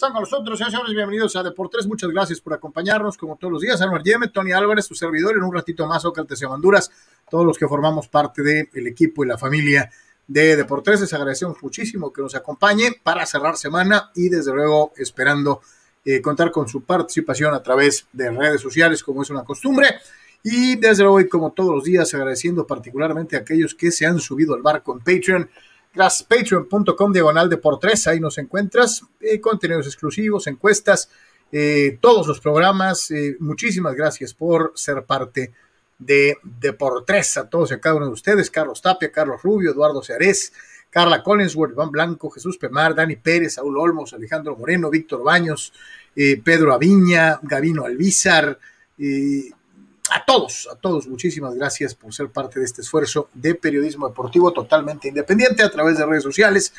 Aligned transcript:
están 0.00 0.14
con 0.14 0.22
nosotros, 0.22 0.58
señores, 0.58 0.94
bienvenidos 0.94 1.36
a 1.36 1.42
Deportes. 1.42 1.86
Muchas 1.86 2.08
gracias 2.08 2.40
por 2.40 2.54
acompañarnos, 2.54 3.18
como 3.18 3.36
todos 3.36 3.52
los 3.52 3.60
días. 3.60 3.82
Anuar 3.82 4.02
Yeme, 4.02 4.28
Tony 4.28 4.50
Álvarez, 4.50 4.86
su 4.86 4.94
servidor, 4.94 5.36
en 5.36 5.42
un 5.42 5.52
ratito 5.52 5.86
más, 5.86 6.06
Ocaltes 6.06 6.40
y 6.40 6.46
Honduras, 6.46 6.90
todos 7.28 7.44
los 7.44 7.58
que 7.58 7.68
formamos 7.68 8.08
parte 8.08 8.42
del 8.42 8.86
equipo 8.86 9.22
y 9.22 9.28
la 9.28 9.36
familia 9.36 9.90
de 10.26 10.56
Deportes. 10.56 11.02
Les 11.02 11.12
agradecemos 11.12 11.58
muchísimo 11.62 12.10
que 12.14 12.22
nos 12.22 12.34
acompañe 12.34 12.92
para 13.02 13.26
cerrar 13.26 13.58
semana 13.58 14.10
y, 14.14 14.30
desde 14.30 14.54
luego, 14.54 14.94
esperando 14.96 15.60
eh, 16.06 16.22
contar 16.22 16.50
con 16.50 16.66
su 16.66 16.82
participación 16.82 17.52
a 17.52 17.62
través 17.62 18.06
de 18.10 18.30
redes 18.30 18.62
sociales, 18.62 19.04
como 19.04 19.20
es 19.20 19.28
una 19.28 19.44
costumbre. 19.44 19.96
Y 20.42 20.76
desde 20.76 21.02
luego, 21.02 21.28
como 21.28 21.52
todos 21.52 21.74
los 21.74 21.84
días, 21.84 22.14
agradeciendo 22.14 22.66
particularmente 22.66 23.36
a 23.36 23.40
aquellos 23.40 23.74
que 23.74 23.90
se 23.90 24.06
han 24.06 24.18
subido 24.18 24.54
al 24.54 24.62
barco 24.62 24.94
en 24.94 25.00
Patreon 25.00 25.50
Gracias, 25.92 26.22
patreon.com 26.22 27.12
diagonal 27.12 27.50
de 27.50 27.56
por 27.56 27.80
ahí 28.06 28.20
nos 28.20 28.38
encuentras, 28.38 29.02
eh, 29.20 29.40
contenidos 29.40 29.86
exclusivos, 29.86 30.46
encuestas, 30.46 31.10
eh, 31.50 31.98
todos 32.00 32.28
los 32.28 32.38
programas. 32.38 33.10
Eh, 33.10 33.36
muchísimas 33.40 33.96
gracias 33.96 34.32
por 34.32 34.72
ser 34.76 35.02
parte 35.02 35.52
de, 35.98 36.36
de 36.44 36.72
por 36.74 37.04
tres 37.04 37.36
a 37.38 37.48
todos 37.48 37.72
y 37.72 37.74
a 37.74 37.80
cada 37.80 37.96
uno 37.96 38.06
de 38.06 38.12
ustedes. 38.12 38.52
Carlos 38.52 38.80
Tapia, 38.80 39.10
Carlos 39.10 39.42
Rubio, 39.42 39.72
Eduardo 39.72 40.00
Cearés, 40.00 40.52
Carla 40.90 41.24
Collinsworth, 41.24 41.72
Iván 41.72 41.90
Blanco, 41.90 42.30
Jesús 42.30 42.56
Pemar, 42.56 42.94
Dani 42.94 43.16
Pérez, 43.16 43.54
Saúl 43.54 43.76
Olmos, 43.76 44.12
Alejandro 44.12 44.56
Moreno, 44.56 44.90
Víctor 44.90 45.24
Baños, 45.24 45.72
Pedro 46.14 46.72
Aviña, 46.72 47.40
Gavino 47.42 47.84
Alvízar, 47.84 48.58
a 50.10 50.24
todos, 50.24 50.68
a 50.70 50.76
todos, 50.76 51.06
muchísimas 51.06 51.54
gracias 51.54 51.94
por 51.94 52.12
ser 52.12 52.28
parte 52.28 52.58
de 52.58 52.66
este 52.66 52.82
esfuerzo 52.82 53.28
de 53.34 53.54
periodismo 53.54 54.08
deportivo 54.08 54.52
totalmente 54.52 55.08
independiente 55.08 55.62
a 55.62 55.70
través 55.70 55.98
de 55.98 56.06
redes 56.06 56.22
sociales, 56.22 56.72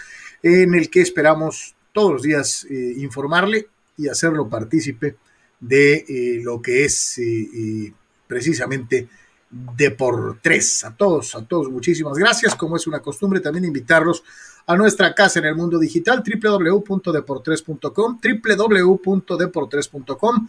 en 0.43 0.73
el 0.73 0.89
que 0.89 1.01
esperamos 1.01 1.75
todos 1.93 2.13
los 2.13 2.21
días 2.21 2.65
eh, 2.69 2.93
informarle 2.97 3.67
y 3.97 4.07
hacerlo 4.07 4.47
partícipe 4.49 5.17
de 5.59 6.05
eh, 6.07 6.39
lo 6.43 6.61
que 6.61 6.85
es 6.85 7.17
eh, 7.19 7.93
precisamente 8.27 9.07
de 9.49 9.91
por 9.91 10.39
tres. 10.41 10.83
A 10.83 10.95
todos, 10.95 11.35
a 11.35 11.45
todos, 11.45 11.69
muchísimas 11.69 12.17
gracias. 12.17 12.55
Como 12.55 12.77
es 12.77 12.87
una 12.87 13.01
costumbre, 13.01 13.41
también 13.41 13.65
invitarlos 13.65 14.23
a 14.65 14.75
nuestra 14.75 15.13
casa 15.13 15.37
en 15.39 15.45
el 15.45 15.55
mundo 15.55 15.77
digital, 15.77 16.23
www.deportres.com, 16.25 18.19
www.deportres.com 18.21 20.47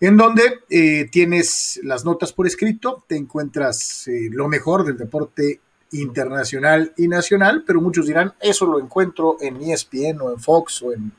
en 0.00 0.16
donde 0.16 0.60
eh, 0.70 1.08
tienes 1.10 1.80
las 1.82 2.04
notas 2.04 2.32
por 2.32 2.46
escrito, 2.46 3.04
te 3.08 3.16
encuentras 3.16 4.06
eh, 4.08 4.28
lo 4.30 4.48
mejor 4.48 4.84
del 4.84 4.96
deporte 4.96 5.60
internacional 5.92 6.92
y 6.96 7.08
nacional, 7.08 7.64
pero 7.66 7.80
muchos 7.80 8.06
dirán, 8.06 8.34
eso 8.40 8.66
lo 8.66 8.78
encuentro 8.78 9.38
en 9.40 9.56
ESPN 9.56 10.20
o 10.20 10.30
en 10.32 10.38
Fox 10.38 10.82
o 10.82 10.92
en 10.92 11.12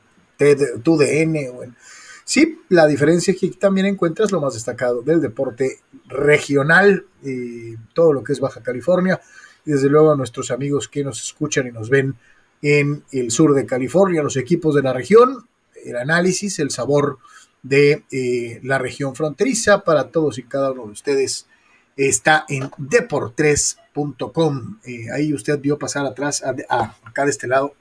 TUDN 0.84 1.36
o 1.54 1.64
en... 1.64 1.76
Sí, 2.24 2.62
la 2.70 2.86
diferencia 2.86 3.34
es 3.34 3.40
que 3.40 3.50
también 3.50 3.88
encuentras 3.88 4.32
lo 4.32 4.40
más 4.40 4.54
destacado 4.54 5.02
del 5.02 5.20
deporte 5.20 5.80
regional, 6.06 7.06
y 7.24 7.76
todo 7.94 8.14
lo 8.14 8.24
que 8.24 8.34
es 8.34 8.40
Baja 8.40 8.62
California, 8.62 9.20
y 9.66 9.72
desde 9.72 9.90
luego 9.90 10.12
a 10.12 10.16
nuestros 10.16 10.52
amigos 10.52 10.88
que 10.88 11.04
nos 11.04 11.22
escuchan 11.22 11.68
y 11.68 11.72
nos 11.72 11.90
ven 11.90 12.16
en 12.62 13.04
el 13.12 13.32
sur 13.32 13.56
de 13.56 13.66
California, 13.66 14.22
los 14.22 14.38
equipos 14.38 14.76
de 14.76 14.84
la 14.84 14.94
región, 14.94 15.48
el 15.84 15.96
análisis, 15.96 16.60
el 16.60 16.70
sabor 16.70 17.18
de 17.64 18.04
eh, 18.12 18.60
la 18.64 18.78
región 18.78 19.16
fronteriza. 19.16 19.84
Para 19.84 20.10
todos 20.10 20.38
y 20.38 20.44
cada 20.44 20.72
uno 20.72 20.86
de 20.86 20.92
ustedes 20.92 21.48
está 21.96 22.46
en 22.48 22.72
deportres.com. 22.78 24.80
Eh, 24.86 25.06
ahí 25.14 25.34
usted 25.34 25.60
vio 25.60 25.78
pasar 25.78 26.06
atrás, 26.06 26.44
a, 26.44 26.96
acá 27.04 27.26
de 27.26 27.32
este 27.32 27.48
lado, 27.48 27.74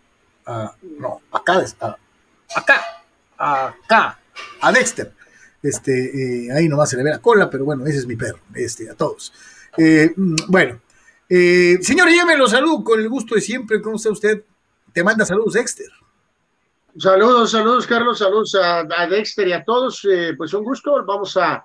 no, 0.99 1.21
acá, 1.31 1.63
acá, 2.55 2.81
acá, 3.37 4.19
a 4.61 4.73
Dexter. 4.73 5.13
Este, 5.63 6.47
eh, 6.47 6.53
ahí 6.53 6.69
nomás 6.69 6.91
se 6.91 6.97
le 6.97 7.03
ve 7.03 7.11
la 7.11 7.19
cola, 7.19 7.51
pero 7.51 7.65
bueno, 7.65 7.87
ese 7.87 7.99
es 7.99 8.07
mi 8.07 8.17
perro, 8.17 8.41
este, 8.55 8.91
a 8.91 8.95
todos. 8.95 9.33
Mm, 9.77 10.37
bueno, 10.49 10.81
señor 11.29 12.09
Yeme, 12.09 12.37
lo 12.37 12.49
saludo 12.49 12.83
con 12.83 12.99
el 12.99 13.09
gusto 13.09 13.35
de 13.35 13.43
siempre. 13.43 13.83
¿Cómo 13.83 13.97
está 13.97 14.11
usted? 14.11 14.43
Te 14.93 15.05
manda 15.05 15.27
saludos, 15.27 15.55
Dexter. 15.55 15.91
Saludos, 17.01 17.53
saludos, 17.53 17.87
Carlos, 17.87 18.19
saludos 18.19 18.57
a, 18.57 19.07
Dexter 19.07 19.47
y 19.47 19.53
a 19.53 19.63
todos. 19.63 20.05
Eh, 20.11 20.35
pues 20.37 20.53
un 20.53 20.65
gusto. 20.65 21.05
Vamos 21.05 21.37
a, 21.37 21.65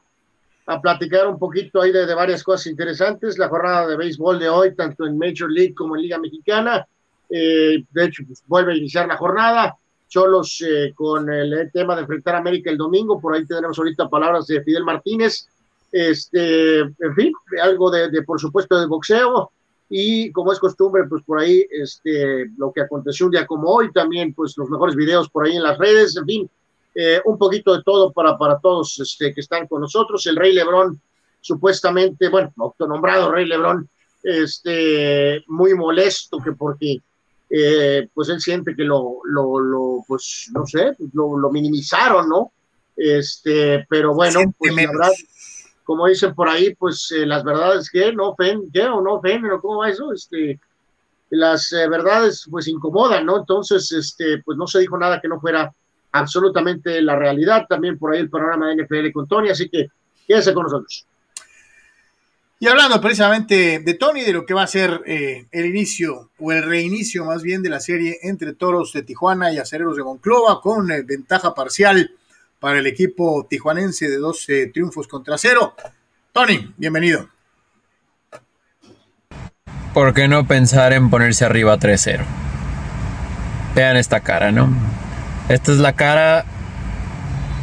platicar 0.80 1.28
un 1.28 1.40
poquito 1.40 1.82
ahí 1.82 1.92
de, 1.92 2.14
varias 2.14 2.44
cosas 2.44 2.68
interesantes. 2.68 3.40
La 3.40 3.50
jornada 3.50 3.88
de 3.88 3.98
béisbol 3.98 4.38
de 4.38 4.48
hoy, 4.48 4.76
tanto 4.76 5.08
en 5.08 5.18
Major 5.18 5.52
League 5.52 5.74
como 5.74 5.96
en 5.96 6.04
Liga 6.04 6.20
Mexicana. 6.20 6.86
Eh, 7.30 7.84
de 7.90 8.06
hecho, 8.06 8.24
pues, 8.28 8.44
vuelve 8.46 8.74
a 8.74 8.78
iniciar 8.78 9.08
la 9.08 9.18
jornada. 9.18 9.76
Cholos 10.08 10.64
eh, 10.68 10.94
con 10.94 11.28
el 11.32 11.72
tema 11.74 11.96
de 11.96 12.02
enfrentar 12.02 12.36
a 12.36 12.38
América 12.38 12.70
el 12.70 12.78
domingo. 12.78 13.20
Por 13.20 13.34
ahí 13.34 13.44
tenemos 13.48 13.80
ahorita 13.80 14.08
palabras 14.10 14.46
de 14.46 14.62
Fidel 14.62 14.84
Martínez. 14.84 15.48
Este, 15.92 16.82
en 16.82 17.16
fin, 17.16 17.34
algo 17.60 17.90
de 17.90 18.22
por 18.22 18.40
supuesto, 18.40 18.80
de 18.80 18.86
boxeo 18.86 19.52
y 19.90 20.32
como 20.32 20.52
es 20.52 20.60
costumbre, 20.60 21.04
pues 21.08 21.24
por 21.24 21.40
ahí 21.40 21.66
este, 21.70 22.50
lo 22.58 22.72
que 22.72 22.82
aconteció 22.82 23.28
un 23.28 23.32
día 23.34 23.46
como 23.46 23.70
hoy, 23.70 23.92
también 23.92 24.34
pues 24.34 24.58
los 24.58 24.70
mejores 24.70 24.96
videos 24.96 25.30
por 25.30 25.46
ahí 25.46 25.56
en 25.56 25.64
las 25.64 25.78
redes, 25.78 26.16
en 26.18 26.26
fin, 26.26 26.50
eh, 26.96 27.22
un 27.26 27.38
poquito 27.38 27.76
de 27.76 27.84
todo 27.84 28.12
para, 28.12 28.38
para 28.38 28.60
todos 28.60 29.00
este, 29.00 29.34
que 29.34 29.42
están 29.42 29.68
con 29.68 29.82
nosotros. 29.82 30.26
El 30.28 30.36
Rey 30.36 30.54
Lebrón, 30.54 31.00
supuestamente, 31.42 32.30
bueno, 32.30 32.52
autonombrado 32.58 33.32
Rey 33.32 33.46
Lebrón, 33.46 33.90
este, 34.24 35.44
muy 35.48 35.74
molesto 35.74 36.40
que 36.40 36.54
porque 36.54 36.98
eh, 37.50 38.08
pues 38.14 38.30
él 38.30 38.40
siente 38.40 38.76
que 38.76 38.84
lo, 38.84 39.20
lo, 39.26 39.60
lo 39.60 40.04
pues 40.08 40.50
no 40.54 40.66
sé, 40.66 40.96
lo, 41.14 41.38
lo 41.38 41.52
minimizaron, 41.52 42.30
¿no? 42.30 42.52
Este, 42.96 43.86
pero 43.90 44.14
bueno, 44.14 44.40
pues 44.58 44.74
la 44.76 44.88
verdad, 44.88 45.12
como 45.84 46.08
dicen 46.08 46.34
por 46.34 46.50
ahí, 46.50 46.74
pues 46.76 47.12
eh, 47.12 47.26
las 47.26 47.44
verdades 47.44 47.90
que 47.90 48.14
no 48.14 48.30
ofenden, 48.30 48.72
¿qué? 48.72 48.84
o 48.84 49.02
no 49.02 49.16
ofenden, 49.16 49.52
o 49.52 49.62
cómo 49.62 49.80
va 49.80 49.90
eso, 49.90 50.14
este, 50.14 50.60
las 51.30 51.72
eh, 51.74 51.88
verdades 51.90 52.48
pues 52.50 52.68
incomodan, 52.68 53.26
¿no? 53.26 53.38
Entonces, 53.38 53.92
este, 53.92 54.42
pues 54.44 54.58
no 54.58 54.68
se 54.68 54.80
dijo 54.80 54.98
nada 54.98 55.20
que 55.20 55.28
no 55.28 55.40
fuera 55.40 55.74
absolutamente 56.12 57.02
la 57.02 57.16
realidad, 57.16 57.66
también 57.68 57.98
por 57.98 58.14
ahí 58.14 58.20
el 58.20 58.30
programa 58.30 58.70
de 58.70 58.84
NFL 58.84 59.12
con 59.12 59.28
Tony, 59.28 59.50
así 59.50 59.68
que 59.70 59.88
quédese 60.28 60.54
con 60.54 60.64
nosotros. 60.64 61.06
Y 62.60 62.68
hablando 62.68 63.02
precisamente 63.02 63.80
de 63.80 63.94
Tony, 63.96 64.22
de 64.22 64.32
lo 64.32 64.46
que 64.46 64.54
va 64.54 64.64
a 64.64 64.68
ser 64.68 65.02
eh, 65.06 65.48
el 65.52 65.66
inicio 65.66 66.30
o 66.40 66.52
el 66.54 66.64
reinicio 66.64 67.26
más 67.26 67.44
bien 67.44 67.62
de 67.62 67.70
la 67.70 67.82
serie 67.82 68.20
entre 68.22 68.54
Toros 68.54 68.94
de 68.94 69.02
Tijuana 69.02 69.52
y 69.52 69.58
Acereros 69.58 69.98
de 69.98 70.04
Monclova 70.04 70.62
con 70.62 70.88
ventaja 70.88 71.54
parcial 71.54 72.12
para 72.64 72.80
el 72.80 72.88
equipo 72.88 73.46
tijuanense 73.50 74.10
de 74.10 74.16
12 74.16 74.68
triunfos 74.68 75.06
contra 75.06 75.38
cero. 75.38 75.76
Tony, 76.32 76.74
bienvenido. 76.78 77.28
¿Por 79.94 80.14
qué 80.14 80.30
no 80.30 80.48
pensar 80.48 80.94
en 80.94 81.10
ponerse 81.10 81.44
arriba 81.44 81.78
3-0? 81.78 82.22
Vean 83.76 83.98
esta 83.98 84.22
cara, 84.22 84.54
¿no? 84.54 84.70
Esta 85.50 85.74
es 85.74 85.80
la 85.80 85.92
cara 85.92 86.46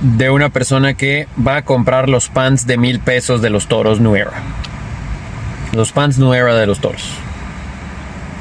de 0.02 0.28
una 0.28 0.50
persona 0.50 0.92
que 0.92 1.26
va 1.48 1.56
a 1.56 1.64
comprar 1.64 2.10
los 2.10 2.28
pants 2.28 2.66
de 2.66 2.76
mil 2.76 3.00
pesos 3.00 3.40
de 3.40 3.48
los 3.48 3.68
toros 3.68 4.00
Nuera. 4.00 4.32
Los 5.72 5.92
pants 5.92 6.18
Nuera 6.18 6.54
de 6.56 6.66
los 6.66 6.78
toros. 6.78 7.10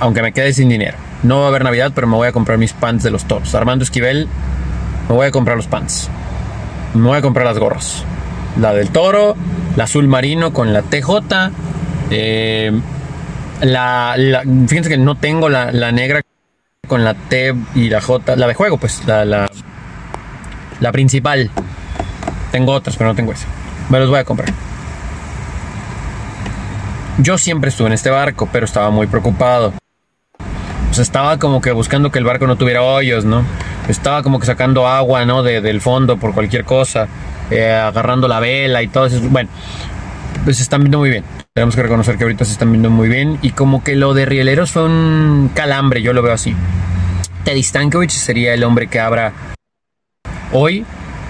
Aunque 0.01 0.21
me 0.21 0.33
quede 0.33 0.51
sin 0.51 0.67
dinero. 0.67 0.97
No 1.23 1.39
va 1.39 1.45
a 1.45 1.47
haber 1.47 1.63
Navidad, 1.63 1.93
pero 1.95 2.05
me 2.05 2.17
voy 2.17 2.27
a 2.27 2.33
comprar 2.33 2.57
mis 2.57 2.73
pants 2.73 3.01
de 3.01 3.11
los 3.11 3.23
toros. 3.29 3.55
Armando 3.55 3.83
Esquivel, 3.83 4.27
me 5.07 5.15
voy 5.15 5.27
a 5.27 5.31
comprar 5.31 5.55
los 5.55 5.67
pants 5.67 6.11
me 6.93 7.07
voy 7.07 7.17
a 7.17 7.21
comprar 7.21 7.45
las 7.45 7.57
gorras. 7.57 8.03
La 8.59 8.73
del 8.73 8.89
toro, 8.89 9.35
la 9.75 9.85
azul 9.85 10.07
marino 10.07 10.53
con 10.53 10.73
la 10.73 10.81
TJ. 10.81 11.51
Eh, 12.11 12.71
la, 13.61 14.15
fíjense 14.67 14.89
que 14.89 14.97
no 14.97 15.15
tengo 15.15 15.49
la, 15.49 15.91
negra 15.91 16.21
con 16.87 17.03
la 17.03 17.13
T 17.13 17.53
y 17.75 17.89
la 17.89 18.01
J. 18.01 18.35
La 18.35 18.47
de 18.47 18.53
juego, 18.53 18.77
pues, 18.77 19.03
la, 19.05 19.25
la, 19.25 20.91
principal. 20.91 21.51
Tengo 22.51 22.73
otras, 22.73 22.95
pero 22.97 23.09
no 23.09 23.15
tengo 23.15 23.31
esa. 23.31 23.47
Me 23.89 23.99
los 23.99 24.09
voy 24.09 24.19
a 24.19 24.23
comprar. 24.23 24.51
Yo 27.19 27.37
siempre 27.37 27.69
estuve 27.69 27.87
en 27.87 27.93
este 27.93 28.09
barco, 28.09 28.49
pero 28.51 28.65
estaba 28.65 28.89
muy 28.89 29.07
preocupado. 29.07 29.73
Sea, 30.91 31.03
estaba 31.03 31.37
como 31.37 31.61
que 31.61 31.71
buscando 31.71 32.11
que 32.11 32.19
el 32.19 32.25
barco 32.25 32.47
no 32.47 32.55
tuviera 32.55 32.81
hoyos, 32.81 33.25
¿no? 33.25 33.43
Estaba 33.91 34.23
como 34.23 34.39
que 34.39 34.45
sacando 34.45 34.87
agua, 34.87 35.25
¿no? 35.25 35.43
De, 35.43 35.61
del 35.61 35.81
fondo 35.81 36.17
por 36.17 36.33
cualquier 36.33 36.63
cosa, 36.63 37.07
eh, 37.49 37.71
agarrando 37.73 38.27
la 38.27 38.39
vela 38.39 38.83
y 38.83 38.87
todo 38.87 39.07
eso. 39.07 39.19
Bueno, 39.29 39.49
pues 40.43 40.57
se 40.57 40.63
están 40.63 40.81
viendo 40.81 40.99
muy 40.99 41.09
bien. 41.09 41.23
Tenemos 41.53 41.75
que 41.75 41.83
reconocer 41.83 42.17
que 42.17 42.23
ahorita 42.23 42.45
se 42.45 42.53
están 42.53 42.71
viendo 42.71 42.89
muy 42.89 43.09
bien. 43.09 43.39
Y 43.41 43.51
como 43.51 43.83
que 43.83 43.95
lo 43.95 44.13
de 44.13 44.25
Rieleros 44.25 44.71
fue 44.71 44.85
un 44.85 45.51
calambre, 45.53 46.01
yo 46.01 46.13
lo 46.13 46.21
veo 46.21 46.33
así. 46.33 46.55
Teddy 47.43 47.63
Stankovic 47.63 48.11
sería 48.11 48.53
el 48.53 48.63
hombre 48.63 48.87
que 48.87 48.99
abra 48.99 49.33
hoy, 50.51 50.85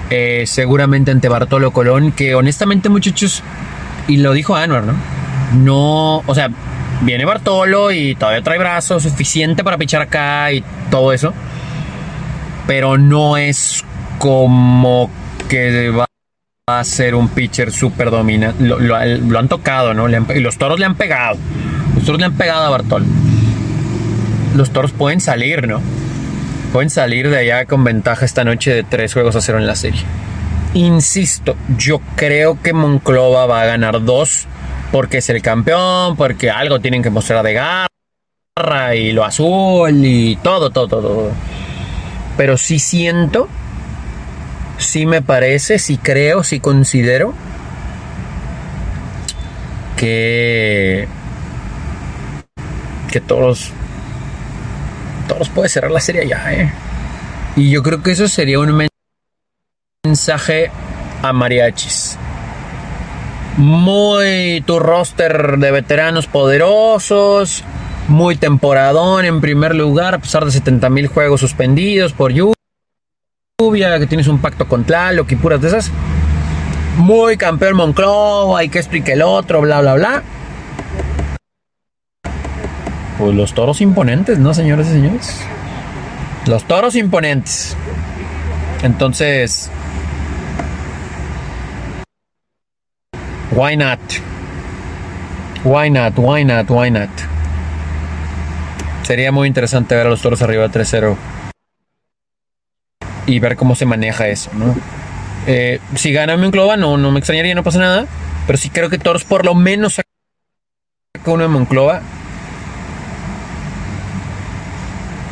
eh, 0.09 0.43
seguramente 0.45 1.11
ante 1.11 1.29
Bartolo 1.29 1.71
Colón, 1.71 2.11
que 2.11 2.35
honestamente, 2.35 2.89
muchachos, 2.89 3.43
y 4.07 4.17
lo 4.17 4.33
dijo 4.33 4.55
Anwar, 4.55 4.83
¿no? 4.83 4.93
No, 5.53 6.23
o 6.25 6.35
sea, 6.35 6.49
viene 7.01 7.25
Bartolo 7.25 7.91
y 7.91 8.15
todavía 8.15 8.41
trae 8.41 8.59
brazos 8.59 9.03
suficiente 9.03 9.63
para 9.63 9.77
pichar 9.77 10.01
acá 10.01 10.51
y 10.51 10.63
todo 10.89 11.13
eso 11.13 11.33
pero 12.69 12.99
no 12.99 13.35
es 13.35 13.83
como 14.19 15.09
que 15.49 15.89
va 15.89 16.05
a 16.67 16.83
ser 16.83 17.15
un 17.15 17.27
pitcher 17.27 17.71
súper 17.71 18.11
dominante. 18.11 18.63
Lo, 18.63 18.95
han 18.95 19.47
tocado, 19.47 19.95
¿no? 19.95 20.07
y 20.07 20.39
los 20.39 20.59
toros 20.59 20.77
le 20.77 20.85
han 20.85 20.93
pegado. 20.93 21.35
Los 21.95 22.05
toros 22.05 22.19
le 22.19 22.27
han 22.27 22.37
pegado 22.37 22.65
a 22.65 22.69
Bartol. 22.69 23.05
Los 24.55 24.69
toros 24.69 24.91
pueden 24.91 25.19
salir, 25.19 25.67
¿no? 25.67 25.81
Pueden 26.71 26.91
salir 26.91 27.31
de 27.31 27.39
allá 27.39 27.65
con 27.65 27.83
ventaja 27.83 28.23
esta 28.23 28.43
noche 28.43 28.71
de 28.71 28.83
tres 28.83 29.13
juegos 29.13 29.35
a 29.35 29.41
cero 29.41 29.57
en 29.57 29.65
la 29.65 29.75
serie. 29.75 30.03
Insisto, 30.75 31.57
yo 31.75 31.99
creo 32.15 32.61
que 32.61 32.73
Monclova 32.73 33.47
va 33.47 33.63
a 33.63 33.65
ganar 33.65 34.05
dos 34.05 34.45
porque 34.91 35.17
es 35.17 35.29
el 35.31 35.41
campeón, 35.41 36.15
porque 36.15 36.51
algo 36.51 36.79
tienen 36.79 37.01
que 37.01 37.09
mostrar 37.09 37.43
de 37.43 37.53
garra 37.53 38.93
y 38.93 39.11
lo 39.11 39.25
azul 39.25 40.05
y 40.05 40.35
todo, 40.35 40.69
todo, 40.69 40.87
todo. 40.87 41.31
Pero 42.39 42.57
sí 42.57 42.79
siento, 42.79 43.49
sí 44.77 45.05
me 45.05 45.21
parece, 45.21 45.77
sí 45.77 45.97
creo, 45.97 46.45
sí 46.45 46.61
considero 46.61 47.33
que 49.97 51.05
que 53.11 53.19
todos 53.19 53.73
todos 55.27 55.49
puede 55.49 55.67
cerrar 55.67 55.91
la 55.91 55.99
serie 55.99 56.29
ya, 56.29 56.53
¿eh? 56.53 56.71
Y 57.57 57.71
yo 57.71 57.83
creo 57.83 58.01
que 58.01 58.11
eso 58.11 58.29
sería 58.29 58.61
un 58.61 58.87
mensaje 60.05 60.71
a 61.21 61.33
mariachis. 61.33 62.17
Muy 63.57 64.63
tu 64.65 64.79
roster 64.79 65.57
de 65.57 65.71
veteranos 65.71 66.27
poderosos, 66.27 67.65
muy 68.09 68.35
temporadón 68.35 69.25
en 69.25 69.39
primer 69.39 69.75
lugar, 69.75 70.15
a 70.15 70.19
pesar 70.19 70.43
de 70.43 70.51
70 70.51 70.89
mil 70.89 71.07
juegos 71.07 71.39
suspendidos 71.39 72.11
por 72.13 72.33
lluvia, 72.33 73.99
que 73.99 74.07
tienes 74.07 74.27
un 74.27 74.39
pacto 74.39 74.67
con 74.67 74.83
Tlaloc 74.83 75.31
y 75.31 75.35
puras 75.35 75.61
de 75.61 75.67
esas. 75.67 75.91
Muy 76.97 77.37
campeón 77.37 77.75
Monclova, 77.75 78.59
hay 78.59 78.69
que 78.69 78.79
explicar 78.79 79.13
el 79.13 79.21
otro, 79.21 79.61
bla, 79.61 79.79
bla, 79.81 79.93
bla. 79.95 80.23
Pues 83.17 83.35
los 83.35 83.53
toros 83.53 83.79
imponentes, 83.81 84.39
¿no, 84.39 84.53
señores 84.53 84.87
y 84.87 84.91
señores? 84.91 85.41
Los 86.45 86.63
toros 86.63 86.95
imponentes. 86.95 87.75
Entonces, 88.81 89.69
why 93.51 93.77
not? 93.77 93.99
Why 95.63 95.89
not? 95.89 96.13
Why 96.17 96.45
not? 96.45 96.69
Why 96.69 96.89
not? 96.89 97.09
Sería 99.09 99.31
muy 99.31 99.47
interesante 99.47 99.95
ver 99.95 100.05
a 100.05 100.09
los 100.11 100.21
toros 100.21 100.39
arriba 100.43 100.67
3-0 100.67 101.17
y 103.25 103.39
ver 103.39 103.55
cómo 103.55 103.73
se 103.73 103.87
maneja 103.87 104.27
eso, 104.27 104.51
¿no? 104.53 104.75
Eh, 105.47 105.79
si 105.95 106.13
gana 106.13 106.37
Monclova, 106.37 106.77
no, 106.77 106.95
no 106.95 107.09
me 107.09 107.17
extrañaría, 107.17 107.55
no 107.55 107.63
pasa 107.63 107.79
nada. 107.79 108.05
Pero 108.45 108.59
sí 108.59 108.69
creo 108.69 108.91
que 108.91 108.99
Toros 108.99 109.23
por 109.23 109.45
lo 109.45 109.55
menos 109.55 109.93
saca 109.93 110.07
uno 111.25 111.41
de 111.41 111.49
Monclova 111.49 112.01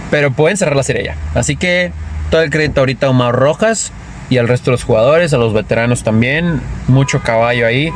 Pero 0.09 0.31
pueden 0.31 0.57
cerrar 0.57 0.75
la 0.75 0.81
serie 0.81 1.03
ya. 1.03 1.15
Así 1.35 1.55
que 1.55 1.91
todo 2.31 2.41
el 2.41 2.49
crédito 2.49 2.79
ahorita 2.79 3.05
a 3.05 3.09
Omar 3.11 3.35
Rojas 3.35 3.91
y 4.31 4.39
al 4.39 4.47
resto 4.47 4.71
de 4.71 4.77
los 4.77 4.85
jugadores, 4.85 5.35
a 5.35 5.37
los 5.37 5.53
veteranos 5.53 6.03
también. 6.03 6.61
Mucho 6.87 7.21
caballo 7.21 7.67
ahí. 7.67 7.93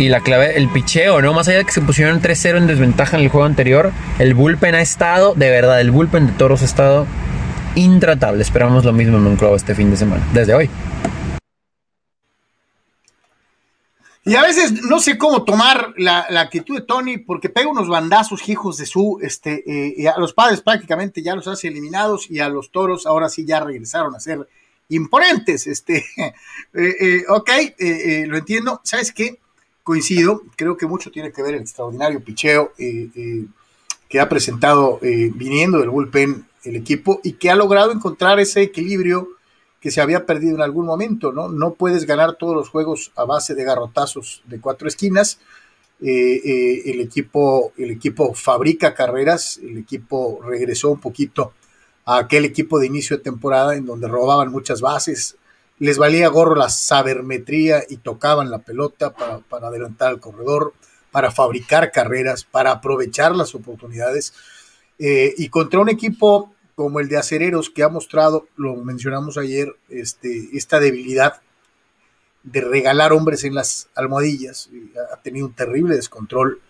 Y 0.00 0.08
la 0.08 0.22
clave, 0.22 0.56
el 0.56 0.70
picheo, 0.70 1.20
¿no? 1.20 1.34
Más 1.34 1.46
allá 1.46 1.58
de 1.58 1.66
que 1.66 1.72
se 1.72 1.82
pusieron 1.82 2.22
3-0 2.22 2.56
en 2.56 2.66
desventaja 2.66 3.18
en 3.18 3.24
el 3.24 3.28
juego 3.28 3.44
anterior, 3.44 3.92
el 4.18 4.32
bullpen 4.32 4.74
ha 4.74 4.80
estado, 4.80 5.34
de 5.34 5.50
verdad, 5.50 5.78
el 5.78 5.90
bullpen 5.90 6.26
de 6.26 6.32
toros 6.32 6.62
ha 6.62 6.64
estado 6.64 7.06
intratable. 7.74 8.40
Esperamos 8.40 8.86
lo 8.86 8.94
mismo 8.94 9.18
en 9.18 9.24
Monclova 9.24 9.56
este 9.56 9.74
fin 9.74 9.90
de 9.90 9.98
semana, 9.98 10.26
desde 10.32 10.54
hoy. 10.54 10.70
Y 14.24 14.36
a 14.36 14.40
veces 14.40 14.72
no 14.84 15.00
sé 15.00 15.18
cómo 15.18 15.44
tomar 15.44 15.92
la, 15.98 16.20
actitud 16.40 16.76
de 16.76 16.86
Tony, 16.86 17.18
porque 17.18 17.50
pega 17.50 17.68
unos 17.68 17.88
bandazos 17.88 18.48
hijos 18.48 18.78
de 18.78 18.86
su, 18.86 19.18
este, 19.20 20.00
eh, 20.00 20.08
a 20.08 20.18
los 20.18 20.32
padres 20.32 20.62
prácticamente 20.62 21.20
ya 21.20 21.34
los 21.34 21.46
hace 21.46 21.68
eliminados 21.68 22.30
y 22.30 22.40
a 22.40 22.48
los 22.48 22.70
toros 22.70 23.04
ahora 23.04 23.28
sí 23.28 23.44
ya 23.44 23.60
regresaron 23.60 24.14
a 24.14 24.20
ser 24.20 24.48
imponentes. 24.88 25.66
Este, 25.66 26.06
eh, 26.16 26.34
eh, 26.72 27.24
ok, 27.28 27.50
lo 28.28 28.38
entiendo. 28.38 28.80
¿Sabes 28.82 29.12
qué? 29.12 29.38
Coincido, 29.90 30.44
creo 30.54 30.76
que 30.76 30.86
mucho 30.86 31.10
tiene 31.10 31.32
que 31.32 31.42
ver 31.42 31.56
el 31.56 31.62
extraordinario 31.62 32.22
picheo 32.22 32.72
que 32.76 34.20
ha 34.20 34.28
presentado 34.28 35.00
viniendo 35.02 35.78
del 35.80 35.90
bullpen 35.90 36.46
el 36.62 36.76
equipo 36.76 37.20
y 37.24 37.32
que 37.32 37.50
ha 37.50 37.56
logrado 37.56 37.90
encontrar 37.90 38.38
ese 38.38 38.62
equilibrio 38.62 39.30
que 39.80 39.90
se 39.90 40.00
había 40.00 40.26
perdido 40.26 40.54
en 40.54 40.62
algún 40.62 40.86
momento, 40.86 41.32
¿no? 41.32 41.48
No 41.48 41.74
puedes 41.74 42.06
ganar 42.06 42.36
todos 42.36 42.54
los 42.54 42.68
juegos 42.68 43.10
a 43.16 43.24
base 43.24 43.56
de 43.56 43.64
garrotazos 43.64 44.42
de 44.44 44.60
cuatro 44.60 44.86
esquinas. 44.86 45.40
Eh, 46.00 46.40
eh, 46.44 46.82
el, 46.92 47.00
equipo, 47.00 47.72
el 47.76 47.90
equipo 47.90 48.32
fabrica 48.32 48.94
carreras, 48.94 49.58
el 49.60 49.78
equipo 49.78 50.38
regresó 50.44 50.92
un 50.92 51.00
poquito 51.00 51.52
a 52.04 52.18
aquel 52.18 52.44
equipo 52.44 52.78
de 52.78 52.86
inicio 52.86 53.16
de 53.16 53.24
temporada 53.24 53.74
en 53.74 53.86
donde 53.86 54.06
robaban 54.06 54.52
muchas 54.52 54.80
bases, 54.80 55.36
les 55.80 55.98
valía 55.98 56.28
gorro 56.28 56.54
la 56.54 56.68
sabermetría 56.68 57.82
y 57.88 57.96
tocaban 57.96 58.50
la 58.50 58.60
pelota 58.60 59.12
para, 59.12 59.66
adelantar 59.66 60.10
al 60.10 60.20
corredor, 60.20 60.74
para 61.10 61.32
fabricar 61.32 61.90
carreras, 61.90 62.44
para 62.44 62.70
aprovechar 62.70 63.34
las 63.34 63.54
oportunidades. 63.54 64.34
Eh, 64.98 65.34
y 65.36 65.48
contra 65.48 65.80
un 65.80 65.88
equipo 65.88 66.54
como 66.74 67.00
el 67.00 67.08
de 67.08 67.16
Acereros, 67.16 67.70
que 67.70 67.82
ha 67.82 67.88
mostrado, 67.88 68.46
lo 68.56 68.76
mencionamos 68.76 69.36
ayer, 69.38 69.74
este, 69.88 70.50
esta 70.52 70.80
debilidad 70.80 71.40
de 72.42 72.60
regalar 72.60 73.12
hombres 73.12 73.44
en 73.44 73.54
las 73.54 73.88
almohadillas. 73.94 74.70
Ha 75.12 75.16
tenido 75.22 75.46
un 75.46 75.54
terrible 75.54 75.96
descontrol 75.96 76.60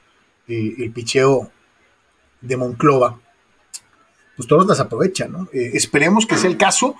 eh, 0.48 0.74
el 0.78 0.92
picheo 0.92 1.50
de 2.40 2.56
Monclova. 2.56 3.20
Pues 4.40 4.48
todos 4.48 4.66
las 4.66 4.80
aprovechan, 4.80 5.32
¿no? 5.32 5.48
Eh, 5.52 5.72
esperemos 5.74 6.24
que 6.24 6.38
sea 6.38 6.48
el 6.48 6.56
caso 6.56 6.96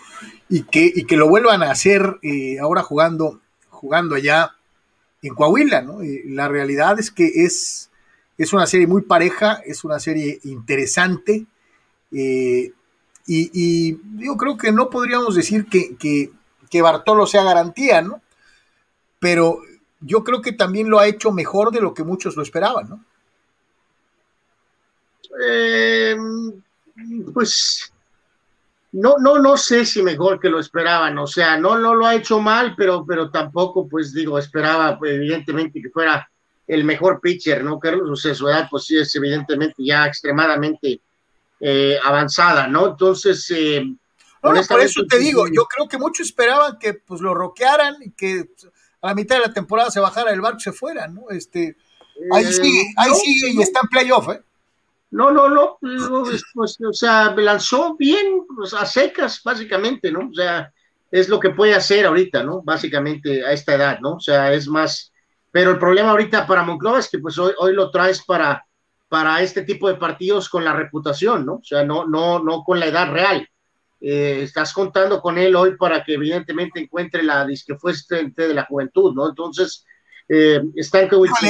y 0.51 0.65
que, 0.65 1.17
lo 1.17 1.27
vuelvan 1.27 1.63
a 1.63 1.71
hacer 1.71 2.19
eh, 2.21 2.59
ahora 2.61 2.83
jugando, 2.83 3.41
jugando 3.71 4.15
allá 4.15 4.57
en 5.23 5.35
Coahuila, 5.35 5.81
¿no? 5.81 6.01
la 6.27 6.49
realidad 6.49 7.01
es 7.01 7.11
que 7.11 7.25
es, 7.47 7.89
es 8.37 8.53
una 8.53 8.67
serie 8.67 8.87
muy 8.87 9.01
pareja, 9.01 9.55
es 9.65 9.85
una 9.85 9.99
serie 9.99 10.39
interesante. 10.45 11.47
Y, 12.11 12.73
yo 13.27 14.37
creo 14.37 14.59
que 14.59 14.71
no 14.71 14.91
podríamos 14.91 15.35
decir 15.35 15.65
que, 15.65 15.97
que, 15.97 16.83
Bartolo 16.83 17.27
sea 17.27 17.43
garantía, 17.43 18.03
¿no? 18.03 18.21
Pero 19.19 19.63
yo 20.01 20.25
creo 20.25 20.43
que 20.43 20.53
también 20.53 20.91
lo 20.91 20.99
ha 20.99 21.07
hecho 21.07 21.33
mejor 21.33 21.71
de 21.71 21.81
lo 21.81 21.95
que 21.95 22.05
muchos 22.05 22.37
lo 22.37 22.43
esperaban, 22.43 22.91
¿no? 22.91 23.05
Eh, 25.43 26.19
pues 27.33 27.92
no, 28.92 29.16
no, 29.19 29.38
no 29.38 29.57
sé 29.57 29.87
si 29.87 30.02
mejor 30.02 30.40
que 30.40 30.49
lo 30.49 30.59
esperaban, 30.59 31.16
o 31.19 31.26
sea, 31.26 31.57
no, 31.57 31.78
no 31.78 31.95
lo 31.95 32.07
ha 32.07 32.14
hecho 32.14 32.40
mal, 32.40 32.75
pero, 32.76 33.04
pero 33.07 33.30
tampoco, 33.30 33.88
pues 33.88 34.12
digo, 34.12 34.38
esperaba 34.38 34.99
pues, 34.99 35.12
evidentemente 35.12 35.80
que 35.80 35.90
fuera 35.90 36.28
el 36.66 36.85
mejor 36.85 37.21
pitcher, 37.21 37.62
¿no, 37.62 37.78
Carlos? 37.78 38.09
O 38.11 38.16
sea, 38.16 38.35
su 38.35 38.49
edad, 38.49 38.69
pues 38.71 38.85
sí, 38.85 38.97
es 38.97 39.14
evidentemente 39.14 39.76
ya 39.78 40.07
extremadamente 40.07 41.00
eh, 41.61 41.99
avanzada, 42.02 42.66
¿no? 42.66 42.88
Entonces, 42.88 43.49
eh, 43.50 43.85
por 44.40 44.80
eso 44.80 45.04
te 45.04 45.19
digo, 45.19 45.47
yo 45.49 45.66
creo 45.66 45.87
que 45.87 45.99
muchos 45.99 46.28
esperaban 46.28 46.78
que 46.78 46.95
pues 46.95 47.21
lo 47.21 47.35
roquearan 47.35 47.97
y 48.00 48.11
que 48.12 48.49
a 49.02 49.09
la 49.09 49.14
mitad 49.14 49.37
de 49.37 49.49
la 49.49 49.52
temporada 49.52 49.90
se 49.90 50.00
bajara 50.00 50.33
el 50.33 50.40
barco 50.40 50.59
y 50.59 50.62
se 50.62 50.73
fuera, 50.73 51.07
¿no? 51.09 51.28
Este, 51.30 51.76
ahí 52.33 52.45
eh, 52.45 52.52
sigue, 52.52 52.85
ahí 52.97 53.12
sigue 53.14 53.50
y 53.52 53.62
está 53.62 53.80
en 53.83 53.88
playoff, 53.88 54.28
¿eh? 54.30 54.40
No, 55.11 55.31
no, 55.33 55.49
no, 55.49 55.79
pues, 55.81 56.76
o 56.81 56.93
sea, 56.93 57.35
lanzó 57.37 57.97
bien, 57.97 58.45
pues, 58.55 58.73
a 58.75 58.87
secas, 58.87 59.40
básicamente, 59.43 60.12
¿no? 60.12 60.29
O 60.31 60.35
sea, 60.35 60.73
es 61.11 61.29
lo 61.29 61.40
que 61.40 61.50
puede 61.50 61.75
hacer 61.75 62.07
ahorita, 62.07 62.45
¿no? 62.45 62.62
Básicamente 62.62 63.45
a 63.45 63.52
esta 63.52 63.75
edad, 63.75 63.99
¿no? 64.00 64.14
O 64.14 64.21
sea, 64.21 64.52
es 64.52 64.69
más, 64.69 65.12
pero 65.50 65.73
el 65.73 65.79
problema 65.79 66.11
ahorita 66.11 66.47
para 66.47 66.62
Monclova 66.62 67.00
es 67.00 67.09
que 67.09 67.19
pues 67.19 67.37
hoy, 67.38 67.52
hoy 67.59 67.75
lo 67.75 67.90
traes 67.90 68.25
para, 68.25 68.64
para 69.09 69.43
este 69.43 69.62
tipo 69.62 69.88
de 69.88 69.97
partidos 69.97 70.49
con 70.49 70.64
la 70.64 70.73
reputación, 70.73 71.45
¿no? 71.45 71.55
O 71.55 71.64
sea, 71.64 71.85
no, 71.85 72.07
no, 72.07 72.38
no 72.38 72.62
con 72.62 72.79
la 72.79 72.87
edad 72.87 73.11
real. 73.11 73.49
Eh, 74.00 74.43
estás 74.45 74.73
contando 74.73 75.21
con 75.21 75.37
él 75.37 75.55
hoy 75.57 75.76
para 75.76 76.02
que 76.02 76.14
evidentemente 76.14 76.81
encuentre 76.81 77.23
la 77.23 77.45
disque 77.45 77.76
de 78.37 78.55
la 78.55 78.64
juventud, 78.64 79.12
¿no? 79.14 79.29
Entonces, 79.29 79.85
eh, 80.33 80.63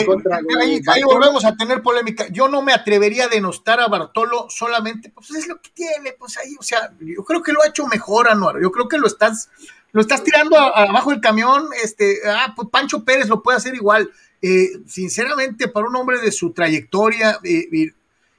contra 0.07 0.39
de, 0.39 0.63
ahí, 0.63 0.81
ahí, 0.87 1.03
volvemos 1.03 1.45
a 1.45 1.55
tener 1.55 1.83
polémica. 1.83 2.29
Yo 2.31 2.49
no 2.49 2.63
me 2.63 2.73
atrevería 2.73 3.27
a 3.27 3.29
denostar 3.29 3.79
a 3.79 3.89
Bartolo 3.89 4.47
solamente, 4.49 5.11
pues 5.11 5.31
es 5.33 5.47
lo 5.49 5.61
que 5.61 5.69
tiene, 5.75 6.15
pues 6.19 6.39
ahí, 6.39 6.57
o 6.59 6.63
sea, 6.63 6.91
yo 6.99 7.23
creo 7.23 7.43
que 7.43 7.53
lo 7.53 7.63
ha 7.63 7.67
hecho 7.67 7.87
mejor, 7.87 8.31
Anuar. 8.31 8.57
Yo 8.63 8.73
creo 8.73 8.89
que 8.89 8.97
lo 8.97 9.07
estás, 9.07 9.51
lo 9.93 10.01
estás 10.01 10.25
tirando 10.25 10.57
abajo 10.57 11.11
del 11.11 11.21
camión, 11.21 11.67
este, 11.85 12.21
ah, 12.27 12.55
pues 12.57 12.69
Pancho 12.71 13.05
Pérez 13.05 13.29
lo 13.29 13.43
puede 13.43 13.59
hacer 13.59 13.75
igual. 13.75 14.11
Eh, 14.41 14.71
sinceramente, 14.87 15.69
para 15.69 15.87
un 15.87 15.97
hombre 15.97 16.19
de 16.19 16.33
su 16.33 16.53
trayectoria, 16.53 17.39
eh, 17.45 17.93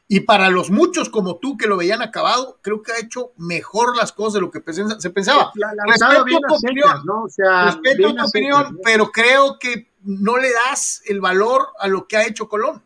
Y 0.07 0.21
para 0.21 0.49
los 0.49 0.71
muchos 0.71 1.09
como 1.09 1.37
tú 1.37 1.55
que 1.55 1.67
lo 1.67 1.77
veían 1.77 2.01
acabado, 2.01 2.57
creo 2.63 2.81
que 2.81 2.93
ha 2.93 2.99
hecho 2.99 3.31
mejor 3.37 3.95
las 3.95 4.11
cosas 4.11 4.33
de 4.33 4.41
lo 4.41 4.49
que 4.49 4.61
se 4.73 5.09
pensaba. 5.11 5.51
Respeto 5.85 6.39
tu 6.47 6.55
opinión, 6.55 7.05
¿no? 7.05 7.23
o 7.25 7.29
sea, 7.29 7.65
respeto 7.65 8.15
tu 8.15 8.25
opinión, 8.25 8.79
pero 8.83 9.11
creo 9.11 9.59
que 9.59 9.90
no 10.03 10.37
le 10.37 10.51
das 10.51 11.01
el 11.05 11.21
valor 11.21 11.67
a 11.79 11.87
lo 11.87 12.07
que 12.07 12.17
ha 12.17 12.25
hecho 12.25 12.47
Colón. 12.47 12.83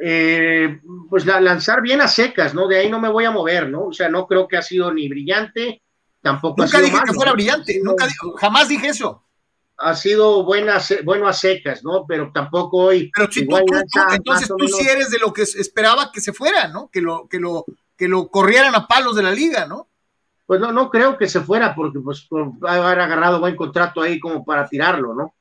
Eh, 0.00 0.80
pues 1.08 1.24
lanzar 1.24 1.80
bien 1.80 2.00
a 2.00 2.08
secas, 2.08 2.52
¿no? 2.52 2.66
De 2.66 2.78
ahí 2.78 2.90
no 2.90 3.00
me 3.00 3.08
voy 3.08 3.24
a 3.24 3.30
mover, 3.30 3.68
¿no? 3.68 3.86
O 3.86 3.92
sea, 3.92 4.08
no 4.08 4.26
creo 4.26 4.48
que 4.48 4.56
ha 4.56 4.62
sido 4.62 4.92
ni 4.92 5.08
brillante, 5.08 5.82
tampoco 6.20 6.62
nunca 6.62 6.78
ha 6.78 6.80
sido 6.80 6.92
dije 6.92 7.04
que 7.06 7.14
fuera 7.14 7.32
brillante, 7.32 7.80
nunca 7.82 8.08
jamás 8.36 8.68
dije 8.68 8.88
eso. 8.88 9.22
Ha 9.76 9.94
sido 9.94 10.44
buena, 10.44 10.80
bueno 11.04 11.26
a 11.26 11.32
secas, 11.32 11.84
¿no? 11.84 12.06
Pero 12.06 12.30
tampoco 12.32 12.78
hoy. 12.78 13.10
Pero 13.14 13.30
si 13.30 13.46
tú, 13.46 13.56
entonces 13.56 14.48
tú 14.48 14.68
sí 14.68 14.86
eres 14.86 15.10
de 15.10 15.18
lo 15.18 15.32
que 15.32 15.42
esperaba 15.42 16.10
que 16.12 16.20
se 16.20 16.32
fuera, 16.32 16.68
¿no? 16.68 16.90
Que 16.90 17.00
lo, 17.00 17.28
que 17.28 17.38
lo, 17.38 17.64
que 17.96 18.08
lo 18.08 18.28
corrieran 18.28 18.74
a 18.74 18.86
palos 18.86 19.16
de 19.16 19.22
la 19.22 19.32
liga, 19.32 19.66
¿no? 19.66 19.88
Pues 20.46 20.60
no, 20.60 20.72
no 20.72 20.90
creo 20.90 21.16
que 21.16 21.28
se 21.28 21.40
fuera, 21.40 21.74
porque 21.74 22.00
pues 22.00 22.28
haber 22.62 23.00
agarrado 23.00 23.40
buen 23.40 23.56
contrato 23.56 24.02
ahí 24.02 24.20
como 24.20 24.44
para 24.44 24.68
tirarlo, 24.68 25.14
¿no? 25.14 25.34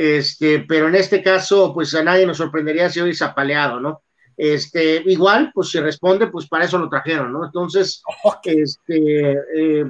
Este, 0.00 0.60
pero 0.60 0.86
en 0.86 0.94
este 0.94 1.24
caso, 1.24 1.74
pues 1.74 1.92
a 1.92 2.04
nadie 2.04 2.24
nos 2.24 2.36
sorprendería 2.36 2.88
si 2.88 3.00
hoy 3.00 3.10
es 3.10 3.20
apaleado, 3.20 3.80
¿no? 3.80 4.02
Este, 4.36 5.02
igual, 5.06 5.50
pues 5.52 5.70
si 5.70 5.80
responde, 5.80 6.28
pues 6.28 6.46
para 6.46 6.66
eso 6.66 6.78
lo 6.78 6.88
trajeron, 6.88 7.32
¿no? 7.32 7.44
Entonces, 7.44 8.00
este, 8.44 9.32
eh, 9.32 9.84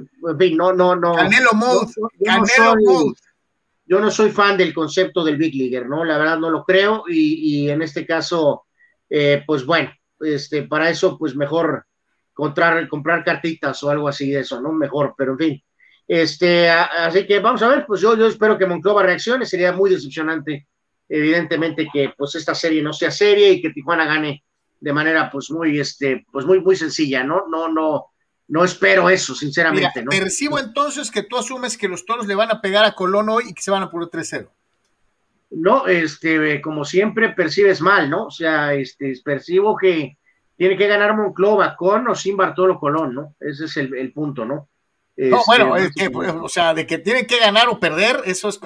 no, 0.55 0.73
no, 0.73 0.95
no. 0.95 1.13
Canelo 1.13 1.51
Mode, 1.53 1.93
Canelo 2.25 2.75
Mode. 2.83 3.19
Yo 3.85 3.99
no 3.99 4.09
soy 4.09 4.31
fan 4.31 4.57
del 4.57 4.73
concepto 4.73 5.23
del 5.23 5.37
Big 5.37 5.53
Leaguer, 5.53 5.87
¿no? 5.87 6.03
La 6.03 6.17
verdad 6.17 6.39
no 6.39 6.49
lo 6.49 6.63
creo 6.63 7.03
y, 7.07 7.69
en 7.69 7.83
este 7.83 8.03
caso, 8.03 8.65
eh, 9.11 9.43
pues 9.45 9.63
bueno, 9.63 9.91
este, 10.21 10.63
para 10.63 10.89
eso, 10.89 11.19
pues 11.19 11.35
mejor 11.35 11.85
comprar, 12.33 12.87
comprar 12.87 13.23
cartitas 13.23 13.83
o 13.83 13.91
algo 13.91 14.07
así 14.07 14.31
de 14.31 14.39
eso, 14.39 14.59
¿no? 14.59 14.71
Mejor, 14.71 15.13
pero 15.15 15.33
en 15.33 15.37
fin. 15.37 15.63
Este, 16.09 16.67
así 16.67 17.27
que 17.27 17.37
vamos 17.37 17.61
a 17.61 17.67
ver, 17.67 17.85
pues 17.85 18.01
yo, 18.01 18.17
yo 18.17 18.25
espero 18.25 18.57
que 18.57 18.65
Monclova 18.65 19.03
reaccione, 19.03 19.45
sería 19.45 19.73
muy 19.73 19.91
decepcionante, 19.91 20.67
evidentemente, 21.07 21.87
que 21.93 22.11
pues 22.17 22.33
esta 22.33 22.55
serie 22.55 22.81
no 22.81 22.93
sea 22.93 23.11
serie 23.11 23.51
y 23.51 23.61
que 23.61 23.69
Tijuana 23.69 24.05
gane 24.05 24.43
de 24.79 24.91
manera 24.91 25.29
pues 25.29 25.51
muy, 25.51 25.79
este, 25.79 26.25
pues 26.31 26.47
muy, 26.47 26.61
muy 26.61 26.75
sencilla, 26.75 27.23
¿no? 27.23 27.47
No, 27.47 27.71
no, 27.71 28.07
no 28.47 28.63
espero 28.63 29.07
eso, 29.07 29.35
sinceramente, 29.35 30.03
¿no? 30.03 30.09
Percibo 30.09 30.57
entonces 30.57 31.11
que 31.11 31.21
tú 31.21 31.37
asumes 31.37 31.77
que 31.77 31.87
los 31.87 32.03
toros 32.03 32.25
le 32.25 32.33
van 32.33 32.49
a 32.49 32.59
pegar 32.59 32.85
a 32.85 32.93
Colón 32.93 33.29
hoy 33.29 33.43
y 33.49 33.53
que 33.53 33.61
se 33.61 33.69
van 33.69 33.83
a 33.83 33.91
poner 33.91 34.07
3-0. 34.07 34.49
No, 35.51 35.85
este, 35.85 36.59
como 36.59 36.85
siempre 36.85 37.33
percibes 37.33 37.81
mal, 37.81 38.09
¿no? 38.09 38.25
O 38.25 38.31
sea, 38.31 38.73
este, 38.73 39.13
percibo 39.23 39.77
que 39.77 40.17
tiene 40.57 40.75
que 40.75 40.87
ganar 40.87 41.15
Monclova 41.15 41.75
con 41.75 42.07
o 42.07 42.15
sin 42.15 42.35
Bartolo 42.35 42.79
Colón, 42.79 43.13
¿no? 43.13 43.35
Ese 43.39 43.65
es 43.65 43.77
el 43.77 44.11
punto, 44.11 44.43
¿no? 44.43 44.69
No, 45.27 45.41
bueno, 45.45 45.75
es 45.75 45.91
que, 45.93 46.07
o 46.07 46.49
sea, 46.49 46.73
de 46.73 46.87
que 46.87 46.97
tienen 46.97 47.27
que 47.27 47.39
ganar 47.39 47.67
o 47.67 47.79
perder, 47.79 48.21
eso 48.25 48.47
es 48.47 48.59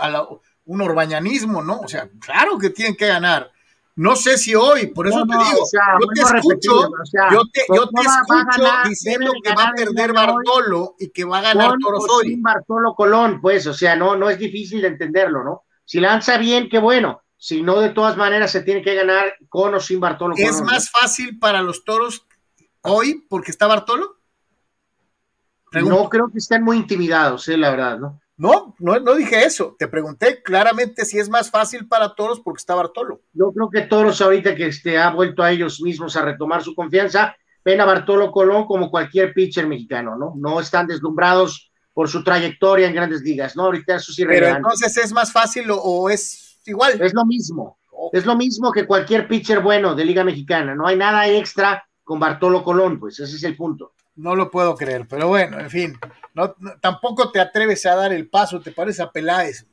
un 0.66 0.82
orbañanismo, 0.82 1.64
¿no? 1.64 1.80
O 1.80 1.88
sea, 1.88 2.10
claro 2.20 2.58
que 2.58 2.70
tienen 2.70 2.96
que 2.96 3.08
ganar. 3.08 3.52
No 3.96 4.16
sé 4.16 4.40
si 4.40 4.56
hoy, 4.56 4.88
por 4.88 5.08
eso 5.08 5.24
te 5.24 5.38
digo, 5.38 5.68
yo, 6.00 6.08
te 6.16 6.38
escucho, 6.38 6.90
yo 7.32 7.42
te, 7.52 7.62
yo 7.70 7.88
te 7.90 8.02
escucho 8.02 8.90
diciendo 8.90 9.32
que 9.44 9.54
va 9.54 9.66
a 9.66 9.72
perder 9.74 10.14
Bartolo 10.14 10.96
y 10.98 11.10
que 11.10 11.24
va 11.24 11.40
a 11.40 11.42
ganar 11.42 11.76
Toros 11.80 12.06
hoy. 12.10 12.36
Bartolo 12.40 12.96
Colón, 12.96 13.40
pues, 13.40 13.68
o 13.68 13.74
sea, 13.74 13.96
no, 13.96 14.16
no 14.16 14.32
es 14.32 14.40
difícil 14.40 14.82
de 14.82 14.88
entenderlo, 14.88 15.44
¿no? 15.44 15.64
Si 15.86 16.00
lanza 16.00 16.38
bien, 16.38 16.70
qué 16.70 16.80
bueno. 16.80 17.22
Si 17.38 17.62
no, 17.62 17.82
de 17.82 17.90
todas 17.90 18.18
maneras 18.18 18.52
se 18.52 18.62
tiene 18.62 18.82
que 18.82 18.96
ganar 18.96 19.36
con 19.50 19.76
o 19.76 19.80
sin 19.80 20.00
Bartolo 20.00 20.34
Colón. 20.34 20.50
¿Es 20.50 20.62
más 20.62 20.90
fácil 20.90 21.38
para 21.38 21.62
los 21.62 21.84
toros 21.84 22.26
hoy 22.82 23.26
porque 23.30 23.52
está 23.52 23.68
Bartolo? 23.68 24.18
No 25.82 26.10
creo 26.10 26.30
que 26.30 26.38
estén 26.38 26.64
muy 26.64 26.78
intimidados, 26.78 27.48
eh, 27.48 27.58
la 27.58 27.72
verdad, 27.72 28.00
¿no? 28.00 28.22
No, 28.36 28.76
no, 28.80 29.00
no 29.00 29.16
dije 29.16 29.46
eso. 29.46 29.76
Te 29.78 29.88
pregunté 29.88 30.42
claramente 30.42 31.06
si 31.06 31.20
es 31.20 31.30
más 31.30 31.52
fácil 31.52 31.88
para 31.88 32.16
todos 32.16 32.40
porque 32.40 32.60
está 32.60 32.76
Bartolo. 32.76 33.22
Yo 33.34 33.52
creo 33.52 33.70
que 33.70 33.82
todos 33.82 34.22
ahorita 34.22 34.56
que 34.56 34.68
este, 34.68 34.98
ha 34.98 35.12
vuelto 35.12 35.44
a 35.44 35.52
ellos 35.52 35.82
mismos 35.82 36.16
a 36.16 36.24
retomar 36.24 36.64
su 36.64 36.74
confianza, 36.74 37.36
ven 37.64 37.80
a 37.80 37.86
Bartolo 37.86 38.32
Colón 38.32 38.66
como 38.66 38.90
cualquier 38.90 39.34
pitcher 39.34 39.68
mexicano, 39.68 40.18
¿no? 40.18 40.34
No 40.36 40.60
están 40.60 40.88
deslumbrados 40.88 41.72
por 41.94 42.10
su 42.10 42.24
trayectoria 42.24 42.88
en 42.88 42.96
grandes 42.96 43.22
ligas, 43.22 43.56
¿no? 43.56 43.66
Ahorita 43.66 43.96
eso 43.96 44.12
sí 44.12 44.26
Pero 44.26 44.48
entonces 44.48 44.98
es 44.98 45.14
más 45.14 45.32
fácil 45.32 45.68
o, 45.70 46.10
es 46.10 46.60
igual. 46.66 47.00
Es 47.02 47.14
lo 47.14 47.26
mismo. 47.26 47.78
Es 48.12 48.26
lo 48.26 48.36
mismo 48.36 48.72
que 48.72 48.86
cualquier 48.86 49.28
pitcher 49.28 49.60
bueno 49.62 49.96
de 49.96 50.06
Liga 50.06 50.24
Mexicana. 50.24 50.76
No 50.76 50.88
hay 50.88 50.98
nada 50.98 51.28
extra 51.28 51.84
con 52.04 52.20
Bartolo 52.20 52.64
Colón, 52.64 53.00
pues 53.00 53.20
ese 53.20 53.36
es 53.36 53.44
el 53.44 53.56
punto. 53.56 53.94
No 54.16 54.36
lo 54.36 54.52
puedo 54.52 54.76
creer, 54.76 55.08
pero 55.08 55.28
bueno, 55.28 55.60
en 55.60 55.70
fin, 55.70 56.00
no, 56.36 56.56
tampoco 56.80 57.32
te 57.32 57.40
atreves 57.40 57.86
a 57.86 57.96
dar 57.96 58.14
el 58.14 58.28
paso, 58.28 58.62
te 58.62 58.72
parece 58.72 59.02
a 59.02 59.12
Peláez. 59.12 59.66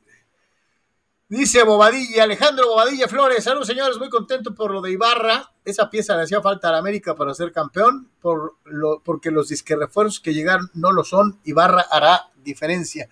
Dice 1.29 1.63
Bobadilla, 1.63 2.23
Alejandro 2.23 2.67
Bobadilla 2.67 3.07
Flores, 3.07 3.43
saludos 3.43 3.67
señores, 3.67 3.97
muy 3.97 4.09
contento 4.09 4.53
por 4.53 4.71
lo 4.71 4.81
de 4.81 4.91
Ibarra, 4.91 5.53
esa 5.63 5.89
pieza 5.89 6.15
le 6.17 6.23
hacía 6.23 6.41
falta 6.41 6.67
a 6.67 6.71
la 6.73 6.79
América 6.79 7.15
para 7.15 7.33
ser 7.33 7.51
campeón, 7.51 8.09
por 8.19 8.55
lo, 8.65 8.99
porque 9.01 9.31
los 9.31 9.47
disque 9.47 9.75
refuerzos 9.75 10.19
que 10.19 10.33
llegaron 10.33 10.69
no 10.73 10.91
lo 10.91 11.03
son, 11.03 11.39
Ibarra 11.45 11.85
hará 11.89 12.31
diferencia. 12.43 13.07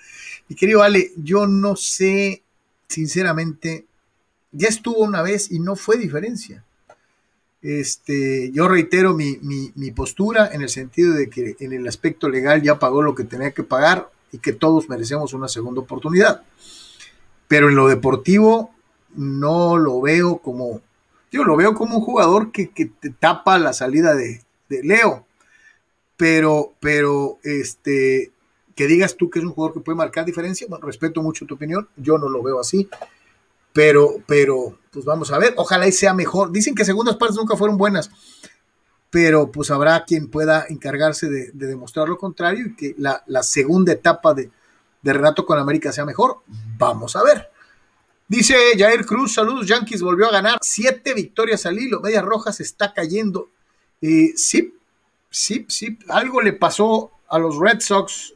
Y 0.50 0.56
querido 0.56 0.84
Ale, 0.84 1.12
yo 1.16 1.48
no 1.48 1.76
sé, 1.76 2.44
sinceramente, 2.88 3.86
ya 4.52 4.68
estuvo 4.68 4.98
una 4.98 5.22
vez 5.22 5.52
y 5.52 5.60
no 5.60 5.76
fue 5.76 5.98
diferencia. 5.98 6.66
Este, 7.62 8.52
yo 8.52 8.70
reitero 8.70 9.14
mi, 9.14 9.92
postura 9.92 10.50
en 10.54 10.62
el 10.62 10.70
sentido 10.70 11.14
de 11.14 11.30
que 11.30 11.58
en 11.60 11.74
el 11.74 11.88
aspecto 11.88 12.30
legal 12.30 12.62
ya 12.62 12.80
pagó 12.80 13.02
lo 13.02 13.16
que 13.16 13.26
tenía 13.26 13.52
que 13.52 13.64
pagar 13.64 14.10
y 14.32 14.38
que 14.38 14.54
todos 14.54 14.88
merecemos 14.88 15.34
una 15.34 15.48
segunda 15.48 15.82
oportunidad. 15.82 16.44
Pero 17.48 17.70
en 17.70 17.76
lo 17.76 17.88
deportivo 17.88 18.72
no 19.16 19.78
lo 19.78 20.00
veo 20.02 20.38
como, 20.38 20.82
yo 21.32 21.44
lo 21.44 21.58
veo 21.58 21.74
como 21.74 21.98
un 21.98 22.04
jugador 22.04 22.52
que, 22.52 22.68
te 22.68 23.10
tapa 23.10 23.58
la 23.60 23.74
salida 23.74 24.16
de, 24.16 24.42
Leo. 24.70 25.26
Pero, 26.16 26.74
pero, 26.80 27.40
este, 27.44 28.32
que 28.76 28.88
digas 28.88 29.16
tú 29.16 29.30
que 29.30 29.40
es 29.40 29.46
un 29.46 29.52
jugador 29.52 29.74
que 29.74 29.80
puede 29.80 29.96
marcar 29.96 30.26
diferencia, 30.26 30.68
respeto 30.82 31.22
mucho 31.22 31.46
tu 31.46 31.56
opinión, 31.56 31.90
yo 31.98 32.18
no 32.18 32.30
lo 32.30 32.44
veo 32.44 32.60
así. 32.60 32.88
Pero, 33.74 34.16
pero, 34.28 34.80
pues 34.92 35.06
vamos 35.06 35.32
a 35.32 35.38
ver, 35.38 35.54
ojalá 35.58 35.88
y 35.88 35.92
sea 35.92 36.14
mejor. 36.14 36.52
Dicen 36.52 36.76
que 36.76 36.86
segundas 36.86 37.16
partes 37.18 37.38
nunca 37.38 37.56
fueron 37.56 37.78
buenas, 37.78 38.10
pero 39.10 39.52
pues 39.52 39.72
habrá 39.72 40.04
quien 40.06 40.30
pueda 40.30 40.66
encargarse 40.70 41.30
de, 41.30 41.52
demostrar 41.54 42.08
lo 42.10 42.18
contrario 42.18 42.68
y 42.68 42.76
que 42.76 42.96
la, 42.98 43.22
segunda 43.44 43.94
etapa 43.94 44.34
de, 44.34 44.52
Renato 45.02 45.46
con 45.46 45.58
América 45.58 45.92
sea 45.92 46.06
mejor. 46.06 46.42
Vamos 46.78 47.16
a 47.16 47.24
ver. 47.24 47.50
Dice 48.28 48.56
Jair 48.78 49.06
Cruz, 49.06 49.34
saludos, 49.34 49.66
Yankees 49.66 50.02
volvió 50.02 50.28
a 50.28 50.32
ganar 50.32 50.60
siete 50.62 51.14
victorias 51.14 51.66
al 51.66 51.80
hilo, 51.80 52.00
Medias 52.00 52.24
Rojas 52.24 52.60
está 52.60 52.94
cayendo. 52.94 53.50
Eh, 54.02 54.34
sí, 54.36 54.76
sí, 55.30 55.66
sí, 55.68 55.98
algo 56.10 56.42
le 56.42 56.54
pasó 56.54 57.12
a 57.28 57.40
los 57.40 57.58
Red 57.58 57.80
Sox. 57.80 58.34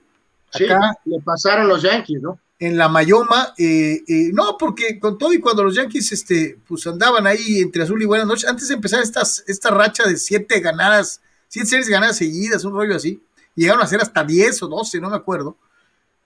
Acá. 0.53 0.97
le 1.05 1.19
pasaron 1.19 1.67
los 1.67 1.81
Yankees, 1.81 2.21
¿no? 2.21 2.39
En 2.59 2.77
la 2.77 2.87
Mayoma, 2.87 3.53
eh, 3.57 4.03
eh, 4.07 4.29
no, 4.31 4.57
porque 4.57 4.99
con 4.99 5.17
todo 5.17 5.33
y 5.33 5.39
cuando 5.39 5.63
los 5.63 5.75
Yankees 5.75 6.11
este, 6.11 6.57
pues 6.67 6.85
andaban 6.87 7.27
ahí 7.27 7.59
entre 7.59 7.83
azul 7.83 8.01
y 8.01 8.05
buenas 8.05 8.27
noches, 8.27 8.49
antes 8.49 8.67
de 8.67 8.75
empezar 8.75 9.03
esta 9.03 9.71
racha 9.71 10.03
de 10.07 10.17
siete 10.17 10.59
ganadas, 10.59 11.21
siete 11.47 11.67
series 11.67 11.89
ganadas 11.89 12.17
seguidas, 12.17 12.63
un 12.63 12.73
rollo 12.73 12.95
así, 12.95 13.21
llegaron 13.55 13.81
a 13.81 13.87
ser 13.87 14.01
hasta 14.01 14.23
diez 14.23 14.61
o 14.63 14.67
doce, 14.67 15.01
no 15.01 15.09
me 15.09 15.15
acuerdo, 15.15 15.57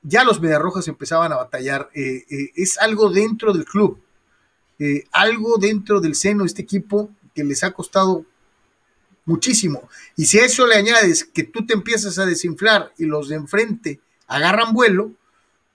ya 0.03 0.23
los 0.23 0.39
Mediarrojas 0.39 0.87
empezaban 0.87 1.31
a 1.31 1.37
batallar, 1.37 1.89
eh, 1.93 2.23
es 2.55 2.77
algo 2.77 3.09
dentro 3.09 3.53
del 3.53 3.65
club, 3.65 3.99
algo 5.11 5.57
dentro 5.57 5.99
del 5.99 6.13
seno 6.13 6.43
de 6.43 6.47
este 6.47 6.61
equipo 6.61 7.09
que 7.33 7.43
les 7.43 7.63
ha 7.63 7.71
costado 7.71 8.25
muchísimo, 9.25 9.89
y 10.15 10.25
si 10.25 10.39
a 10.39 10.45
eso 10.45 10.67
le 10.67 10.75
añades 10.75 11.23
que 11.23 11.43
tú 11.43 11.65
te 11.65 11.73
empiezas 11.73 12.19
a 12.19 12.25
desinflar 12.25 12.93
y 12.97 13.05
los 13.05 13.29
de 13.29 13.35
enfrente 13.35 13.99
agarran 14.27 14.73
vuelo, 14.73 15.13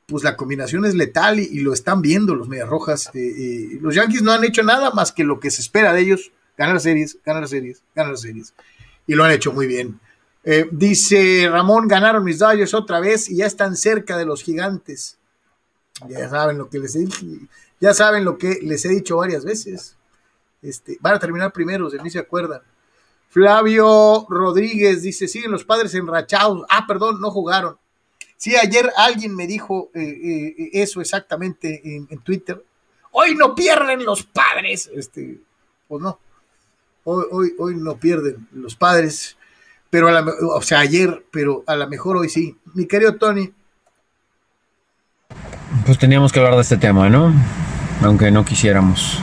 pues 0.07 0.25
la 0.25 0.37
combinación 0.37 0.85
es 0.85 0.95
letal 0.95 1.41
y, 1.41 1.61
lo 1.61 1.73
están 1.73 2.03
viendo 2.03 2.35
los 2.35 2.49
Medias 2.49 2.69
Rojas. 2.69 3.11
Eh, 3.15 3.21
eh, 3.21 3.79
los 3.81 3.95
Yankees 3.95 4.23
no 4.23 4.33
han 4.33 4.45
hecho 4.45 4.63
nada 4.63 4.91
más 4.91 5.13
que 5.13 5.25
lo 5.25 5.41
que 5.41 5.51
se 5.51 5.63
espera 5.63 5.93
de 5.93 6.01
ellos, 6.01 6.33
ganar 6.57 6.81
series, 6.81 7.19
ganar 7.25 7.49
series, 7.49 7.83
ganar 7.95 8.17
series. 8.19 8.55
Y 9.07 9.15
lo 9.15 9.25
han 9.25 9.31
hecho 9.31 9.53
muy 9.53 9.67
bien. 9.67 10.01
Eh, 10.45 10.69
dice 10.73 11.49
Ramón, 11.51 11.87
ganaron 11.87 12.25
mis 12.25 12.39
Dodgers 12.39 12.75
otra 12.75 13.01
vez 13.01 13.31
y 13.31 13.37
ya 13.37 13.47
están 13.47 13.77
cerca 13.77 14.17
de 14.17 14.27
los 14.27 14.43
gigantes. 14.43 15.19
Ya 16.09 16.29
saben 16.29 16.59
lo 16.59 16.69
que 16.69 16.79
les 16.81 16.97
he 16.97 17.07
ya 17.81 17.95
saben 17.95 18.25
lo 18.25 18.39
que 18.39 18.61
les 18.63 18.85
he 18.85 18.89
dicho 18.89 19.17
varias 19.17 19.45
veces. 19.45 19.97
Este, 20.63 20.99
van 21.01 21.15
a 21.15 21.19
terminar 21.19 21.53
primero, 21.53 21.91
si 21.91 21.99
ni 21.99 22.11
se 22.11 22.19
acuerdan. 22.19 22.61
Flavio 23.29 24.27
Rodríguez 24.29 25.03
dice, 25.03 25.27
siguen 25.27 25.51
los 25.51 25.65
padres 25.65 25.95
enrachados. 25.95 26.65
Ah, 26.69 26.87
perdón, 26.87 27.21
no 27.21 27.31
jugaron. 27.31 27.77
Sí, 28.43 28.57
ayer 28.57 28.93
alguien 28.97 29.37
me 29.37 29.47
dijo 29.47 29.93
eh, 29.95 30.01
eh, 30.03 30.71
eso 30.73 31.01
exactamente 31.01 31.81
en, 31.85 32.19
Twitter. 32.25 32.61
Hoy 33.13 33.37
no 33.37 33.55
pierden 33.55 34.05
los 34.05 34.25
padres. 34.25 34.91
Este, 34.93 35.39
pues 35.87 36.03
no. 36.03 36.19
Hoy, 37.05 37.25
hoy, 37.31 37.55
hoy 37.57 37.77
no 37.77 37.99
pierden 37.99 38.49
los 38.51 38.75
padres, 38.75 39.37
pero 39.91 40.09
a 40.09 40.11
la, 40.11 40.27
o 40.57 40.61
sea, 40.61 40.81
ayer, 40.81 41.25
pero 41.31 41.63
a 41.69 41.77
lo 41.77 41.89
mejor 41.89 42.17
hoy 42.17 42.29
sí. 42.29 42.57
Mi 42.75 42.87
querido 42.87 43.15
Tony. 43.15 43.53
Pues 45.87 45.97
teníamos 46.01 46.33
que 46.33 46.41
hablar 46.41 46.57
de 46.57 46.63
este 46.63 46.79
tema, 46.79 47.09
¿no? 47.09 47.33
Aunque 48.03 48.33
no 48.33 48.45
quisiéramos. 48.45 49.21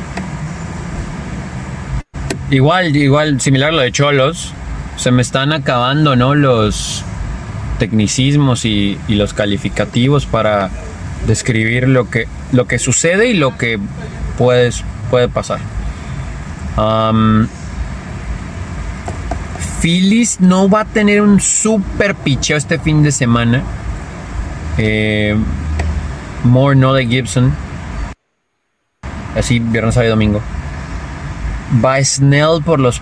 Igual, 2.52 2.96
igual, 2.96 3.42
similar 3.42 3.72
a 3.72 3.74
lo 3.74 3.82
de 3.82 3.92
Cholos, 3.92 4.54
se 4.96 5.12
me 5.12 5.22
están 5.22 5.52
acabando, 5.52 6.16
¿no? 6.16 6.36
Los 6.36 7.04
tecnicismos 7.80 8.66
y, 8.66 9.00
los 9.08 9.34
calificativos 9.34 10.26
para 10.26 10.70
describir 11.26 11.88
lo 11.88 12.10
que, 12.10 12.28
lo 12.52 12.68
que 12.68 12.78
sucede 12.78 13.30
y 13.30 13.34
lo 13.34 13.58
que 13.58 13.80
puedes, 14.38 14.84
puede 15.10 15.28
pasar. 15.28 15.60
Um, 16.78 17.48
Phillies 19.82 20.40
no 20.42 20.70
va 20.70 20.82
a 20.82 20.86
tener 20.86 21.22
un 21.22 21.40
super 21.40 22.14
picheo 22.16 22.58
este 22.58 22.80
fin 22.80 23.02
de 23.02 23.12
semana. 23.12 23.64
Eh, 24.78 25.36
more 26.44 26.76
no 26.76 26.94
de 26.94 27.06
Gibson. 27.06 27.54
Así, 29.36 29.60
viernes, 29.60 29.96
sábado 29.96 30.08
y 30.08 30.12
domingo. 30.12 30.42
Va 31.84 32.04
Snell 32.04 32.62
por 32.64 32.80
los 32.80 33.02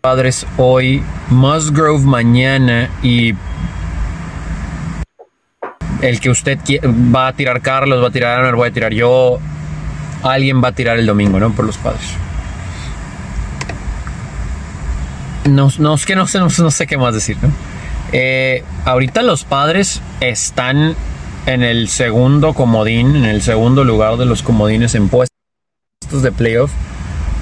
padres 0.00 0.46
hoy. 0.56 1.02
Musgrove 1.30 2.04
mañana. 2.04 2.88
Y 3.02 3.34
el 6.02 6.20
que 6.20 6.30
usted 6.30 6.58
va 6.84 7.28
a 7.28 7.32
tirar 7.32 7.60
Carlos, 7.60 8.02
va 8.02 8.08
a 8.08 8.10
tirar 8.10 8.38
Arnold, 8.38 8.56
voy 8.56 8.68
a 8.68 8.72
tirar 8.72 8.92
yo. 8.92 9.38
Alguien 10.22 10.62
va 10.62 10.68
a 10.68 10.72
tirar 10.72 10.98
el 10.98 11.06
domingo, 11.06 11.38
¿no? 11.38 11.52
Por 11.52 11.64
los 11.64 11.76
padres. 11.78 12.02
No, 15.48 15.70
no, 15.78 15.94
es 15.94 16.06
que 16.06 16.16
no 16.16 16.26
sé, 16.26 16.38
no, 16.40 16.50
sé 16.50 16.86
qué 16.86 16.98
más 16.98 17.14
decir, 17.14 17.36
¿no? 17.40 17.50
Eh, 18.12 18.64
ahorita 18.84 19.22
los 19.22 19.44
padres 19.44 20.02
están 20.20 20.96
en 21.46 21.62
el 21.62 21.88
segundo 21.88 22.54
comodín, 22.54 23.16
en 23.16 23.24
el 23.24 23.42
segundo 23.42 23.84
lugar 23.84 24.16
de 24.16 24.26
los 24.26 24.42
comodines 24.42 24.94
en 24.94 25.08
puestos 25.08 25.30
de 26.22 26.32
playoff. 26.32 26.72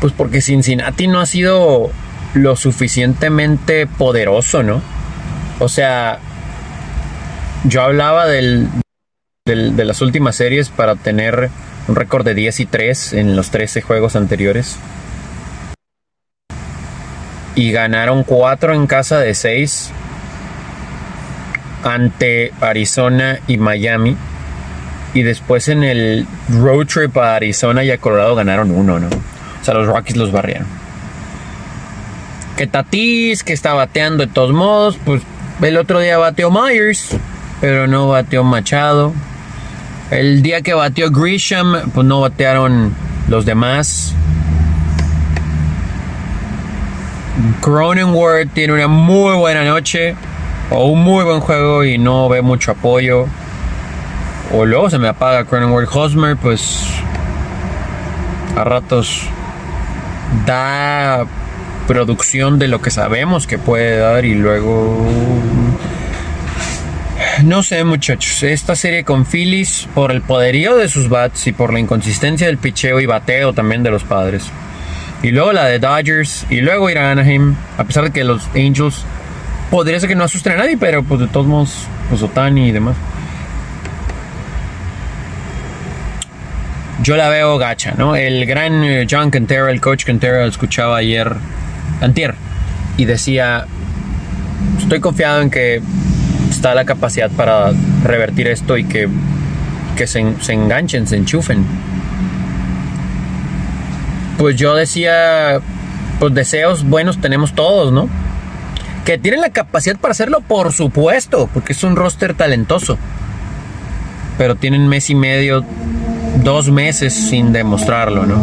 Pues 0.01 0.13
porque 0.13 0.43
Cincinnati 0.43 1.07
no 1.07 1.21
ha 1.21 1.27
sido 1.27 1.91
lo 2.35 2.57
suficientemente 2.57 3.87
poderoso, 3.87 4.63
¿no? 4.63 4.83
O 5.61 5.69
sea, 5.69 6.19
yo 7.65 7.83
hablaba 7.83 8.27
del, 8.27 8.69
de 9.47 9.85
las 9.85 10.03
últimas 10.03 10.37
series 10.37 10.69
para 10.69 10.97
tener 10.97 11.51
un 11.89 11.97
récord 11.97 12.25
de 12.25 12.35
10 12.35 12.61
y 12.61 12.67
3 12.67 13.13
en 13.15 13.37
los 13.37 13.51
13 13.51 13.83
juegos 13.83 14.17
anteriores. 14.17 14.77
Y 17.55 17.73
ganaron 17.73 18.25
4 18.25 18.75
en 18.75 18.87
casa 18.87 19.19
de 19.19 19.35
6 19.35 19.91
ante 21.85 22.53
Arizona 22.61 23.39
y 23.47 23.57
Miami. 23.57 24.17
Y 25.15 25.23
después 25.23 25.69
en 25.69 25.85
el 25.85 26.27
road 26.51 26.87
trip 26.87 27.17
a 27.17 27.37
Arizona 27.37 27.85
y 27.85 27.91
a 27.91 27.99
Colorado 27.99 28.35
ganaron 28.35 28.71
1, 28.71 28.99
¿no? 28.99 29.07
O 29.07 29.65
sea, 29.65 29.75
los 29.75 29.87
Rockies 29.87 30.17
los 30.17 30.33
barrieron. 30.33 30.67
Que 32.57 32.67
Tatis, 32.67 33.45
que 33.45 33.53
está 33.53 33.75
bateando 33.75 34.27
de 34.27 34.33
todos 34.33 34.53
modos, 34.53 34.99
pues 35.05 35.23
el 35.63 35.77
otro 35.77 36.01
día 36.01 36.19
bateó 36.19 36.51
Myers 36.51 37.17
pero 37.65 37.87
no 37.87 38.09
bateó 38.09 38.45
Machado. 38.45 39.15
El 40.11 40.43
día 40.43 40.61
que 40.61 40.75
bateó 40.75 41.11
Grisham, 41.11 41.91
pues 41.95 42.07
no 42.07 42.21
batearon 42.21 42.95
los 43.27 43.47
demás. 43.47 44.15
Cronenworth 47.63 48.53
tiene 48.53 48.75
una 48.75 48.87
muy 48.87 49.35
buena 49.37 49.65
noche 49.65 50.15
o 50.71 50.89
un 50.89 51.03
muy 51.03 51.25
buen 51.25 51.41
juego 51.41 51.85
y 51.85 51.97
no 51.97 52.29
ve 52.29 52.43
mucho 52.43 52.73
apoyo. 52.73 53.29
O 54.53 54.67
luego 54.67 54.91
se 54.91 54.99
me 54.99 55.09
apaga 55.09 55.47
Cronenworth. 55.47 55.89
Hosmer, 55.91 56.37
pues 56.37 56.85
a 58.59 58.65
ratos 58.65 59.23
da 60.45 61.25
producción 61.87 62.59
de 62.59 62.69
lo 62.69 62.83
que 62.83 62.91
sabemos 62.91 63.47
que 63.47 63.57
puede 63.57 63.97
dar 63.97 64.27
y 64.27 64.35
luego 64.35 65.03
no 67.43 67.63
sé, 67.63 67.83
muchachos. 67.85 68.43
Esta 68.43 68.77
serie 68.77 69.05
con 69.05 69.27
Phillies, 69.27 69.89
por 69.95 70.13
el 70.13 70.23
poderío 70.23 70.77
de 70.77 70.89
sus 70.89 71.09
bats 71.09 71.47
y 71.47 71.53
por 71.53 71.73
la 71.73 71.81
inconsistencia 71.81 72.47
del 72.47 72.59
picheo 72.59 73.01
y 73.01 73.07
bateo 73.07 73.53
también 73.53 73.83
de 73.83 73.91
los 73.91 74.05
padres. 74.05 74.45
Y 75.23 75.31
luego 75.31 75.53
la 75.53 75.65
de 75.65 75.79
Dodgers. 75.79 76.47
Y 76.51 76.61
luego 76.61 76.91
ir 76.91 76.99
a 76.99 77.11
Anaheim. 77.11 77.57
A 77.79 77.85
pesar 77.85 78.05
de 78.05 78.11
que 78.11 78.25
los 78.25 78.47
Angels 78.55 79.05
podría 79.71 79.99
ser 79.99 80.09
que 80.09 80.15
no 80.15 80.25
asusten 80.25 80.53
a 80.53 80.57
nadie, 80.57 80.77
pero 80.77 81.03
pues 81.03 81.21
de 81.21 81.27
todos 81.27 81.47
modos, 81.47 81.87
pues 82.09 82.23
Otani 82.23 82.69
y 82.69 82.73
demás. 82.73 82.97
Yo 87.03 87.17
la 87.17 87.29
veo 87.29 87.59
gacha, 87.59 87.95
¿no? 87.97 88.15
El 88.17 88.47
gran 88.47 88.85
eh, 88.85 89.07
John 89.11 89.31
Cantera, 89.31 89.71
el 89.71 89.81
coach 89.81 90.05
Cantera, 90.05 90.45
escuchaba 90.47 90.99
ayer, 90.99 91.35
antier, 92.01 92.35
y 92.97 93.05
decía, 93.05 93.67
estoy 94.79 95.01
confiado 95.01 95.43
en 95.43 95.51
que 95.51 95.83
está 96.55 96.75
la 96.75 96.85
capacidad 96.85 97.31
para 97.31 97.73
revertir 98.05 98.47
esto 98.47 98.77
y 98.79 98.85
que, 98.85 99.09
se, 100.07 100.35
se 100.41 100.53
enganchen, 100.53 101.07
se 101.07 101.17
enchufen. 101.17 101.65
Pues 104.39 104.57
yo 104.57 104.75
decía, 104.75 105.61
pues 106.19 106.35
deseos 106.35 106.85
buenos 106.85 107.21
tenemos 107.21 107.55
todos, 107.55 107.93
¿no? 107.93 108.09
Que 109.05 109.19
tienen 109.19 109.41
la 109.41 109.51
capacidad 109.51 109.97
para 109.97 110.13
hacerlo, 110.13 110.41
por 110.41 110.73
supuesto, 110.73 111.49
porque 111.53 111.73
es 111.73 111.85
un 111.85 111.97
roster 111.97 112.35
talentoso. 112.35 112.99
Pero 114.39 114.57
tienen 114.57 114.89
mes 114.89 115.11
y 115.11 115.15
medio, 115.15 115.65
dos 116.43 116.71
meses 116.71 117.13
sin 117.13 117.53
demostrarlo, 117.53 118.27
¿no? 118.27 118.43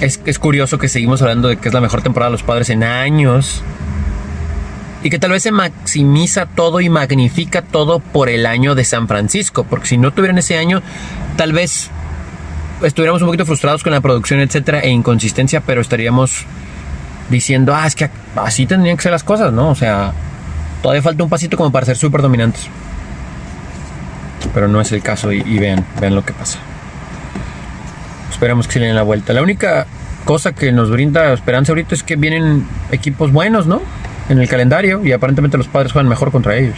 Es, 0.00 0.20
es 0.24 0.38
curioso 0.38 0.78
que 0.78 0.88
seguimos 0.88 1.20
hablando 1.22 1.48
de 1.48 1.56
que 1.56 1.68
es 1.68 1.74
la 1.74 1.80
mejor 1.80 2.02
temporada 2.02 2.30
de 2.30 2.32
los 2.34 2.44
padres 2.44 2.70
en 2.70 2.84
años 2.84 3.62
y 5.02 5.10
que 5.10 5.18
tal 5.18 5.30
vez 5.30 5.42
se 5.42 5.52
maximiza 5.52 6.46
todo 6.46 6.80
y 6.80 6.88
magnifica 6.88 7.62
todo 7.62 8.00
por 8.00 8.28
el 8.28 8.46
año 8.46 8.74
de 8.74 8.84
San 8.84 9.06
Francisco, 9.06 9.64
porque 9.64 9.86
si 9.86 9.96
no 9.96 10.12
tuvieran 10.12 10.38
ese 10.38 10.58
año, 10.58 10.82
tal 11.36 11.52
vez 11.52 11.90
estuviéramos 12.82 13.22
un 13.22 13.28
poquito 13.28 13.46
frustrados 13.46 13.82
con 13.82 13.92
la 13.92 14.00
producción, 14.00 14.40
etcétera, 14.40 14.80
e 14.80 14.90
inconsistencia, 14.90 15.60
pero 15.60 15.80
estaríamos 15.80 16.46
diciendo, 17.30 17.74
ah, 17.74 17.86
es 17.86 17.94
que 17.94 18.10
así 18.36 18.66
tendrían 18.66 18.96
que 18.96 19.02
ser 19.02 19.12
las 19.12 19.24
cosas, 19.24 19.52
¿no? 19.52 19.70
O 19.70 19.74
sea, 19.74 20.12
todavía 20.82 21.02
falta 21.02 21.22
un 21.22 21.30
pasito 21.30 21.56
como 21.56 21.70
para 21.70 21.86
ser 21.86 21.96
súper 21.96 22.22
dominantes. 22.22 22.68
Pero 24.54 24.68
no 24.68 24.80
es 24.80 24.90
el 24.92 25.02
caso 25.02 25.32
y, 25.32 25.58
vean, 25.58 25.84
vean 26.00 26.14
lo 26.14 26.24
que 26.24 26.32
pasa. 26.32 26.58
Esperemos 28.30 28.66
que 28.66 28.74
se 28.74 28.80
le 28.80 28.86
den 28.86 28.96
la 28.96 29.02
vuelta. 29.02 29.32
La 29.32 29.42
única 29.42 29.86
cosa 30.24 30.52
que 30.52 30.72
nos 30.72 30.90
brinda 30.90 31.32
esperanza 31.32 31.72
ahorita 31.72 31.94
es 31.94 32.02
que 32.02 32.16
vienen 32.16 32.66
equipos 32.92 33.32
buenos, 33.32 33.66
¿no? 33.66 33.82
En 34.28 34.38
el 34.38 34.48
calendario 34.48 35.04
y 35.04 35.12
aparentemente 35.12 35.58
los 35.58 35.68
padres 35.68 35.92
juegan 35.92 36.08
mejor 36.08 36.30
contra 36.30 36.56
ellos. 36.56 36.76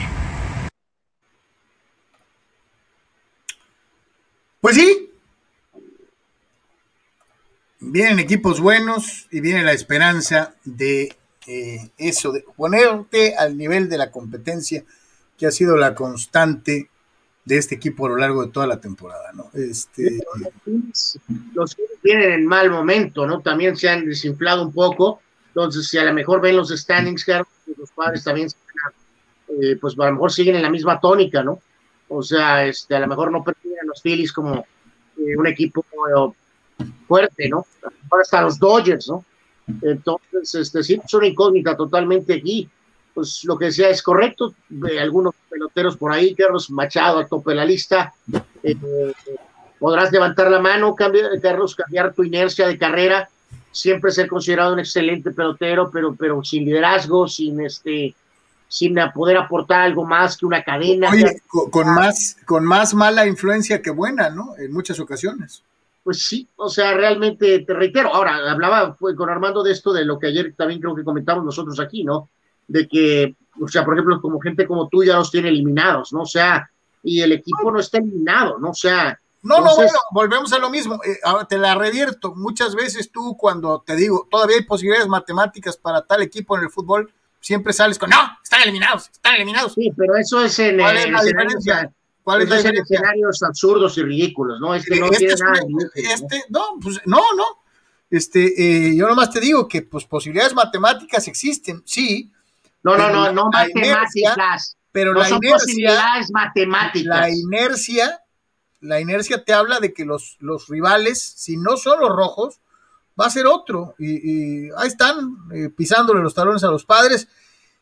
Pues 4.61 4.77
sí. 4.77 5.11
Vienen 7.81 8.19
equipos 8.19 8.61
buenos 8.61 9.27
y 9.31 9.41
viene 9.41 9.65
la 9.65 9.73
esperanza 9.73 10.55
de 10.65 11.17
eh, 11.47 11.91
eso, 11.97 12.31
de 12.31 12.45
ponerte 12.57 13.35
al 13.37 13.57
nivel 13.57 13.89
de 13.89 13.99
la 13.99 14.11
competencia 14.11 14.85
que 15.39 15.47
ha 15.47 15.51
sido 15.51 15.77
la 15.77 15.95
constante 15.95 16.91
de 17.47 17.57
este 17.57 17.75
equipo 17.75 18.07
a 18.07 18.11
lo 18.11 18.17
largo 18.17 18.45
de 18.45 18.53
toda 18.53 18.67
la 18.67 18.81
temporada, 18.81 19.33
¿no? 19.33 19.51
Este... 19.55 20.21
Los 21.55 21.77
vienen 22.03 22.33
en 22.33 22.47
mal 22.47 22.71
momento, 22.71 23.27
¿no? 23.27 23.41
También 23.41 23.77
se 23.77 23.89
han 23.89 24.05
desinflado 24.05 24.63
un 24.63 24.73
poco 24.73 25.21
entonces, 25.51 25.89
si 25.89 25.99
a 25.99 26.05
lo 26.05 26.15
mejor 26.15 26.41
ven 26.41 26.57
los 26.57 26.69
standings, 26.69 27.25
claro, 27.25 27.47
pues 27.65 27.77
los 27.77 27.91
padres 27.91 28.23
también, 28.23 28.49
eh, 29.61 29.77
pues 29.81 29.99
a 29.99 30.07
lo 30.07 30.13
mejor 30.13 30.31
siguen 30.31 30.55
en 30.55 30.63
la 30.63 30.71
misma 30.71 31.01
tónica, 31.01 31.43
¿no? 31.43 31.61
O 32.09 32.23
sea, 32.23 32.65
este, 32.67 32.95
a 32.95 33.01
lo 33.01 33.09
mejor 33.09 33.33
no 33.33 33.43
perciben 33.43 33.87
los 33.87 34.01
Phillies 34.01 34.33
como 34.33 34.65
eh, 35.19 35.37
un 35.37 35.47
equipo 35.49 35.85
eh, 35.85 36.85
fuerte, 37.09 37.49
¿no? 37.49 37.67
Hasta 38.21 38.43
los 38.43 38.59
Dodgers, 38.61 39.09
¿no? 39.09 39.25
Entonces, 39.83 40.55
este, 40.55 40.85
sí, 40.85 41.01
es 41.05 41.15
una 41.15 41.27
incógnita 41.27 41.77
totalmente 41.77 42.35
aquí. 42.35 42.69
Pues 43.13 43.43
lo 43.45 43.59
que 43.59 43.67
decía 43.67 43.89
es 43.89 44.03
correcto. 44.03 44.55
algunos 45.01 45.35
peloteros 45.49 45.97
por 45.97 46.13
ahí, 46.13 46.35
Carlos 46.35 46.71
Machado 46.71 47.19
a 47.19 47.27
tope 47.27 47.51
de 47.51 47.57
la 47.57 47.65
lista. 47.65 48.15
podrás 49.81 50.13
levantar 50.13 50.49
la 50.49 50.61
mano, 50.61 50.95
Carlos, 50.95 51.75
cambiar 51.75 52.15
tu 52.15 52.23
inercia 52.23 52.69
de 52.69 52.79
carrera 52.79 53.29
siempre 53.71 54.11
ser 54.11 54.29
considerado 54.29 54.73
un 54.73 54.81
excelente 54.81 55.31
pelotero, 55.31 55.91
pero, 55.91 56.15
pero 56.15 56.43
sin 56.43 56.65
liderazgo, 56.65 57.29
sin 57.29 57.61
este 57.61 58.15
sin 58.71 58.95
poder 59.13 59.37
aportar 59.37 59.81
algo 59.81 60.05
más 60.05 60.37
que 60.37 60.47
una 60.47 60.63
cadena. 60.63 61.11
Oye, 61.11 61.43
con, 61.49 61.93
más, 61.93 62.37
con 62.47 62.65
más 62.65 62.95
mala 62.95 63.27
influencia 63.27 63.83
que 63.83 63.91
buena, 63.91 64.31
¿no? 64.31 64.55
En 64.59 64.73
muchas 64.73 65.01
ocasiones. 65.01 65.65
pues 66.05 66.23
sí, 66.23 66.47
o 66.55 66.69
sea, 66.69 66.95
realmente 66.95 67.65
te 67.67 67.75
reitero. 67.75 68.15
Ahora, 68.15 68.49
hablaba 68.49 68.97
con 68.97 69.29
Armando 69.29 69.65
de 69.65 69.73
esto, 69.73 69.93
de 69.93 70.05
lo 70.05 70.21
que 70.21 70.29
ayer 70.29 70.55
también 70.57 70.81
creo 70.81 70.95
que 70.95 71.03
comentamos 71.03 71.45
nosotros 71.45 71.81
aquí, 71.81 72.05
¿no? 72.05 72.29
De 72.69 72.87
que, 72.87 73.35
o 73.61 73.67
sea, 73.67 73.85
por 73.85 73.95
ejemplo, 73.95 74.21
como 74.21 74.39
gente 74.39 74.69
como 74.69 74.89
tú 74.89 75.03
ya 75.03 75.17
los 75.17 75.33
tiene 75.33 75.49
eliminados, 75.49 76.13
¿no? 76.13 76.23
O 76.23 76.27
sea, 76.27 76.71
y 77.03 77.21
el 77.23 77.33
equipo 77.33 77.73
no 77.73 77.81
está 77.81 77.99
eliminado, 77.99 78.59
¿no? 78.59 78.71
O 78.71 78.75
sea. 78.75 79.19
No, 79.43 79.61
no, 79.61 79.75
bueno, 79.75 79.99
volvemos 80.13 80.53
a 80.53 80.59
lo 80.59 80.69
mismo. 80.69 81.01
Eh, 81.05 81.19
ahora 81.25 81.47
te 81.47 81.57
la 81.57 81.75
revierto. 81.75 82.35
Muchas 82.35 82.75
veces 82.75 83.11
tú, 83.11 83.37
cuando 83.37 83.83
te 83.87 83.97
digo, 83.97 84.29
todavía 84.31 84.57
hay 84.57 84.65
posibilidades 84.65 85.09
matemáticas 85.09 85.77
para 85.77 86.03
tal 86.03 86.23
equipo 86.23 86.59
en 86.59 86.65
el 86.65 86.71
fútbol, 86.71 87.13
siempre 87.41 87.73
sales 87.73 87.99
con, 87.99 88.11
no, 88.11 88.39
están 88.43 88.63
eliminados, 88.63 89.09
están 89.11 89.37
eliminados. 89.37 89.73
Sí, 89.75 89.93
pero 89.97 90.17
eso 90.17 90.43
es 90.45 90.59
en, 90.59 90.79
¿Cuál 90.79 90.97
es 90.99 91.11
la 91.11 91.23
diferencia? 91.23 91.93
¿Cuál 92.23 92.43
es 92.43 92.65
escenarios 92.65 93.43
absurdos 93.43 93.97
y 93.99 94.03
ridículos, 94.03 94.61
¿no? 94.61 94.75
Este 94.75 95.01
no 95.01 95.07
este 95.07 95.19
tiene 95.19 95.35
nada 95.35 95.61
Este, 95.95 96.45
¿no? 96.51 96.79
pues 96.83 97.01
no, 97.07 97.23
no. 97.35 97.45
Este, 98.11 98.89
eh, 98.89 98.97
yo 98.97 99.09
nomás 99.09 99.31
te 99.31 99.41
digo 99.41 99.67
que 99.67 99.83
pues 99.83 100.05
posibilidades 100.05 100.55
matemáticas 100.55 101.27
existen, 101.29 101.83
sí. 101.87 102.31
No, 102.83 102.97
no, 102.97 103.11
no, 103.11 103.33
no 103.33 103.49
matemáticas. 103.51 104.77
pero 104.93 105.13
no 105.13 105.21
la 105.21 105.29
son 105.29 105.39
inercia, 105.39 105.59
posibilidades 105.59 106.31
matemáticas. 106.31 107.21
La 107.21 107.31
inercia, 107.31 108.21
la 108.81 109.01
inercia 109.01 109.45
te 109.45 109.53
habla 109.53 109.81
de 109.81 109.93
que 109.93 110.05
los, 110.05 110.37
los 110.41 110.69
rivales, 110.69 111.21
si 111.21 111.57
no 111.57 111.77
son 111.77 112.01
los 112.01 112.11
rojos, 112.11 112.61
va 113.21 113.27
a 113.27 113.31
ser 113.31 113.47
otro. 113.47 113.95
Y, 113.99 114.71
ahí 114.77 114.89
están 114.89 115.37
eh, 115.53 115.69
pisándole 115.69 116.23
los 116.23 116.35
talones 116.35 116.65
a 116.65 116.71
los 116.71 116.85
padres. 116.85 117.29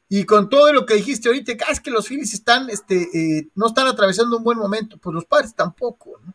Y 0.08 0.24
con 0.24 0.48
todo 0.48 0.72
lo 0.72 0.86
que 0.86 0.94
dijiste 0.94 1.28
ahorita, 1.28 1.52
ah, 1.66 1.72
es 1.72 1.80
que 1.80 1.90
los 1.90 2.08
Phillies 2.08 2.32
están, 2.34 2.70
este, 2.70 3.08
eh, 3.14 3.48
no 3.54 3.66
están 3.66 3.86
atravesando 3.86 4.38
un 4.38 4.44
buen 4.44 4.58
momento, 4.58 4.96
pues 4.96 5.14
los 5.14 5.26
padres 5.26 5.54
tampoco, 5.54 6.18
¿no? 6.24 6.32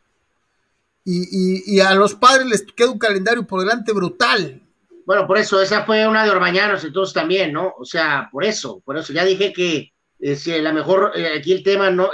Y, 1.05 1.81
a 1.81 1.93
los 1.95 2.15
padres 2.15 2.47
les 2.47 2.61
queda 2.61 2.91
un 2.91 2.99
calendario 2.99 3.45
por 3.45 3.59
delante 3.59 3.91
brutal. 3.91 4.61
Bueno, 5.05 5.27
por 5.27 5.37
eso, 5.37 5.61
esa 5.61 5.83
fue 5.83 6.07
una 6.07 6.23
de 6.23 6.29
Orbañanos, 6.29 6.85
entonces 6.85 7.13
también, 7.13 7.51
¿no? 7.51 7.73
O 7.77 7.83
sea, 7.83 8.29
por 8.31 8.45
eso, 8.45 8.81
por 8.85 8.97
eso, 8.97 9.11
ya 9.11 9.25
dije 9.25 9.51
que 9.51 9.91
eh, 10.19 10.35
si 10.37 10.53
a 10.53 10.61
lo 10.61 10.71
mejor 10.71 11.11
aquí 11.35 11.51
el 11.51 11.61
tema, 11.61 11.89
no, 11.89 12.11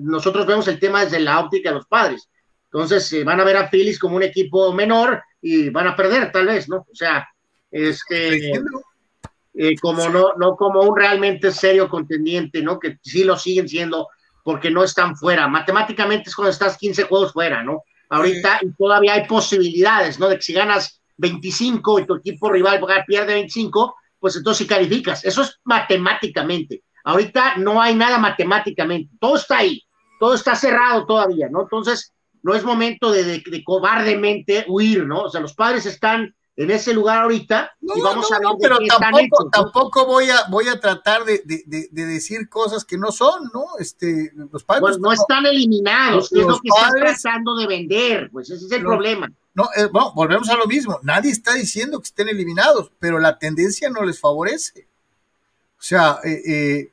nosotros 0.00 0.46
vemos 0.46 0.68
el 0.68 0.78
tema 0.78 1.04
desde 1.04 1.20
la 1.20 1.40
óptica 1.40 1.70
de 1.70 1.76
los 1.76 1.86
padres. 1.86 2.28
Entonces, 2.64 3.24
van 3.24 3.40
a 3.40 3.44
ver 3.44 3.56
a 3.56 3.68
Phillies 3.68 3.98
como 3.98 4.16
un 4.16 4.22
equipo 4.22 4.72
menor 4.72 5.22
y 5.40 5.70
van 5.70 5.86
a 5.86 5.96
perder, 5.96 6.30
tal 6.32 6.46
vez, 6.46 6.68
¿no? 6.68 6.78
O 6.90 6.94
sea, 6.94 7.26
este. 7.70 8.52
Eh, 9.58 9.74
como 9.80 10.10
no, 10.10 10.34
no 10.36 10.54
como 10.54 10.82
un 10.82 10.94
realmente 10.94 11.50
serio 11.50 11.88
contendiente, 11.88 12.60
¿no? 12.60 12.78
Que 12.78 12.98
sí 13.00 13.24
lo 13.24 13.38
siguen 13.38 13.66
siendo 13.66 14.08
porque 14.44 14.70
no 14.70 14.84
están 14.84 15.16
fuera. 15.16 15.48
Matemáticamente 15.48 16.28
es 16.28 16.36
cuando 16.36 16.50
estás 16.50 16.76
15 16.76 17.04
juegos 17.04 17.32
fuera, 17.32 17.62
¿no? 17.62 17.82
Ahorita 18.10 18.60
todavía 18.78 19.14
hay 19.14 19.26
posibilidades, 19.26 20.18
¿no? 20.18 20.28
De 20.28 20.36
que 20.36 20.42
si 20.42 20.52
ganas 20.52 21.00
25 21.16 22.00
y 22.00 22.06
tu 22.06 22.16
equipo 22.16 22.50
rival 22.50 22.80
pierde 23.06 23.34
25, 23.34 23.96
pues 24.20 24.36
entonces 24.36 24.58
sí 24.58 24.66
calificas. 24.66 25.24
Eso 25.24 25.42
es 25.42 25.58
matemáticamente. 25.64 26.82
Ahorita 27.04 27.56
no 27.56 27.80
hay 27.80 27.94
nada 27.94 28.18
matemáticamente. 28.18 29.14
Todo 29.18 29.36
está 29.36 29.58
ahí. 29.58 29.82
Todo 30.18 30.34
está 30.34 30.54
cerrado 30.54 31.06
todavía, 31.06 31.48
¿no? 31.50 31.62
Entonces, 31.62 32.12
no 32.42 32.54
es 32.54 32.64
momento 32.64 33.10
de, 33.10 33.24
de 33.24 33.64
cobardemente 33.64 34.64
huir, 34.68 35.06
¿no? 35.06 35.24
O 35.24 35.30
sea, 35.30 35.40
los 35.40 35.54
padres 35.54 35.86
están 35.86 36.34
en 36.56 36.70
ese 36.70 36.94
lugar 36.94 37.18
ahorita 37.18 37.70
no, 37.80 37.96
y 37.96 38.00
vamos 38.00 38.32
a 38.32 38.38
ver 38.38 38.48
pero 38.60 38.78
tampoco, 38.98 39.50
tampoco 39.50 40.06
voy 40.06 40.30
a 40.30 40.44
voy 40.48 40.68
a 40.68 40.80
tratar 40.80 41.24
de, 41.24 41.42
decir 41.90 42.48
cosas 42.48 42.84
que 42.84 42.96
no 42.96 43.12
son, 43.12 43.50
¿no? 43.52 43.64
Este, 43.78 44.32
los 44.50 44.64
padres 44.64 44.80
pues 44.80 44.98
no 44.98 45.12
están 45.12 45.44
eliminados, 45.44 46.32
es 46.32 46.46
lo 46.46 46.58
que 46.58 46.68
están 46.68 46.92
tratando 46.98 47.56
de 47.56 47.66
vender, 47.66 48.30
pues 48.32 48.48
ese 48.50 48.64
es 48.64 48.72
el 48.72 48.82
problema. 48.82 49.30
No, 49.54 49.64
eh, 49.76 49.86
bueno, 49.92 50.12
volvemos 50.14 50.48
a 50.48 50.56
lo 50.56 50.66
mismo, 50.66 50.98
nadie 51.02 51.30
está 51.30 51.54
diciendo 51.54 52.00
que 52.00 52.06
estén 52.06 52.28
eliminados, 52.28 52.90
pero 52.98 53.18
la 53.18 53.38
tendencia 53.38 53.90
no 53.90 54.02
les 54.02 54.18
favorece. 54.18 54.86
O 55.78 55.82
sea, 55.82 56.20
eh, 56.24 56.42
eh, 56.46 56.90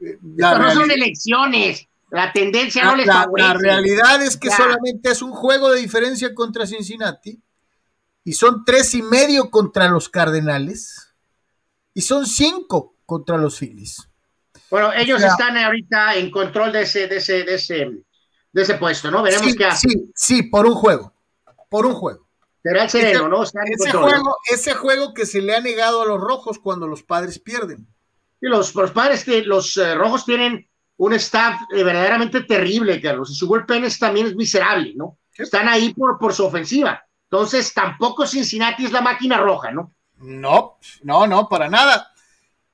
eh 0.00 0.18
no 0.22 0.70
son 0.72 0.90
elecciones, 0.90 1.86
la 2.10 2.32
tendencia 2.32 2.84
no 2.84 2.96
les 2.96 3.06
favorece. 3.06 3.48
La 3.48 3.54
realidad 3.54 4.22
es 4.22 4.36
que 4.36 4.50
solamente 4.50 5.10
es 5.10 5.22
un 5.22 5.32
juego 5.32 5.70
de 5.70 5.80
diferencia 5.80 6.34
contra 6.34 6.66
Cincinnati 6.66 7.42
y 8.24 8.32
son 8.32 8.64
tres 8.64 8.94
y 8.94 9.02
medio 9.02 9.50
contra 9.50 9.88
los 9.88 10.08
Cardenales 10.08 11.14
y 11.92 12.02
son 12.02 12.26
cinco 12.26 12.96
contra 13.06 13.36
los 13.36 13.58
Phillies. 13.58 14.08
Bueno, 14.70 14.92
ellos 14.92 15.22
están 15.22 15.56
ahorita 15.56 16.16
en 16.16 16.30
control 16.30 16.72
de 16.72 16.82
ese, 16.82 17.06
de 17.06 17.18
ese, 17.18 17.44
de 17.44 17.54
ese, 17.54 17.90
de 18.52 18.62
ese 18.62 18.74
puesto, 18.74 19.10
¿no? 19.10 19.22
Veremos 19.22 19.46
sí, 19.46 19.56
qué 19.56 19.66
hace. 19.66 19.88
Sí, 19.88 20.12
sí, 20.14 20.42
por 20.44 20.66
un 20.66 20.74
juego, 20.74 21.12
por 21.68 21.86
un 21.86 21.94
juego. 21.94 22.26
Será 22.62 22.84
el 22.84 22.90
sereno, 22.90 23.28
¿no? 23.28 23.42
Ese 23.42 23.92
juego, 23.92 24.36
ese 24.50 24.74
juego 24.74 25.12
que 25.12 25.26
se 25.26 25.42
le 25.42 25.54
ha 25.54 25.60
negado 25.60 26.02
a 26.02 26.06
los 26.06 26.20
rojos 26.20 26.58
cuando 26.58 26.88
los 26.88 27.02
padres 27.02 27.38
pierden. 27.38 27.86
Y 28.40 28.48
los, 28.48 28.74
los 28.74 28.90
padres, 28.90 29.26
los 29.46 29.76
eh, 29.76 29.94
rojos 29.94 30.24
tienen 30.24 30.68
un 30.96 31.12
staff 31.14 31.62
eh, 31.74 31.82
verdaderamente 31.82 32.42
terrible, 32.42 33.00
Carlos, 33.00 33.30
y 33.30 33.34
su 33.34 33.46
bullpen 33.46 33.86
también 33.98 34.26
es 34.26 34.36
miserable, 34.36 34.92
¿no? 34.94 35.18
Están 35.36 35.68
ahí 35.68 35.92
por, 35.92 36.18
por 36.18 36.32
su 36.32 36.44
ofensiva. 36.44 37.04
Entonces, 37.30 37.74
tampoco 37.74 38.26
Cincinnati 38.26 38.84
es 38.84 38.92
la 38.92 39.00
máquina 39.00 39.38
roja, 39.38 39.72
¿no? 39.72 39.92
No, 40.18 40.78
no, 41.02 41.26
no, 41.26 41.48
para 41.48 41.68
nada. 41.68 42.12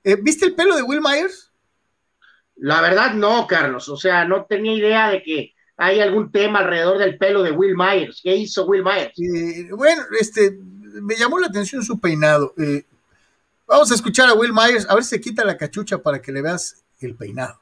Eh, 0.04 0.16
¿Viste 0.20 0.46
el 0.46 0.54
pelo 0.54 0.76
de 0.76 0.82
Will 0.82 1.00
Myers? 1.00 1.50
La 2.56 2.82
verdad, 2.82 3.14
no, 3.14 3.46
Carlos. 3.46 3.88
O 3.88 3.96
sea, 3.96 4.26
no 4.26 4.44
tenía 4.44 4.74
idea 4.74 5.08
de 5.08 5.22
que 5.22 5.54
hay 5.78 6.00
algún 6.00 6.30
tema 6.30 6.58
alrededor 6.58 6.98
del 6.98 7.16
pelo 7.16 7.42
de 7.42 7.52
Will 7.52 7.74
Myers. 7.74 8.20
¿Qué 8.22 8.36
hizo 8.36 8.66
Will 8.66 8.84
Myers? 8.84 9.18
Eh, 9.18 9.70
bueno, 9.72 10.02
este, 10.20 10.58
me 11.00 11.16
llamó 11.16 11.38
la 11.38 11.46
atención 11.46 11.82
su 11.82 11.98
peinado. 11.98 12.52
Eh, 12.58 12.84
vamos 13.66 13.90
a 13.90 13.94
escuchar 13.94 14.28
a 14.28 14.34
Will 14.34 14.52
Myers, 14.52 14.86
a 14.90 14.94
ver 14.94 15.04
si 15.04 15.10
se 15.10 15.20
quita 15.20 15.44
la 15.44 15.56
cachucha 15.56 15.98
para 15.98 16.20
que 16.20 16.32
le 16.32 16.42
veas 16.42 16.84
el 17.00 17.16
peinado. 17.16 17.59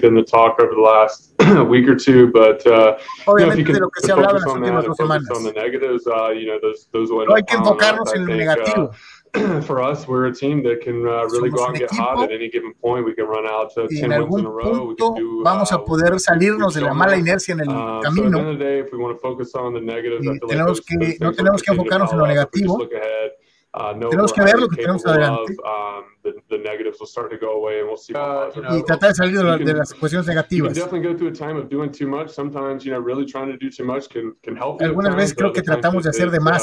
Been 0.00 0.14
the 0.14 0.22
talk 0.22 0.58
over 0.60 0.74
the 0.74 0.80
last 0.80 1.34
week 1.68 1.88
or 1.88 1.96
two, 1.96 2.30
but 2.32 2.66
uh, 2.66 2.98
you 3.28 3.34
know, 3.34 3.52
if 3.52 3.58
you 3.58 3.64
can 3.64 3.78
focus 3.78 4.10
on 4.10 4.22
that 4.22 4.34
and 4.36 4.96
focus 4.96 5.30
on 5.30 5.42
the 5.44 5.52
negatives, 5.52 6.06
uh, 6.06 6.30
you 6.30 6.46
know, 6.46 6.58
those 6.60 6.88
those 6.92 7.10
will 7.10 7.26
no 7.26 7.34
hay 7.34 7.42
que 7.42 7.56
enfocarnos 7.56 8.14
en 8.14 8.26
lo 8.26 8.34
negativo. 8.34 8.88
Uh, 8.88 8.92
for 9.62 9.80
us, 9.80 10.06
we're 10.06 10.26
a 10.26 10.34
team 10.34 10.62
that 10.62 10.82
can 10.82 11.06
uh, 11.08 11.24
really 11.24 11.48
go 11.48 11.64
out 11.64 11.70
and 11.70 11.78
get 11.78 11.90
hot 11.90 12.22
at 12.22 12.30
any 12.30 12.50
given 12.50 12.74
point. 12.74 13.06
We 13.06 13.14
can 13.14 13.24
run 13.24 13.46
out 13.46 13.72
to 13.74 13.88
10 13.88 14.10
wins 14.10 14.36
in 14.36 14.44
a 14.44 14.50
row. 14.50 14.84
We 14.84 14.94
can 14.94 15.14
do, 15.14 15.42
vamos 15.42 15.72
a 15.72 15.76
uh, 15.76 15.84
poder 15.84 16.18
salirnos 16.18 16.74
de 16.74 16.82
la 16.82 16.92
mala 16.92 17.16
inercia 17.16 17.52
en 17.52 17.60
el 17.60 18.02
camino. 18.02 18.02
So 18.02 18.10
at 18.10 18.14
the 18.14 18.38
end 18.38 18.48
of 18.48 18.58
the 18.58 18.64
day, 18.64 18.78
if 18.80 18.92
we 18.92 18.98
want 18.98 19.16
to 19.16 19.20
focus 19.20 19.54
on 19.54 19.72
the 19.72 19.80
negatives, 19.80 20.26
I 20.28 20.38
feel 20.38 20.48
tenemos 20.48 20.50
like 20.50 20.66
those, 20.66 20.80
que, 20.80 21.18
no 21.20 21.32
tenemos 21.32 21.62
que 21.62 21.72
enfocarnos 21.72 22.12
en 22.12 22.18
lo 22.18 22.26
negativo. 22.26 22.78
Look 22.78 22.92
ahead, 22.92 23.30
uh, 23.74 24.08
tenemos 24.10 24.32
que 24.32 24.42
ver 24.42 24.58
lo 24.58 24.68
que 24.68 24.76
tenemos 24.76 25.04
adelante. 25.06 25.52
Of, 25.52 25.58
um, 25.64 26.04
the, 26.22 26.34
the 26.48 26.58
negatives 26.58 26.98
will 27.00 27.06
start 27.06 27.30
to 27.30 27.38
go 27.38 27.52
away 27.52 27.80
and 27.80 27.88
we'll 27.88 27.96
see 27.96 28.14
uh, 28.14 28.50
you 28.54 28.62
know, 28.62 28.76
y 28.76 28.82
tratar 28.84 29.10
de 29.10 29.14
salir 29.14 29.38
de, 29.38 29.44
la, 29.44 29.58
de 29.58 29.74
las 29.74 29.92
cuestiones 29.94 30.26
negativas. 30.26 30.76
You 30.76 30.82
can 30.82 30.90
definitely 30.90 31.12
go 31.12 31.16
through 31.16 31.30
a 31.30 31.34
time 31.34 31.56
of 31.56 31.68
doing 31.68 31.90
too 31.90 32.06
much. 32.06 32.30
Sometimes, 32.30 32.84
you 32.84 32.92
know, 32.92 33.00
really 33.00 33.24
trying 33.24 33.50
to 33.50 33.56
do 33.56 33.70
too 33.70 33.84
much 33.84 34.08
can, 34.08 34.34
can 34.42 34.56
help 34.56 34.80
you. 34.80 34.86
Algunas 34.86 35.16
veces 35.16 35.34
creo 35.34 35.52
que 35.52 35.62
tratamos 35.62 36.04
de 36.04 36.10
hacer 36.10 36.30
de 36.30 36.40
más. 36.40 36.62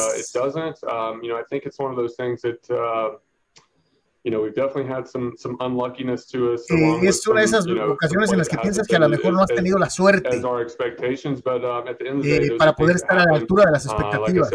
You 4.23 4.31
know, 4.31 4.41
we've 4.41 4.53
definitely 4.53 4.91
had 4.91 5.07
some, 5.07 5.33
some 5.37 5.55
unluckiness 5.61 6.27
to 6.27 6.53
us 6.53 6.69
eh, 6.69 6.99
es 7.03 7.25
una 7.25 7.39
de 7.39 7.45
esas 7.45 7.65
you 7.65 7.75
know, 7.75 7.93
ocasiones 7.93 8.29
en 8.33 8.37
las 8.39 8.49
que 8.49 8.57
piensas 8.57 8.85
que 8.85 8.97
a 8.97 8.99
lo 8.99 9.07
mejor 9.07 9.31
no 9.31 9.41
has 9.41 9.47
tenido 9.47 9.77
la 9.77 9.89
suerte 9.89 10.41
eh, 12.23 12.51
para 12.57 12.73
poder 12.73 12.97
estar 12.97 13.17
a 13.17 13.25
la 13.25 13.37
altura 13.37 13.65
de 13.67 13.71
las 13.71 13.85
expectativas. 13.85 14.51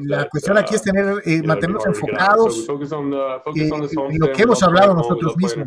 La 0.00 0.28
cuestión 0.28 0.58
aquí 0.58 0.74
es 0.76 0.82
tener, 0.82 1.22
eh, 1.24 1.42
mantenernos 1.42 1.86
enfocados 1.86 2.68
en 2.68 3.72
eh, 4.12 4.18
lo 4.18 4.32
que 4.32 4.42
hemos 4.42 4.62
hablado 4.62 4.94
nosotros 4.94 5.36
mismos. 5.36 5.66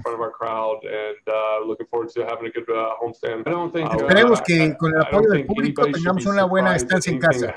Esperemos 3.98 4.42
que 4.42 4.78
con 4.78 4.96
el 4.96 5.02
apoyo 5.02 5.30
del 5.30 5.46
público 5.46 5.86
tengamos 5.92 6.26
una 6.26 6.46
buena 6.46 6.76
estancia 6.76 7.12
en 7.12 7.20
casa. 7.20 7.54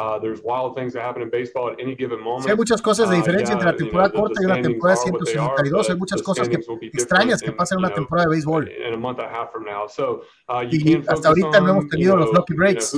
That 0.00 0.12
happens 0.12 0.20
throughout 0.20 0.20
162. 0.20 0.20
There's 0.22 0.42
wild 0.42 0.74
things 0.76 0.92
that 0.94 1.02
happen 1.02 1.22
in 1.22 1.30
baseball 1.30 1.70
at 1.70 1.80
any 1.80 1.94
given 1.94 2.20
moment. 2.20 2.44
Sí, 2.44 2.50
hay 2.50 2.56
muchas 2.56 2.80
cosas 2.82 3.08
de 3.10 3.16
Uh, 3.16 3.20
diferencia 3.20 3.52
entre 3.52 3.66
la 3.70 3.76
temporada 3.76 4.10
corta 4.12 4.40
y 4.40 4.44
una 4.46 4.60
temporada 4.62 4.98
are, 4.98 5.10
162. 5.10 5.90
Hay 5.90 5.96
muchas 5.96 6.22
cosas 6.22 6.48
que, 6.48 6.58
extrañas 6.92 7.40
que 7.42 7.52
pasan 7.52 7.78
en 7.78 7.84
una 7.84 7.94
temporada 7.94 8.26
de 8.28 8.30
béisbol. 8.36 8.68
in 8.68 8.94
a 8.94 8.96
month 8.96 9.18
and 9.18 9.28
a 9.28 9.30
half 9.30 9.50
from 9.52 9.64
now. 9.64 9.86
So, 9.88 10.22
uh, 10.48 10.62
you 10.62 10.78
Y 10.80 11.02
hasta 11.06 11.28
ahorita 11.28 11.60
no 11.60 11.70
hemos 11.70 11.88
tenido 11.88 12.16
los 12.16 12.32
lucky 12.32 12.54
breaks. 12.54 12.90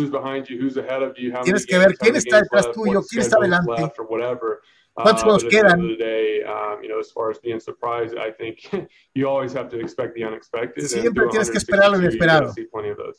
Tienes 1.44 1.66
que 1.66 1.78
ver 1.78 1.94
quién 1.98 2.16
está 2.16 2.40
detrás 2.40 2.70
tuyo, 2.72 3.02
quién 3.08 3.22
está 3.22 3.38
whatever. 3.38 4.60
¿Cuántos 4.94 5.22
Uh, 5.22 5.24
juegos 5.24 5.44
quedan? 5.44 5.80
of 5.80 5.86
the 5.88 5.96
day, 5.96 6.40
you 6.82 6.88
know, 6.88 6.98
as 7.00 7.10
far 7.10 7.30
as 7.30 7.38
being 7.40 7.58
surprised, 7.58 8.14
I 8.18 8.30
think 8.30 8.58
you 9.14 9.26
always 9.26 9.54
have 9.54 9.68
to 9.70 9.78
expect 9.80 10.14
the 10.14 10.22
unexpected. 10.22 10.82
and 10.82 10.90
Siempre 10.90 11.28
tienes 11.30 11.50
que 11.50 11.56
esperar 11.58 11.90
lo 11.90 11.96
162, 11.96 12.02
you're 12.02 12.26
gonna 12.28 12.50
inesperado. 12.50 12.52
see 12.54 12.64
plenty 12.70 12.90
of 12.90 12.98
those. 12.98 13.16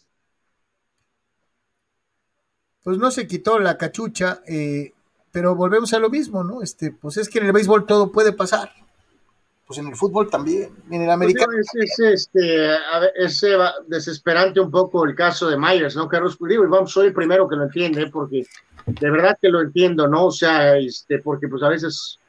Pues 2.83 2.97
no 2.97 3.11
se 3.11 3.27
quitó 3.27 3.59
la 3.59 3.77
cachucha, 3.77 4.41
eh, 4.47 4.93
pero 5.31 5.55
volvemos 5.55 5.93
a 5.93 5.99
lo 5.99 6.09
mismo, 6.09 6.43
¿no? 6.43 6.61
Este, 6.61 6.91
pues 6.91 7.17
es 7.17 7.29
que 7.29 7.39
en 7.39 7.45
el 7.45 7.53
béisbol 7.53 7.85
todo 7.85 8.11
puede 8.11 8.33
pasar. 8.33 8.71
pues 9.65 9.79
en 9.79 9.87
el 9.87 9.95
fútbol 9.95 10.29
también, 10.29 10.69
en 10.91 11.01
el 11.03 11.09
americano. 11.09 11.53
Pues, 11.53 11.67
es, 11.73 11.99
este, 11.99 12.75
es, 13.15 13.41
desesperante 13.87 14.59
un 14.59 14.69
poco 14.69 15.05
el 15.05 15.15
caso 15.15 15.47
de 15.47 15.57
Myers, 15.57 15.95
¿no, 15.95 16.07
Carlos? 16.07 16.35
Pues, 16.37 16.49
digo, 16.49 16.67
vamos, 16.67 16.91
soy 16.91 17.07
el 17.07 17.13
primero 17.13 17.47
que 17.47 17.55
lo 17.55 17.63
entiende, 17.63 18.07
porque 18.07 18.45
de 18.85 19.09
verdad 19.09 19.37
que 19.41 19.49
lo 19.49 19.61
entiendo, 19.61 20.07
¿no? 20.07 20.25
O 20.25 20.31
sea, 20.31 20.77
este, 20.77 21.19
porque 21.19 21.47
pues 21.47 21.63
a 21.63 21.69
veces 21.69 22.19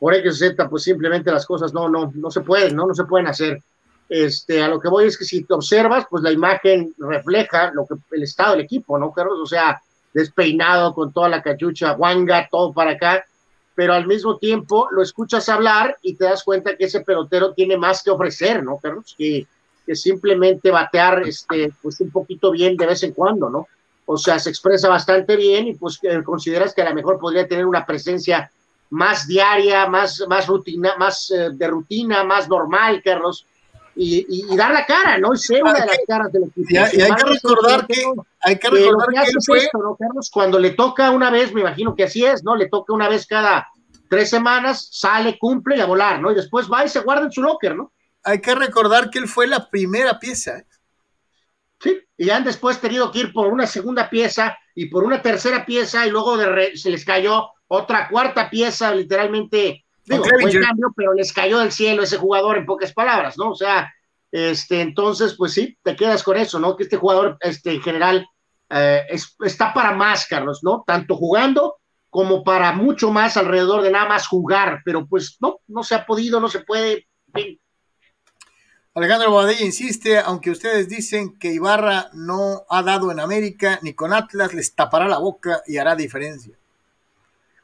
por 0.00 0.14
X 0.14 0.38
Z, 0.38 0.68
pues 0.68 0.82
simplemente 0.82 1.30
las 1.30 1.46
cosas 1.46 1.72
no, 1.72 1.88
no, 1.88 2.10
no 2.12 2.30
se 2.30 2.40
pueden, 2.40 2.74
¿no? 2.74 2.86
No 2.86 2.94
se 2.94 3.04
pueden 3.04 3.28
hacer. 3.28 3.62
Este, 4.08 4.60
a 4.60 4.68
lo 4.68 4.80
que 4.80 4.88
voy 4.88 5.06
es 5.06 5.16
que 5.16 5.24
si 5.24 5.44
te 5.44 5.54
observas, 5.54 6.06
pues 6.10 6.24
la 6.24 6.32
imagen 6.32 6.92
refleja 6.98 7.70
lo 7.72 7.86
que 7.86 7.94
el 8.10 8.24
estado 8.24 8.56
del 8.56 8.64
equipo, 8.64 8.98
¿no, 8.98 9.12
Carlos? 9.12 9.38
O 9.40 9.46
sea, 9.46 9.80
despeinado 10.12 10.94
con 10.94 11.12
toda 11.12 11.28
la 11.28 11.42
cachucha, 11.42 11.92
guanga, 11.92 12.48
todo 12.50 12.72
para 12.72 12.92
acá, 12.92 13.24
pero 13.74 13.94
al 13.94 14.06
mismo 14.06 14.36
tiempo 14.38 14.88
lo 14.90 15.02
escuchas 15.02 15.48
hablar 15.48 15.96
y 16.02 16.14
te 16.14 16.24
das 16.24 16.42
cuenta 16.42 16.76
que 16.76 16.84
ese 16.84 17.00
pelotero 17.00 17.54
tiene 17.54 17.76
más 17.76 18.02
que 18.02 18.10
ofrecer, 18.10 18.62
¿no, 18.62 18.78
Carlos? 18.78 19.14
Que, 19.16 19.46
que 19.86 19.96
simplemente 19.96 20.70
batear 20.70 21.26
este, 21.26 21.72
pues 21.82 22.00
un 22.00 22.10
poquito 22.10 22.50
bien 22.50 22.76
de 22.76 22.86
vez 22.86 23.02
en 23.02 23.12
cuando, 23.12 23.48
¿no? 23.48 23.66
O 24.04 24.16
sea, 24.16 24.38
se 24.38 24.50
expresa 24.50 24.88
bastante 24.88 25.36
bien 25.36 25.68
y 25.68 25.74
pues 25.74 25.98
eh, 26.02 26.22
consideras 26.22 26.74
que 26.74 26.82
a 26.82 26.88
lo 26.88 26.94
mejor 26.94 27.18
podría 27.18 27.48
tener 27.48 27.66
una 27.66 27.86
presencia 27.86 28.50
más 28.90 29.26
diaria, 29.26 29.86
más, 29.86 30.22
más 30.28 30.46
rutina, 30.46 30.96
más 30.98 31.30
eh, 31.30 31.50
de 31.52 31.66
rutina, 31.66 32.24
más 32.24 32.48
normal, 32.48 33.00
Carlos, 33.02 33.46
y, 33.94 34.26
y, 34.28 34.56
dar 34.56 34.72
la 34.72 34.86
cara, 34.86 35.18
¿no? 35.18 35.34
Y 35.34 35.38
ser 35.38 35.62
una 35.62 35.74
de 35.74 35.86
las 35.86 35.98
caras 36.06 36.32
del 36.32 36.44
equipo. 36.44 36.66
Y, 36.70 36.76
hay 36.76 36.90
que 36.90 37.24
recordar 37.24 37.86
que, 37.86 38.04
hay 38.40 38.58
que 38.58 38.70
recordar 38.70 39.08
que, 39.24 39.30
él 39.30 39.36
fue... 39.44 39.68
¿no, 39.74 39.96
Carlos? 39.96 40.30
Cuando 40.30 40.58
le 40.58 40.70
toca 40.70 41.10
una 41.10 41.30
vez, 41.30 41.52
me 41.52 41.60
imagino 41.60 41.94
que 41.94 42.04
así 42.04 42.24
es, 42.24 42.42
¿no? 42.42 42.56
Le 42.56 42.68
toca 42.68 42.92
una 42.92 43.08
vez 43.08 43.26
cada 43.26 43.68
tres 44.08 44.30
semanas, 44.30 44.88
sale, 44.90 45.38
cumple 45.38 45.76
y 45.76 45.80
a 45.80 45.86
volar, 45.86 46.20
¿no? 46.20 46.30
Y 46.30 46.34
después 46.34 46.70
va 46.70 46.84
y 46.84 46.88
se 46.88 47.00
guarda 47.00 47.24
en 47.24 47.32
su 47.32 47.42
locker, 47.42 47.74
¿no? 47.76 47.92
Hay 48.24 48.40
que 48.40 48.54
recordar 48.54 49.10
que 49.10 49.18
él 49.18 49.26
fue 49.26 49.46
la 49.46 49.68
primera 49.68 50.18
pieza. 50.18 50.58
¿eh? 50.58 50.66
Sí, 51.80 51.98
y 52.16 52.30
han 52.30 52.44
después 52.44 52.80
tenido 52.80 53.10
que 53.10 53.20
ir 53.20 53.32
por 53.32 53.48
una 53.48 53.66
segunda 53.66 54.08
pieza 54.08 54.56
y 54.74 54.86
por 54.86 55.04
una 55.04 55.20
tercera 55.20 55.66
pieza 55.66 56.06
y 56.06 56.10
luego 56.10 56.36
de 56.36 56.76
se 56.76 56.90
les 56.90 57.04
cayó 57.04 57.50
otra 57.66 58.08
cuarta 58.08 58.50
pieza, 58.50 58.94
literalmente, 58.94 59.84
digo, 60.04 60.24
fue 60.24 60.60
cambio, 60.60 60.92
pero 60.96 61.14
les 61.14 61.32
cayó 61.32 61.58
del 61.58 61.72
cielo 61.72 62.02
ese 62.02 62.18
jugador 62.18 62.58
en 62.58 62.66
pocas 62.66 62.92
palabras, 62.92 63.38
¿no? 63.38 63.50
O 63.50 63.54
sea, 63.54 63.92
este, 64.30 64.80
entonces, 64.80 65.34
pues 65.36 65.52
sí, 65.52 65.76
te 65.82 65.94
quedas 65.94 66.22
con 66.22 66.36
eso, 66.36 66.58
¿no? 66.58 66.76
Que 66.76 66.84
este 66.84 66.96
jugador, 66.96 67.36
este, 67.40 67.72
en 67.72 67.82
general, 67.82 68.26
eh, 68.70 69.02
está 69.44 69.74
para 69.74 69.92
más, 69.92 70.26
Carlos, 70.26 70.60
¿no? 70.62 70.82
Tanto 70.86 71.16
jugando 71.16 71.76
como 72.08 72.42
para 72.42 72.72
mucho 72.72 73.10
más 73.10 73.36
alrededor 73.36 73.82
de 73.82 73.90
nada 73.90 74.08
más 74.08 74.26
jugar, 74.26 74.80
pero 74.84 75.06
pues 75.06 75.36
no, 75.40 75.60
no 75.66 75.82
se 75.82 75.94
ha 75.94 76.04
podido, 76.04 76.40
no 76.40 76.48
se 76.48 76.60
puede. 76.60 77.06
Alejandro 78.94 79.30
Bobadilla 79.30 79.64
insiste, 79.64 80.18
aunque 80.18 80.50
ustedes 80.50 80.88
dicen 80.88 81.38
que 81.38 81.52
Ibarra 81.52 82.10
no 82.12 82.64
ha 82.68 82.82
dado 82.82 83.10
en 83.10 83.20
América 83.20 83.78
ni 83.82 83.94
con 83.94 84.12
Atlas, 84.12 84.52
les 84.52 84.74
tapará 84.74 85.08
la 85.08 85.18
boca 85.18 85.62
y 85.66 85.78
hará 85.78 85.96
diferencia. 85.96 86.54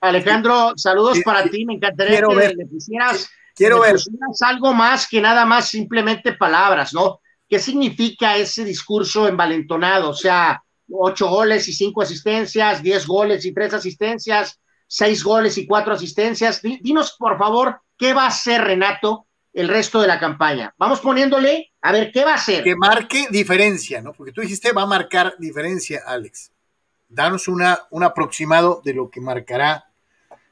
Alejandro, 0.01 0.73
saludos 0.77 1.19
para 1.25 1.45
ti, 1.45 1.65
me 1.65 1.75
encantaría 1.75 2.21
que 2.21 2.55
le 2.57 2.67
pusieras, 2.67 3.29
quiero 3.55 3.81
ver. 3.81 3.97
algo 4.43 4.73
más 4.73 5.09
que 5.09 5.21
nada 5.21 5.45
más 5.45 5.69
simplemente 5.69 6.33
palabras, 6.33 6.95
¿no? 6.95 7.21
¿Qué 7.49 7.59
significa 7.59 8.37
ese 8.37 8.65
discurso 8.65 9.27
envalentonado? 9.27 10.11
O 10.11 10.15
sea, 10.15 10.63
ocho 10.91 11.29
goles 11.29 11.67
y 11.69 11.73
cinco 11.73 12.03
asistencias, 12.03 12.83
diez 12.83 13.07
goles 13.07 13.45
y 13.45 13.53
tres 13.53 13.75
asistencias, 13.75 14.61
seis 14.87 15.25
goles 15.25 15.59
y 15.59 15.67
cuatro 15.67 15.95
asistencias. 15.95 16.63
Dinos, 16.63 17.17
por 17.19 17.39
favor, 17.39 17.81
¿qué 17.97 18.13
va 18.15 18.25
a 18.25 18.29
hacer 18.29 18.63
Renato 18.63 19.27
el 19.53 19.69
resto 19.69 20.01
de 20.01 20.09
la 20.09 20.21
campaña? 20.21 20.75
Vamos 20.79 21.01
poniéndole, 21.01 21.73
a 21.81 21.93
ver, 21.93 22.13
¿qué 22.13 22.25
va 22.25 22.33
a 22.33 22.37
hacer? 22.37 22.63
Que 22.63 22.77
marque 22.77 23.27
diferencia, 23.31 24.01
¿no? 24.01 24.13
Porque 24.13 24.33
tú 24.33 24.41
dijiste, 24.41 24.73
va 24.73 24.83
a 24.83 24.87
marcar 24.87 25.35
diferencia, 25.39 26.03
Alex. 26.07 26.53
Danos 27.09 27.49
una, 27.49 27.79
un 27.91 28.05
aproximado 28.05 28.83
de 28.85 28.93
lo 28.93 29.11
que 29.11 29.21
marcará 29.21 29.88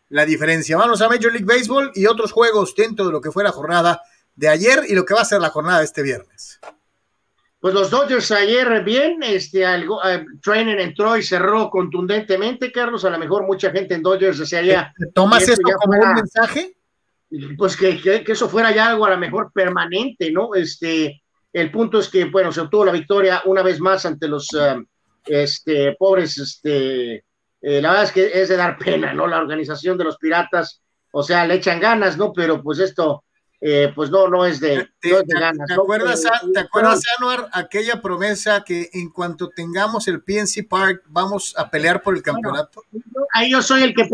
la 0.09 0.25
diferencia. 0.25 0.77
Vamos 0.77 1.01
a 1.03 1.09
Major 1.09 1.33
League 1.33 1.47
Baseball 1.47 1.91
y 1.95 2.07
otros 2.07 2.33
juegos 2.33 2.75
dentro 2.75 3.07
de 3.07 3.13
lo 3.13 3.21
que 3.21 3.33
fue 3.33 3.45
la 3.45 3.53
jornada 3.53 4.03
de 4.35 4.49
ayer 4.49 4.85
y 4.89 4.95
lo 4.95 5.05
que 5.05 5.15
va 5.15 5.23
a 5.23 5.25
ser 5.25 5.41
la 5.41 5.51
jornada 5.51 5.79
de 5.79 5.87
este 5.87 6.03
viernes. 6.03 6.61
Pues 7.59 7.75
los 7.75 7.91
Dodgers 7.91 8.31
ayer 8.31 8.85
bien, 8.85 9.23
este 9.23 9.65
algo, 9.65 9.97
uh, 9.97 10.41
Trainer 10.41 10.79
entró 10.79 11.17
y 11.17 11.23
cerró 11.23 11.69
contundentemente, 11.71 12.71
Carlos. 12.71 13.05
A 13.05 13.11
lo 13.11 13.19
mejor 13.19 13.45
mucha 13.45 13.71
gente 13.71 13.95
en 13.95 14.03
Dodgers 14.03 14.39
desearía. 14.39 14.93
¿Tomas 15.15 15.49
esto 15.49 15.69
como 15.83 15.99
un 15.99 16.15
mensaje? 16.15 16.77
Pues 17.59 17.77
que, 17.77 18.01
que, 18.01 18.25
eso 18.31 18.49
fuera 18.49 18.73
ya 18.73 18.91
algo 18.91 19.05
a 19.05 19.11
lo 19.11 19.19
mejor 19.19 19.51
permanente, 19.53 20.31
¿no? 20.31 20.55
Este, 20.55 21.23
el 21.53 21.73
punto 21.73 21.99
es 21.99 22.09
que, 22.09 22.27
bueno, 22.27 22.53
se 22.53 22.61
obtuvo 22.61 22.85
la 22.85 22.93
victoria 22.93 23.43
una 23.47 23.63
vez 23.63 23.81
más 23.81 24.07
ante 24.07 24.29
los 24.29 24.49
este, 25.25 25.97
pobres 25.99 26.39
este, 26.39 27.25
eh, 27.69 27.83
la 27.83 27.89
verdad 27.89 28.05
es 28.05 28.13
que 28.13 28.31
es 28.33 28.49
de 28.49 28.57
dar 28.57 28.79
pena, 28.79 29.13
¿no? 29.13 29.27
La 29.27 29.39
organización 29.39 29.99
de 29.99 30.05
los 30.05 30.19
piratas, 30.19 30.83
o 31.11 31.25
sea, 31.25 31.45
le 31.45 31.55
echan 31.55 31.81
ganas, 31.81 32.17
¿no? 32.17 32.33
Pero 32.33 32.63
pues 32.63 32.79
esto, 32.79 33.25
eh, 33.61 33.91
pues 33.93 34.09
no, 34.09 34.29
no 34.29 34.47
es 34.47 34.61
de, 34.61 34.89
ganas. 35.03 35.67
¿Te 35.67 35.75
acuerdas, 35.75 36.23
¿te 36.55 36.61
acuerdas 36.61 37.03
Anuar, 37.19 37.49
aquella 37.53 38.01
promesa 38.01 38.63
que 38.63 38.89
en 38.93 39.11
cuanto 39.11 39.49
tengamos 39.49 40.07
el 40.07 40.23
PNC 40.23 40.69
Park 40.69 41.03
vamos 41.07 41.55
a 41.59 41.69
pelear 41.69 42.03
por 42.03 42.15
el 42.15 42.23
campeonato? 42.23 42.85
ahí 43.33 43.51
yo 43.51 43.61
soy 43.61 43.83
el 43.83 43.97
que 43.97 44.09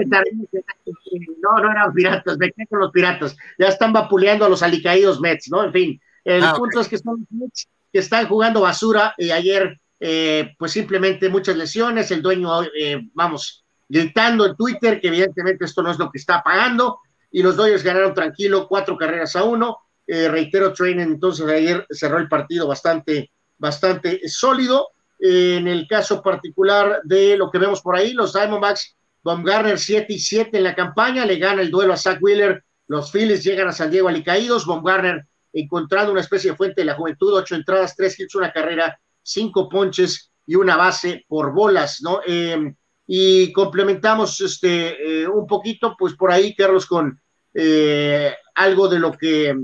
No, 1.42 1.62
no 1.62 1.70
eran 1.70 1.92
piratas, 1.92 2.38
me 2.38 2.50
quedé 2.52 2.66
con 2.68 2.78
los 2.78 2.90
piratas. 2.90 3.36
Ya 3.58 3.66
están 3.66 3.92
vapuleando 3.92 4.46
a 4.46 4.48
los 4.48 4.62
alicaídos 4.62 5.20
Mets, 5.20 5.50
¿no? 5.50 5.62
En 5.62 5.72
fin, 5.74 6.00
el 6.24 6.42
ah, 6.42 6.54
punto 6.56 6.80
es 6.80 6.88
que 6.88 6.96
son 6.96 7.26
Mets 7.28 7.68
que 7.92 7.98
están 7.98 8.26
jugando 8.28 8.62
basura 8.62 9.14
y 9.18 9.30
ayer 9.30 9.78
eh, 10.04 10.56
pues 10.58 10.72
simplemente 10.72 11.28
muchas 11.28 11.56
lesiones, 11.56 12.10
el 12.10 12.22
dueño, 12.22 12.64
eh, 12.76 13.00
vamos, 13.14 13.64
gritando 13.88 14.44
en 14.44 14.56
Twitter 14.56 15.00
que 15.00 15.06
evidentemente 15.06 15.64
esto 15.64 15.80
no 15.80 15.92
es 15.92 15.98
lo 15.98 16.10
que 16.10 16.18
está 16.18 16.42
pagando, 16.42 16.98
y 17.30 17.40
los 17.40 17.54
Dodgers 17.54 17.84
ganaron 17.84 18.12
tranquilo 18.12 18.66
cuatro 18.66 18.96
carreras 18.96 19.36
a 19.36 19.44
uno. 19.44 19.78
Eh, 20.04 20.28
reitero, 20.28 20.72
Trainer 20.72 21.06
entonces 21.06 21.46
ayer 21.46 21.86
cerró 21.88 22.18
el 22.18 22.28
partido 22.28 22.66
bastante, 22.66 23.30
bastante 23.58 24.28
sólido. 24.28 24.88
en 25.20 25.68
el 25.68 25.86
caso 25.86 26.20
particular 26.20 27.00
de 27.04 27.36
lo 27.36 27.48
que 27.48 27.58
vemos 27.58 27.80
por 27.80 27.94
ahí, 27.94 28.12
los 28.12 28.32
Diamondbacks, 28.32 28.96
Baumgartner 29.22 29.78
7 29.78 30.12
y 30.12 30.18
7 30.18 30.56
en 30.58 30.64
la 30.64 30.74
campaña, 30.74 31.24
le 31.24 31.36
gana 31.36 31.62
el 31.62 31.70
duelo 31.70 31.92
a 31.92 31.96
Zach 31.96 32.18
Wheeler, 32.20 32.64
los 32.88 33.12
Phillies 33.12 33.44
llegan 33.44 33.68
a 33.68 33.72
San 33.72 33.88
Diego 33.88 34.08
alicaídos, 34.08 34.66
Baumgartner 34.66 35.28
encontrando 35.52 36.10
una 36.10 36.22
especie 36.22 36.50
de 36.50 36.56
fuente 36.56 36.80
de 36.80 36.86
la 36.86 36.94
juventud, 36.94 37.34
ocho 37.34 37.54
entradas, 37.54 37.94
tres 37.94 38.18
hits, 38.18 38.34
una 38.34 38.52
carrera 38.52 38.98
cinco 39.22 39.68
ponches 39.68 40.32
y 40.46 40.54
una 40.54 40.76
base 40.76 41.24
por 41.28 41.52
bolas, 41.52 42.00
¿no? 42.02 42.20
Eh, 42.26 42.74
y 43.06 43.52
complementamos 43.52 44.40
este, 44.40 45.22
eh, 45.22 45.28
un 45.28 45.46
poquito, 45.46 45.94
pues 45.98 46.14
por 46.14 46.32
ahí, 46.32 46.54
Carlos, 46.54 46.86
con 46.86 47.20
eh, 47.54 48.34
algo 48.54 48.88
de 48.88 48.98
lo 48.98 49.12
que 49.12 49.56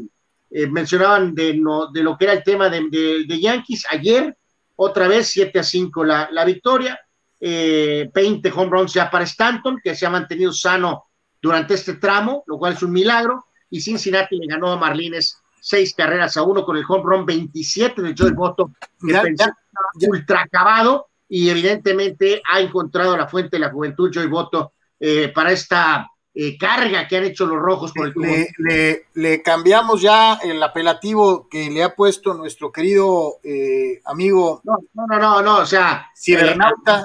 mencionaban 0.51 1.35
de, 1.35 1.55
no, 1.55 1.89
de 1.93 2.03
lo 2.03 2.17
que 2.17 2.25
era 2.25 2.33
el 2.33 2.43
tema 2.43 2.71
de, 2.71 2.89
de, 2.91 3.41
Yankees. 3.41 3.85
Ayer, 3.91 4.35
otra 4.77 5.07
vez, 5.07 5.29
7 5.29 5.59
a 5.59 5.63
5 5.63 6.05
la, 6.05 6.29
la 6.33 6.45
victoria. 6.45 6.99
20 7.41 8.51
home 8.53 8.71
runs 8.71 8.95
ya 8.95 9.11
para 9.11 9.25
Stanton, 9.25 9.79
que 9.85 9.95
se 9.95 10.07
ha 10.07 10.11
mantenido 10.11 10.53
sano 10.53 11.05
durante 11.41 11.75
este 11.75 11.95
tramo, 11.95 12.43
lo 12.47 12.59
cual 12.59 12.73
es 12.73 12.83
un 12.83 12.93
milagro. 12.93 13.45
Y 13.71 13.81
Cincinnati 13.83 14.37
le 14.37 14.47
ganó 14.47 14.73
a 14.73 14.77
Marlines 14.77 15.39
seis 15.61 15.95
carreras 15.95 16.37
a 16.37 16.43
uno 16.43 16.65
con 16.65 16.77
el 16.77 16.85
home 16.89 17.05
run 17.05 17.27
27 17.27 18.03
de 18.03 18.15
Joey 18.17 18.33
Boto, 18.33 18.73
que 19.01 20.07
ultra 20.09 20.43
acabado 20.43 21.09
y 21.29 21.51
evidentemente 21.51 22.43
ha 22.51 22.61
encontrado 22.61 23.17
la 23.17 23.29
fuente 23.29 23.57
de 23.57 23.61
la 23.61 23.71
juventud 23.71 24.11
Joey 24.13 24.29
Boto 24.29 24.73
eh, 24.99 25.31
para 25.35 25.53
esta 25.53 26.11
eh, 26.35 26.57
carga 26.57 27.09
que 27.09 27.17
han 27.17 27.25
hecho 27.25 27.47
los 27.47 27.59
rojos 27.59 27.93
por 27.93 28.07
el 28.07 28.15
le, 28.59 29.07
le, 29.15 29.43
cambiamos 29.43 30.01
ya 30.01 30.35
el 30.35 30.63
apelativo 30.63 31.49
que 31.49 31.69
le 31.69 31.83
ha 31.83 31.95
puesto 31.95 32.33
nuestro 32.35 32.71
querido 32.71 33.41
eh, 33.43 34.01
amigo. 34.05 34.61
No, 34.63 34.77
no, 34.95 35.19
no, 35.19 35.43
no, 35.43 35.59
o 35.59 35.67
sea, 35.67 36.11
cibernauta. 36.17 37.05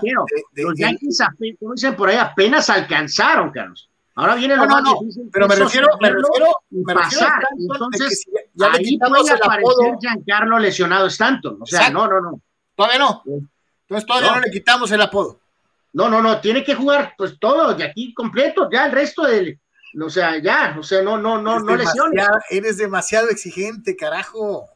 los 0.53 0.77
Yankees, 0.77 1.17
como 1.59 1.73
dicen 1.73 1.95
por 1.95 2.09
ahí, 2.09 2.17
apenas 2.17 2.69
alcanzaron, 2.69 3.49
Carlos. 3.49 3.89
Ahora 4.15 4.35
viene 4.35 4.55
lo 4.55 4.67
no, 4.67 4.81
más 4.81 4.99
difícil. 4.99 5.29
Pero 5.33 5.47
me 5.47 5.55
refiero, 5.55 5.87
me 5.99 6.09
refiero, 6.11 6.47
me 6.69 6.93
refiero 6.93 7.25
pasar. 7.25 7.43
Entonces, 7.57 8.25
ya 8.53 8.71
ahí 8.71 8.97
puede 8.97 9.31
aparecer 9.31 9.95
Giancarlo 9.99 10.59
lesionado 10.59 11.07
Stanton. 11.07 11.57
O 11.61 11.65
sea, 11.65 11.89
no, 11.89 12.07
no, 12.07 12.21
no. 12.21 12.41
Todavía 12.75 12.99
no. 12.99 13.23
Entonces 13.25 14.07
todavía 14.07 14.35
no. 14.35 14.41
le 14.41 14.51
quitamos 14.51 14.91
el 14.91 15.01
apodo. 15.01 15.39
No, 15.93 16.09
no, 16.09 16.21
no, 16.21 16.39
tiene 16.41 16.63
que 16.63 16.73
jugar 16.73 17.13
pues 17.17 17.37
todo 17.39 17.73
de 17.75 17.83
aquí 17.83 18.13
completo, 18.15 18.67
ya 18.71 18.87
el 18.87 18.91
resto 18.91 19.27
del, 19.27 19.59
o 20.01 20.09
sea, 20.09 20.41
ya, 20.41 20.75
o 20.79 20.81
sea, 20.81 21.03
no, 21.03 21.17
no, 21.17 21.39
no, 21.39 21.59
no 21.59 21.75
lesiones. 21.75 22.25
Eres 22.49 22.77
demasiado 22.77 23.29
exigente, 23.29 23.95
carajo. 23.95 24.67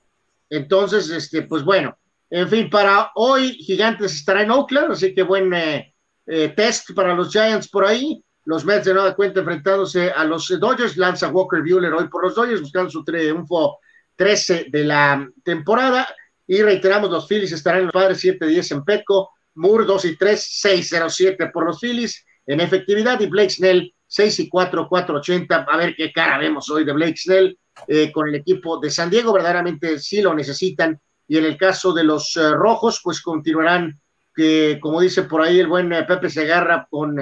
Entonces, 0.49 1.09
este, 1.09 1.41
pues 1.41 1.63
bueno, 1.63 1.97
en 2.29 2.47
fin, 2.47 2.69
para 2.69 3.11
hoy 3.15 3.53
Gigantes 3.53 4.13
estará 4.13 4.43
en 4.43 4.51
Oakland, 4.51 4.91
así 4.91 5.15
que 5.15 5.23
buen 5.23 5.51
eh, 5.53 5.93
eh, 6.27 6.49
test 6.49 6.91
para 6.93 7.15
los 7.15 7.31
Giants 7.31 7.67
por 7.67 7.85
ahí. 7.85 8.23
Los 8.47 8.63
Mets 8.63 8.85
de 8.85 8.93
nueva 8.93 9.13
cuenta 9.13 9.41
enfrentándose 9.41 10.09
a 10.09 10.23
los 10.23 10.47
Dodgers, 10.57 10.95
lanza 10.95 11.27
Walker 11.27 11.61
Buehler 11.61 11.93
hoy 11.93 12.07
por 12.07 12.23
los 12.23 12.33
Dodgers, 12.33 12.61
buscando 12.61 12.89
su 12.89 13.03
triunfo 13.03 13.79
13 14.15 14.67
de 14.69 14.85
la 14.85 15.29
temporada. 15.43 16.07
Y 16.47 16.61
reiteramos, 16.61 17.11
los 17.11 17.27
Phillies 17.27 17.51
estarán 17.51 17.81
en 17.81 17.85
los 17.87 17.93
padres 17.93 18.23
7-10 18.23 18.71
en 18.71 18.85
Petco, 18.85 19.31
Moore 19.55 19.83
2 19.83 20.05
y 20.05 20.15
3, 20.15 20.61
6-0-7 20.63 21.51
por 21.51 21.65
los 21.65 21.81
Phillies 21.81 22.25
en 22.45 22.61
efectividad 22.61 23.19
y 23.19 23.25
Blake 23.25 23.49
Snell 23.49 23.93
6 24.07 24.39
y 24.39 24.47
4, 24.47 24.87
4-80. 24.89 25.65
A 25.67 25.75
ver 25.75 25.93
qué 25.97 26.13
cara 26.13 26.37
vemos 26.37 26.69
hoy 26.69 26.85
de 26.85 26.93
Blake 26.93 27.17
Snell 27.17 27.59
eh, 27.85 28.13
con 28.13 28.29
el 28.29 28.35
equipo 28.35 28.79
de 28.79 28.89
San 28.89 29.09
Diego, 29.09 29.33
verdaderamente 29.33 29.99
sí 29.99 30.21
lo 30.21 30.33
necesitan. 30.33 30.97
Y 31.27 31.37
en 31.37 31.43
el 31.43 31.57
caso 31.57 31.91
de 31.91 32.05
los 32.05 32.37
eh, 32.37 32.51
rojos, 32.51 33.01
pues 33.03 33.19
continuarán, 33.21 33.99
que 34.33 34.79
como 34.81 35.01
dice 35.01 35.23
por 35.23 35.41
ahí 35.41 35.59
el 35.59 35.67
buen 35.67 35.91
eh, 35.91 36.03
Pepe 36.03 36.29
Segarra, 36.29 36.87
con, 36.89 37.19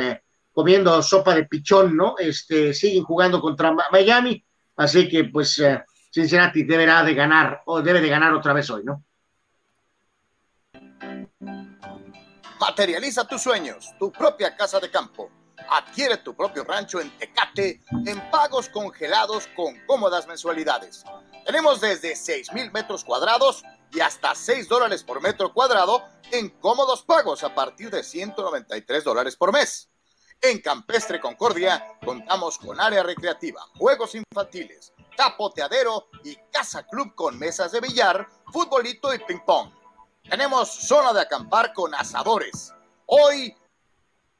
comiendo 0.55 1.03
sopa 1.03 1.35
de 1.35 1.43
pichón, 1.43 1.97
¿no? 1.97 2.15
Este, 2.17 2.73
siguen 2.73 3.03
jugando 3.03 3.41
contra 3.41 3.75
Miami, 3.91 4.41
así 4.77 5.09
que 5.09 5.25
pues 5.25 5.61
Cincinnati 6.09 6.63
deberá 6.63 7.03
de 7.03 7.13
ganar, 7.13 7.61
o 7.65 7.81
debe 7.81 7.99
de 7.99 8.07
ganar 8.07 8.33
otra 8.33 8.53
vez 8.53 8.69
hoy, 8.69 8.85
¿no? 8.85 9.03
Materializa 12.57 13.27
tus 13.27 13.41
sueños, 13.41 13.93
tu 13.99 14.13
propia 14.13 14.55
casa 14.55 14.79
de 14.79 14.89
campo. 14.89 15.29
Adquiere 15.69 16.17
tu 16.17 16.33
propio 16.33 16.63
rancho 16.63 17.01
en 17.01 17.09
Tecate 17.17 17.81
en 18.05 18.31
pagos 18.31 18.69
congelados 18.69 19.47
con 19.57 19.75
cómodas 19.85 20.25
mensualidades. 20.25 21.03
Tenemos 21.45 21.81
desde 21.81 22.15
6 22.15 22.53
mil 22.53 22.71
metros 22.71 23.03
cuadrados 23.03 23.63
y 23.91 23.99
hasta 23.99 24.33
6 24.33 24.69
dólares 24.69 25.03
por 25.03 25.21
metro 25.21 25.53
cuadrado 25.53 26.01
en 26.31 26.49
cómodos 26.49 27.03
pagos 27.03 27.43
a 27.43 27.53
partir 27.53 27.89
de 27.89 28.03
193 28.03 29.03
dólares 29.03 29.35
por 29.35 29.51
mes. 29.51 29.89
En 30.41 30.59
Campestre 30.61 31.19
Concordia 31.19 31.97
contamos 32.03 32.57
con 32.57 32.79
área 32.79 33.01
recreativa, 33.01 33.61
juegos 33.77 34.15
infantiles, 34.15 34.93
tapoteadero 35.17 36.07
y 36.23 36.35
casa 36.51 36.85
club 36.85 37.15
con 37.15 37.37
mesas 37.39 37.71
de 37.71 37.79
billar, 37.79 38.27
futbolito 38.51 39.13
y 39.13 39.19
ping 39.19 39.39
pong. 39.45 39.71
Tenemos 40.29 40.69
zona 40.69 41.13
de 41.13 41.21
acampar 41.21 41.73
con 41.73 41.93
asadores. 41.95 42.73
Hoy 43.07 43.55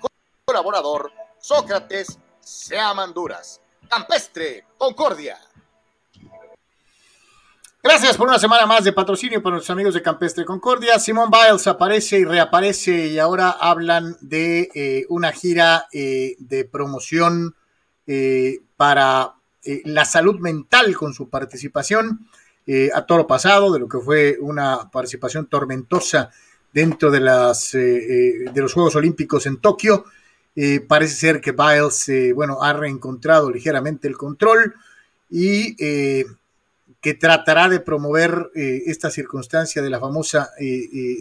colaborador 0.46 1.12
Sócrates 1.40 2.20
Seamanduras. 2.40 3.62
Campestre, 3.90 4.68
Concordia. 4.78 5.40
Gracias 7.88 8.18
por 8.18 8.28
una 8.28 8.40
semana 8.40 8.66
más 8.66 8.84
de 8.84 8.94
patrocinio 8.94 9.44
para 9.44 9.58
nuestros 9.58 9.76
amigos 9.76 9.94
de 9.94 10.02
Campestre 10.02 10.44
Concordia. 10.44 10.98
Simón 10.98 11.30
Biles 11.30 11.68
aparece 11.68 12.18
y 12.18 12.26
reaparece 12.26 13.10
y 13.10 13.20
ahora 13.20 13.52
hablan 13.52 14.18
de 14.22 14.72
eh, 14.74 15.06
una 15.10 15.32
gira 15.32 15.86
eh, 15.94 16.36
de 16.40 16.66
promoción 16.66 17.54
eh, 18.08 18.62
para 18.76 19.36
eh, 19.64 19.84
la 19.86 20.04
salud 20.04 20.40
mental 20.40 20.96
con 20.98 21.14
su 21.14 21.30
participación 21.30 22.28
a 22.96 23.06
toro 23.06 23.28
pasado, 23.28 23.72
de 23.72 23.80
lo 23.80 23.88
que 23.88 24.00
fue 24.00 24.38
una 24.42 24.90
participación 24.90 25.46
tormentosa 25.46 26.32
dentro 26.74 27.12
de, 27.12 27.20
las, 27.20 27.74
de 27.74 28.52
los 28.56 28.74
Juegos 28.74 28.96
Olímpicos 28.96 29.46
en 29.46 29.62
Tokio. 29.62 30.06
parece 30.88 31.16
ser 31.16 31.40
que 31.40 31.52
Biles, 31.52 32.34
bueno, 32.34 32.64
ha 32.64 32.74
reencontrado 32.74 33.52
ligeramente 33.52 34.08
el 34.08 34.18
control 34.18 34.74
y 35.30 35.76
que 37.06 37.14
tratará 37.14 37.70
de 37.70 37.80
promover 37.80 38.50
esta 38.56 39.12
circunstancia 39.12 39.84
de 39.84 39.92
la 39.92 40.00
famosa 40.00 40.50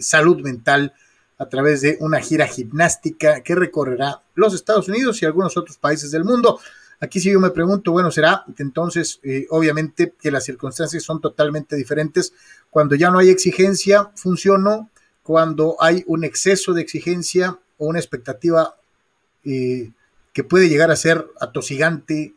salud 0.01 0.41
mental 0.41 0.95
a 1.37 1.47
través 1.47 1.81
de 1.81 1.97
una 1.99 2.19
gira 2.21 2.47
gimnástica 2.47 3.41
que 3.41 3.53
recorrerá 3.53 4.19
los 4.33 4.55
Estados 4.55 4.87
Unidos 4.87 5.21
y 5.21 5.27
algunos 5.27 5.57
otros 5.57 5.77
países 5.77 6.09
del 6.09 6.23
mundo. 6.23 6.59
Aquí 6.99 7.19
sí 7.19 7.29
yo 7.29 7.39
me 7.39 7.51
pregunto, 7.51 7.91
bueno, 7.91 8.09
será 8.09 8.45
entonces, 8.57 9.19
eh, 9.21 9.45
obviamente, 9.51 10.15
que 10.19 10.31
las 10.31 10.45
circunstancias 10.45 11.03
son 11.03 11.21
totalmente 11.21 11.75
diferentes. 11.75 12.33
Cuando 12.71 12.95
ya 12.95 13.11
no 13.11 13.19
hay 13.19 13.29
exigencia, 13.29 14.09
funcionó. 14.15 14.89
Cuando 15.21 15.75
hay 15.79 16.03
un 16.07 16.23
exceso 16.23 16.73
de 16.73 16.81
exigencia 16.81 17.59
o 17.77 17.85
una 17.85 17.99
expectativa 17.99 18.75
eh, 19.43 19.91
que 20.33 20.43
puede 20.43 20.67
llegar 20.67 20.89
a 20.89 20.95
ser 20.95 21.27
atosigante, 21.39 22.33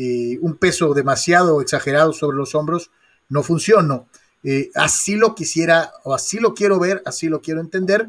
eh, 0.00 0.38
un 0.40 0.56
peso 0.56 0.94
demasiado 0.94 1.60
exagerado 1.60 2.12
sobre 2.12 2.36
los 2.36 2.54
hombros, 2.54 2.90
no 3.28 3.42
funcionó. 3.42 4.08
así 4.74 5.16
lo 5.16 5.34
quisiera 5.34 5.92
o 6.04 6.14
así 6.14 6.38
lo 6.38 6.54
quiero 6.54 6.80
ver, 6.80 7.02
así 7.04 7.28
lo 7.28 7.40
quiero 7.42 7.60
entender 7.60 8.08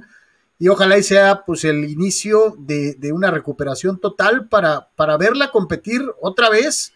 y 0.61 0.67
ojalá 0.67 0.95
y 0.95 1.01
sea 1.01 1.43
pues 1.43 1.63
el 1.63 1.89
inicio 1.89 2.55
de, 2.55 2.95
una 3.11 3.31
recuperación 3.31 3.99
total 3.99 4.47
para, 4.47 4.89
para 4.95 5.17
verla 5.17 5.49
competir 5.49 6.03
otra 6.21 6.51
vez 6.51 6.93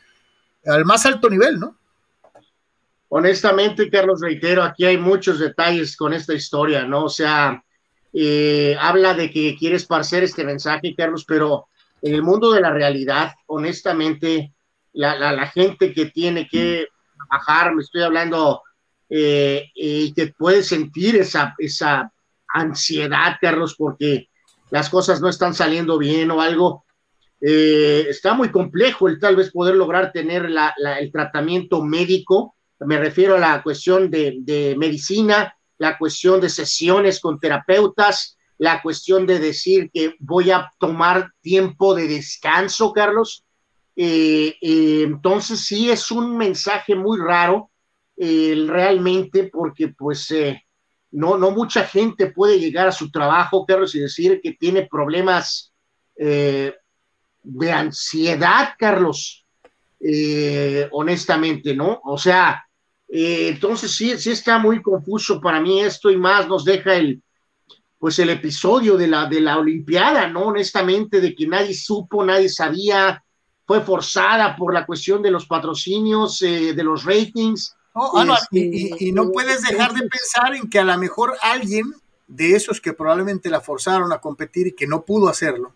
al 0.68 0.86
más 0.86 1.04
alto 1.08 1.32
nivel, 1.32 1.60
¿no? 1.60 1.76
Honestamente, 3.10 3.90
Carlos, 3.90 4.22
reitero, 4.22 4.62
aquí 4.62 4.86
hay 4.86 4.98
muchos 4.98 5.40
detalles 5.40 5.98
con 5.98 6.14
esta 6.14 6.36
historia, 6.36 6.86
¿no? 6.86 7.06
O 7.06 7.10
sea, 7.10 7.64
eh, 8.14 8.78
habla 8.80 9.16
de 9.16 9.32
que 9.32 9.56
quiere 9.58 9.78
esparcer 9.78 10.24
este 10.24 10.44
mensaje, 10.44 10.94
Carlos, 10.96 11.26
pero 11.28 11.66
en 12.04 12.14
el 12.14 12.22
mundo 12.22 12.52
de 12.52 12.62
la 12.62 12.70
realidad, 12.70 13.34
honestamente, 13.48 14.54
la, 14.96 15.48
gente 15.48 15.94
que 15.94 16.08
tiene 16.08 16.48
que 16.48 16.88
trabajar, 17.30 17.76
me 17.76 17.82
estoy 17.82 18.02
hablando, 18.02 18.62
eh, 19.10 19.70
y 19.76 20.14
que 20.14 20.28
puede 20.28 20.64
sentir 20.64 21.16
esa, 21.16 21.54
esa 21.58 22.12
ansiedad, 22.48 23.38
Carlos, 23.40 23.76
porque 23.78 24.30
las 24.72 24.90
cosas 24.90 25.22
no 25.22 25.30
están 25.30 25.54
saliendo 25.54 25.98
bien 25.98 26.32
o 26.32 26.42
algo. 26.42 26.86
Eh, 27.42 28.08
está 28.10 28.34
muy 28.34 28.50
complejo 28.50 29.08
el 29.08 29.20
tal 29.20 29.38
vez 29.38 29.52
poder 29.52 29.76
lograr 29.76 30.12
tener 30.12 30.50
el 31.00 31.12
tratamiento 31.12 31.82
médico. 31.82 32.56
Me 32.80 32.98
refiero 32.98 33.36
a 33.36 33.40
la 33.40 33.64
cuestión 33.64 34.10
de, 34.10 34.76
medicina, 34.78 35.56
la 35.78 35.98
cuestión 35.98 36.42
de 36.42 36.50
sesiones 36.50 37.22
con 37.22 37.40
terapeutas, 37.40 38.38
la 38.58 38.82
cuestión 38.82 39.26
de 39.26 39.40
decir 39.40 39.90
que 39.94 40.16
voy 40.20 40.52
a 40.52 40.70
tomar 40.78 41.32
tiempo 41.42 41.96
de 41.96 42.08
descanso, 42.08 42.92
Carlos. 42.92 43.45
Eh, 43.96 44.58
eh, 44.62 45.04
entonces 45.04 45.62
sí 45.66 45.90
es 45.90 46.12
un 46.12 46.36
mensaje 46.38 46.96
muy 46.96 47.20
raro 47.20 47.72
realmente 48.18 49.50
porque 49.52 49.90
pues 49.90 50.32
no, 51.12 51.38
no 51.38 51.52
mucha 51.52 51.86
gente 51.86 52.32
puede 52.32 52.60
llegar 52.60 52.88
a 52.88 52.92
su 52.92 53.10
trabajo, 53.10 53.66
Carlos, 53.66 53.96
y 53.96 54.00
decir 54.00 54.40
que 54.42 54.54
tiene 54.54 54.88
problemas 54.90 55.74
eh, 56.18 56.74
de 57.44 57.72
ansiedad, 57.72 58.74
Carlos, 58.78 59.46
eh, 60.00 60.88
honestamente, 60.92 61.76
¿no? 61.76 62.02
O 62.04 62.18
sea, 62.18 62.66
eh, 63.08 63.50
entonces 63.50 63.92
sí, 63.92 64.18
sí 64.18 64.32
está 64.32 64.58
muy 64.58 64.82
confuso 64.82 65.40
para 65.40 65.62
mí 65.62 65.80
esto 65.80 66.10
y 66.12 66.18
más 66.18 66.48
nos 66.48 66.66
deja 66.66 66.96
el, 66.96 67.22
pues 67.98 68.20
el 68.20 68.32
episodio 68.32 68.98
de 68.98 69.08
la, 69.08 69.28
de 69.28 69.42
la 69.42 69.58
Olimpiada, 69.58 70.28
¿no? 70.28 70.48
Honestamente, 70.48 71.22
de 71.22 71.34
que 71.34 71.48
nadie 71.48 71.74
supo, 71.74 72.26
nadie 72.26 72.50
sabía, 72.50 73.24
fue 73.66 73.82
forzada 73.82 74.56
por 74.56 74.74
la 74.74 74.86
cuestión 74.86 75.22
de 75.22 75.32
los 75.32 75.46
patrocinios, 75.46 76.40
de 76.40 76.84
los 76.84 77.04
ratings, 77.04 77.76
y, 78.52 79.12
no 79.12 79.32
puedes 79.32 79.62
dejar 79.62 79.94
de 79.94 80.08
pensar 80.08 80.54
en 80.56 80.70
que 80.70 80.80
a 80.80 80.84
lo 80.84 80.98
mejor 80.98 81.36
alguien 81.42 81.94
de 82.28 82.56
esos 82.56 82.82
que 82.82 82.94
probablemente 82.94 83.50
la 83.50 83.62
forzaron 83.62 84.12
a 84.12 84.20
competir 84.20 84.68
y 84.68 84.74
que 84.74 84.88
no 84.88 85.04
pudo 85.04 85.30
hacerlo, 85.30 85.74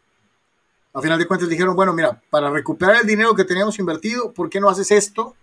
a 0.93 1.01
final 1.01 1.17
de 1.17 1.27
cuentas 1.27 1.47
dijeron, 1.49 1.75
bueno, 1.75 1.93
mira, 1.93 2.21
para 2.29 2.49
recuperar 2.49 3.01
el 3.01 3.07
dinero 3.07 3.35
que 3.35 3.45
teníamos 3.45 3.79
invertido, 3.79 4.33
¿por 4.33 4.49
qué 4.49 4.59
no 4.59 4.69
haces 4.69 4.91
esto? 4.91 5.35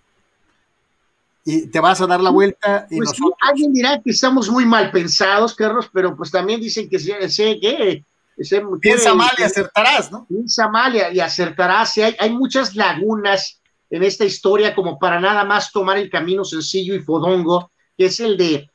y 1.48 1.68
te 1.68 1.78
vas 1.78 2.00
a 2.00 2.08
dar 2.08 2.20
la 2.20 2.30
vuelta 2.30 2.88
y 2.90 2.96
Pues 2.96 3.10
sí, 3.10 3.22
nosotros... 3.22 3.38
alguien 3.40 3.72
dirá 3.72 4.02
que 4.02 4.10
estamos 4.10 4.50
muy 4.50 4.66
mal 4.66 4.90
pensados, 4.90 5.54
Carlos, 5.54 5.88
pero 5.92 6.16
pues 6.16 6.32
también 6.32 6.60
dicen 6.60 6.88
que 6.88 6.98
sé 6.98 7.60
que 7.60 8.04
Piensa 8.80 9.14
mal 9.14 9.30
y 9.38 9.42
acertarás, 9.42 10.12
¿no? 10.12 10.26
piensa 10.26 10.68
mal 10.68 10.94
y, 10.94 11.16
y 11.16 11.20
acertarás. 11.20 11.96
Y 11.96 12.02
hay, 12.02 12.16
hay 12.18 12.30
muchas 12.30 12.74
lagunas 12.76 13.60
en 13.90 14.02
esta 14.02 14.24
historia 14.24 14.74
como 14.74 14.98
para 14.98 15.20
nada 15.20 15.44
más 15.44 15.72
tomar 15.72 15.96
el 15.98 16.10
camino 16.10 16.44
sencillo 16.44 16.94
y 16.94 17.00
fodongo, 17.00 17.70
que 17.96 18.06
es 18.06 18.20
el 18.20 18.36
de, 18.36 18.68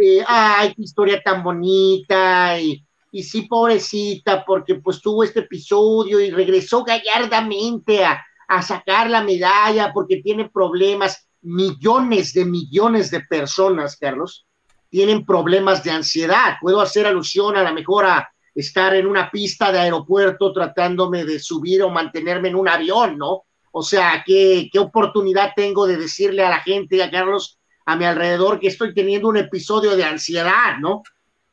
eh, 0.00 0.24
ay, 0.26 0.74
qué 0.74 0.82
historia 0.82 1.22
tan 1.22 1.42
bonita, 1.42 2.60
y, 2.60 2.84
y 3.10 3.22
sí, 3.22 3.42
pobrecita, 3.42 4.44
porque 4.44 4.76
pues 4.76 5.00
tuvo 5.00 5.24
este 5.24 5.40
episodio 5.40 6.20
y 6.20 6.30
regresó 6.30 6.84
gallardamente 6.84 8.04
a, 8.04 8.24
a 8.48 8.62
sacar 8.62 9.08
la 9.10 9.22
medalla 9.22 9.92
porque 9.92 10.22
tiene 10.22 10.48
problemas. 10.48 11.26
Millones 11.42 12.32
de 12.32 12.44
millones 12.44 13.10
de 13.10 13.20
personas, 13.20 13.96
Carlos, 13.96 14.46
tienen 14.90 15.24
problemas 15.24 15.84
de 15.84 15.92
ansiedad. 15.92 16.56
Puedo 16.60 16.80
hacer 16.80 17.06
alusión 17.06 17.56
a 17.56 17.62
la 17.62 17.72
mejor 17.72 18.04
a 18.04 18.28
estar 18.56 18.94
en 18.94 19.06
una 19.06 19.30
pista 19.30 19.70
de 19.70 19.78
aeropuerto 19.78 20.52
tratándome 20.52 21.24
de 21.24 21.38
subir 21.38 21.82
o 21.82 21.90
mantenerme 21.90 22.48
en 22.48 22.56
un 22.56 22.68
avión, 22.68 23.18
¿no? 23.18 23.44
O 23.70 23.82
sea, 23.82 24.24
¿qué, 24.26 24.70
qué 24.72 24.78
oportunidad 24.78 25.52
tengo 25.54 25.86
de 25.86 25.98
decirle 25.98 26.42
a 26.42 26.48
la 26.48 26.60
gente, 26.60 27.02
a 27.02 27.10
Carlos, 27.10 27.58
a 27.84 27.96
mi 27.96 28.06
alrededor, 28.06 28.58
que 28.58 28.68
estoy 28.68 28.94
teniendo 28.94 29.28
un 29.28 29.36
episodio 29.36 29.94
de 29.94 30.04
ansiedad, 30.04 30.78
¿no? 30.80 31.02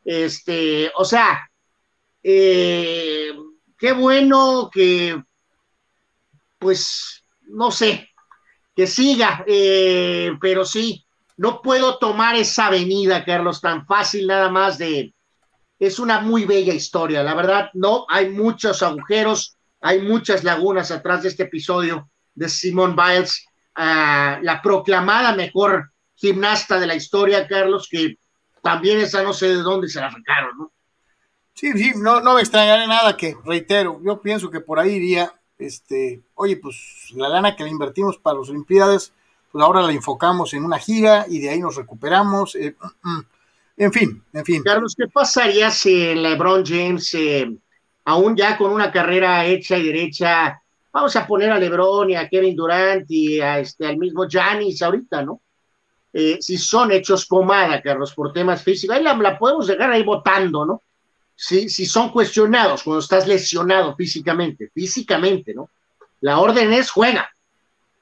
Este, 0.06 0.90
o 0.96 1.04
sea, 1.04 1.50
eh, 2.24 3.34
qué 3.78 3.92
bueno 3.92 4.70
que, 4.74 5.22
pues, 6.58 7.26
no 7.42 7.70
sé, 7.70 8.10
que 8.74 8.88
siga, 8.88 9.44
eh, 9.46 10.32
pero 10.40 10.64
sí, 10.64 11.06
no 11.36 11.62
puedo 11.62 11.98
tomar 11.98 12.38
esa 12.38 12.68
avenida, 12.68 13.26
Carlos, 13.26 13.60
tan 13.60 13.86
fácil 13.86 14.28
nada 14.28 14.50
más 14.50 14.78
de, 14.78 15.14
es 15.88 16.00
una 16.00 16.22
muy 16.22 16.46
bella 16.46 16.74
historia, 16.74 17.24
la 17.24 17.34
verdad, 17.34 17.70
no, 17.74 18.06
hay 18.10 18.30
muchos 18.30 18.82
agujeros, 18.82 19.58
hay 19.82 20.02
muchas 20.02 20.44
lagunas 20.44 20.92
atrás 20.92 21.24
de 21.24 21.30
este 21.30 21.44
episodio 21.44 22.10
de 22.34 22.48
Simone 22.48 22.96
Biles, 22.96 23.46
ah, 23.76 24.40
la 24.42 24.62
proclamada 24.62 25.36
mejor 25.36 25.92
gimnasta 26.16 26.80
de 26.80 26.88
la 26.88 26.96
historia, 26.96 27.48
Carlos, 27.48 27.88
que 27.92 28.18
también 28.62 29.00
esa 29.00 29.24
no 29.24 29.34
sé 29.34 29.50
de 29.50 29.56
dónde 29.62 29.90
se 29.90 30.00
la 30.00 30.10
sacaron, 30.10 30.58
¿no? 30.58 30.72
Sí, 31.54 31.72
sí, 31.74 31.92
no, 31.98 32.22
no 32.22 32.36
me 32.36 32.42
extrañaré 32.42 32.88
nada 32.88 33.18
que, 33.18 33.36
reitero, 33.44 34.00
yo 34.04 34.22
pienso 34.22 34.50
que 34.50 34.62
por 34.62 34.80
ahí 34.80 34.94
iría, 34.94 35.34
este, 35.58 36.22
oye, 36.36 36.58
pues 36.58 37.12
la 37.14 37.28
lana 37.28 37.56
que 37.56 37.64
le 37.64 37.70
invertimos 37.70 38.18
para 38.18 38.40
las 38.40 38.50
Olimpiadas, 38.50 39.14
pues 39.52 39.64
ahora 39.64 39.82
la 39.82 39.92
enfocamos 39.92 40.54
en 40.54 40.64
una 40.64 40.80
gira 40.80 41.26
y 41.30 41.40
de 41.40 41.50
ahí 41.50 41.60
nos 41.60 41.76
recuperamos. 41.76 42.56
eh, 42.56 42.76
mm, 42.80 43.10
mm. 43.10 43.26
En 43.84 43.92
fin, 43.92 44.24
en 44.34 44.46
fin. 44.46 44.64
Carlos, 44.64 44.96
¿qué 44.98 45.08
pasaría 45.08 45.70
si 45.70 46.16
LeBron 46.16 46.66
James, 46.66 47.14
eh, 47.16 47.50
aún 48.06 48.36
ya 48.36 48.58
con 48.58 48.72
una 48.72 48.92
carrera 48.92 49.46
hecha 49.46 49.78
y 49.78 49.88
derecha, 49.88 50.62
vamos 50.92 51.16
a 51.16 51.28
poner 51.28 51.52
a 51.52 51.60
LeBron 51.60 52.12
y 52.12 52.16
a 52.16 52.30
Kevin 52.30 52.56
Durant 52.56 53.06
y 53.10 53.42
a 53.42 53.60
este, 53.60 53.86
al 53.86 53.98
mismo 53.98 54.28
Giannis 54.28 54.82
ahorita, 54.82 55.24
¿no? 55.24 55.42
Eh, 56.14 56.38
si 56.40 56.58
son 56.58 56.92
hechos 56.92 57.26
pomada, 57.26 57.82
Carlos, 57.82 58.14
por 58.14 58.32
temas 58.32 58.64
físicos, 58.64 58.96
ahí 58.96 59.04
la, 59.04 59.38
podemos 59.38 59.68
dejar 59.68 59.92
ahí 59.92 60.04
votando, 60.04 60.66
¿no? 60.66 60.82
Si, 61.36 61.68
si 61.68 61.86
son 61.86 62.10
cuestionados 62.10 62.84
cuando 62.84 63.00
estás 63.00 63.28
lesionado 63.28 63.96
físicamente, 63.96 64.70
físicamente, 64.74 65.54
¿no? 65.54 65.70
La 66.22 66.40
orden 66.40 66.72
es 66.72 66.90
juega. 66.90 67.30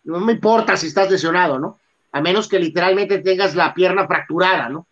No 0.03 0.19
me 0.19 0.33
importa 0.33 0.77
si 0.77 0.87
estás 0.87 1.09
lesionado, 1.09 1.57
¿no? 1.57 1.79
A 2.11 2.21
menos 2.21 2.47
que 2.47 2.59
literalmente 2.59 3.19
tengas 3.19 3.55
la 3.55 3.73
pierna 3.73 4.05
fracturada, 4.05 4.69
¿no? 4.69 4.87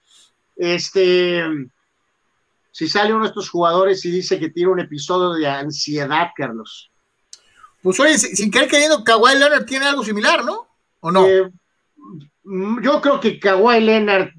Este, 0.60 1.42
si 2.70 2.90
sale 2.90 3.14
uno 3.14 3.24
de 3.24 3.30
estos 3.30 3.50
jugadores 3.50 4.04
y 4.04 4.12
dice 4.12 4.38
que 4.38 4.50
tiene 4.50 4.72
un 4.72 4.82
episodio 4.82 5.32
de 5.32 5.48
ansiedad, 5.48 6.28
Carlos. 6.36 6.92
Pues 7.82 7.98
oye, 8.02 8.18
sin 8.18 8.52
querer 8.52 8.68
queriendo, 8.68 9.06
Kawhi 9.06 9.38
Leonard 9.38 9.66
tiene 9.66 9.86
algo 9.86 10.04
similar, 10.04 10.44
¿no? 10.44 10.68
¿O 11.00 11.12
no? 11.12 11.26
Eh, 11.26 11.50
mm, 12.44 12.82
yo 12.82 13.00
creo 13.00 13.22
que 13.22 13.40
Kawhi 13.40 13.80
Leonard 13.80 14.32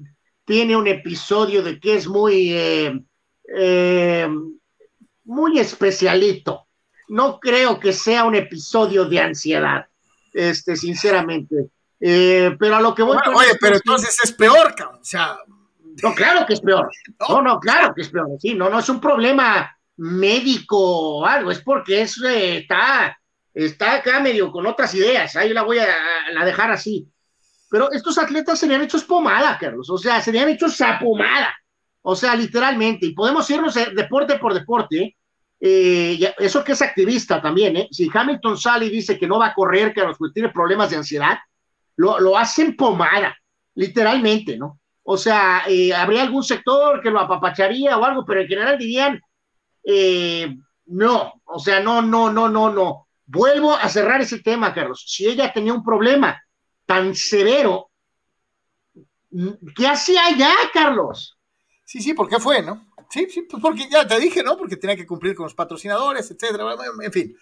tiene 0.45 0.77
un 0.77 0.87
episodio 0.87 1.63
de 1.63 1.79
que 1.79 1.95
es 1.95 2.07
muy, 2.07 2.53
eh, 2.53 3.03
eh, 3.57 4.29
muy 5.23 5.57
especialito. 5.57 6.67
No 7.07 7.39
creo 7.39 7.79
que 7.79 7.93
sea 7.93 8.25
un 8.25 8.35
episodio 8.35 9.05
de 9.05 9.19
ansiedad, 9.21 9.87
este, 10.33 10.75
sinceramente. 10.75 11.71
Pero 11.99 12.75
a 12.75 12.81
lo 12.81 12.93
que 12.93 13.01
voy 13.01 13.17
Bueno, 13.23 13.39
oye, 13.39 13.57
pero 13.59 13.75
entonces 13.75 14.19
es 14.23 14.31
peor, 14.31 14.75
cabrón. 14.75 14.99
O 15.01 15.05
sea, 15.05 15.37
No, 16.03 16.13
claro 16.15 16.45
que 16.45 16.53
es 16.53 16.61
peor. 16.61 16.89
No, 17.29 17.41
no, 17.41 17.59
claro 17.59 17.93
que 17.93 18.01
es 18.01 18.09
peor. 18.09 18.27
Sí, 18.39 18.53
no, 18.55 18.69
no 18.69 18.79
es 18.79 18.89
un 18.89 18.99
problema 19.01 19.75
médico 19.97 20.77
o 21.19 21.25
algo, 21.25 21.51
es 21.51 21.61
porque 21.61 22.01
es, 22.01 22.21
eh, 22.23 22.57
está, 22.59 23.17
está 23.53 23.95
acá 23.95 24.19
medio 24.19 24.51
con 24.51 24.65
otras 24.65 24.93
ideas. 24.95 25.35
Ahí 25.35 25.53
la 25.53 25.63
voy 25.63 25.79
a, 25.79 25.85
a- 25.85 26.31
la 26.33 26.45
dejar 26.45 26.71
así. 26.71 27.07
Pero 27.69 27.91
estos 27.91 28.17
atletas 28.17 28.59
serían 28.59 28.81
hechos 28.81 29.03
pomada, 29.05 29.57
Carlos. 29.59 29.89
O 29.89 29.97
sea, 29.97 30.21
serían 30.21 30.49
hechos 30.49 30.79
a 30.81 30.99
pomada. 30.99 31.53
O 32.01 32.15
sea, 32.15 32.35
literalmente. 32.35 33.05
Y 33.07 33.13
podemos 33.13 33.49
irnos 33.49 33.75
deporte 33.95 34.37
por 34.39 34.53
deporte. 34.53 35.17
eh, 35.59 36.33
eso 36.39 36.63
que 36.63 36.73
es 36.73 36.81
activista 36.81 37.41
también, 37.41 37.77
¿eh? 37.77 37.87
Si 37.91 38.09
Hamilton 38.13 38.57
sale 38.57 38.87
y 38.87 38.89
dice 38.89 39.17
que 39.19 39.27
no 39.27 39.39
va 39.39 39.47
a 39.47 39.53
correr, 39.53 39.93
Carlos, 39.93 40.17
porque 40.19 40.33
tiene 40.33 40.49
problemas 40.49 40.89
de 40.89 40.97
ansiedad, 40.97 41.37
lo, 41.97 42.19
lo 42.19 42.37
hacen 42.37 42.75
pomada, 42.75 43.37
literalmente, 43.75 44.57
¿no? 44.57 44.80
O 45.13 45.17
sea, 45.17 45.63
eh, 45.67 45.93
habría 45.93 46.21
algún 46.21 46.41
sector 46.41 47.01
que 47.01 47.09
lo 47.09 47.19
apapacharía 47.19 47.97
o 47.97 48.05
algo, 48.05 48.23
pero 48.23 48.39
en 48.39 48.47
general 48.47 48.77
dirían, 48.77 49.19
eh, 49.83 50.55
no, 50.85 51.33
o 51.43 51.59
sea, 51.59 51.81
no, 51.81 52.01
no, 52.01 52.31
no, 52.31 52.47
no, 52.47 52.71
no. 52.71 53.09
Vuelvo 53.25 53.73
a 53.75 53.89
cerrar 53.89 54.21
ese 54.21 54.39
tema, 54.39 54.73
Carlos. 54.73 55.03
Si 55.05 55.27
ella 55.27 55.51
tenía 55.51 55.73
un 55.73 55.83
problema 55.83 56.41
tan 56.85 57.13
severo, 57.13 57.91
¿qué 59.75 59.85
hacía 59.85 60.27
allá, 60.27 60.53
Carlos? 60.73 61.37
sí, 61.83 62.01
sí, 62.01 62.13
¿por 62.13 62.29
qué 62.29 62.39
fue, 62.39 62.61
no? 62.61 62.87
Sí, 63.09 63.27
sí, 63.29 63.41
pues 63.41 63.61
porque 63.61 63.89
ya 63.89 64.07
te 64.07 64.17
dije, 64.17 64.41
¿no? 64.43 64.55
Porque 64.55 64.77
tenía 64.77 64.95
que 64.95 65.05
cumplir 65.05 65.35
con 65.35 65.43
los 65.43 65.53
patrocinadores, 65.53 66.31
etcétera. 66.31 66.73
En 67.03 67.11
fin. 67.11 67.35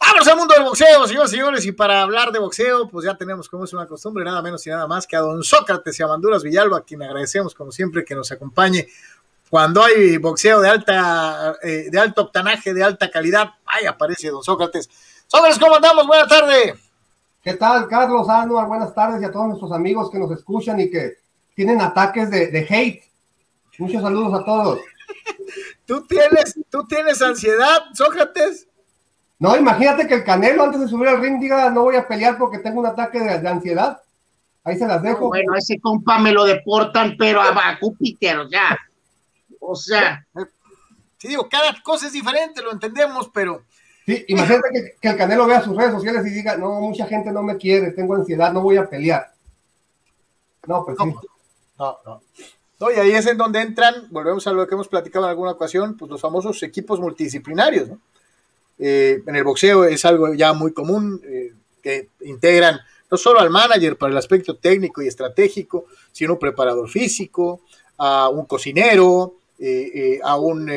Vámonos 0.00 0.28
al 0.28 0.36
mundo 0.38 0.54
del 0.54 0.64
boxeo, 0.64 1.06
señores 1.06 1.30
y 1.30 1.36
señores. 1.36 1.66
Y 1.66 1.72
para 1.72 2.00
hablar 2.02 2.32
de 2.32 2.38
boxeo, 2.38 2.88
pues 2.88 3.04
ya 3.04 3.16
tenemos, 3.16 3.48
como 3.48 3.64
es 3.64 3.72
una 3.74 3.86
costumbre, 3.86 4.24
nada 4.24 4.40
menos 4.40 4.66
y 4.66 4.70
nada 4.70 4.86
más 4.86 5.06
que 5.06 5.14
a 5.14 5.20
don 5.20 5.44
Sócrates 5.44 6.00
y 6.00 6.02
a 6.02 6.06
Manduras 6.06 6.42
Villalba, 6.42 6.78
a 6.78 6.82
quien 6.82 7.02
agradecemos, 7.02 7.54
como 7.54 7.70
siempre, 7.70 8.04
que 8.04 8.14
nos 8.14 8.32
acompañe 8.32 8.88
cuando 9.50 9.82
hay 9.82 10.16
boxeo 10.16 10.60
de 10.60 10.68
alta, 10.68 11.56
eh, 11.62 11.88
de 11.90 11.98
alto 11.98 12.22
octanaje, 12.22 12.72
de 12.72 12.82
alta 12.82 13.10
calidad. 13.10 13.50
Ahí 13.66 13.84
aparece 13.84 14.30
don 14.30 14.42
Sócrates. 14.42 14.88
Sócrates, 15.26 15.58
¿cómo 15.58 15.76
andamos? 15.76 16.06
Buenas 16.06 16.28
tardes. 16.28 16.74
¿Qué 17.42 17.54
tal, 17.54 17.86
Carlos 17.88 18.28
Anuar? 18.28 18.68
Buenas 18.68 18.94
tardes 18.94 19.20
y 19.20 19.24
a 19.24 19.32
todos 19.32 19.48
nuestros 19.48 19.72
amigos 19.72 20.10
que 20.10 20.18
nos 20.18 20.30
escuchan 20.30 20.80
y 20.80 20.90
que 20.90 21.18
tienen 21.54 21.80
ataques 21.80 22.30
de, 22.30 22.46
de 22.46 22.66
hate. 22.68 23.02
Muchos 23.78 24.02
saludos 24.02 24.40
a 24.40 24.44
todos. 24.44 24.80
¿Tú 25.86 26.06
tienes, 26.06 26.58
¿Tú 26.70 26.86
tienes 26.86 27.20
ansiedad, 27.20 27.82
Sócrates? 27.92 28.68
No, 29.40 29.56
imagínate 29.56 30.06
que 30.06 30.14
el 30.14 30.24
Canelo 30.24 30.64
antes 30.64 30.82
de 30.82 30.86
subir 30.86 31.08
al 31.08 31.20
ring 31.20 31.40
diga 31.40 31.70
no 31.70 31.82
voy 31.82 31.96
a 31.96 32.06
pelear 32.06 32.36
porque 32.36 32.58
tengo 32.58 32.78
un 32.78 32.86
ataque 32.86 33.18
de, 33.18 33.40
de 33.40 33.48
ansiedad. 33.48 34.00
Ahí 34.62 34.78
se 34.78 34.86
las 34.86 35.02
dejo. 35.02 35.28
Bueno, 35.28 35.54
a 35.54 35.58
ese 35.58 35.80
compa 35.80 36.18
me 36.18 36.30
lo 36.30 36.44
deportan, 36.44 37.16
pero 37.18 37.40
a, 37.40 37.76
Júpiter, 37.80 38.38
o 38.38 38.48
sea, 38.48 38.78
o 39.58 39.74
sea, 39.74 40.26
Sí, 41.16 41.28
digo, 41.28 41.48
cada 41.50 41.74
cosa 41.82 42.06
es 42.06 42.12
diferente, 42.12 42.62
lo 42.62 42.72
entendemos, 42.72 43.30
pero 43.32 43.62
Sí, 44.06 44.24
imagínate 44.28 44.68
que, 44.72 44.94
que 45.00 45.08
el 45.08 45.16
Canelo 45.16 45.46
vea 45.46 45.62
sus 45.62 45.76
redes 45.76 45.92
sociales 45.92 46.26
y 46.26 46.30
diga 46.30 46.56
no, 46.56 46.80
mucha 46.80 47.06
gente 47.06 47.32
no 47.32 47.42
me 47.42 47.56
quiere, 47.56 47.92
tengo 47.92 48.14
ansiedad, 48.14 48.52
no 48.52 48.60
voy 48.60 48.76
a 48.76 48.88
pelear. 48.88 49.32
No, 50.66 50.84
pues 50.84 50.98
sí. 51.00 51.04
No, 51.04 51.14
no, 51.78 51.98
no. 52.04 52.22
No, 52.78 52.90
y 52.90 52.94
ahí 52.94 53.12
es 53.12 53.26
en 53.26 53.36
donde 53.36 53.60
entran, 53.60 54.08
volvemos 54.10 54.46
a 54.46 54.52
lo 54.52 54.66
que 54.66 54.74
hemos 54.74 54.88
platicado 54.88 55.26
en 55.26 55.30
alguna 55.30 55.52
ocasión, 55.52 55.96
pues 55.96 56.10
los 56.10 56.20
famosos 56.20 56.62
equipos 56.62 56.98
multidisciplinarios, 56.98 57.88
¿no? 57.88 58.00
Eh, 58.82 59.22
en 59.26 59.36
el 59.36 59.44
boxeo 59.44 59.84
es 59.84 60.04
algo 60.06 60.32
ya 60.32 60.54
muy 60.54 60.72
común, 60.72 61.20
eh, 61.24 61.52
que 61.82 62.08
integran 62.22 62.80
no 63.10 63.16
solo 63.18 63.40
al 63.40 63.50
manager 63.50 63.98
para 63.98 64.12
el 64.12 64.18
aspecto 64.18 64.56
técnico 64.56 65.02
y 65.02 65.08
estratégico, 65.08 65.84
sino 66.12 66.34
un 66.34 66.38
preparador 66.38 66.88
físico, 66.88 67.60
a 67.98 68.30
un 68.30 68.46
cocinero, 68.46 69.34
eh, 69.58 69.90
eh, 69.94 70.20
a 70.22 70.38
un, 70.38 70.72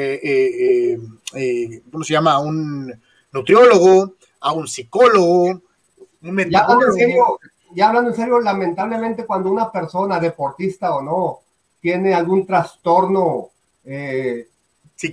¿cómo 1.89 2.03
se 2.03 2.13
llama? 2.13 2.33
A 2.33 2.39
un 2.39 2.93
nutriólogo, 3.31 4.15
a 4.41 4.51
un 4.51 4.67
psicólogo, 4.67 5.61
un 6.21 6.37
Ya 6.49 6.67
serio, 6.93 7.39
ya 7.73 7.87
hablando 7.87 8.09
en 8.09 8.15
serio, 8.15 8.39
lamentablemente 8.39 9.25
cuando 9.25 9.49
una 9.51 9.71
persona, 9.71 10.19
deportista 10.19 10.93
o 10.95 11.01
no, 11.01 11.39
tiene 11.79 12.13
algún 12.13 12.45
trastorno, 12.45 13.49
eh, 13.85 14.47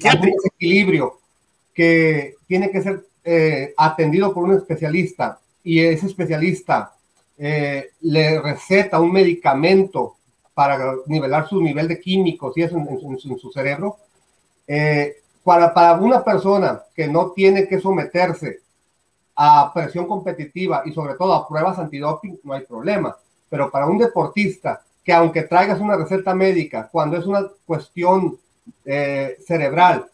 algún 0.05 0.31
desequilibrio 0.33 1.20
que 1.75 2.37
tiene 2.47 2.71
que 2.71 2.83
ser 2.83 3.05
eh, 3.25 3.75
atendido 3.77 4.33
por 4.33 4.45
un 4.45 4.55
especialista 4.55 5.39
y 5.63 5.81
ese 5.81 6.07
especialista 6.07 6.95
eh, 7.39 7.91
le 8.01 8.41
receta 8.41 9.01
un 9.01 9.13
medicamento 9.13 10.17
para 10.55 10.95
nivelar 11.07 11.49
su 11.49 11.61
nivel 11.61 11.89
de 11.89 12.01
químicos 12.01 12.57
y 12.57 12.63
eso 12.63 12.77
en, 12.77 13.39
su 13.39 13.51
cerebro, 13.51 13.97
eh, 14.67 15.17
para, 15.43 15.73
para 15.73 15.95
una 15.95 16.23
persona 16.23 16.83
que 16.95 17.09
no 17.09 17.31
tiene 17.33 17.67
que 17.67 17.81
someterse 17.81 18.61
a 19.37 19.73
presión 19.73 20.07
competitiva 20.07 20.83
y 20.85 20.93
sobre 20.93 21.15
todo 21.15 21.33
a 21.33 21.49
pruebas 21.49 21.79
antidoping, 21.79 22.41
no 22.45 22.53
hay 22.53 22.61
problema. 22.67 23.17
Pero 23.49 23.71
para 23.71 23.87
un 23.87 23.97
deportista 23.97 24.83
que 25.03 25.13
aunque 25.13 25.45
traigas 25.45 25.81
una 25.81 25.97
receta 25.97 26.35
médica, 26.35 26.89
cuando 26.93 27.17
es 27.17 27.25
una 27.25 27.47
cuestión 27.65 28.39
eh, 28.85 29.39
cerebral, 29.47 30.07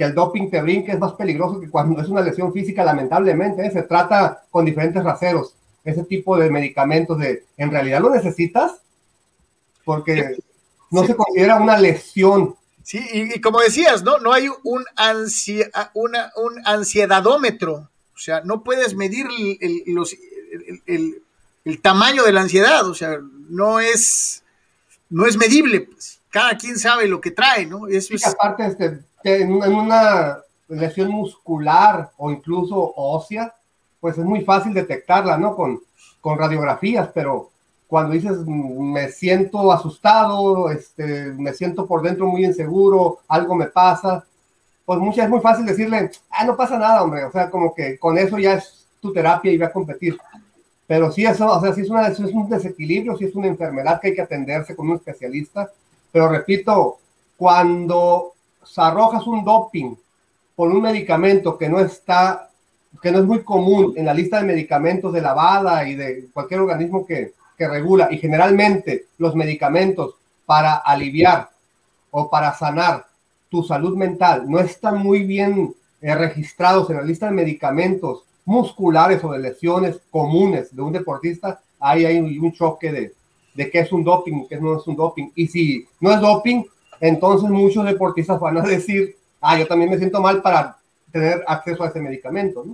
que 0.00 0.06
el 0.06 0.14
doping 0.14 0.48
te 0.48 0.62
brinque 0.62 0.92
es 0.92 0.98
más 0.98 1.12
peligroso 1.12 1.60
que 1.60 1.68
cuando 1.68 2.00
es 2.00 2.08
una 2.08 2.22
lesión 2.22 2.54
física, 2.54 2.82
lamentablemente. 2.82 3.66
¿eh? 3.66 3.70
Se 3.70 3.82
trata 3.82 4.44
con 4.50 4.64
diferentes 4.64 5.04
raceros, 5.04 5.54
ese 5.84 6.04
tipo 6.04 6.38
de 6.38 6.48
medicamentos 6.48 7.18
de, 7.18 7.44
¿en 7.58 7.70
realidad 7.70 8.00
lo 8.00 8.08
necesitas? 8.08 8.80
Porque 9.84 10.38
no 10.90 11.04
se 11.04 11.14
considera 11.14 11.60
una 11.60 11.76
lesión. 11.76 12.56
Sí, 12.82 12.98
y, 13.12 13.40
como 13.42 13.60
decías, 13.60 14.02
¿no? 14.02 14.16
No 14.20 14.32
hay 14.32 14.48
un, 14.64 14.86
ansia, 14.96 15.68
una, 15.92 16.32
un 16.36 16.62
ansiedadómetro. 16.64 17.90
O 18.14 18.18
sea, 18.18 18.40
no 18.40 18.64
puedes 18.64 18.94
medir 18.94 19.26
el, 19.60 19.82
los, 19.88 20.16
el, 20.86 21.22
el, 21.66 21.82
tamaño 21.82 22.24
de 22.24 22.32
la 22.32 22.40
ansiedad. 22.40 22.88
O 22.88 22.94
sea, 22.94 23.18
no 23.50 23.80
es, 23.80 24.44
no 25.10 25.26
es 25.26 25.36
medible. 25.36 25.80
Pues. 25.80 26.20
Cada 26.30 26.56
quien 26.56 26.78
sabe 26.78 27.06
lo 27.06 27.20
que 27.20 27.32
trae, 27.32 27.66
¿no? 27.66 27.86
Eso 27.86 28.14
es... 28.14 28.26
aparte, 28.26 28.66
este, 28.66 29.09
en 29.24 29.52
una 29.52 30.38
lesión 30.68 31.10
muscular 31.10 32.10
o 32.16 32.30
incluso 32.30 32.92
ósea, 32.96 33.54
pues 34.00 34.16
es 34.16 34.24
muy 34.24 34.42
fácil 34.42 34.72
detectarla, 34.72 35.36
¿no? 35.36 35.54
Con, 35.54 35.80
con 36.20 36.38
radiografías, 36.38 37.08
pero 37.12 37.50
cuando 37.86 38.12
dices 38.12 38.38
me 38.46 39.08
siento 39.08 39.72
asustado, 39.72 40.70
este, 40.70 41.32
me 41.32 41.52
siento 41.52 41.86
por 41.86 42.02
dentro 42.02 42.26
muy 42.26 42.44
inseguro, 42.44 43.18
algo 43.26 43.54
me 43.54 43.66
pasa, 43.66 44.24
pues 44.84 44.98
muchas 44.98 45.24
es 45.24 45.30
muy 45.30 45.40
fácil 45.40 45.66
decirle, 45.66 46.10
ah, 46.30 46.44
no 46.44 46.56
pasa 46.56 46.78
nada, 46.78 47.02
hombre, 47.02 47.24
o 47.24 47.32
sea, 47.32 47.50
como 47.50 47.74
que 47.74 47.98
con 47.98 48.16
eso 48.16 48.38
ya 48.38 48.54
es 48.54 48.86
tu 49.00 49.12
terapia 49.12 49.50
y 49.52 49.58
va 49.58 49.66
a 49.66 49.72
competir. 49.72 50.18
Pero 50.86 51.12
sí, 51.12 51.24
eso, 51.24 51.48
o 51.48 51.60
sea, 51.60 51.72
sí 51.72 51.82
es, 51.82 51.90
una, 51.90 52.08
es 52.08 52.18
un 52.18 52.48
desequilibrio, 52.48 53.16
sí 53.16 53.24
es 53.24 53.34
una 53.34 53.46
enfermedad 53.46 54.00
que 54.00 54.08
hay 54.08 54.14
que 54.14 54.22
atenderse 54.22 54.74
con 54.74 54.90
un 54.90 54.96
especialista. 54.96 55.70
Pero 56.10 56.28
repito, 56.28 56.98
cuando 57.36 58.32
arrojas 58.76 59.26
un 59.26 59.44
doping 59.44 59.94
por 60.54 60.70
un 60.70 60.82
medicamento 60.82 61.56
que 61.56 61.68
no 61.68 61.80
está, 61.80 62.50
que 63.02 63.10
no 63.10 63.18
es 63.18 63.24
muy 63.24 63.42
común 63.42 63.94
en 63.96 64.06
la 64.06 64.14
lista 64.14 64.40
de 64.40 64.46
medicamentos 64.46 65.12
de 65.12 65.22
la 65.22 65.34
BADA 65.34 65.88
y 65.88 65.94
de 65.94 66.26
cualquier 66.32 66.60
organismo 66.60 67.06
que, 67.06 67.32
que 67.56 67.68
regula, 67.68 68.08
y 68.10 68.18
generalmente 68.18 69.06
los 69.18 69.34
medicamentos 69.34 70.14
para 70.46 70.76
aliviar 70.76 71.50
o 72.10 72.28
para 72.28 72.54
sanar 72.54 73.06
tu 73.48 73.62
salud 73.62 73.96
mental 73.96 74.44
no 74.48 74.60
están 74.60 74.98
muy 74.98 75.24
bien 75.24 75.74
eh, 76.00 76.14
registrados 76.14 76.88
en 76.90 76.96
la 76.96 77.02
lista 77.02 77.26
de 77.26 77.32
medicamentos 77.32 78.24
musculares 78.44 79.22
o 79.24 79.32
de 79.32 79.38
lesiones 79.38 80.00
comunes 80.10 80.74
de 80.74 80.82
un 80.82 80.92
deportista, 80.92 81.60
ahí 81.78 82.04
hay 82.04 82.18
un 82.18 82.52
choque 82.52 82.90
de, 82.90 83.14
de 83.54 83.70
qué 83.70 83.80
es 83.80 83.92
un 83.92 84.04
doping, 84.04 84.46
qué 84.48 84.60
no 84.60 84.78
es 84.78 84.86
un 84.86 84.96
doping. 84.96 85.30
Y 85.34 85.46
si 85.46 85.86
no 86.00 86.12
es 86.12 86.20
doping, 86.20 86.64
entonces 87.00 87.48
muchos 87.48 87.84
deportistas 87.84 88.38
van 88.38 88.58
a 88.58 88.62
decir, 88.62 89.16
ah, 89.40 89.58
yo 89.58 89.66
también 89.66 89.90
me 89.90 89.98
siento 89.98 90.20
mal 90.20 90.42
para 90.42 90.76
tener 91.10 91.42
acceso 91.46 91.82
a 91.82 91.88
ese 91.88 92.00
medicamento. 92.00 92.64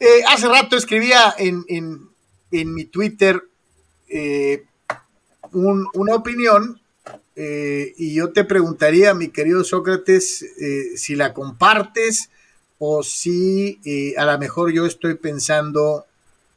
Eh, 0.00 0.22
hace 0.28 0.48
rato 0.48 0.76
escribía 0.76 1.34
en, 1.36 1.64
en, 1.66 2.08
en 2.52 2.72
mi 2.72 2.84
Twitter 2.84 3.42
eh, 4.08 4.64
una 5.52 6.14
opinión 6.14 6.80
eh, 7.34 7.94
y 7.96 8.14
yo 8.14 8.32
te 8.32 8.44
preguntaría, 8.44 9.14
mi 9.14 9.28
querido 9.28 9.64
Sócrates, 9.64 10.44
si 10.96 11.14
la 11.14 11.32
compartes 11.32 12.30
o 12.78 13.02
si 13.02 13.80
a 14.16 14.24
lo 14.24 14.38
mejor 14.38 14.72
yo 14.72 14.86
estoy 14.86 15.14
pensando 15.14 16.04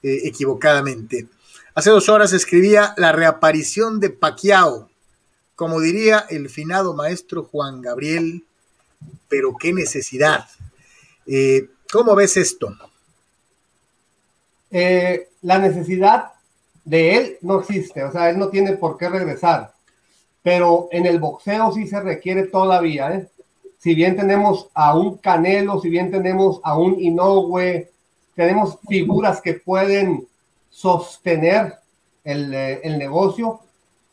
equivocadamente. 0.03 1.27
Hace 1.73 1.89
dos 1.91 2.09
horas 2.09 2.33
escribía 2.33 2.93
la 2.97 3.11
reaparición 3.11 3.99
de 3.99 4.09
Paquiao, 4.09 4.89
como 5.61 5.79
diría 5.79 6.25
el 6.27 6.49
finado 6.49 6.95
maestro 6.95 7.43
Juan 7.43 7.83
Gabriel, 7.83 8.43
pero 9.29 9.55
qué 9.55 9.71
necesidad. 9.71 10.47
Eh, 11.27 11.69
¿Cómo 11.93 12.15
ves 12.15 12.35
esto? 12.35 12.75
la 14.71 15.59
necesidad 15.59 16.31
de 16.83 17.15
él 17.15 17.37
no 17.41 17.59
existe, 17.59 18.03
o 18.03 18.11
sea, 18.11 18.31
él 18.31 18.39
no 18.39 18.49
tiene 18.49 18.71
por 18.73 18.97
qué 18.97 19.07
regresar, 19.07 19.71
pero 20.41 20.87
en 20.91 21.05
el 21.05 21.19
boxeo 21.19 21.71
sí 21.73 21.85
se 21.85 21.99
requiere 21.99 22.47
todavía, 22.47 23.13
¿eh? 23.13 23.29
si 23.77 23.93
bien 23.93 24.15
tenemos 24.15 24.67
a 24.73 24.97
un 24.97 25.17
Canelo, 25.17 25.79
si 25.79 25.89
bien 25.89 26.09
tenemos 26.09 26.59
a 26.63 26.75
un 26.75 26.99
Inoue, 26.99 27.91
tenemos 28.33 28.79
figuras 28.89 29.39
que 29.41 29.53
pueden 29.53 30.27
sostener 30.71 31.75
el, 32.23 32.51
eh, 32.51 32.81
el 32.83 32.97
negocio, 32.97 33.59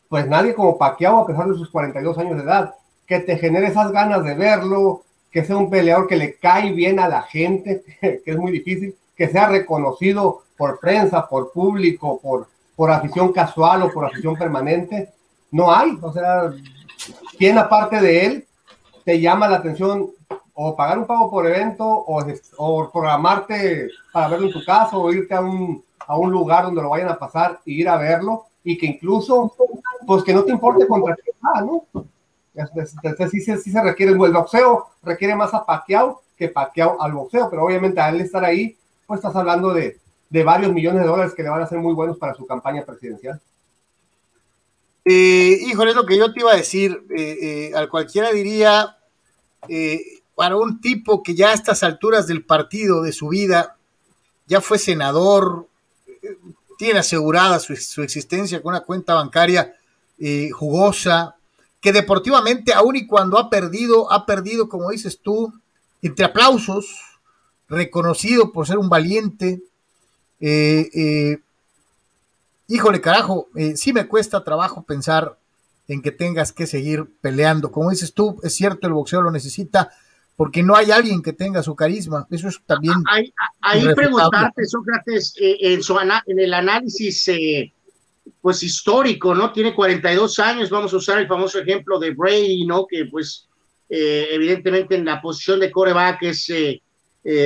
pues 0.09 0.27
nadie 0.27 0.55
como 0.55 0.77
Pacquiao, 0.77 1.19
a 1.19 1.27
pesar 1.27 1.47
de 1.47 1.53
sus 1.53 1.69
42 1.69 2.17
años 2.17 2.37
de 2.37 2.43
edad, 2.43 2.75
que 3.05 3.19
te 3.19 3.37
genere 3.37 3.67
esas 3.67 3.91
ganas 3.91 4.23
de 4.23 4.33
verlo, 4.33 5.03
que 5.31 5.45
sea 5.45 5.55
un 5.55 5.69
peleador 5.69 6.07
que 6.07 6.17
le 6.17 6.35
cae 6.35 6.73
bien 6.73 6.99
a 6.99 7.07
la 7.07 7.21
gente, 7.21 7.83
que 8.01 8.23
es 8.25 8.37
muy 8.37 8.51
difícil, 8.51 8.95
que 9.15 9.27
sea 9.29 9.47
reconocido 9.47 10.43
por 10.57 10.79
prensa, 10.79 11.27
por 11.27 11.51
público, 11.51 12.19
por, 12.19 12.47
por 12.75 12.91
afición 12.91 13.31
casual 13.31 13.83
o 13.83 13.91
por 13.91 14.05
afición 14.05 14.35
permanente, 14.35 15.09
no 15.51 15.71
hay. 15.71 15.97
O 16.01 16.11
sea, 16.11 16.51
¿quién 17.37 17.57
aparte 17.57 18.01
de 18.01 18.25
él 18.25 18.47
te 19.05 19.19
llama 19.19 19.47
la 19.47 19.57
atención 19.57 20.09
o 20.53 20.75
pagar 20.75 20.97
un 20.97 21.05
pago 21.05 21.29
por 21.29 21.45
evento 21.45 21.85
o, 21.87 22.91
programarte 22.91 23.89
para 24.11 24.27
verlo 24.27 24.47
en 24.47 24.53
tu 24.53 24.65
casa 24.65 24.97
o 24.97 25.11
irte 25.11 25.33
a 25.33 25.41
un, 25.41 25.83
a 25.99 26.17
un 26.17 26.31
lugar 26.31 26.65
donde 26.65 26.81
lo 26.81 26.89
vayan 26.89 27.09
a 27.09 27.17
pasar 27.17 27.59
y 27.63 27.79
ir 27.79 27.87
a 27.87 27.97
verlo 27.97 28.48
y 28.63 28.77
que 28.77 28.85
incluso, 28.85 29.55
pues 30.05 30.23
que 30.23 30.33
no 30.33 30.43
te 30.43 30.51
importe 30.51 30.87
contra 30.87 31.15
quién 31.15 31.35
va, 31.43 31.61
¿no? 31.61 31.85
Entonces 32.53 33.31
sí, 33.31 33.41
sí, 33.41 33.71
se 33.71 33.81
requiere, 33.81 34.11
el 34.11 34.17
boxeo 34.17 34.87
requiere 35.03 35.35
más 35.35 35.53
a 35.53 35.65
Pacquiao 35.65 36.21
que 36.35 36.49
Pacquiao 36.49 37.01
al 37.01 37.13
boxeo, 37.13 37.49
pero 37.49 37.65
obviamente 37.65 37.99
al 37.99 38.19
estar 38.19 38.43
ahí, 38.43 38.77
pues 39.05 39.19
estás 39.19 39.35
hablando 39.35 39.73
de, 39.73 39.97
de 40.29 40.43
varios 40.43 40.71
millones 40.71 41.01
de 41.01 41.07
dólares 41.07 41.33
que 41.33 41.43
le 41.43 41.49
van 41.49 41.61
a 41.61 41.67
ser 41.67 41.79
muy 41.79 41.93
buenos 41.93 42.17
para 42.17 42.33
su 42.33 42.45
campaña 42.45 42.85
presidencial. 42.85 43.41
Eh, 45.05 45.57
híjole, 45.65 45.91
es 45.91 45.95
lo 45.95 46.05
que 46.05 46.17
yo 46.17 46.31
te 46.31 46.41
iba 46.41 46.51
a 46.51 46.57
decir. 46.57 47.03
Eh, 47.09 47.37
eh, 47.41 47.71
al 47.75 47.89
cualquiera 47.89 48.31
diría, 48.31 48.97
eh, 49.67 50.01
para 50.35 50.55
un 50.55 50.79
tipo 50.81 51.23
que 51.23 51.35
ya 51.35 51.49
a 51.49 51.53
estas 51.53 51.83
alturas 51.83 52.27
del 52.27 52.45
partido, 52.45 53.01
de 53.01 53.11
su 53.11 53.29
vida, 53.29 53.77
ya 54.45 54.61
fue 54.61 54.77
senador, 54.77 55.67
tiene 56.79 56.99
asegurada 56.99 57.59
su, 57.59 57.73
existencia 58.01 58.61
con 58.61 58.69
una 58.69 58.85
cuenta 58.85 59.13
bancaria 59.13 59.75
eh, 60.17 60.49
jugosa, 60.51 61.35
que 61.81 61.91
deportivamente, 61.91 62.71
aun 62.71 62.95
y 62.95 63.05
cuando 63.05 63.37
ha 63.37 63.49
perdido, 63.49 64.09
ha 64.09 64.25
perdido, 64.25 64.69
como 64.69 64.89
dices 64.89 65.19
tú, 65.19 65.53
entre 66.01 66.23
aplausos, 66.23 66.85
reconocido 67.67 68.53
por 68.53 68.65
ser 68.65 68.77
un 68.77 68.87
valiente. 68.87 69.61
Eh, 70.39 71.39
híjole, 72.69 73.01
carajo, 73.01 73.49
sí 73.75 73.91
me 73.91 74.07
cuesta 74.07 74.45
trabajo 74.45 74.83
pensar 74.83 75.37
en 75.89 76.01
que 76.01 76.13
tengas 76.13 76.53
que 76.53 76.65
seguir 76.65 77.09
peleando. 77.19 77.73
Como 77.73 77.89
dices 77.89 78.13
tú, 78.13 78.39
es 78.41 78.55
cierto, 78.55 78.87
el 78.87 78.93
boxeo 78.93 79.21
lo 79.21 79.31
necesita 79.31 79.91
porque 80.39 80.63
no 80.63 80.73
hay 80.73 80.89
alguien 80.89 81.21
que 81.21 81.33
tenga 81.33 81.61
su 81.61 81.75
carisma. 81.75 82.25
Eso 82.31 82.47
es 82.47 82.61
también. 82.65 82.95
Ahí, 83.11 83.33
ahí 83.59 83.93
preguntarte, 83.93 84.63
Sócrates, 84.63 85.33
eh, 85.37 85.57
en, 85.59 85.83
su 85.83 85.99
en 85.99 86.39
el 86.39 86.53
análisis 86.53 87.27
eh, 87.27 87.73
pues 88.39 88.63
histórico, 88.63 89.35
¿no? 89.35 89.51
Tiene 89.51 89.75
42 89.75 90.39
años, 90.39 90.69
vamos 90.69 90.93
a 90.93 90.95
usar 90.95 91.19
el 91.19 91.27
famoso 91.27 91.59
ejemplo 91.59 91.99
de 91.99 92.11
Brady, 92.11 92.65
¿no? 92.65 92.87
Que 92.87 93.03
pues 93.07 93.49
eh, 93.89 94.29
evidentemente 94.31 94.95
en 94.95 95.03
la 95.03 95.21
posición 95.21 95.59
de 95.59 95.69
coreback 95.69 96.23
es 96.23 96.49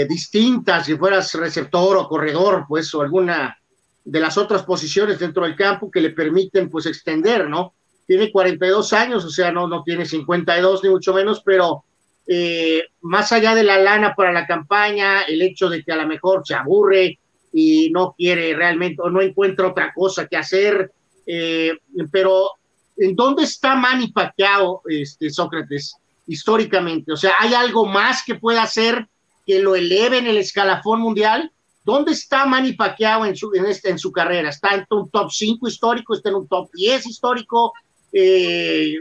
distinta 0.08 0.84
si 0.84 0.96
fueras 0.96 1.34
receptor 1.34 1.98
o 1.98 2.08
corredor, 2.08 2.66
pues, 2.68 2.94
o 2.94 3.02
alguna 3.02 3.58
de 4.06 4.20
las 4.20 4.38
otras 4.38 4.62
posiciones 4.62 5.18
dentro 5.18 5.46
del 5.46 5.56
campo 5.56 5.90
que 5.90 6.00
le 6.00 6.12
permiten 6.12 6.70
pues 6.70 6.86
extender, 6.86 7.50
¿no? 7.50 7.74
tiene 8.06 8.32
42 8.32 8.94
años, 8.94 9.26
o 9.26 9.32
sea, 9.32 9.52
no, 9.52 9.68
no 9.68 9.82
tiene 9.82 10.06
52 10.06 10.84
ni 10.84 10.90
mucho 10.92 11.12
menos, 11.14 11.42
pero 11.44 11.86
eh, 12.28 12.84
más 13.02 13.32
allá 13.32 13.54
de 13.54 13.64
la 13.64 13.78
lana 13.78 14.16
para 14.16 14.32
la 14.32 14.48
campaña, 14.48 15.24
el 15.24 15.42
hecho 15.42 15.70
de 15.70 15.84
que 15.84 15.92
a 15.92 15.98
lo 15.98 16.08
mejor 16.08 16.44
se 16.46 16.56
aburre 16.56 17.20
y 17.52 17.90
no 17.92 18.16
quiere 18.18 18.56
realmente 18.56 19.02
o 19.02 19.10
no 19.10 19.22
encuentra 19.22 19.68
otra 19.68 19.94
cosa 19.94 20.28
que 20.28 20.38
hacer, 20.38 20.92
eh, 21.26 21.78
pero 22.12 22.52
¿en 22.98 23.16
dónde 23.16 23.44
está 23.44 23.76
Manny 23.76 24.12
Pacquiao, 24.12 24.82
este, 24.88 25.30
Sócrates, 25.30 25.96
históricamente? 26.28 27.12
O 27.12 27.18
sea, 27.18 27.34
¿hay 27.40 27.54
algo 27.54 27.86
más 27.86 28.24
que 28.26 28.36
pueda 28.36 28.64
hacer 28.64 29.08
que 29.46 29.60
lo 29.60 29.76
eleve 29.76 30.18
en 30.18 30.28
el 30.28 30.38
escalafón 30.38 31.02
mundial? 31.02 31.52
¿Dónde 31.84 32.14
está 32.14 32.46
Manny 32.46 32.74
Pacquiao 32.74 33.26
en 33.26 33.36
su, 33.36 33.54
en, 33.54 33.66
este, 33.66 33.90
en 33.90 34.00
su 34.00 34.12
carrera? 34.12 34.50
¿Está 34.50 34.74
en 34.76 34.86
un 34.90 35.10
top 35.10 35.30
5 35.30 35.68
histórico? 35.68 36.16
¿Está 36.16 36.30
en 36.30 36.36
un 36.36 36.48
top 36.48 36.70
10 36.74 37.06
histórico? 37.08 37.74
Eh, 38.14 38.96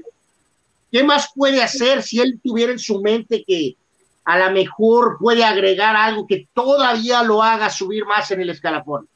¿Qué 0.92 1.02
más 1.02 1.30
puede 1.34 1.62
hacer 1.62 2.02
si 2.02 2.20
él 2.20 2.38
tuviera 2.44 2.70
en 2.70 2.78
su 2.78 3.00
mente 3.00 3.42
que 3.46 3.76
a 4.24 4.38
lo 4.38 4.52
mejor 4.52 5.16
puede 5.18 5.42
agregar 5.42 5.96
algo 5.96 6.26
que 6.26 6.46
todavía 6.52 7.22
lo 7.22 7.42
haga 7.42 7.70
subir 7.70 8.04
más 8.04 8.30
en 8.30 8.42
el 8.42 8.50
escalafón? 8.50 9.08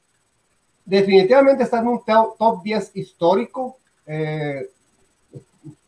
Definitivamente 0.86 1.64
está 1.64 1.80
en 1.80 1.88
un 1.88 2.00
top 2.04 2.62
10 2.62 2.92
histórico. 2.94 3.76
Eh, 4.06 4.70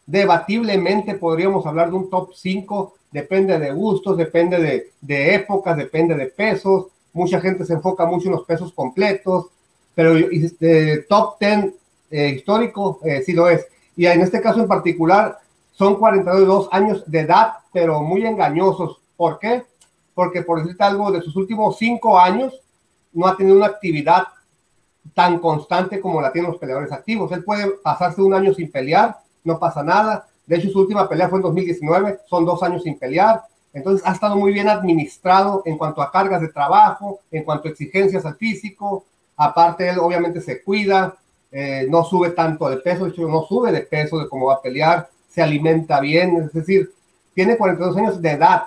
debatiblemente 0.05 1.15
podríamos 1.15 1.65
hablar 1.65 1.89
de 1.89 1.97
un 1.97 2.11
top 2.11 2.35
5. 2.35 2.95
Depende 3.11 3.59
de 3.59 3.73
gustos, 3.73 4.19
depende 4.19 4.93
de, 5.01 5.35
épocas, 5.35 5.75
depende 5.75 6.15
de 6.15 6.27
pesos 6.27 6.89
mucha 7.15 7.41
gente 7.41 7.65
se 7.65 7.73
enfoca 7.73 8.07
mucho 8.07 8.29
en 8.29 8.37
los 8.37 8.45
pesos 8.45 8.73
completos, 8.73 9.47
pero 9.95 10.15
este, 10.15 10.99
top 11.09 11.39
10 11.41 11.75
eh, 12.11 12.29
histórico 12.29 13.01
eh, 13.03 13.23
sí 13.25 13.33
lo 13.33 13.49
es. 13.49 13.67
Y 13.97 14.07
en 14.07 14.21
este 14.21 14.41
caso 14.41 14.61
en 14.61 14.69
particular 14.69 15.39
son 15.79 15.95
42 15.95 16.69
años 16.73 17.05
de 17.07 17.21
edad, 17.21 17.53
pero 17.73 18.03
muy 18.03 18.27
engañosos. 18.27 19.01
¿Por 19.17 19.39
qué? 19.39 19.65
Porque 20.13 20.43
por 20.43 20.61
decirte 20.61 20.83
algo, 20.83 21.13
de 21.13 21.23
sus 21.23 21.37
últimos 21.37 21.79
cinco 21.79 22.19
años 22.19 22.61
no 23.13 23.29
ha 23.29 23.37
tenido 23.37 23.57
una 23.57 23.67
actividad 23.67 24.25
tan 25.15 25.39
constante 25.39 26.01
como 26.01 26.21
la 26.21 26.33
tienen 26.33 26.51
los 26.51 26.61
peleadores 26.61 26.91
activos. 26.91 27.31
Él 27.31 27.45
puede 27.45 27.71
pasarse 27.83 28.21
un 28.21 28.35
año 28.35 28.53
sin 28.53 28.71
pelear, 28.73 29.19
no 29.45 29.61
pasa 29.61 29.85
nada. 29.85 30.27
De 30.47 30.57
hecho, 30.57 30.69
su 30.71 30.81
última 30.81 31.09
pelea 31.09 31.29
fue 31.29 31.39
en 31.39 31.45
2019, 31.45 32.21
son 32.27 32.45
dos 32.45 32.61
años 32.65 32.83
sin 32.83 32.99
pelear. 32.99 33.45
Entonces 33.73 34.05
ha 34.05 34.13
estado 34.13 34.35
muy 34.35 34.53
bien 34.53 34.69
administrado 34.69 35.63
en 35.65 35.79
cuanto 35.79 36.03
a 36.03 36.11
cargas 36.11 36.41
de 36.41 36.49
trabajo, 36.49 37.21
en 37.31 37.45
cuanto 37.45 37.69
a 37.69 37.71
exigencias 37.71 38.27
al 38.27 38.35
físico. 38.35 39.05
Aparte, 39.37 39.89
él 39.89 40.01
obviamente 40.01 40.41
se 40.41 40.61
cuida, 40.61 41.17
eh, 41.53 41.87
no 41.89 42.03
sube 42.03 42.31
tanto 42.31 42.69
de 42.69 42.79
peso, 42.79 43.05
de 43.05 43.11
hecho 43.11 43.29
no 43.29 43.45
sube 43.45 43.71
de 43.71 43.83
peso 43.83 44.19
de 44.19 44.29
cómo 44.29 44.47
va 44.47 44.55
a 44.55 44.63
pelear, 44.63 45.09
se 45.39 45.45
alimenta 45.45 46.01
bien, 46.01 46.37
es 46.37 46.53
decir, 46.53 46.93
tiene 47.33 47.57
42 47.57 47.97
años 47.97 48.21
de 48.21 48.31
edad, 48.33 48.65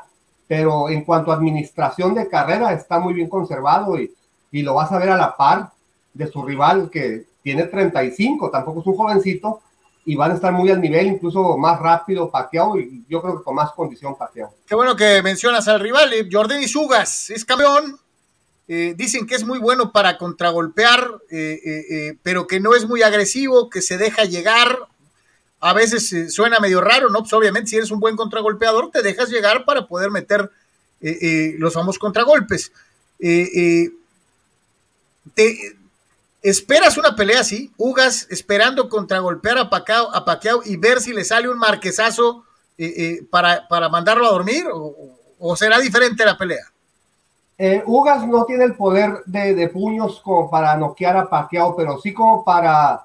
pero 0.47 0.87
en 0.87 1.03
cuanto 1.03 1.29
a 1.29 1.35
administración 1.35 2.13
de 2.15 2.29
carrera 2.29 2.71
está 2.71 2.97
muy 2.97 3.13
bien 3.13 3.27
conservado 3.27 3.99
y, 3.99 4.09
lo 4.53 4.75
vas 4.75 4.89
a 4.93 4.97
ver 4.97 5.09
a 5.09 5.17
la 5.17 5.35
par 5.35 5.71
de 6.13 6.27
su 6.27 6.41
rival 6.43 6.89
que 6.89 7.25
tiene 7.43 7.65
35, 7.65 8.49
tampoco 8.49 8.79
es 8.79 8.87
un 8.87 8.95
jovencito, 8.95 9.59
y 10.05 10.15
van 10.15 10.31
a 10.31 10.35
estar 10.35 10.53
muy 10.53 10.69
al 10.71 10.79
nivel, 10.79 11.07
incluso 11.07 11.57
más 11.57 11.77
rápido 11.77 12.31
Paquiao 12.31 12.79
y 12.79 13.03
yo 13.09 13.21
creo 13.21 13.39
que 13.39 13.43
con 13.43 13.55
más 13.55 13.73
condición 13.73 14.15
Paquiao. 14.17 14.53
Qué 14.65 14.73
bueno 14.73 14.95
que 14.95 15.21
mencionas 15.21 15.67
al 15.67 15.81
rival, 15.81 16.13
eh, 16.13 16.29
Jordan 16.31 16.65
Sugas 16.69 17.31
es 17.31 17.43
campeón. 17.43 17.99
Eh, 18.69 18.93
dicen 18.95 19.27
que 19.27 19.35
es 19.35 19.45
muy 19.45 19.59
bueno 19.59 19.91
para 19.91 20.17
contragolpear, 20.17 21.05
eh, 21.29 22.17
pero 22.23 22.47
que 22.47 22.61
no 22.61 22.73
es 22.75 22.87
muy 22.87 23.01
agresivo, 23.01 23.69
que 23.69 23.81
se 23.81 23.97
deja 23.97 24.23
llegar. 24.23 24.87
A 25.61 25.73
veces 25.73 26.33
suena 26.33 26.59
medio 26.59 26.81
raro, 26.81 27.09
¿no? 27.09 27.19
Pues 27.19 27.31
obviamente 27.33 27.69
si 27.69 27.77
eres 27.77 27.91
un 27.91 27.99
buen 27.99 28.17
contragolpeador, 28.17 28.91
te 28.91 29.01
dejas 29.01 29.29
llegar 29.29 29.63
para 29.63 29.87
poder 29.87 30.11
meter 30.11 30.51
los 30.99 31.73
famosos 31.73 31.99
contragolpes. 31.99 32.71
Te, 33.19 33.91
¿Esperas 36.41 36.97
una 36.97 37.15
pelea 37.15 37.41
así? 37.41 37.71
Ugas 37.77 38.25
esperando 38.31 38.89
contragolpear 38.89 39.59
a 39.59 39.69
Pacquiao 39.69 40.61
y 40.65 40.75
ver 40.75 40.99
si 40.99 41.13
le 41.13 41.23
sale 41.23 41.47
un 41.47 41.59
marquesazo 41.59 42.43
eh, 42.79 42.93
eh, 42.97 43.27
para, 43.29 43.67
para, 43.67 43.89
mandarlo 43.89 44.25
a 44.25 44.31
dormir? 44.31 44.65
¿O, 45.39 45.55
será 45.55 45.77
diferente 45.79 46.25
la 46.25 46.37
pelea? 46.37 46.65
Eh, 47.59 47.83
Ugas 47.85 48.27
no 48.27 48.45
tiene 48.45 48.63
el 48.63 48.75
poder 48.75 49.21
de, 49.27 49.53
de, 49.53 49.67
puños 49.69 50.19
como 50.21 50.49
para 50.49 50.75
noquear 50.77 51.15
a 51.15 51.29
Pacquiao, 51.29 51.75
pero 51.75 51.99
sí 51.99 52.11
como 52.11 52.43
para 52.43 53.03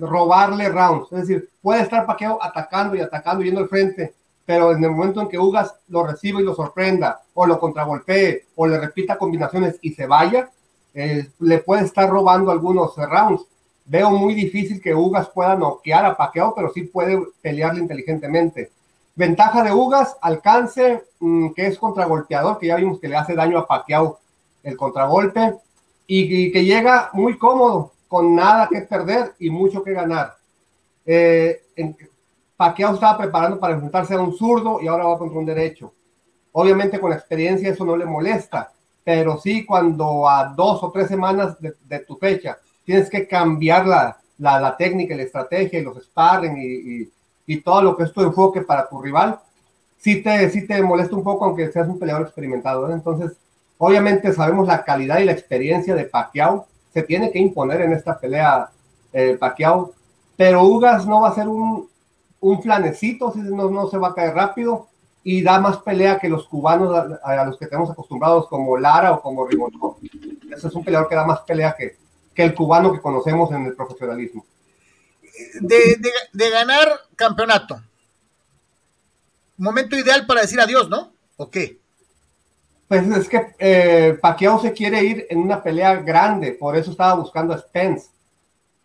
robarle 0.00 0.68
rounds. 0.68 1.12
Es 1.12 1.20
decir, 1.20 1.48
puede 1.60 1.82
estar 1.82 2.06
Pacquiao 2.06 2.42
atacando 2.42 2.96
y 2.96 3.00
atacando 3.00 3.44
yendo 3.44 3.60
al 3.60 3.68
frente, 3.68 4.14
pero 4.44 4.72
en 4.72 4.82
el 4.82 4.90
momento 4.90 5.20
en 5.20 5.28
que 5.28 5.38
Ugas 5.38 5.74
lo 5.88 6.06
reciba 6.06 6.40
y 6.40 6.44
lo 6.44 6.54
sorprenda, 6.54 7.20
o 7.34 7.46
lo 7.46 7.58
contragolpee, 7.58 8.46
o 8.56 8.66
le 8.66 8.78
repita 8.78 9.18
combinaciones 9.18 9.78
y 9.82 9.92
se 9.92 10.06
vaya, 10.06 10.50
eh, 10.94 11.28
le 11.38 11.58
puede 11.58 11.84
estar 11.84 12.08
robando 12.08 12.50
algunos 12.50 12.96
rounds. 12.96 13.44
Veo 13.84 14.10
muy 14.10 14.34
difícil 14.34 14.80
que 14.80 14.94
Ugas 14.94 15.28
pueda 15.28 15.54
noquear 15.54 16.04
a 16.04 16.16
Pacquiao, 16.16 16.54
pero 16.54 16.70
sí 16.72 16.82
puede 16.82 17.20
pelearle 17.40 17.80
inteligentemente. 17.80 18.70
Ventaja 19.14 19.62
de 19.62 19.72
Ugas, 19.72 20.16
alcance, 20.22 21.04
mm, 21.20 21.50
que 21.50 21.66
es 21.66 21.78
contragolpeador, 21.78 22.58
que 22.58 22.68
ya 22.68 22.76
vimos 22.76 22.98
que 22.98 23.08
le 23.08 23.16
hace 23.16 23.34
daño 23.34 23.58
a 23.58 23.66
Pacquiao 23.66 24.18
el 24.62 24.76
contragolpe, 24.76 25.54
y, 26.06 26.52
que 26.52 26.64
llega 26.64 27.10
muy 27.12 27.38
cómodo, 27.38 27.92
con 28.12 28.34
nada 28.34 28.68
que 28.70 28.82
perder 28.82 29.32
y 29.38 29.48
mucho 29.48 29.82
que 29.82 29.94
ganar. 29.94 30.34
Eh, 31.06 31.62
Pacquiao 32.54 32.92
estaba 32.92 33.16
preparando 33.16 33.58
para 33.58 33.72
enfrentarse 33.72 34.12
a 34.12 34.20
un 34.20 34.34
zurdo 34.34 34.82
y 34.82 34.86
ahora 34.86 35.06
va 35.06 35.18
contra 35.18 35.38
un 35.38 35.46
derecho. 35.46 35.94
Obviamente 36.52 37.00
con 37.00 37.10
experiencia 37.10 37.70
eso 37.70 37.86
no 37.86 37.96
le 37.96 38.04
molesta, 38.04 38.70
pero 39.02 39.38
sí 39.38 39.64
cuando 39.64 40.28
a 40.28 40.52
dos 40.54 40.82
o 40.82 40.90
tres 40.90 41.08
semanas 41.08 41.56
de, 41.58 41.98
tu 42.00 42.18
fecha 42.18 42.58
tienes 42.84 43.08
que 43.08 43.26
cambiar 43.26 43.86
la, 43.86 44.18
la, 44.36 44.60
la, 44.60 44.76
técnica, 44.76 45.16
la 45.16 45.22
estrategia 45.22 45.78
y 45.78 45.82
los 45.82 45.96
sparring 46.04 46.58
y, 46.58 47.10
y, 47.46 47.60
todo 47.62 47.80
lo 47.80 47.96
que 47.96 48.02
es 48.02 48.12
tu 48.12 48.20
enfoque 48.20 48.60
para 48.60 48.86
tu 48.90 49.00
rival, 49.00 49.40
sí 49.96 50.22
te, 50.22 50.50
sí 50.50 50.66
te 50.66 50.82
molesta 50.82 51.16
un 51.16 51.24
poco 51.24 51.46
aunque 51.46 51.72
seas 51.72 51.88
un 51.88 51.98
peleador 51.98 52.26
experimentado. 52.26 52.92
Entonces, 52.92 53.32
obviamente 53.78 54.34
sabemos 54.34 54.68
la 54.68 54.84
calidad 54.84 55.18
y 55.18 55.24
la 55.24 55.32
experiencia 55.32 55.94
de 55.94 56.04
Pacquiao, 56.04 56.66
se 56.92 57.02
tiene 57.02 57.30
que 57.30 57.38
imponer 57.38 57.80
en 57.82 57.92
esta 57.92 58.18
pelea 58.18 58.70
eh, 59.12 59.36
Pacquiao, 59.38 59.92
pero 60.36 60.64
Ugas 60.64 61.06
no 61.06 61.20
va 61.20 61.28
a 61.28 61.34
ser 61.34 61.48
un, 61.48 61.88
un 62.40 62.62
flanecito, 62.62 63.32
no, 63.36 63.70
no 63.70 63.88
se 63.88 63.98
va 63.98 64.08
a 64.08 64.14
caer 64.14 64.34
rápido, 64.34 64.88
y 65.24 65.42
da 65.42 65.60
más 65.60 65.78
pelea 65.78 66.18
que 66.18 66.28
los 66.28 66.48
cubanos 66.48 66.92
a, 67.22 67.44
los 67.44 67.56
que 67.56 67.66
tenemos 67.66 67.90
acostumbrados 67.90 68.48
como 68.48 68.76
Lara 68.76 69.12
o 69.12 69.22
como 69.22 69.46
Rimotó. 69.46 69.98
Ese 70.50 70.68
es 70.68 70.74
un 70.74 70.84
peleador 70.84 71.08
que 71.08 71.14
da 71.14 71.24
más 71.24 71.40
pelea 71.40 71.74
que, 71.78 71.96
que 72.34 72.42
el 72.42 72.54
cubano 72.54 72.92
que 72.92 73.00
conocemos 73.00 73.50
en 73.52 73.66
el 73.66 73.74
profesionalismo. 73.74 74.44
De, 75.60 75.98
de, 76.32 76.50
ganar 76.50 76.88
campeonato. 77.16 77.80
Momento 79.56 79.96
ideal 79.96 80.26
para 80.26 80.42
decir 80.42 80.60
adiós, 80.60 80.88
¿no? 80.88 81.12
¿O 81.36 81.48
qué? 81.48 81.78
Pues 82.92 83.08
es 83.08 83.26
que 83.26 83.54
eh, 83.58 84.18
Pacquiao 84.20 84.60
se 84.60 84.70
quiere 84.74 85.02
ir 85.02 85.26
en 85.30 85.38
una 85.38 85.62
pelea 85.62 85.94
grande, 86.02 86.52
por 86.52 86.76
eso 86.76 86.90
estaba 86.90 87.14
buscando 87.14 87.54
a 87.54 87.58
Spence. 87.58 88.10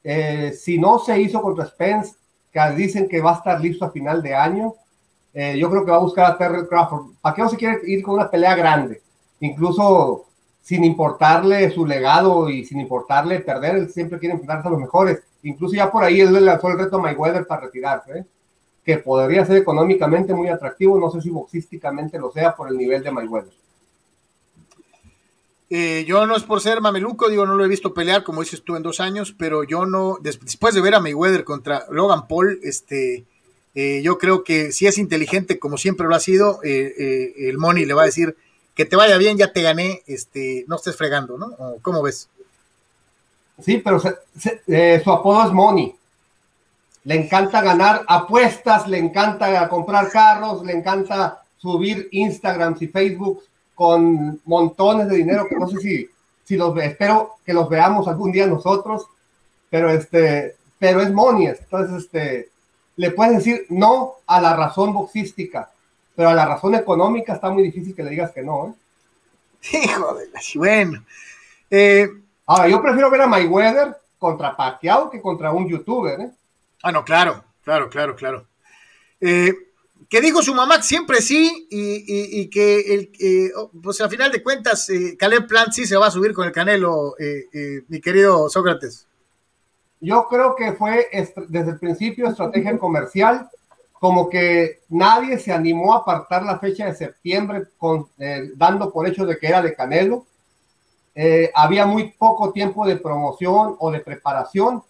Eh, 0.01 0.53
si 0.57 0.79
no 0.79 0.97
se 0.97 1.19
hizo 1.19 1.41
contra 1.41 1.65
Spence, 1.65 2.15
que 2.49 2.71
dicen 2.77 3.09
que 3.09 3.19
va 3.19 3.31
a 3.33 3.35
estar 3.35 3.59
listo 3.59 3.83
a 3.83 3.91
final 3.91 4.23
de 4.23 4.33
año, 4.33 4.75
eh, 5.33 5.57
yo 5.57 5.69
creo 5.69 5.83
que 5.83 5.91
va 5.91 5.97
a 5.97 6.07
buscar 6.07 6.31
a 6.31 6.37
Terry 6.37 6.65
Crawford. 6.69 7.15
no 7.37 7.49
se 7.49 7.57
quiere 7.57 7.81
ir 7.83 8.01
con 8.01 8.15
una 8.15 8.31
pelea 8.31 8.55
grande, 8.55 9.01
incluso 9.41 10.27
sin 10.61 10.85
importarle 10.85 11.69
su 11.71 11.85
legado 11.85 12.49
y 12.49 12.63
sin 12.63 12.79
importarle 12.79 13.41
perder, 13.41 13.75
él 13.75 13.89
siempre 13.89 14.19
quiere 14.19 14.35
enfrentarse 14.35 14.69
a 14.69 14.71
los 14.71 14.79
mejores. 14.79 15.21
Incluso 15.43 15.75
ya 15.75 15.91
por 15.91 16.05
ahí 16.05 16.21
él 16.21 16.31
le 16.31 16.39
lanzó 16.39 16.69
el 16.69 16.79
reto 16.79 16.95
a 16.95 17.01
Mayweather 17.01 17.45
para 17.45 17.63
retirarse, 17.63 18.19
¿eh? 18.19 18.25
que 18.85 18.99
podría 18.99 19.45
ser 19.45 19.57
económicamente 19.57 20.33
muy 20.33 20.47
atractivo, 20.47 20.97
no 20.97 21.11
sé 21.11 21.19
si 21.19 21.29
boxísticamente 21.29 22.17
lo 22.17 22.31
sea 22.31 22.55
por 22.55 22.69
el 22.69 22.77
nivel 22.77 23.03
de 23.03 23.11
Mayweather. 23.11 23.66
Eh, 25.69 26.05
yo 26.07 26.25
no 26.25 26.35
es 26.35 26.43
por 26.43 26.61
ser 26.61 26.79
mameluco, 26.79 27.29
digo, 27.29 27.45
no 27.45 27.55
lo 27.55 27.65
he 27.65 27.67
visto 27.67 27.93
pelear, 27.93 28.23
como 28.23 28.41
dices 28.41 28.63
tú, 28.63 28.75
en 28.75 28.83
dos 28.83 28.99
años, 28.99 29.35
pero 29.37 29.63
yo 29.63 29.85
no, 29.85 30.17
después 30.21 30.73
de 30.73 30.81
ver 30.81 30.95
a 30.95 31.01
Mayweather 31.01 31.43
contra 31.43 31.85
Logan 31.89 32.27
Paul, 32.27 32.59
este, 32.63 33.25
eh, 33.79 34.01
yo 34.01 34.17
creo 34.17 34.43
que 34.43 34.71
si 34.71 34.87
es 34.87 34.97
inteligente, 34.97 35.59
como 35.59 35.77
siempre 35.77 36.07
lo 36.07 36.15
ha 36.15 36.19
sido, 36.19 36.63
eh, 36.63 36.95
eh, 36.97 37.49
el 37.49 37.59
Money 37.59 37.85
le 37.85 37.93
va 37.93 38.01
a 38.01 38.05
decir 38.05 38.35
que 38.73 38.85
te 38.85 38.95
vaya 38.95 39.19
bien, 39.19 39.37
ya 39.37 39.53
te 39.53 39.61
gané, 39.61 40.01
este, 40.07 40.65
no 40.67 40.77
estés 40.77 40.95
fregando, 40.95 41.37
¿no? 41.37 41.55
¿Cómo 41.83 42.01
ves? 42.01 42.27
Sí, 43.63 43.77
pero 43.77 43.99
su 43.99 45.11
apodo 45.11 45.45
es 45.45 45.51
Money. 45.51 45.93
Le 47.03 47.15
encanta 47.23 47.61
ganar 47.61 48.03
apuestas, 48.07 48.87
le 48.87 48.97
encanta 48.97 49.69
comprar 49.69 50.09
carros, 50.09 50.65
le 50.65 50.73
encanta 50.73 51.43
subir 51.59 52.07
Instagram 52.11 52.77
y 52.79 52.87
Facebook 52.87 53.43
con 53.77 54.41
montones 54.45 55.07
de 55.07 55.17
dinero 55.17 55.45
que 55.47 55.55
no 55.55 55.67
sé 55.67 55.77
si, 55.77 56.09
si 56.43 56.57
los 56.57 56.75
espero 56.79 57.35
que 57.45 57.53
los 57.53 57.69
veamos 57.69 58.07
algún 58.07 58.31
día 58.31 58.47
nosotros, 58.47 59.07
pero 59.69 59.91
este, 59.91 60.55
pero 60.79 60.99
es 61.01 61.13
Money, 61.13 61.47
entonces 61.47 62.03
este, 62.03 62.49
le 62.95 63.11
puedes 63.11 63.37
decir 63.37 63.67
no 63.69 64.15
a 64.25 64.41
la 64.41 64.55
razón 64.55 64.93
boxística, 64.93 65.69
pero 66.15 66.29
a 66.29 66.33
la 66.33 66.45
razón 66.45 66.73
económica 66.73 67.33
está 67.33 67.51
muy 67.51 67.61
difícil 67.61 67.95
que 67.95 68.03
le 68.03 68.09
digas 68.09 68.31
que 68.31 68.41
no. 68.41 68.67
¿eh? 68.67 69.77
Hijo 69.83 70.13
de 70.15 70.27
la 70.29 70.39
bueno. 70.55 71.03
Eh, 71.69 72.09
Ahora, 72.47 72.69
yo 72.69 72.81
prefiero 72.81 73.11
ver 73.11 73.21
a 73.21 73.27
Mayweather 73.27 73.97
contra 74.17 74.55
Pacquiao 74.55 75.09
que 75.09 75.21
contra 75.21 75.51
un 75.51 75.67
youtuber. 75.67 76.21
¿eh? 76.21 76.31
Ah, 76.81 76.93
no, 76.93 77.03
claro, 77.03 77.43
claro, 77.61 77.89
claro, 77.89 78.15
claro. 78.15 78.47
Eh, 79.19 79.53
que 80.09 80.21
dijo 80.21 80.41
su 80.41 80.53
mamá 80.53 80.81
siempre 80.81 81.21
sí 81.21 81.67
y, 81.69 82.49
que 82.49 82.79
el, 82.93 83.51
oh, 83.55 83.71
pues 83.81 83.99
al 83.99 84.09
final 84.09 84.31
de 84.31 84.41
cuentas 84.41 84.89
eh, 84.89 85.17
Caleb 85.17 85.47
Plant 85.47 85.73
sí 85.73 85.85
se 85.85 85.97
va 85.97 86.07
a 86.07 86.11
subir 86.11 86.33
con 86.33 86.47
el 86.47 86.53
Canelo, 86.53 87.15
eh, 87.19 87.45
eh, 87.53 87.81
mi 87.87 87.99
querido 87.99 88.49
Sócrates. 88.49 89.05
Yo 89.99 90.27
creo 90.29 90.55
que 90.55 90.73
fue 90.73 91.07
desde 91.49 91.71
el 91.71 91.79
principio 91.79 92.27
estrategia 92.27 92.77
comercial, 92.77 93.49
como 93.93 94.29
que 94.29 94.81
nadie 94.89 95.39
se 95.39 95.51
animó 95.51 95.93
a 95.93 95.97
apartar 95.97 96.43
la 96.43 96.59
fecha 96.59 96.85
de 96.85 96.95
septiembre 96.95 97.63
con, 97.77 98.07
dando 98.55 98.91
por 98.91 99.07
hecho 99.07 99.25
de 99.25 99.39
que 99.39 99.47
era 99.47 99.61
de 99.63 99.73
Canelo. 99.73 100.27
había 101.55 101.87
muy 101.87 102.11
poco 102.11 102.53
tiempo 102.53 102.85
de 102.85 102.97
promoción 102.97 103.75
o 103.79 103.89
de 103.89 104.01
preparación 104.01 104.83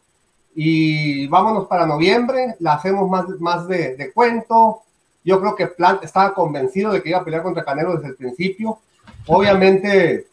y 0.53 1.25
vámonos 1.27 1.67
para 1.67 1.85
noviembre, 1.85 2.55
la 2.59 2.73
hacemos 2.73 3.09
más, 3.09 3.27
más 3.39 3.65
de, 3.67 3.95
de 3.95 4.11
cuento, 4.11 4.81
yo 5.27 5.41
creo 5.41 5.55
que 5.57 5.67
Plant 5.67 6.05
estaba 6.05 6.33
convencido 6.33 6.93
de 6.93 7.03
que 7.03 7.09
iba 7.09 7.19
a 7.19 7.23
pelear 7.25 7.43
contra 7.43 7.65
Canelo 7.65 7.95
desde 7.95 8.07
el 8.07 8.15
principio. 8.15 8.79
Obviamente, 9.25 10.27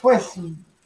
pues 0.00 0.34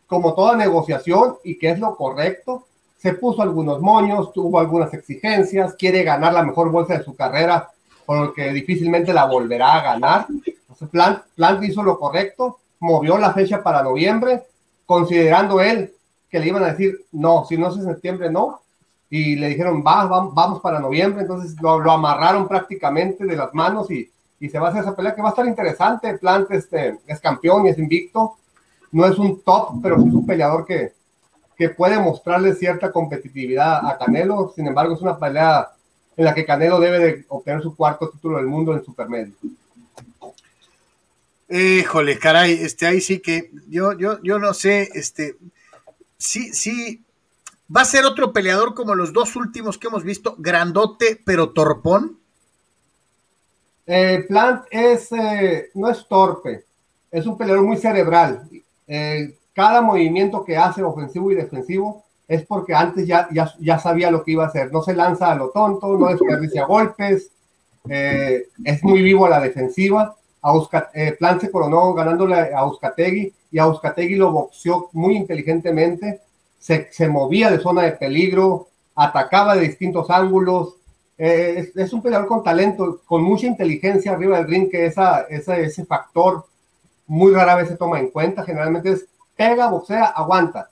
como 0.07 0.33
toda 0.33 0.57
negociación 0.57 1.37
y 1.45 1.59
que 1.59 1.69
es 1.69 1.79
lo 1.79 1.95
correcto, 1.95 2.67
se 2.97 3.13
puso 3.13 3.43
algunos 3.43 3.83
moños, 3.83 4.33
tuvo 4.33 4.59
algunas 4.59 4.95
exigencias, 4.95 5.75
quiere 5.75 6.03
ganar 6.05 6.33
la 6.33 6.43
mejor 6.43 6.71
bolsa 6.71 6.97
de 6.97 7.05
su 7.05 7.15
carrera, 7.15 7.69
por 8.07 8.19
lo 8.19 8.33
que 8.33 8.51
difícilmente 8.51 9.13
la 9.13 9.27
volverá 9.27 9.75
a 9.75 9.83
ganar. 9.83 10.27
Plant, 10.91 11.25
Plant 11.37 11.63
hizo 11.63 11.83
lo 11.83 11.99
correcto, 11.99 12.61
movió 12.79 13.19
la 13.19 13.35
fecha 13.35 13.63
para 13.63 13.83
noviembre, 13.83 14.43
considerando 14.87 15.61
él 15.61 15.93
que 16.31 16.41
le 16.41 16.47
iban 16.49 16.65
a 16.65 16.71
decir, 16.71 17.05
no, 17.13 17.45
si 17.45 17.59
no 17.59 17.69
es 17.69 17.75
septiembre, 17.75 18.31
no, 18.31 18.63
y 19.11 19.35
le 19.35 19.49
dijeron, 19.49 19.83
va, 19.85 20.07
vamos 20.07 20.61
para 20.61 20.79
noviembre, 20.79 21.23
entonces 21.23 21.61
lo, 21.61 21.81
lo, 21.81 21.91
amarraron 21.91 22.47
prácticamente 22.47 23.25
de 23.25 23.37
las 23.37 23.53
manos 23.53 23.91
y, 23.91 24.09
y, 24.39 24.49
se 24.49 24.59
va 24.61 24.69
a 24.69 24.71
hacer 24.71 24.83
esa 24.83 24.95
pelea 24.95 25.17
que 25.17 25.21
va 25.21 25.29
a 25.29 25.31
estar 25.31 25.47
interesante. 25.47 26.17
Plant 26.17 26.49
este, 26.53 27.01
es 27.07 27.21
campeón 27.21 27.67
y 27.67 27.71
es 27.71 27.79
invicto, 27.79 28.37
no 28.93 29.05
es 29.05 29.19
un 29.19 29.43
top, 29.43 29.83
pero 29.83 29.97
es 29.97 30.03
un 30.03 30.25
peleador 30.25 30.65
que, 30.65 30.93
que 31.57 31.71
puede 31.71 31.99
mostrarle 31.99 32.55
cierta 32.55 32.93
competitividad 32.93 33.85
a 33.85 33.99
Canelo, 33.99 34.53
sin 34.55 34.69
embargo 34.69 34.95
es 34.95 35.03
una 35.03 35.19
pelea 35.19 35.73
en 36.17 36.25
la 36.25 36.33
que 36.33 36.47
Canelo 36.47 36.79
debe 36.79 36.99
de 37.01 37.25
obtener 37.29 37.63
su 37.63 37.75
cuarto 37.75 38.09
título 38.11 38.37
del 38.37 38.47
mundo 38.47 38.73
en 38.73 38.85
supermedio. 38.85 39.35
Híjole, 41.49 42.17
caray, 42.17 42.53
este, 42.53 42.87
ahí 42.87 43.01
sí 43.01 43.19
que 43.19 43.51
yo, 43.69 43.93
yo, 43.93 44.23
yo 44.23 44.39
no 44.39 44.55
sé, 44.55 44.89
este, 44.95 45.35
sí, 46.17 46.55
sí, 46.55 47.03
¿Va 47.75 47.83
a 47.83 47.85
ser 47.85 48.05
otro 48.05 48.33
peleador 48.33 48.75
como 48.75 48.97
los 48.97 49.13
dos 49.13 49.37
últimos 49.37 49.79
que 49.79 49.87
hemos 49.87 50.03
visto, 50.03 50.35
grandote 50.39 51.21
pero 51.25 51.51
torpón? 51.51 52.19
Eh, 53.87 54.25
Plant 54.27 54.65
es, 54.71 55.13
eh, 55.13 55.71
no 55.75 55.89
es 55.89 56.07
torpe, 56.09 56.65
es 57.11 57.27
un 57.27 57.39
peleador 57.39 57.65
muy 57.65 57.77
cerebral. 57.77 58.49
Eh, 58.89 59.37
cada 59.53 59.83
movimiento 59.83 60.45
que 60.45 60.57
hace, 60.57 60.83
ofensivo 60.83 61.31
y 61.31 61.37
defensivo, 61.37 62.05
es 62.27 62.45
porque 62.45 62.75
antes 62.75 63.07
ya, 63.07 63.29
ya, 63.33 63.53
ya, 63.59 63.79
sabía 63.79 64.11
lo 64.11 64.25
que 64.25 64.33
iba 64.33 64.45
a 64.45 64.49
hacer. 64.49 64.73
No 64.73 64.83
se 64.83 64.95
lanza 64.95 65.31
a 65.31 65.37
lo 65.37 65.51
tonto, 65.51 65.97
no 65.97 66.09
desperdicia 66.09 66.65
golpes, 66.65 67.31
es 67.89 68.83
muy 68.85 69.03
vivo 69.03 69.27
a 69.27 69.31
la 69.31 69.41
defensiva. 69.41 70.17
Plant 71.19 71.41
se 71.41 71.51
coronó 71.51 71.93
ganándole 71.95 72.35
a 72.35 72.61
Euskategui 72.61 73.33
y 73.51 73.59
a 73.59 73.65
Euskategui 73.65 74.15
lo 74.15 74.31
boxeó 74.31 74.89
muy 74.93 75.17
inteligentemente 75.17 76.21
se, 76.61 77.09
movía 77.09 77.51
de 77.51 77.59
zona 77.59 77.83
de 77.83 77.93
peligro, 77.93 78.69
atacaba 78.95 79.57
de 79.57 79.63
distintos 79.63 80.11
ángulos. 80.11 80.77
Eh, 81.17 81.73
es, 81.75 81.93
un 81.93 82.03
peleador 82.03 82.29
con 82.29 82.45
talento, 82.45 83.01
con 83.07 83.23
mucha 83.23 83.47
inteligencia 83.47 84.13
arriba 84.13 84.39
del 84.39 84.47
ring, 84.47 84.71
que 84.71 84.87
esa, 84.87 85.23
ese 85.23 85.85
factor 85.87 86.45
muy 87.07 87.33
rara 87.33 87.57
vez 87.57 87.69
se 87.69 87.77
toma 87.77 87.99
en 87.99 88.11
cuenta. 88.11 88.45
Generalmente 88.45 88.93
es 88.93 89.07
pega, 89.37 89.71
boxea, 89.71 90.05
aguanta. 90.05 90.71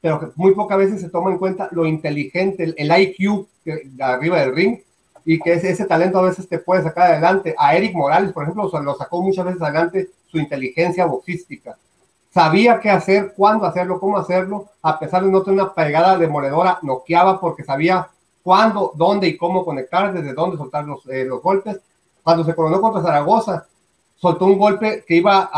Pero 0.00 0.32
muy 0.36 0.54
pocas 0.54 0.78
veces 0.78 1.00
se 1.00 1.08
toma 1.08 1.30
en 1.30 1.38
cuenta 1.38 1.68
lo 1.72 1.86
inteligente, 1.86 2.74
el, 2.76 3.00
IQ 3.00 3.46
que, 3.64 3.90
arriba 4.00 4.40
del 4.40 4.54
ring 4.54 4.78
y 5.24 5.40
que 5.40 5.54
ese, 5.54 5.70
ese, 5.70 5.84
talento 5.84 6.18
a 6.18 6.22
veces 6.22 6.48
te 6.48 6.58
puede 6.58 6.82
sacar 6.82 7.12
adelante. 7.12 7.54
A 7.58 7.76
Eric 7.76 7.94
Morales, 7.94 8.32
por 8.32 8.44
ejemplo, 8.44 8.70
lo 8.82 8.96
sacó 8.96 9.22
muchas 9.22 9.44
veces 9.44 9.62
adelante 9.62 10.10
su 10.26 10.38
inteligencia 10.38 11.06
boxística 11.06 11.76
sabía 12.38 12.78
qué 12.78 12.88
hacer, 12.88 13.34
cuándo 13.34 13.66
hacerlo, 13.66 13.98
cómo 13.98 14.16
hacerlo, 14.16 14.66
a 14.80 14.96
pesar 14.96 15.24
de 15.24 15.30
no 15.32 15.42
tener 15.42 15.60
una 15.60 15.74
pegada 15.74 16.16
demoledora, 16.16 16.78
noqueaba 16.82 17.40
porque 17.40 17.64
sabía 17.64 18.08
cuándo, 18.44 18.92
dónde 18.94 19.26
y 19.26 19.36
cómo 19.36 19.64
conectar, 19.64 20.12
desde 20.12 20.34
dónde 20.34 20.56
soltar 20.56 20.84
los, 20.84 21.04
eh, 21.08 21.24
los 21.24 21.42
golpes. 21.42 21.80
Cuando 22.22 22.44
se 22.44 22.54
coronó 22.54 22.80
contra 22.80 23.02
Zaragoza, 23.02 23.66
soltó 24.14 24.44
un 24.44 24.56
golpe 24.56 25.04
que 25.04 25.16
iba 25.16 25.50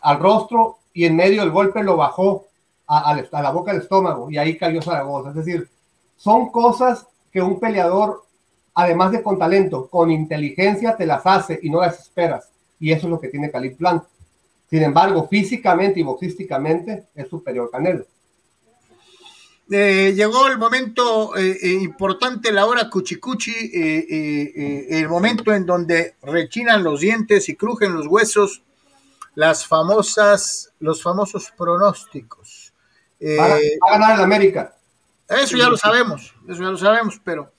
al 0.00 0.18
rostro 0.20 0.76
y 0.92 1.06
en 1.06 1.16
medio 1.16 1.40
del 1.40 1.50
golpe 1.50 1.82
lo 1.82 1.96
bajó 1.96 2.44
a, 2.86 3.20
la 3.32 3.50
boca 3.50 3.72
del 3.72 3.82
estómago 3.82 4.30
y 4.30 4.38
ahí 4.38 4.56
cayó 4.56 4.80
Zaragoza. 4.80 5.30
Es 5.30 5.34
decir, 5.34 5.68
son 6.16 6.52
cosas 6.52 7.04
que 7.32 7.42
un 7.42 7.58
peleador, 7.58 8.22
además 8.74 9.10
de 9.10 9.24
con 9.24 9.40
talento, 9.40 9.88
con 9.88 10.12
inteligencia, 10.12 10.96
te 10.96 11.04
las 11.04 11.26
hace 11.26 11.58
y 11.64 11.68
no 11.68 11.80
las 11.80 11.98
esperas. 11.98 12.48
Y 12.78 12.92
eso 12.92 13.08
es 13.08 13.10
lo 13.10 13.18
que 13.18 13.26
tiene 13.26 13.50
Cali 13.50 13.70
Plant. 13.70 14.04
Sin 14.68 14.82
embargo, 14.82 15.26
físicamente 15.28 16.00
y 16.00 16.02
boxísticamente 16.02 17.08
es 17.14 17.28
superior 17.28 17.70
Canelo. 17.70 18.06
Eh, 19.70 20.14
llegó 20.16 20.46
el 20.46 20.56
momento 20.56 21.36
eh, 21.36 21.58
eh, 21.60 21.72
importante, 21.82 22.52
la 22.52 22.64
hora 22.64 22.88
cuchicuchi, 22.88 23.52
el 23.72 25.08
momento 25.08 25.52
en 25.52 25.66
donde 25.66 26.14
rechinan 26.22 26.82
los 26.82 27.00
dientes 27.00 27.50
y 27.50 27.56
crujen 27.56 27.92
los 27.94 28.06
huesos, 28.06 28.62
las 29.34 29.66
famosas, 29.66 30.72
los 30.80 31.02
famosos 31.02 31.52
pronósticos. 31.56 32.72
Va 33.22 33.56
a, 33.56 33.90
ganar 33.90 34.16
el 34.16 34.24
América. 34.24 34.74
Eso 35.28 35.58
ya 35.58 35.68
lo 35.68 35.76
sabemos, 35.76 36.34
eso 36.48 36.62
ya 36.62 36.70
lo 36.70 36.78
sabemos, 36.78 37.20
pero 37.22 37.52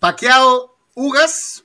Paqueado, 0.00 0.76
Ugas, 0.94 1.64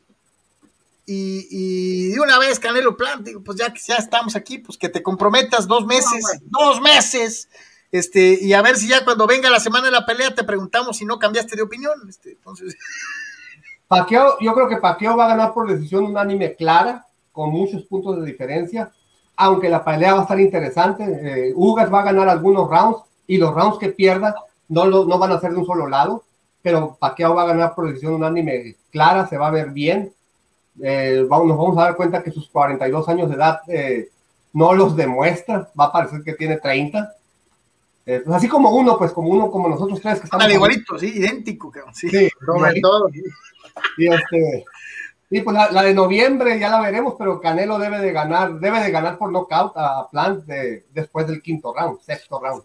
y, 1.05 2.09
de 2.09 2.19
una 2.19 2.39
vez 2.39 2.59
Canelo 2.59 2.97
Plan, 2.97 3.23
digo, 3.23 3.43
pues 3.43 3.57
ya 3.57 3.71
que 3.71 3.79
ya 3.85 3.95
estamos 3.95 4.35
aquí, 4.35 4.57
pues 4.57 4.77
que 4.77 4.89
te 4.89 5.03
comprometas 5.03 5.67
dos 5.67 5.85
meses, 5.85 6.39
dos 6.45 6.81
meses, 6.81 7.47
este, 7.91 8.39
y 8.41 8.53
a 8.53 8.61
ver 8.61 8.75
si 8.75 8.87
ya 8.87 9.05
cuando 9.05 9.27
venga 9.27 9.49
la 9.49 9.59
semana 9.59 9.85
de 9.85 9.91
la 9.91 10.05
pelea 10.05 10.33
te 10.33 10.43
preguntamos 10.43 10.97
si 10.97 11.05
no 11.05 11.19
cambiaste 11.19 11.55
de 11.55 11.61
opinión. 11.61 11.93
Este, 12.09 12.31
entonces. 12.31 12.75
Paqueo, 13.87 14.37
yo 14.41 14.53
creo 14.53 14.67
que 14.67 14.77
Paqueo 14.77 15.15
va 15.15 15.25
a 15.25 15.29
ganar 15.29 15.53
por 15.53 15.69
decisión 15.69 16.05
unánime 16.05 16.55
clara, 16.55 17.05
con 17.31 17.51
muchos 17.51 17.83
puntos 17.83 18.19
de 18.19 18.25
diferencia, 18.25 18.91
aunque 19.35 19.69
la 19.69 19.85
pelea 19.85 20.15
va 20.15 20.19
a 20.21 20.23
estar 20.23 20.39
interesante. 20.39 21.03
Eh, 21.03 21.53
Ugas 21.55 21.93
va 21.93 21.99
a 21.99 22.05
ganar 22.05 22.27
algunos 22.27 22.67
rounds 22.67 23.03
y 23.27 23.37
los 23.37 23.53
rounds 23.53 23.77
que 23.77 23.89
pierda 23.89 24.33
no, 24.69 24.85
lo, 24.85 25.05
no 25.05 25.19
van 25.19 25.33
a 25.33 25.39
ser 25.39 25.51
de 25.51 25.57
un 25.57 25.65
solo 25.67 25.87
lado, 25.87 26.23
pero 26.63 26.97
Paqueo 26.99 27.35
va 27.35 27.43
a 27.43 27.47
ganar 27.47 27.75
por 27.75 27.87
decisión 27.87 28.15
unánime 28.15 28.75
clara, 28.91 29.27
se 29.27 29.37
va 29.37 29.47
a 29.47 29.51
ver 29.51 29.69
bien 29.69 30.14
eh, 30.81 31.25
vamos, 31.27 31.47
nos 31.47 31.57
vamos 31.57 31.77
a 31.77 31.83
dar 31.83 31.95
cuenta 31.95 32.21
que 32.21 32.31
sus 32.31 32.49
42 32.49 33.07
años 33.09 33.29
de 33.29 33.35
edad 33.35 33.61
eh, 33.67 34.09
no 34.53 34.73
los 34.73 34.95
demuestra, 34.95 35.69
va 35.79 35.85
a 35.85 35.91
parecer 35.91 36.21
que 36.23 36.33
tiene 36.33 36.57
30. 36.57 37.13
Eh, 38.05 38.21
pues 38.23 38.37
así 38.37 38.47
como 38.47 38.69
uno, 38.69 38.97
pues 38.97 39.11
como 39.11 39.29
uno, 39.29 39.49
como 39.49 39.67
nosotros 39.67 39.99
tres 40.01 40.19
que 40.19 40.25
estamos. 40.25 40.51
igualito, 40.51 40.99
sí, 40.99 41.13
idéntico, 41.15 41.71
sí. 41.93 42.09
sí 42.09 42.29
todo. 42.81 43.09
Y 43.97 44.07
este. 44.07 44.65
Y 45.31 45.41
pues 45.41 45.55
la, 45.55 45.81
de 45.81 45.93
noviembre 45.93 46.59
ya 46.59 46.69
la 46.69 46.79
veremos, 46.79 47.15
pero 47.17 47.41
Canelo 47.41 47.79
debe 47.79 47.99
de 47.99 48.11
ganar, 48.11 48.59
debe 48.59 48.79
de 48.79 48.91
ganar 48.91 49.17
por 49.17 49.31
knockout 49.31 49.73
a 49.75 50.07
Plant 50.11 50.45
de, 50.45 50.85
después 50.93 51.25
del 51.25 51.41
quinto 51.41 51.73
round, 51.73 51.99
sexto 52.01 52.39
round. 52.39 52.63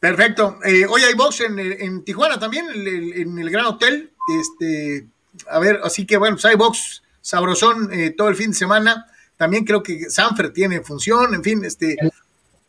Perfecto. 0.00 0.58
hoy 0.90 1.02
hay 1.02 1.14
box 1.14 1.42
en, 1.42 1.58
en 1.58 2.04
Tijuana 2.04 2.38
también, 2.38 2.66
en 2.74 3.38
el 3.38 3.48
Gran 3.48 3.66
Hotel. 3.66 4.12
Este, 4.40 5.06
a 5.48 5.58
ver, 5.58 5.80
así 5.84 6.06
que 6.06 6.16
bueno, 6.16 6.36
pues 6.40 6.56
box 6.56 7.02
sabrosón 7.20 7.90
eh, 7.92 8.14
todo 8.16 8.28
el 8.28 8.36
fin 8.36 8.50
de 8.50 8.56
semana. 8.56 9.06
También 9.36 9.64
creo 9.64 9.82
que 9.82 10.08
Sanfer 10.08 10.52
tiene 10.52 10.80
función, 10.80 11.34
en 11.34 11.42
fin, 11.42 11.64
este. 11.64 11.96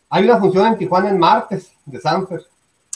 Hay 0.09 0.24
una 0.24 0.38
función 0.38 0.68
en 0.68 0.78
Tijuana 0.78 1.09
el 1.09 1.18
martes 1.18 1.72
de 1.86 1.99
Sanfer. 1.99 2.45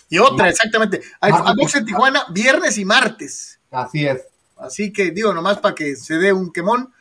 Y 0.10 0.18
otra, 0.18 0.50
exactamente. 0.50 1.02
Hay 1.22 1.32
box 1.32 1.76
en 1.76 1.86
Tijuana 1.86 2.26
viernes 2.32 2.78
y 2.78 2.86
martes. 2.86 3.60
Así 3.72 4.06
es. 4.06 4.22
Así 4.58 4.92
que 4.92 5.12
digo, 5.12 5.34
nomás 5.34 5.60
para 5.60 5.74
que 5.74 5.96
se 5.96 6.16
dé 6.16 6.34
un 6.34 6.52
quemón. 6.52 6.94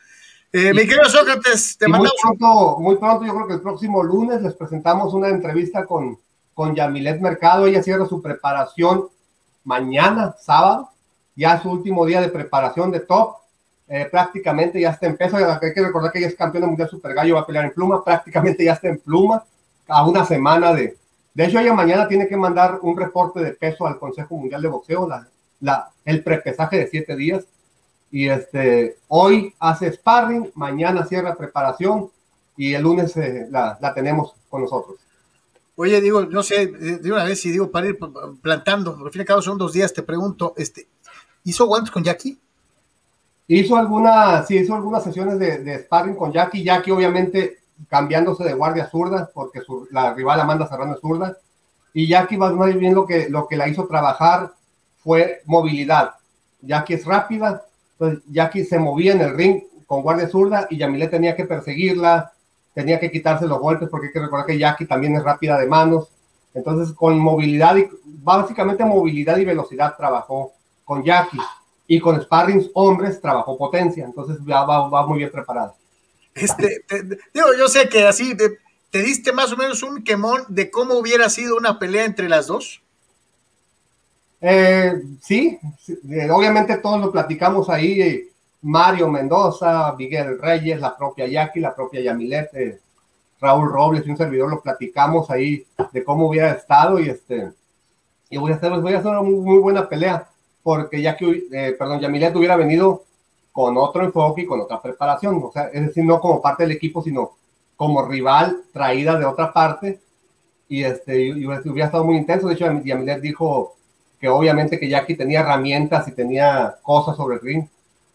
Eh, 0.53 0.73
mi 0.73 0.81
querido 0.81 1.05
Sócrates, 1.05 1.77
te 1.77 1.87
mandamos. 1.87 2.13
Muy 2.23 2.37
pronto, 2.37 2.79
muy 2.79 2.95
pronto, 2.97 3.25
yo 3.25 3.33
creo 3.35 3.47
que 3.47 3.53
el 3.53 3.61
próximo 3.61 4.03
lunes 4.03 4.41
les 4.41 4.53
presentamos 4.53 5.13
una 5.13 5.29
entrevista 5.29 5.85
con, 5.85 6.17
con 6.53 6.75
Yamilet 6.75 7.21
Mercado. 7.21 7.67
Ella 7.67 7.83
cierra 7.83 8.05
su 8.05 8.21
preparación 8.21 9.07
mañana, 9.63 10.35
sábado, 10.39 10.89
ya 11.35 11.61
su 11.61 11.71
último 11.71 12.05
día 12.05 12.21
de 12.21 12.29
preparación 12.29 12.91
de 12.91 13.01
top, 13.01 13.35
eh, 13.87 14.07
prácticamente 14.09 14.79
ya 14.79 14.91
está 14.91 15.07
en 15.07 15.17
peso, 15.17 15.37
hay 15.37 15.73
que 15.73 15.81
recordar 15.81 16.11
que 16.11 16.19
ella 16.19 16.27
es 16.27 16.35
campeona 16.35 16.67
mundial 16.67 16.89
super 16.89 17.13
gallo, 17.13 17.35
va 17.35 17.41
a 17.41 17.45
pelear 17.45 17.65
en 17.65 17.73
pluma, 17.73 18.03
prácticamente 18.03 18.63
ya 18.63 18.73
está 18.73 18.87
en 18.87 18.99
pluma, 18.99 19.43
a 19.87 20.07
una 20.07 20.25
semana 20.25 20.73
de... 20.73 20.97
De 21.33 21.45
hecho, 21.45 21.59
ella 21.59 21.73
mañana 21.73 22.07
tiene 22.07 22.27
que 22.27 22.37
mandar 22.37 22.79
un 22.81 22.97
reporte 22.97 23.39
de 23.41 23.51
peso 23.51 23.87
al 23.87 23.99
Consejo 23.99 24.35
Mundial 24.35 24.61
de 24.61 24.67
Boxeo, 24.67 25.07
la, 25.07 25.27
la, 25.61 25.89
el 26.05 26.23
prepesaje 26.23 26.77
de 26.77 26.87
siete 26.87 27.15
días. 27.15 27.45
Y 28.11 28.27
este, 28.27 28.97
hoy 29.07 29.53
hace 29.59 29.91
sparring, 29.93 30.51
mañana 30.55 31.05
cierra 31.05 31.35
preparación 31.35 32.09
y 32.57 32.73
el 32.73 32.83
lunes 32.83 33.15
eh, 33.15 33.47
la, 33.49 33.77
la, 33.79 33.93
tenemos 33.93 34.33
con 34.49 34.61
nosotros. 34.61 34.97
Oye, 35.75 36.01
digo, 36.01 36.25
no 36.25 36.43
sé, 36.43 36.67
de 36.67 37.11
una 37.11 37.23
vez 37.23 37.39
si 37.39 37.49
digo 37.49 37.71
para 37.71 37.87
ir 37.87 37.97
plantando, 38.41 38.97
al 39.03 39.11
fin 39.11 39.23
y 39.23 39.41
son 39.41 39.57
dos 39.57 39.71
días, 39.71 39.93
te 39.93 40.03
pregunto, 40.03 40.53
este, 40.57 40.87
¿hizo 41.43 41.65
guantes 41.65 41.91
con 41.91 42.03
Jackie? 42.03 42.39
Hizo 43.47 43.75
algunas, 43.75 44.47
sí, 44.47 44.57
hizo 44.57 44.75
algunas 44.75 45.03
sesiones 45.03 45.37
de, 45.39 45.59
de 45.59 45.79
sparring 45.79 46.15
con 46.15 46.31
Jackie, 46.31 46.63
Jackie 46.63 46.91
obviamente 46.91 47.59
cambiándose 47.89 48.43
de 48.43 48.53
guardia 48.53 48.89
zurda, 48.89 49.29
porque 49.33 49.61
su, 49.61 49.87
la 49.91 50.13
rival 50.13 50.39
Amanda 50.39 50.67
Serrano 50.67 50.93
es 50.93 51.01
zurda, 51.01 51.37
y 51.93 52.07
Jackie 52.07 52.37
más 52.37 52.53
bien 52.77 52.93
lo 52.93 53.05
que, 53.05 53.29
lo 53.29 53.47
que 53.47 53.57
la 53.57 53.67
hizo 53.67 53.87
trabajar 53.87 54.53
fue 55.03 55.41
movilidad. 55.45 56.11
Jackie 56.61 56.93
es 56.93 57.05
rápida, 57.05 57.63
entonces 57.93 58.23
Jackie 58.31 58.63
se 58.63 58.79
movía 58.79 59.13
en 59.13 59.21
el 59.21 59.35
ring 59.35 59.63
con 59.85 60.01
guardia 60.01 60.29
zurda 60.29 60.67
y 60.69 60.77
Yamile 60.77 61.07
tenía 61.07 61.35
que 61.35 61.45
perseguirla, 61.45 62.31
tenía 62.73 62.99
que 62.99 63.11
quitarse 63.11 63.45
los 63.45 63.59
golpes 63.59 63.89
porque 63.89 64.07
hay 64.07 64.13
que 64.13 64.21
recordar 64.21 64.45
que 64.45 64.57
Jackie 64.57 64.85
también 64.85 65.15
es 65.15 65.23
rápida 65.23 65.57
de 65.57 65.67
manos. 65.67 66.07
Entonces 66.53 66.93
con 66.95 67.19
movilidad 67.19 67.75
y 67.75 67.89
básicamente 68.05 68.85
movilidad 68.85 69.37
y 69.37 69.45
velocidad 69.45 69.95
trabajó 69.97 70.53
con 70.91 71.05
Jackie 71.05 71.39
y 71.87 72.01
con 72.01 72.21
sparrings 72.21 72.69
hombres 72.73 73.21
trabajó 73.21 73.57
potencia. 73.57 74.03
Entonces 74.03 74.39
va, 74.39 74.65
va, 74.65 74.89
va 74.89 75.07
muy 75.07 75.19
bien 75.19 75.31
preparado. 75.31 75.73
Este, 76.35 76.83
te, 76.85 77.03
digo, 77.33 77.47
yo 77.57 77.69
sé 77.69 77.87
que 77.87 78.05
así 78.05 78.35
te, 78.35 78.57
te, 78.89 79.01
diste 79.01 79.31
más 79.31 79.53
o 79.53 79.55
menos 79.55 79.83
un 79.83 80.03
quemón 80.03 80.43
de 80.49 80.69
cómo 80.69 80.95
hubiera 80.95 81.29
sido 81.29 81.55
una 81.55 81.79
pelea 81.79 82.03
entre 82.03 82.27
las 82.27 82.47
dos. 82.47 82.81
Eh, 84.41 85.01
sí, 85.21 85.57
eh, 85.87 86.29
obviamente 86.29 86.75
todos 86.79 86.99
lo 86.99 87.09
platicamos 87.09 87.69
ahí. 87.69 88.01
Eh, 88.01 88.29
Mario 88.61 89.07
Mendoza, 89.07 89.95
Miguel 89.97 90.41
Reyes, 90.41 90.81
la 90.81 90.97
propia 90.97 91.25
Jackie, 91.25 91.61
la 91.61 91.73
propia 91.73 92.01
Yamilet, 92.01 92.53
eh, 92.53 92.79
Raúl 93.39 93.71
Robles 93.71 94.05
y 94.05 94.09
un 94.09 94.17
servidor 94.17 94.49
lo 94.49 94.61
platicamos 94.61 95.31
ahí 95.31 95.65
de 95.93 96.03
cómo 96.03 96.27
hubiera 96.27 96.51
estado 96.51 96.99
y 96.99 97.07
este 97.07 97.53
y 98.29 98.37
voy 98.37 98.51
a 98.51 98.55
hacer, 98.55 98.71
voy 98.71 98.93
a 98.93 98.99
hacer 98.99 99.11
una 99.11 99.21
muy, 99.21 99.35
muy 99.35 99.59
buena 99.59 99.87
pelea 99.87 100.27
porque 100.63 101.01
Jackie, 101.01 101.47
eh, 101.51 101.75
perdón, 101.77 101.99
Yamilet 101.99 102.35
hubiera 102.35 102.55
venido 102.55 103.03
con 103.51 103.77
otro 103.77 104.03
enfoque 104.03 104.41
y 104.41 104.45
con 104.45 104.61
otra 104.61 104.81
preparación, 104.81 105.41
o 105.43 105.51
sea, 105.51 105.69
es 105.73 105.87
decir, 105.87 106.05
no 106.05 106.19
como 106.19 106.41
parte 106.41 106.63
del 106.63 106.71
equipo, 106.71 107.01
sino 107.01 107.31
como 107.75 108.05
rival 108.07 108.63
traída 108.71 109.17
de 109.17 109.25
otra 109.25 109.51
parte, 109.51 109.99
y 110.69 110.83
este, 110.83 111.21
y 111.21 111.45
hubiera 111.45 111.85
estado 111.85 112.05
muy 112.05 112.15
intenso, 112.15 112.47
de 112.47 112.53
hecho, 112.53 112.81
Yamilet 112.83 113.19
dijo 113.19 113.75
que 114.21 114.29
obviamente 114.29 114.79
que 114.79 114.87
Jackie 114.87 115.17
tenía 115.17 115.41
herramientas 115.41 116.07
y 116.07 116.11
tenía 116.11 116.77
cosas 116.83 117.17
sobre 117.17 117.35
el 117.35 117.41
ring 117.41 117.65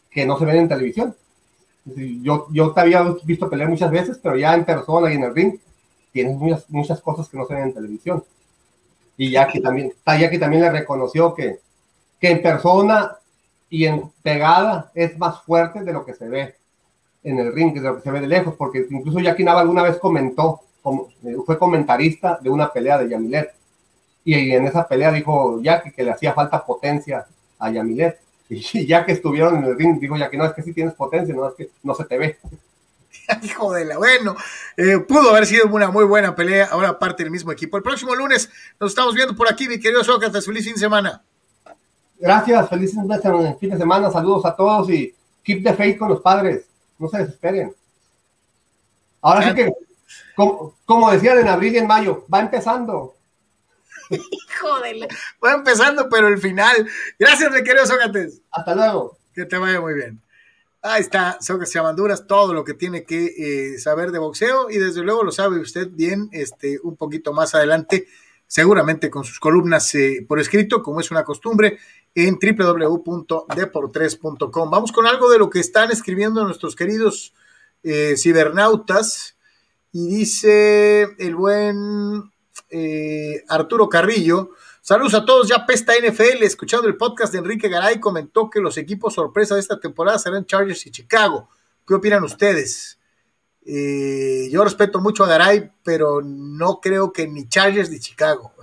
que 0.08 0.24
no 0.24 0.38
se 0.38 0.44
ven 0.44 0.58
en 0.58 0.68
televisión. 0.68 1.14
Yo, 1.84 2.46
yo 2.50 2.72
te 2.72 2.80
había 2.80 3.02
visto 3.24 3.50
pelear 3.50 3.68
muchas 3.68 3.90
veces, 3.90 4.18
pero 4.22 4.36
ya 4.36 4.54
en 4.54 4.64
persona 4.64 5.12
y 5.12 5.16
en 5.16 5.24
el 5.24 5.34
ring 5.34 5.58
tienes 6.12 6.36
muchas, 6.36 6.70
muchas 6.70 7.00
cosas 7.00 7.28
que 7.28 7.36
no 7.36 7.44
se 7.44 7.54
ven 7.54 7.64
en 7.64 7.74
televisión. 7.74 8.24
Y 9.16 9.32
Jackie 9.32 9.60
también, 9.60 9.92
Jackie 10.06 10.38
también 10.38 10.62
le 10.62 10.70
reconoció 10.70 11.34
que, 11.34 11.60
que 12.20 12.30
en 12.30 12.42
persona 12.42 13.16
y 13.68 13.84
en 13.84 14.10
pegada 14.22 14.90
es 14.94 15.18
más 15.18 15.42
fuerte 15.42 15.82
de 15.82 15.92
lo 15.92 16.04
que 16.04 16.14
se 16.14 16.28
ve 16.28 16.54
en 17.22 17.38
el 17.38 17.52
ring, 17.52 17.74
de 17.74 17.80
lo 17.80 17.96
que 17.96 18.02
se 18.02 18.10
ve 18.10 18.20
de 18.20 18.28
lejos, 18.28 18.54
porque 18.56 18.86
incluso 18.88 19.18
Jackie 19.18 19.44
Nava 19.44 19.60
alguna 19.60 19.82
vez 19.82 19.98
comentó, 19.98 20.60
como, 20.80 21.08
eh, 21.24 21.36
fue 21.44 21.58
comentarista 21.58 22.38
de 22.40 22.50
una 22.50 22.72
pelea 22.72 22.98
de 22.98 23.08
Yamilet, 23.08 23.52
y 24.24 24.52
en 24.52 24.66
esa 24.66 24.86
pelea 24.86 25.12
dijo 25.12 25.60
Jackie 25.60 25.92
que 25.92 26.04
le 26.04 26.12
hacía 26.12 26.32
falta 26.34 26.64
potencia 26.64 27.26
a 27.58 27.70
Yamilet, 27.70 28.20
y 28.48 28.86
ya 28.86 29.04
que 29.04 29.12
estuvieron 29.12 29.56
en 29.56 29.64
el 29.64 29.76
ring, 29.76 29.98
dijo 29.98 30.16
Jackie, 30.16 30.36
no, 30.36 30.44
es 30.44 30.52
que 30.52 30.62
sí 30.62 30.72
tienes 30.72 30.94
potencia, 30.94 31.34
no, 31.34 31.48
es 31.48 31.54
que 31.54 31.70
no 31.82 31.94
se 31.94 32.04
te 32.04 32.16
ve. 32.16 32.38
Hijo 33.42 33.72
de 33.72 33.84
la, 33.84 33.98
bueno, 33.98 34.36
eh, 34.76 34.98
pudo 34.98 35.30
haber 35.30 35.46
sido 35.46 35.66
una 35.66 35.90
muy 35.90 36.04
buena 36.04 36.36
pelea, 36.36 36.68
ahora 36.70 36.96
parte 36.98 37.24
del 37.24 37.32
mismo 37.32 37.50
equipo. 37.50 37.76
El 37.76 37.82
próximo 37.82 38.14
lunes 38.14 38.48
nos 38.78 38.92
estamos 38.92 39.14
viendo 39.16 39.34
por 39.34 39.50
aquí, 39.50 39.68
mi 39.68 39.80
querido 39.80 40.04
Sócrates, 40.04 40.46
feliz 40.46 40.64
fin 40.64 40.74
de 40.74 40.80
semana. 40.80 41.24
Gracias, 42.18 42.68
feliz 42.68 42.94
fin 43.60 43.70
de 43.70 43.76
semana, 43.76 44.10
saludos 44.10 44.44
a 44.46 44.56
todos 44.56 44.90
y 44.90 45.14
keep 45.42 45.62
the 45.62 45.74
faith 45.74 45.98
con 45.98 46.08
los 46.08 46.20
padres, 46.20 46.64
no 46.98 47.08
se 47.08 47.18
desesperen. 47.18 47.74
Ahora 49.20 49.48
sí 49.48 49.54
que, 49.54 49.72
como, 50.34 50.74
como 50.84 51.10
decían 51.10 51.38
en 51.38 51.48
abril 51.48 51.74
y 51.74 51.78
en 51.78 51.86
mayo, 51.86 52.24
va 52.32 52.40
empezando. 52.40 53.14
Hijo 54.10 54.80
de 54.80 54.94
la... 54.94 55.08
Va 55.44 55.52
empezando, 55.52 56.08
pero 56.08 56.28
el 56.28 56.38
final. 56.38 56.88
Gracias, 57.18 57.50
mi 57.50 57.62
querido 57.62 57.86
Sócrates. 57.86 58.40
Hasta 58.50 58.74
luego. 58.74 59.18
Que 59.34 59.44
te 59.44 59.58
vaya 59.58 59.80
muy 59.80 59.94
bien. 59.94 60.20
Ahí 60.82 61.00
está, 61.00 61.38
Sócrates 61.40 61.74
Amanduras, 61.76 62.26
todo 62.28 62.54
lo 62.54 62.64
que 62.64 62.74
tiene 62.74 63.04
que 63.04 63.74
eh, 63.74 63.78
saber 63.78 64.12
de 64.12 64.20
boxeo 64.20 64.70
y 64.70 64.78
desde 64.78 65.02
luego 65.02 65.24
lo 65.24 65.32
sabe 65.32 65.58
usted 65.58 65.88
bien, 65.90 66.28
este, 66.30 66.78
un 66.80 66.96
poquito 66.96 67.32
más 67.32 67.56
adelante, 67.56 68.06
seguramente 68.46 69.10
con 69.10 69.24
sus 69.24 69.40
columnas 69.40 69.92
eh, 69.96 70.24
por 70.28 70.38
escrito, 70.38 70.84
como 70.84 71.00
es 71.00 71.10
una 71.10 71.24
costumbre, 71.24 71.78
en 72.16 72.36
www.deportres.com. 72.40 74.70
Vamos 74.70 74.90
con 74.90 75.06
algo 75.06 75.30
de 75.30 75.38
lo 75.38 75.48
que 75.50 75.60
están 75.60 75.92
escribiendo 75.92 76.42
nuestros 76.44 76.74
queridos 76.74 77.34
eh, 77.82 78.14
cibernautas. 78.16 79.36
Y 79.92 80.08
dice 80.08 81.14
el 81.18 81.36
buen 81.36 82.32
eh, 82.70 83.44
Arturo 83.48 83.90
Carrillo. 83.90 84.52
Saludos 84.80 85.12
a 85.12 85.26
todos, 85.26 85.48
ya 85.48 85.66
pesta 85.66 85.92
NFL. 85.94 86.42
Escuchando 86.42 86.88
el 86.88 86.96
podcast 86.96 87.34
de 87.34 87.40
Enrique 87.40 87.68
Garay, 87.68 88.00
comentó 88.00 88.48
que 88.48 88.60
los 88.60 88.78
equipos 88.78 89.12
sorpresa 89.12 89.54
de 89.54 89.60
esta 89.60 89.78
temporada 89.78 90.18
serán 90.18 90.46
Chargers 90.46 90.86
y 90.86 90.90
Chicago. 90.90 91.50
¿Qué 91.86 91.92
opinan 91.92 92.24
ustedes? 92.24 92.98
Eh, 93.66 94.48
yo 94.50 94.64
respeto 94.64 95.00
mucho 95.00 95.22
a 95.24 95.28
Garay, 95.28 95.70
pero 95.82 96.22
no 96.22 96.80
creo 96.80 97.12
que 97.12 97.28
ni 97.28 97.46
Chargers 97.46 97.90
ni 97.90 98.00
Chicago. 98.00 98.54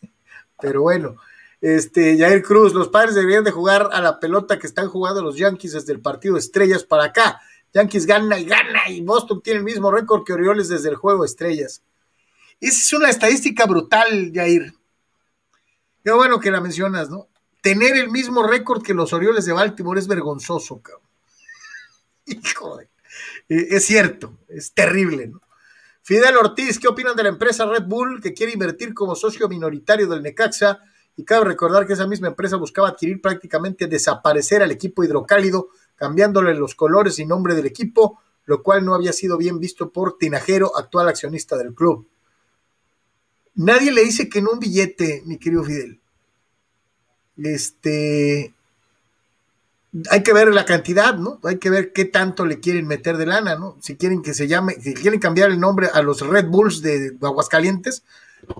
pero 0.60 0.80
bueno, 0.80 1.18
este, 1.62 2.18
Jair 2.18 2.42
Cruz, 2.42 2.74
los 2.74 2.88
padres 2.88 3.14
deberían 3.14 3.44
de 3.44 3.52
jugar 3.52 3.88
a 3.92 4.00
la 4.00 4.18
pelota 4.18 4.58
que 4.58 4.66
están 4.66 4.88
jugando 4.88 5.22
los 5.22 5.36
Yankees 5.36 5.72
desde 5.72 5.92
el 5.92 6.00
partido 6.00 6.36
Estrellas 6.36 6.82
para 6.82 7.04
acá. 7.04 7.40
Yankees 7.72 8.04
gana 8.04 8.36
y 8.38 8.44
gana 8.44 8.88
y 8.88 9.00
Boston 9.00 9.40
tiene 9.40 9.60
el 9.60 9.64
mismo 9.64 9.92
récord 9.92 10.24
que 10.24 10.32
Orioles 10.32 10.68
desde 10.68 10.88
el 10.88 10.96
juego 10.96 11.24
Estrellas. 11.24 11.82
Esa 12.60 12.80
es 12.80 12.92
una 12.92 13.10
estadística 13.10 13.64
brutal, 13.64 14.32
Jair. 14.34 14.74
Qué 16.04 16.10
bueno 16.10 16.40
que 16.40 16.50
la 16.50 16.60
mencionas, 16.60 17.08
¿no? 17.08 17.28
Tener 17.62 17.96
el 17.96 18.10
mismo 18.10 18.42
récord 18.42 18.82
que 18.82 18.92
los 18.92 19.12
Orioles 19.12 19.46
de 19.46 19.52
Baltimore 19.52 20.00
es 20.00 20.08
vergonzoso, 20.08 20.82
cabrón. 20.82 21.08
Hijo 22.26 22.76
de... 22.76 22.90
Eh, 23.48 23.68
es 23.70 23.84
cierto, 23.84 24.36
es 24.48 24.74
terrible, 24.74 25.28
¿no? 25.28 25.40
Fidel 26.02 26.36
Ortiz, 26.36 26.80
¿qué 26.80 26.88
opinan 26.88 27.14
de 27.14 27.22
la 27.22 27.28
empresa 27.28 27.64
Red 27.66 27.84
Bull 27.84 28.20
que 28.20 28.34
quiere 28.34 28.52
invertir 28.52 28.92
como 28.92 29.14
socio 29.14 29.48
minoritario 29.48 30.08
del 30.08 30.22
Necaxa? 30.22 30.80
Y 31.16 31.24
cabe 31.24 31.44
recordar 31.44 31.86
que 31.86 31.92
esa 31.92 32.06
misma 32.06 32.28
empresa 32.28 32.56
buscaba 32.56 32.88
adquirir 32.88 33.20
prácticamente 33.20 33.86
desaparecer 33.86 34.62
al 34.62 34.70
equipo 34.70 35.04
hidrocálido, 35.04 35.68
cambiándole 35.96 36.54
los 36.54 36.74
colores 36.74 37.18
y 37.18 37.26
nombre 37.26 37.54
del 37.54 37.66
equipo, 37.66 38.20
lo 38.46 38.62
cual 38.62 38.84
no 38.84 38.94
había 38.94 39.12
sido 39.12 39.36
bien 39.36 39.60
visto 39.60 39.90
por 39.90 40.18
Tinajero, 40.18 40.76
actual 40.76 41.08
accionista 41.08 41.56
del 41.56 41.74
club. 41.74 42.08
Nadie 43.54 43.92
le 43.92 44.02
dice 44.02 44.28
que 44.28 44.38
en 44.38 44.48
un 44.48 44.58
billete, 44.58 45.22
mi 45.26 45.38
querido 45.38 45.62
Fidel. 45.64 46.00
Este. 47.36 48.54
Hay 50.10 50.22
que 50.22 50.32
ver 50.32 50.52
la 50.54 50.64
cantidad, 50.64 51.14
¿no? 51.14 51.38
Hay 51.44 51.58
que 51.58 51.68
ver 51.68 51.92
qué 51.92 52.06
tanto 52.06 52.46
le 52.46 52.60
quieren 52.60 52.86
meter 52.86 53.18
de 53.18 53.26
lana, 53.26 53.56
¿no? 53.56 53.76
Si 53.80 53.96
quieren 53.96 54.22
que 54.22 54.32
se 54.32 54.48
llame, 54.48 54.74
si 54.74 54.94
quieren 54.94 55.20
cambiar 55.20 55.50
el 55.50 55.60
nombre 55.60 55.88
a 55.92 56.00
los 56.02 56.26
Red 56.26 56.46
Bulls 56.46 56.80
de 56.80 57.16
Aguascalientes, 57.20 58.02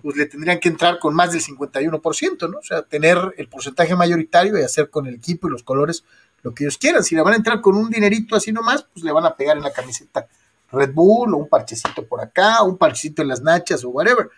pues 0.02 0.16
le 0.16 0.26
tendrían 0.26 0.60
que 0.60 0.68
entrar 0.68 0.98
con 0.98 1.14
más 1.14 1.32
del 1.32 1.42
51%, 1.42 2.50
¿no? 2.50 2.58
O 2.58 2.62
sea, 2.62 2.82
tener 2.82 3.34
el 3.36 3.48
porcentaje 3.48 3.96
mayoritario 3.96 4.58
y 4.58 4.62
hacer 4.62 4.90
con 4.90 5.06
el 5.06 5.14
equipo 5.14 5.48
y 5.48 5.50
los 5.50 5.62
colores 5.62 6.04
lo 6.42 6.54
que 6.54 6.64
ellos 6.64 6.78
quieran. 6.78 7.02
Si 7.02 7.14
le 7.14 7.22
van 7.22 7.34
a 7.34 7.36
entrar 7.36 7.60
con 7.60 7.76
un 7.76 7.90
dinerito 7.90 8.36
así 8.36 8.52
nomás, 8.52 8.86
pues 8.92 9.04
le 9.04 9.12
van 9.12 9.24
a 9.24 9.34
pegar 9.34 9.56
en 9.56 9.62
la 9.62 9.72
camiseta 9.72 10.26
Red 10.70 10.92
Bull 10.92 11.34
o 11.34 11.38
un 11.38 11.48
parchecito 11.48 12.06
por 12.06 12.20
acá, 12.20 12.62
un 12.62 12.78
parchecito 12.78 13.22
en 13.22 13.28
las 13.28 13.42
nachas 13.42 13.84
o 13.84 13.90
whatever. 13.90 14.30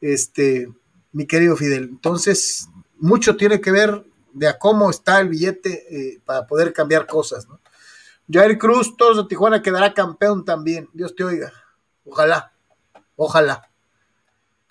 Este, 0.00 0.68
mi 1.12 1.26
querido 1.26 1.56
Fidel. 1.56 1.84
Entonces, 1.84 2.68
mucho 2.98 3.36
tiene 3.36 3.60
que 3.60 3.70
ver 3.70 4.04
de 4.38 4.48
a 4.48 4.58
cómo 4.58 4.90
está 4.90 5.20
el 5.20 5.28
billete 5.28 5.86
eh, 5.90 6.20
para 6.24 6.46
poder 6.46 6.72
cambiar 6.72 7.06
cosas, 7.06 7.48
¿no? 7.48 7.60
Jair 8.30 8.58
Cruz, 8.58 8.96
todos 8.96 9.16
de 9.16 9.24
Tijuana 9.24 9.62
quedará 9.62 9.94
campeón 9.94 10.44
también. 10.44 10.88
Dios 10.92 11.14
te 11.14 11.24
oiga. 11.24 11.52
Ojalá, 12.04 12.52
ojalá. 13.16 13.70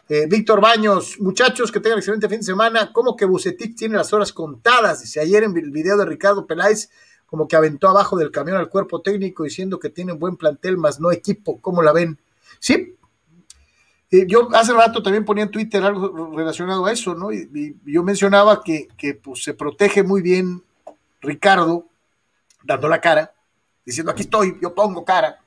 Eh, 0.10 0.28
Víctor 0.30 0.62
Baños, 0.62 1.20
muchachos, 1.20 1.72
que 1.72 1.80
tengan 1.80 1.98
excelente 1.98 2.30
fin 2.30 2.40
de 2.40 2.46
semana. 2.46 2.94
¿Cómo 2.94 3.16
que 3.16 3.26
Bucetich 3.26 3.76
tiene 3.76 3.98
las 3.98 4.14
horas 4.14 4.32
contadas? 4.32 5.02
Dice 5.02 5.20
ayer 5.20 5.44
en 5.44 5.58
el 5.58 5.72
video 5.72 5.98
de 5.98 6.06
Ricardo 6.06 6.46
Peláez, 6.46 6.90
como 7.26 7.48
que 7.48 7.56
aventó 7.56 7.90
abajo 7.90 8.16
del 8.16 8.32
camión 8.32 8.58
al 8.58 8.70
cuerpo 8.70 9.02
técnico 9.02 9.44
diciendo 9.44 9.80
que 9.80 9.90
tienen 9.90 10.20
buen 10.20 10.38
plantel, 10.38 10.78
más 10.78 11.00
no 11.00 11.12
equipo. 11.12 11.60
¿Cómo 11.60 11.82
la 11.82 11.92
ven? 11.92 12.20
Sí. 12.60 12.97
Eh, 14.10 14.26
yo 14.28 14.48
hace 14.56 14.74
rato 14.74 15.04
también 15.04 15.26
ponía 15.26 15.44
en 15.44 15.52
Twitter 15.52 15.84
algo 15.84 16.32
relacionado 16.36 16.86
a 16.86 16.92
eso, 16.92 17.14
¿no? 17.14 17.32
Y, 17.32 17.78
yo 17.86 18.04
mencionaba 18.04 18.64
que, 18.64 18.88
pues, 19.22 19.44
se 19.44 19.54
protege 19.54 20.04
muy 20.04 20.22
bien 20.22 20.64
Ricardo 21.22 21.88
dando 22.64 22.88
la 22.88 23.02
cara, 23.02 23.34
diciendo 23.86 24.12
aquí 24.12 24.24
estoy, 24.24 24.58
yo 24.62 24.74
pongo 24.74 25.04
cara. 25.04 25.40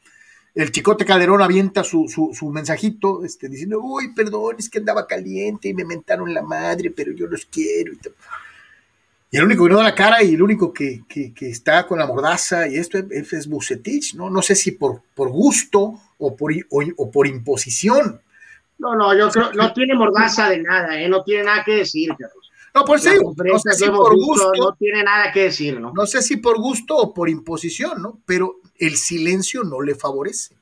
El 0.55 0.73
chicote 0.73 1.05
Calderón 1.05 1.43
avienta 1.43 1.85
su, 1.85 2.09
su, 2.09 2.51
mensajito, 2.51 3.25
este, 3.25 3.49
diciendo, 3.49 3.81
uy, 3.81 4.13
perdón, 4.15 4.57
es 4.59 4.69
que 4.69 4.79
andaba 4.79 5.07
caliente 5.07 5.69
y 5.69 5.75
me 5.75 5.85
mentaron 5.85 6.35
la 6.35 6.43
madre, 6.43 6.91
pero 6.91 7.13
yo 7.13 7.27
los 7.29 7.47
quiero. 7.47 7.93
Y, 7.93 7.99
y 9.31 9.37
el 9.37 9.45
único 9.45 9.65
que 9.65 9.71
no 9.71 9.77
da 9.77 9.85
la 9.85 9.95
cara 9.95 10.23
y 10.25 10.35
el 10.35 10.43
único 10.43 10.73
que, 10.73 11.05
está 11.41 11.87
con 11.87 12.01
la 12.01 12.07
mordaza 12.07 12.67
y 12.67 12.77
esto 12.77 12.99
es, 12.99 13.33
es 13.33 13.47
Bucetich, 13.47 14.15
¿no? 14.15 14.29
No 14.29 14.43
sé 14.43 14.57
si 14.57 14.73
por, 14.73 15.03
gusto 15.17 16.01
o 16.19 16.37
por 16.37 17.27
imposición. 17.29 18.21
No, 18.81 18.97
no, 18.97 19.15
yo 19.15 19.29
creo, 19.29 19.53
no 19.53 19.75
tiene 19.75 19.95
mordaza 19.95 20.49
de 20.49 20.63
nada, 20.63 20.99
¿eh? 20.99 21.07
no 21.07 21.23
tiene 21.23 21.45
nada 21.45 21.63
que 21.63 21.77
decir, 21.77 22.09
Carlos. 22.19 22.51
No, 22.75 22.85
por 22.85 22.97
eso 22.97 23.11
digo, 23.11 23.35
no 23.37 23.59
sé 23.59 23.73
si 23.75 23.91
por 23.91 24.15
gusto, 24.17 24.53
no 24.59 24.73
tiene 24.73 25.03
nada 25.03 25.31
que 25.33 25.45
decir, 25.45 25.79
¿no? 25.79 25.93
No 25.93 26.07
sé 26.07 26.23
si 26.23 26.39
por 26.39 26.59
gusto 26.59 26.97
o 26.97 27.13
por 27.13 27.29
imposición, 27.29 28.01
¿no? 28.01 28.21
Pero 28.25 28.61
el 28.79 28.97
silencio 28.97 29.65
no 29.65 29.83
le 29.83 29.95
favorece. 29.95 30.57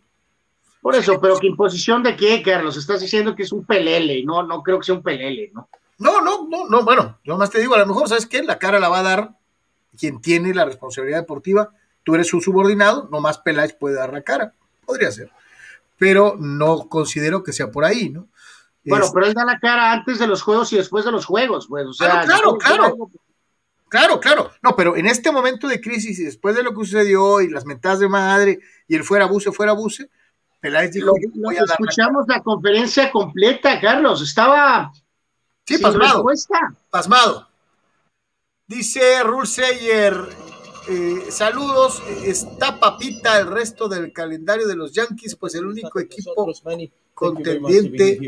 Por 0.81 0.97
eso, 0.97 1.21
pero 1.21 1.39
¿qué 1.39 1.47
imposición 1.47 2.03
de 2.03 2.17
qué, 2.17 2.43
Carlos? 2.43 2.77
Estás 2.77 3.01
diciendo 3.01 3.37
que 3.37 3.45
es 3.45 3.53
un 3.53 3.65
pelele, 3.65 4.25
no, 4.25 4.43
no 4.43 4.63
creo 4.65 4.81
que 4.81 4.87
sea 4.87 4.97
un 4.97 5.03
pelele, 5.03 5.53
¿no? 5.55 5.69
No, 5.99 6.21
no, 6.21 6.49
no, 6.49 6.69
no, 6.69 6.85
bueno, 6.85 7.19
yo 7.23 7.37
más 7.37 7.51
te 7.51 7.61
digo, 7.61 7.75
a 7.75 7.79
lo 7.79 7.87
mejor, 7.87 8.09
¿sabes 8.09 8.27
qué? 8.27 8.43
La 8.43 8.59
cara 8.59 8.81
la 8.81 8.89
va 8.89 9.01
a 9.01 9.03
dar 9.05 9.31
quien 9.97 10.21
tiene 10.21 10.55
la 10.55 10.65
responsabilidad 10.65 11.19
deportiva. 11.19 11.71
Tú 12.03 12.15
eres 12.15 12.27
su 12.27 12.41
subordinado, 12.41 13.09
nomás 13.13 13.39
Peláez 13.39 13.75
puede 13.75 13.97
dar 13.97 14.13
la 14.13 14.23
cara. 14.23 14.55
Podría 14.85 15.13
ser. 15.13 15.31
Pero 15.99 16.37
no 16.39 16.89
considero 16.89 17.43
que 17.43 17.53
sea 17.53 17.71
por 17.71 17.85
ahí, 17.85 18.11
¿no? 18.11 18.29
Bueno, 18.85 19.07
pero 19.13 19.27
él 19.27 19.35
da 19.35 19.45
la 19.45 19.59
cara 19.59 19.93
antes 19.93 20.19
de 20.19 20.27
los 20.27 20.41
juegos 20.41 20.73
y 20.73 20.77
después 20.77 21.05
de 21.05 21.13
los 21.13 21.27
juegos, 21.27 21.67
pues. 21.69 21.87
O 21.87 21.93
sea, 21.93 22.23
claro, 22.23 22.57
claro, 22.57 22.97
claro. 22.97 23.11
Claro, 23.89 24.21
claro. 24.21 24.51
No, 24.63 24.77
pero 24.77 24.97
en 24.97 25.07
este 25.07 25.33
momento 25.33 25.67
de 25.67 25.81
crisis 25.81 26.19
y 26.19 26.25
después 26.25 26.55
de 26.55 26.63
lo 26.63 26.71
que 26.71 26.85
sucedió 26.85 27.41
y 27.41 27.49
las 27.49 27.65
mentadas 27.65 28.01
de 28.01 28.09
madre 28.09 28.59
y 28.87 28.95
el 28.95 29.05
fuera 29.05 29.25
abuse, 29.25 29.51
fuera 29.51 29.73
abuse, 29.73 30.11
Peláez 30.61 30.93
dijo, 30.93 31.07
lo, 31.07 31.13
lo 31.35 31.51
que 31.51 31.57
escuchamos 31.57 32.25
la... 32.29 32.37
la 32.37 32.43
conferencia 32.43 33.11
completa, 33.11 33.81
Carlos, 33.81 34.21
estaba 34.23 34.93
Sí, 35.69 35.77
pasmado. 35.77 36.25
Pasmado. 36.89 37.49
Dice 38.67 39.23
Rulseyer, 39.23 40.15
eh, 40.89 41.31
saludos, 41.31 42.03
está 42.25 42.79
papita 42.79 43.39
el 43.39 43.47
resto 43.47 43.89
del 43.89 44.13
calendario 44.13 44.67
de 44.67 44.77
los 44.77 44.93
Yankees, 44.93 45.37
pues 45.37 45.55
el 45.55 45.67
único 45.67 46.01
equipo 46.01 46.53
contendiente. 47.15 48.19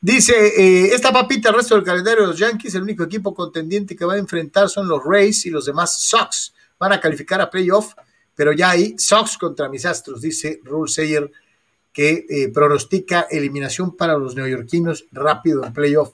Dice, 0.00 0.94
está 0.94 1.12
papita 1.12 1.50
el 1.50 1.54
resto 1.54 1.74
del 1.74 1.84
calendario 1.84 2.22
de 2.22 2.28
los 2.28 2.38
Yankees, 2.38 2.74
el 2.74 2.82
único 2.82 3.04
equipo 3.04 3.34
contendiente 3.34 3.94
que 3.94 4.04
va 4.04 4.14
a 4.14 4.18
enfrentar 4.18 4.68
son 4.68 4.88
los 4.88 5.02
Rays 5.04 5.46
y 5.46 5.50
los 5.50 5.66
demás 5.66 6.02
Sox. 6.02 6.52
Van 6.78 6.92
a 6.92 7.00
calificar 7.00 7.40
a 7.40 7.50
playoff, 7.50 7.94
pero 8.34 8.52
ya 8.52 8.70
hay 8.70 8.98
Sox 8.98 9.38
contra 9.38 9.68
mis 9.68 9.86
astros, 9.86 10.20
dice 10.20 10.60
Rulseyer 10.64 11.30
que 11.92 12.24
eh, 12.28 12.48
pronostica 12.48 13.26
eliminación 13.30 13.96
para 13.96 14.16
los 14.16 14.34
neoyorquinos 14.34 15.06
rápido 15.12 15.64
en 15.64 15.72
playoff. 15.72 16.12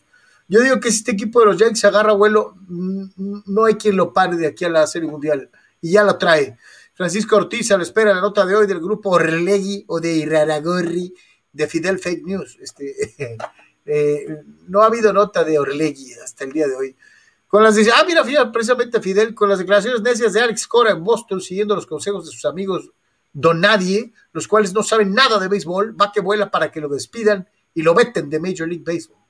Yo 0.48 0.60
digo 0.60 0.80
que 0.80 0.90
si 0.90 0.98
este 0.98 1.12
equipo 1.12 1.40
de 1.40 1.46
los 1.46 1.58
Yankees 1.58 1.84
agarra 1.84 2.14
vuelo, 2.14 2.56
no 2.68 3.64
hay 3.66 3.74
quien 3.74 3.96
lo 3.96 4.12
pare 4.12 4.36
de 4.36 4.46
aquí 4.46 4.64
a 4.64 4.70
la 4.70 4.86
Serie 4.86 5.08
Mundial. 5.08 5.50
Y 5.80 5.92
ya 5.92 6.02
lo 6.02 6.16
trae. 6.16 6.56
Francisco 6.94 7.36
Ortiz, 7.36 7.70
a 7.70 7.76
la 7.76 7.82
espera 7.82 8.14
la 8.14 8.20
nota 8.20 8.44
de 8.44 8.56
hoy 8.56 8.66
del 8.66 8.80
grupo 8.80 9.10
Orlegui 9.10 9.84
o 9.86 10.00
de 10.00 10.14
Iraragorri 10.14 11.14
de 11.52 11.66
Fidel 11.68 11.98
Fake 11.98 12.24
News. 12.24 12.58
Este, 12.60 13.14
eh, 13.86 14.26
no 14.66 14.82
ha 14.82 14.86
habido 14.86 15.12
nota 15.12 15.44
de 15.44 15.58
Orlegui 15.58 16.12
hasta 16.14 16.44
el 16.44 16.52
día 16.52 16.66
de 16.66 16.74
hoy. 16.74 16.96
Con 17.46 17.62
las 17.62 17.76
ah, 17.78 18.04
mira, 18.06 18.24
fíjate, 18.24 18.50
precisamente 18.50 19.00
Fidel, 19.00 19.34
con 19.34 19.48
las 19.48 19.58
declaraciones 19.58 20.02
necias 20.02 20.32
de 20.32 20.40
Alex 20.40 20.66
Cora 20.66 20.90
en 20.90 21.04
Boston, 21.04 21.40
siguiendo 21.40 21.74
los 21.74 21.86
consejos 21.86 22.26
de 22.26 22.32
sus 22.32 22.44
amigos 22.44 22.90
Don 23.32 23.60
Nadie, 23.60 24.12
los 24.32 24.48
cuales 24.48 24.72
no 24.74 24.82
saben 24.82 25.14
nada 25.14 25.38
de 25.38 25.48
béisbol, 25.48 25.98
va 25.98 26.10
que 26.12 26.20
vuela 26.20 26.50
para 26.50 26.70
que 26.70 26.80
lo 26.80 26.88
despidan 26.88 27.48
y 27.74 27.82
lo 27.82 27.94
veten 27.94 28.28
de 28.28 28.40
Major 28.40 28.68
League 28.68 28.84
Baseball. 28.84 29.27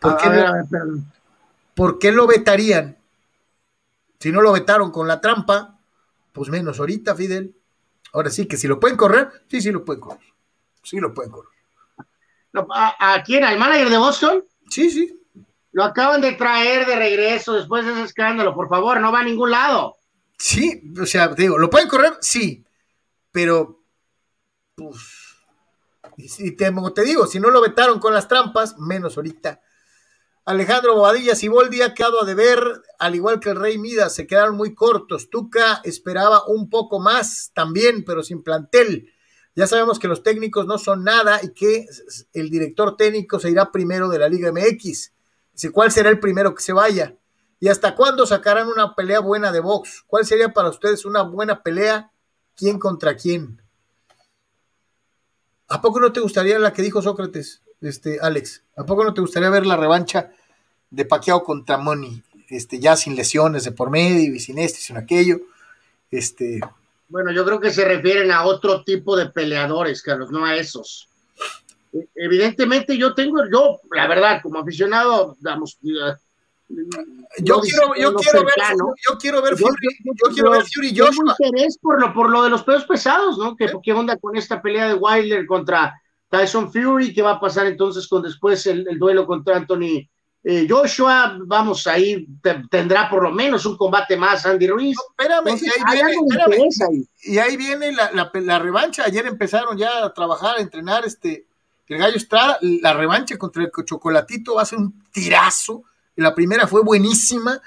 ¿Por 0.00 0.16
qué, 0.16 0.28
ver, 0.28 0.50
lo, 0.70 0.98
¿Por 1.74 1.98
qué 1.98 2.10
lo 2.10 2.26
vetarían? 2.26 2.96
Si 4.18 4.32
no 4.32 4.40
lo 4.42 4.52
vetaron 4.52 4.90
con 4.90 5.06
la 5.06 5.20
trampa, 5.20 5.78
pues 6.32 6.48
menos 6.48 6.80
ahorita, 6.80 7.14
Fidel. 7.14 7.54
Ahora 8.12 8.30
sí, 8.30 8.46
que 8.46 8.56
si 8.56 8.66
lo 8.66 8.80
pueden 8.80 8.96
correr, 8.96 9.30
sí, 9.48 9.60
sí 9.60 9.70
lo 9.70 9.84
pueden 9.84 10.00
correr. 10.00 10.20
Sí 10.82 10.98
lo 10.98 11.14
pueden 11.14 11.30
correr. 11.30 11.50
¿A, 12.74 13.14
a 13.14 13.22
quién? 13.22 13.44
¿Al 13.44 13.58
manager 13.58 13.90
de 13.90 13.98
Boston? 13.98 14.44
Sí, 14.68 14.90
sí. 14.90 15.20
Lo 15.72 15.84
acaban 15.84 16.20
de 16.20 16.32
traer 16.32 16.86
de 16.86 16.96
regreso 16.96 17.52
después 17.52 17.84
de 17.84 17.92
ese 17.92 18.02
escándalo. 18.02 18.54
Por 18.54 18.68
favor, 18.68 19.00
no 19.00 19.12
va 19.12 19.20
a 19.20 19.24
ningún 19.24 19.50
lado. 19.50 19.96
Sí, 20.36 20.82
o 21.00 21.06
sea, 21.06 21.28
digo, 21.28 21.58
¿lo 21.58 21.70
pueden 21.70 21.88
correr? 21.88 22.14
Sí, 22.20 22.64
pero, 23.30 23.82
pues, 24.74 24.96
y 26.16 26.52
te, 26.52 26.72
te 26.94 27.02
digo, 27.04 27.26
si 27.26 27.38
no 27.38 27.50
lo 27.50 27.60
vetaron 27.60 28.00
con 28.00 28.14
las 28.14 28.26
trampas, 28.26 28.78
menos 28.78 29.16
ahorita. 29.16 29.60
Alejandro 30.50 30.96
Bobadilla, 30.96 31.36
Siboldi 31.36 31.80
ha 31.80 31.94
quedado 31.94 32.22
a 32.22 32.24
deber, 32.24 32.82
al 32.98 33.14
igual 33.14 33.38
que 33.38 33.50
el 33.50 33.56
Rey 33.56 33.78
Midas, 33.78 34.16
se 34.16 34.26
quedaron 34.26 34.56
muy 34.56 34.74
cortos. 34.74 35.30
Tuca 35.30 35.80
esperaba 35.84 36.44
un 36.44 36.68
poco 36.68 36.98
más 36.98 37.52
también, 37.54 38.04
pero 38.04 38.24
sin 38.24 38.42
plantel. 38.42 39.12
Ya 39.54 39.68
sabemos 39.68 40.00
que 40.00 40.08
los 40.08 40.24
técnicos 40.24 40.66
no 40.66 40.76
son 40.76 41.04
nada 41.04 41.38
y 41.40 41.50
que 41.50 41.86
el 42.32 42.50
director 42.50 42.96
técnico 42.96 43.38
se 43.38 43.48
irá 43.48 43.70
primero 43.70 44.08
de 44.08 44.18
la 44.18 44.28
Liga 44.28 44.50
MX. 44.50 45.12
¿Cuál 45.70 45.92
será 45.92 46.10
el 46.10 46.18
primero 46.18 46.52
que 46.52 46.62
se 46.62 46.72
vaya? 46.72 47.16
¿Y 47.60 47.68
hasta 47.68 47.94
cuándo 47.94 48.26
sacarán 48.26 48.66
una 48.66 48.96
pelea 48.96 49.20
buena 49.20 49.52
de 49.52 49.60
box? 49.60 50.02
¿Cuál 50.08 50.26
sería 50.26 50.52
para 50.52 50.70
ustedes 50.70 51.04
una 51.04 51.22
buena 51.22 51.62
pelea? 51.62 52.10
¿Quién 52.56 52.80
contra 52.80 53.14
quién? 53.14 53.62
¿A 55.68 55.80
poco 55.80 56.00
no 56.00 56.12
te 56.12 56.18
gustaría 56.18 56.58
la 56.58 56.72
que 56.72 56.82
dijo 56.82 57.00
Sócrates, 57.02 57.62
este, 57.80 58.18
Alex? 58.20 58.64
¿A 58.76 58.84
poco 58.84 59.04
no 59.04 59.14
te 59.14 59.20
gustaría 59.20 59.48
ver 59.48 59.64
la 59.64 59.76
revancha 59.76 60.32
de 60.90 61.04
Pacquiao 61.04 61.42
contra 61.42 61.78
Money? 61.78 62.22
Este, 62.48 62.78
ya 62.78 62.96
sin 62.96 63.14
lesiones 63.14 63.64
de 63.64 63.72
por 63.72 63.90
medio 63.90 64.34
y 64.34 64.40
sin 64.40 64.58
esto 64.58 64.78
y 64.80 64.82
sin 64.82 64.96
aquello. 64.96 65.38
Este. 66.10 66.60
Bueno, 67.08 67.32
yo 67.32 67.44
creo 67.44 67.60
que 67.60 67.70
se 67.70 67.84
refieren 67.84 68.30
a 68.30 68.44
otro 68.44 68.84
tipo 68.84 69.16
de 69.16 69.26
peleadores, 69.26 70.02
Carlos, 70.02 70.30
no 70.30 70.44
a 70.44 70.56
esos 70.56 71.10
evidentemente 72.14 72.96
yo 72.96 73.14
tengo, 73.14 73.38
yo, 73.50 73.80
la 73.92 74.06
verdad, 74.06 74.40
como 74.42 74.58
aficionado, 74.58 75.36
damos. 75.40 75.78
Yo 75.82 77.56
no 77.56 77.60
quiero, 77.62 77.94
yo, 77.96 78.14
quiero 78.14 78.44
ver, 78.44 78.54
yo 79.08 79.18
quiero 79.18 79.42
ver 79.42 79.56
Fury, 79.56 79.88
yo, 80.04 80.12
yo 80.14 80.32
quiero 80.32 80.50
ver 80.52 80.62
Fury 80.72 80.96
Joshua. 80.96 81.36
interés 81.40 81.76
por 81.78 82.00
lo, 82.00 82.14
por 82.14 82.30
lo 82.30 82.44
de 82.44 82.50
los 82.50 82.62
pesos 82.62 82.84
pesados, 82.84 83.38
¿no? 83.38 83.56
¿Qué, 83.56 83.64
¿Eh? 83.64 83.72
¿Qué 83.82 83.92
onda 83.92 84.16
con 84.16 84.36
esta 84.36 84.62
pelea 84.62 84.86
de 84.86 84.94
Wilder 84.94 85.46
contra 85.46 86.00
Tyson 86.28 86.72
Fury? 86.72 87.12
¿Qué 87.12 87.22
va 87.22 87.32
a 87.32 87.40
pasar 87.40 87.66
entonces 87.66 88.06
con 88.06 88.22
después 88.22 88.64
el, 88.68 88.86
el 88.88 89.00
duelo 89.00 89.26
contra 89.26 89.56
Anthony 89.56 90.08
eh, 90.42 90.66
Joshua? 90.68 91.38
Vamos, 91.44 91.86
ahí 91.86 92.26
te, 92.42 92.62
tendrá 92.70 93.08
por 93.08 93.22
lo 93.22 93.30
menos 93.30 93.64
un 93.66 93.76
combate 93.76 94.16
más 94.16 94.46
Andy 94.46 94.66
Ruiz. 94.66 94.96
No, 94.96 95.02
espérame, 95.10 95.48
entonces, 95.48 95.74
y, 95.76 95.80
ahí 95.86 95.94
viene, 95.94 96.16
espérame 96.28 96.68
ahí. 96.90 97.08
y 97.22 97.38
ahí 97.38 97.56
viene 97.56 97.92
la, 97.92 98.10
la, 98.12 98.30
la, 98.32 98.58
revancha. 98.58 99.04
Ayer 99.04 99.26
empezaron 99.26 99.76
ya 99.76 100.04
a 100.04 100.14
trabajar, 100.14 100.56
a 100.58 100.60
entrenar 100.60 101.04
este 101.04 101.46
el 101.90 101.98
Gallo 101.98 102.16
Estrada, 102.16 102.56
la 102.60 102.92
revancha 102.92 103.36
contra 103.36 103.64
el 103.64 103.70
Chocolatito 103.84 104.54
va 104.54 104.62
a 104.62 104.66
ser 104.66 104.78
un 104.78 105.02
tirazo. 105.10 105.82
La 106.14 106.32
primera 106.36 106.68
fue 106.68 106.84
buenísima. 106.84 107.60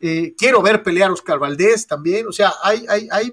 Eh, 0.00 0.34
quiero 0.36 0.60
ver 0.62 0.82
pelear 0.82 1.10
a 1.10 1.12
Oscar 1.12 1.38
Valdés 1.38 1.86
también. 1.86 2.26
O 2.26 2.32
sea, 2.32 2.52
hay, 2.64 2.84
hay, 2.88 3.08
hay, 3.12 3.32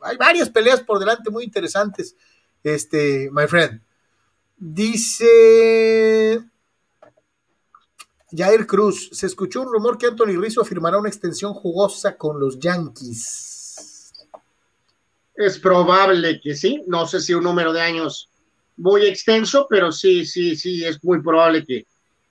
hay 0.00 0.16
varias 0.16 0.48
peleas 0.48 0.80
por 0.80 1.00
delante 1.00 1.28
muy 1.30 1.42
interesantes, 1.42 2.14
este, 2.62 3.30
my 3.32 3.48
friend. 3.48 3.80
Dice 4.56 6.40
Jair 8.32 8.66
Cruz, 8.66 9.08
se 9.12 9.26
escuchó 9.26 9.62
un 9.62 9.72
rumor 9.72 9.98
que 9.98 10.06
Anthony 10.06 10.40
Rizzo 10.40 10.64
firmará 10.64 10.98
una 10.98 11.08
extensión 11.08 11.52
jugosa 11.52 12.16
con 12.16 12.38
los 12.38 12.58
Yankees. 12.58 14.12
Es 15.34 15.58
probable 15.58 16.40
que 16.40 16.54
sí, 16.54 16.82
no 16.86 17.06
sé 17.06 17.20
si 17.20 17.34
un 17.34 17.44
número 17.44 17.72
de 17.72 17.80
años 17.80 18.28
muy 18.76 19.06
extenso, 19.06 19.66
pero 19.68 19.90
sí, 19.90 20.24
sí, 20.24 20.56
sí, 20.56 20.84
es 20.84 21.02
muy 21.02 21.22
probable 21.22 21.64
que 21.64 21.86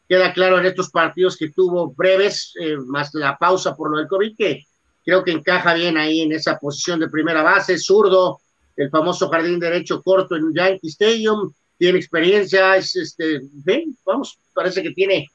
queda 0.08 0.34
claro 0.34 0.58
en 0.58 0.66
estos 0.66 0.90
partidos 0.90 1.38
que 1.38 1.50
tuvo 1.50 1.92
breves, 1.92 2.54
eh, 2.60 2.78
más 2.78 3.14
la 3.14 3.38
pausa 3.38 3.76
por 3.76 3.92
lo 3.92 3.98
del 3.98 4.08
COVID, 4.08 4.36
que 4.36 4.66
creo 5.04 5.24
que 5.24 5.32
encaja 5.32 5.74
bien 5.74 5.98
ahí 5.98 6.22
en 6.22 6.32
esa 6.32 6.58
posición 6.58 7.00
de 7.00 7.10
primera 7.10 7.44
base, 7.44 7.78
zurdo, 7.78 8.40
el 8.76 8.90
famoso 8.90 9.30
jardín 9.30 9.60
derecho 9.60 10.02
corto 10.02 10.36
en 10.36 10.54
Yankee 10.54 10.88
Stadium, 10.88 11.52
tiene 11.78 12.00
experiencia, 12.00 12.76
es 12.78 12.96
este, 12.96 13.42
ven, 13.52 13.98
vamos, 14.06 14.38
parece 14.54 14.82
que 14.82 14.92
tiene, 14.92 15.28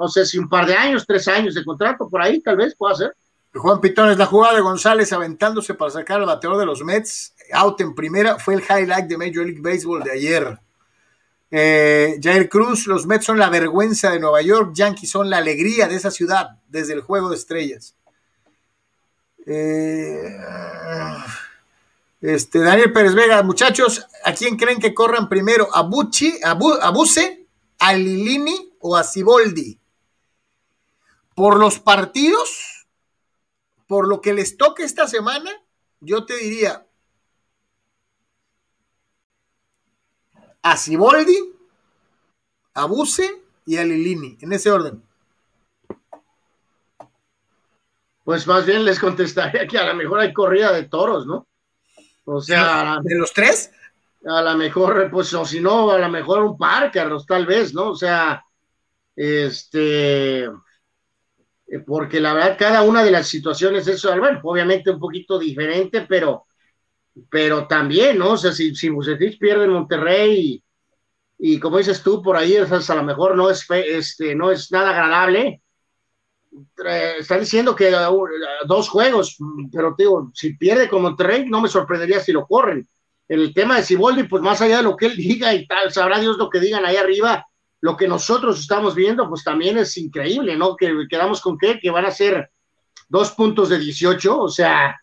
no 0.00 0.08
sé 0.08 0.24
si 0.24 0.38
un 0.38 0.48
par 0.48 0.66
de 0.66 0.74
años, 0.74 1.04
tres 1.06 1.28
años 1.28 1.54
de 1.54 1.62
contrato, 1.62 2.08
por 2.08 2.22
ahí 2.22 2.40
tal 2.40 2.56
vez 2.56 2.74
pueda 2.74 2.94
ser. 2.94 3.14
Juan 3.52 3.82
Pitón 3.82 4.10
es 4.10 4.16
la 4.16 4.24
jugada 4.24 4.54
de 4.54 4.62
González 4.62 5.12
aventándose 5.12 5.74
para 5.74 5.90
sacar 5.90 6.20
al 6.20 6.26
bateador 6.26 6.58
de 6.58 6.64
los 6.64 6.82
Mets. 6.82 7.34
Out 7.52 7.82
en 7.82 7.94
primera 7.94 8.38
fue 8.38 8.54
el 8.54 8.62
highlight 8.62 9.06
de 9.06 9.18
Major 9.18 9.44
League 9.44 9.60
Baseball 9.60 10.02
de 10.02 10.12
ayer. 10.12 10.58
Eh, 11.50 12.18
Jair 12.22 12.48
Cruz, 12.48 12.86
los 12.86 13.06
Mets 13.06 13.26
son 13.26 13.38
la 13.38 13.50
vergüenza 13.50 14.10
de 14.10 14.20
Nueva 14.20 14.40
York, 14.40 14.70
Yankees 14.72 15.10
son 15.10 15.28
la 15.28 15.36
alegría 15.36 15.86
de 15.86 15.96
esa 15.96 16.10
ciudad 16.10 16.56
desde 16.68 16.94
el 16.94 17.02
juego 17.02 17.28
de 17.28 17.36
estrellas. 17.36 17.94
Eh, 19.44 20.34
este, 22.22 22.60
Daniel 22.60 22.92
Pérez 22.92 23.14
Vega, 23.14 23.42
muchachos, 23.42 24.06
¿a 24.24 24.32
quién 24.32 24.56
creen 24.56 24.78
que 24.78 24.94
corran 24.94 25.28
primero? 25.28 25.68
¿A 25.74 25.82
Bucci, 25.82 26.38
a, 26.42 26.54
Buse, 26.54 27.46
a 27.80 27.92
Lilini 27.92 28.72
o 28.80 28.96
a 28.96 29.04
Ciboldi? 29.04 29.79
Por 31.40 31.58
los 31.58 31.78
partidos, 31.78 32.86
por 33.86 34.06
lo 34.06 34.20
que 34.20 34.34
les 34.34 34.58
toque 34.58 34.82
esta 34.82 35.06
semana, 35.06 35.50
yo 35.98 36.26
te 36.26 36.36
diría 36.36 36.86
a 40.60 40.76
Ciboldi, 40.76 41.38
a 42.74 42.84
Buse 42.84 43.42
y 43.64 43.78
a 43.78 43.84
Lilini, 43.84 44.36
en 44.42 44.52
ese 44.52 44.70
orden. 44.70 45.02
Pues 48.22 48.46
más 48.46 48.66
bien 48.66 48.84
les 48.84 49.00
contestaría 49.00 49.66
que 49.66 49.78
a 49.78 49.86
lo 49.86 49.94
mejor 49.94 50.20
hay 50.20 50.34
corrida 50.34 50.72
de 50.72 50.88
toros, 50.88 51.26
¿no? 51.26 51.48
O 52.26 52.42
sea, 52.42 52.98
de 53.02 53.14
los 53.16 53.32
tres, 53.32 53.72
a 54.26 54.42
lo 54.42 54.58
mejor, 54.58 55.10
pues, 55.10 55.32
o 55.32 55.46
si 55.46 55.58
no, 55.58 55.90
a 55.90 55.98
lo 55.98 56.10
mejor 56.10 56.42
un 56.42 56.58
par, 56.58 56.92
Carlos, 56.92 57.24
tal 57.24 57.46
vez, 57.46 57.72
¿no? 57.72 57.92
O 57.92 57.96
sea, 57.96 58.44
este, 59.16 60.46
porque 61.86 62.20
la 62.20 62.34
verdad, 62.34 62.56
cada 62.58 62.82
una 62.82 63.04
de 63.04 63.10
las 63.10 63.28
situaciones 63.28 63.86
es, 63.86 64.02
bueno, 64.02 64.40
obviamente 64.42 64.90
un 64.90 64.98
poquito 64.98 65.38
diferente, 65.38 66.02
pero, 66.08 66.46
pero 67.30 67.66
también, 67.66 68.18
¿no? 68.18 68.32
O 68.32 68.36
sea, 68.36 68.52
si, 68.52 68.74
si 68.74 68.90
pierde 69.38 69.64
en 69.64 69.70
Monterrey 69.70 70.62
y, 71.38 71.60
como 71.60 71.78
dices 71.78 72.02
tú, 72.02 72.22
por 72.22 72.36
ahí, 72.36 72.56
a 72.56 72.94
lo 72.94 73.02
mejor 73.04 73.36
no 73.36 73.50
es, 73.50 73.66
este, 73.70 74.34
no 74.34 74.50
es 74.50 74.70
nada 74.72 74.90
agradable, 74.90 75.62
eh, 76.84 77.14
está 77.18 77.38
diciendo 77.38 77.76
que 77.76 77.92
uh, 77.94 78.26
dos 78.66 78.88
juegos, 78.88 79.36
pero 79.72 79.94
digo, 79.96 80.30
si 80.34 80.54
pierde 80.54 80.88
con 80.88 81.02
Monterrey, 81.02 81.46
no 81.48 81.60
me 81.60 81.68
sorprendería 81.68 82.20
si 82.20 82.32
lo 82.32 82.46
corren. 82.46 82.88
El 83.28 83.54
tema 83.54 83.76
de 83.76 83.84
Siboldi, 83.84 84.24
pues 84.24 84.42
más 84.42 84.60
allá 84.60 84.78
de 84.78 84.82
lo 84.82 84.96
que 84.96 85.06
él 85.06 85.16
diga 85.16 85.54
y 85.54 85.66
tal, 85.66 85.92
sabrá 85.92 86.18
Dios 86.18 86.36
lo 86.36 86.50
que 86.50 86.60
digan 86.60 86.84
ahí 86.84 86.96
arriba, 86.96 87.46
lo 87.80 87.96
que 87.96 88.06
nosotros 88.06 88.60
estamos 88.60 88.94
viendo, 88.94 89.28
pues 89.28 89.42
también 89.42 89.78
es 89.78 89.96
increíble, 89.96 90.56
¿no? 90.56 90.76
Que 90.76 90.92
quedamos 91.08 91.40
con 91.40 91.56
qué, 91.58 91.78
que 91.80 91.90
van 91.90 92.04
a 92.04 92.10
ser 92.10 92.50
dos 93.08 93.32
puntos 93.32 93.68
de 93.68 93.78
18, 93.78 94.38
o 94.38 94.48
sea, 94.48 95.00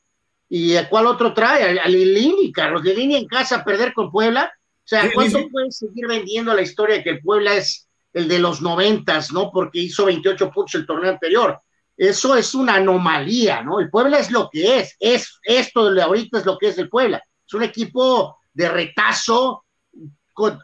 ¿y 0.48 0.76
a 0.76 0.88
cuál 0.88 1.08
otro 1.08 1.34
trae? 1.34 1.80
A 1.80 1.88
Lilini, 1.88 2.52
Carlos 2.52 2.84
Lilini 2.84 3.16
en 3.16 3.28
casa, 3.28 3.64
perder 3.64 3.94
con 3.94 4.12
Puebla. 4.12 4.52
O 4.54 4.88
sea, 4.88 5.12
¿cuánto 5.14 5.40
puede 5.50 5.72
seguir 5.72 6.08
vendiendo 6.08 6.54
la 6.54 6.62
historia 6.62 6.98
de 6.98 7.04
que 7.04 7.10
el 7.10 7.22
Puebla 7.22 7.56
es 7.56 7.88
el 8.14 8.28
de 8.28 8.40
los 8.40 8.62
noventas, 8.62 9.32
¿no? 9.34 9.52
Porque 9.52 9.80
hizo 9.80 10.06
28 10.06 10.50
puntos 10.52 10.76
el 10.76 10.86
torneo 10.86 11.12
anterior. 11.12 11.60
Eso 11.98 12.36
es 12.36 12.54
una 12.54 12.76
anomalía, 12.76 13.64
¿no? 13.64 13.80
El 13.80 13.90
Puebla 13.90 14.20
es 14.20 14.32
lo 14.32 14.50
que 14.50 14.80
es, 14.80 14.96
es 15.00 15.40
esto 15.44 15.92
de 15.92 16.02
ahorita 16.02 16.40
es 16.40 16.46
lo 16.46 16.58
que 16.58 16.70
es 16.70 16.78
el 16.78 16.90
Puebla. 16.90 17.22
Es 17.46 17.54
un 17.54 17.64
equipo 17.64 18.38
de 18.54 18.70
retazo, 18.70 19.66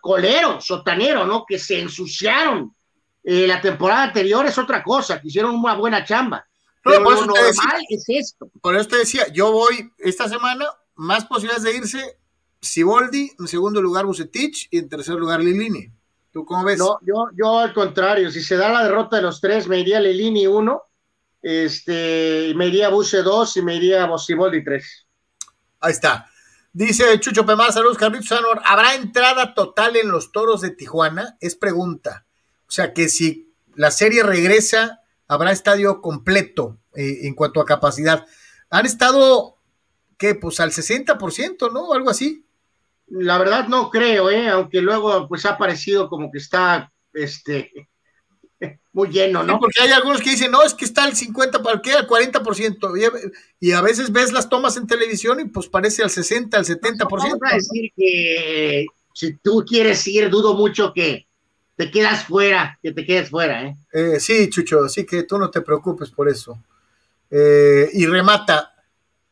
colero, 0.02 0.62
sotanero, 0.62 1.26
¿no? 1.26 1.46
Que 1.48 1.58
se 1.58 1.80
ensuciaron. 1.80 2.76
Eh, 3.24 3.48
la 3.48 3.62
temporada 3.62 4.04
anterior 4.04 4.46
es 4.46 4.58
otra 4.58 4.84
cosa, 4.84 5.20
que 5.20 5.30
hicieron 5.30 5.56
una 5.56 5.76
buena 5.76 6.04
chamba. 6.04 6.46
Pero 6.84 7.00
lo 7.00 7.26
normal 7.26 7.82
es 7.90 8.04
esto. 8.08 8.50
Por 8.62 8.76
eso 8.76 8.90
te 8.90 8.98
decía, 8.98 9.28
yo 9.32 9.52
voy 9.52 9.92
esta 9.98 10.28
semana, 10.28 10.66
más 10.96 11.26
posibilidades 11.26 11.64
de 11.64 11.78
irse, 11.78 12.18
Siboldi, 12.60 13.32
en 13.40 13.48
segundo 13.48 13.82
lugar 13.82 14.06
Bucetich 14.06 14.68
y 14.70 14.80
en 14.80 14.90
tercer 14.90 15.16
lugar 15.16 15.40
Lilini. 15.40 15.90
¿Tú 16.32 16.46
cómo 16.46 16.64
ves? 16.64 16.80
No, 16.80 17.00
yo, 17.02 17.30
yo 17.36 17.60
al 17.60 17.74
contrario, 17.74 18.32
si 18.32 18.42
se 18.42 18.58
da 18.58 18.70
la 18.70 18.84
derrota 18.84 19.18
de 19.18 19.22
los 19.22 19.40
tres, 19.40 19.68
me 19.68 19.80
iría 19.80 20.00
Lelini 20.00 20.48
uno, 20.48 20.84
este, 21.42 22.54
me 22.56 22.68
iría 22.68 22.90
Buse 22.90 23.22
dos 23.22 23.56
y 23.58 23.62
me 23.62 23.76
iría 23.76 24.06
Bosiboldi 24.06 24.64
tres. 24.64 25.06
Ahí 25.80 25.92
está. 25.92 26.30
Dice 26.76 27.20
Chucho 27.20 27.46
Pemar, 27.46 27.72
saludos, 27.72 28.00
Carlitos 28.00 28.30
Sanor. 28.30 28.60
¿Habrá 28.66 28.96
entrada 28.96 29.54
total 29.54 29.96
en 29.96 30.10
los 30.10 30.32
toros 30.32 30.62
de 30.62 30.72
Tijuana? 30.72 31.38
Es 31.40 31.56
pregunta. 31.56 32.26
O 32.68 32.72
sea 32.72 32.94
que 32.94 33.10
si 33.10 33.54
la 33.76 33.92
serie 33.92 34.24
regresa, 34.24 35.02
habrá 35.28 35.52
estadio 35.52 36.02
completo 36.02 36.80
eh, 36.96 37.28
en 37.28 37.36
cuanto 37.36 37.62
a 37.62 37.66
capacidad. 37.66 38.26
Han 38.72 38.88
estado, 38.88 39.58
¿qué? 40.18 40.34
Pues 40.34 40.60
al 40.60 40.72
60%, 40.72 41.72
¿no? 41.72 41.94
Algo 41.94 42.10
así. 42.10 42.44
La 43.06 43.38
verdad 43.38 43.68
no 43.68 43.92
creo, 43.92 44.32
¿eh? 44.32 44.50
aunque 44.50 44.82
luego 44.82 45.28
pues 45.28 45.46
ha 45.46 45.60
parecido 45.60 46.10
como 46.10 46.32
que 46.32 46.40
está 46.40 46.92
este 47.14 47.88
muy 48.94 49.10
lleno, 49.10 49.44
¿no? 49.44 49.60
porque 49.60 49.82
hay 49.82 49.92
algunos 49.92 50.22
que 50.22 50.30
dicen, 50.30 50.52
no, 50.52 50.62
es 50.62 50.76
que 50.76 50.86
está 50.86 51.08
el 51.08 51.16
50, 51.16 51.64
¿para 51.64 51.82
qué? 51.82 51.94
Al 51.94 52.08
40%. 52.08 53.32
Y 53.60 53.72
a 53.72 53.82
veces 53.82 54.12
ves 54.12 54.32
las 54.32 54.50
tomas 54.50 54.78
en 54.78 54.86
televisión 54.86 55.40
y 55.40 55.46
pues 55.46 55.68
parece 55.68 56.04
al 56.04 56.12
60, 56.12 56.56
al 56.56 56.64
70%. 56.64 57.08
Vamos 57.10 57.40
a 57.52 57.56
decir 57.56 57.92
que 57.98 58.86
si 59.14 59.34
tú 59.38 59.66
quieres 59.68 60.08
ir, 60.08 60.30
dudo 60.30 60.54
mucho 60.54 60.94
que 60.94 61.26
te 61.76 61.90
quedas 61.90 62.26
fuera, 62.26 62.78
que 62.84 62.92
te 62.92 63.04
quedes 63.04 63.32
fuera, 63.32 63.66
¿eh? 63.66 63.78
eh 63.92 64.20
sí, 64.20 64.48
Chucho, 64.50 64.84
así 64.84 65.06
que 65.06 65.24
tú 65.24 65.40
no 65.40 65.50
te 65.50 65.62
preocupes 65.62 66.12
por 66.12 66.30
eso. 66.30 66.60
Eh, 67.32 67.90
y 67.94 68.06
remata, 68.06 68.76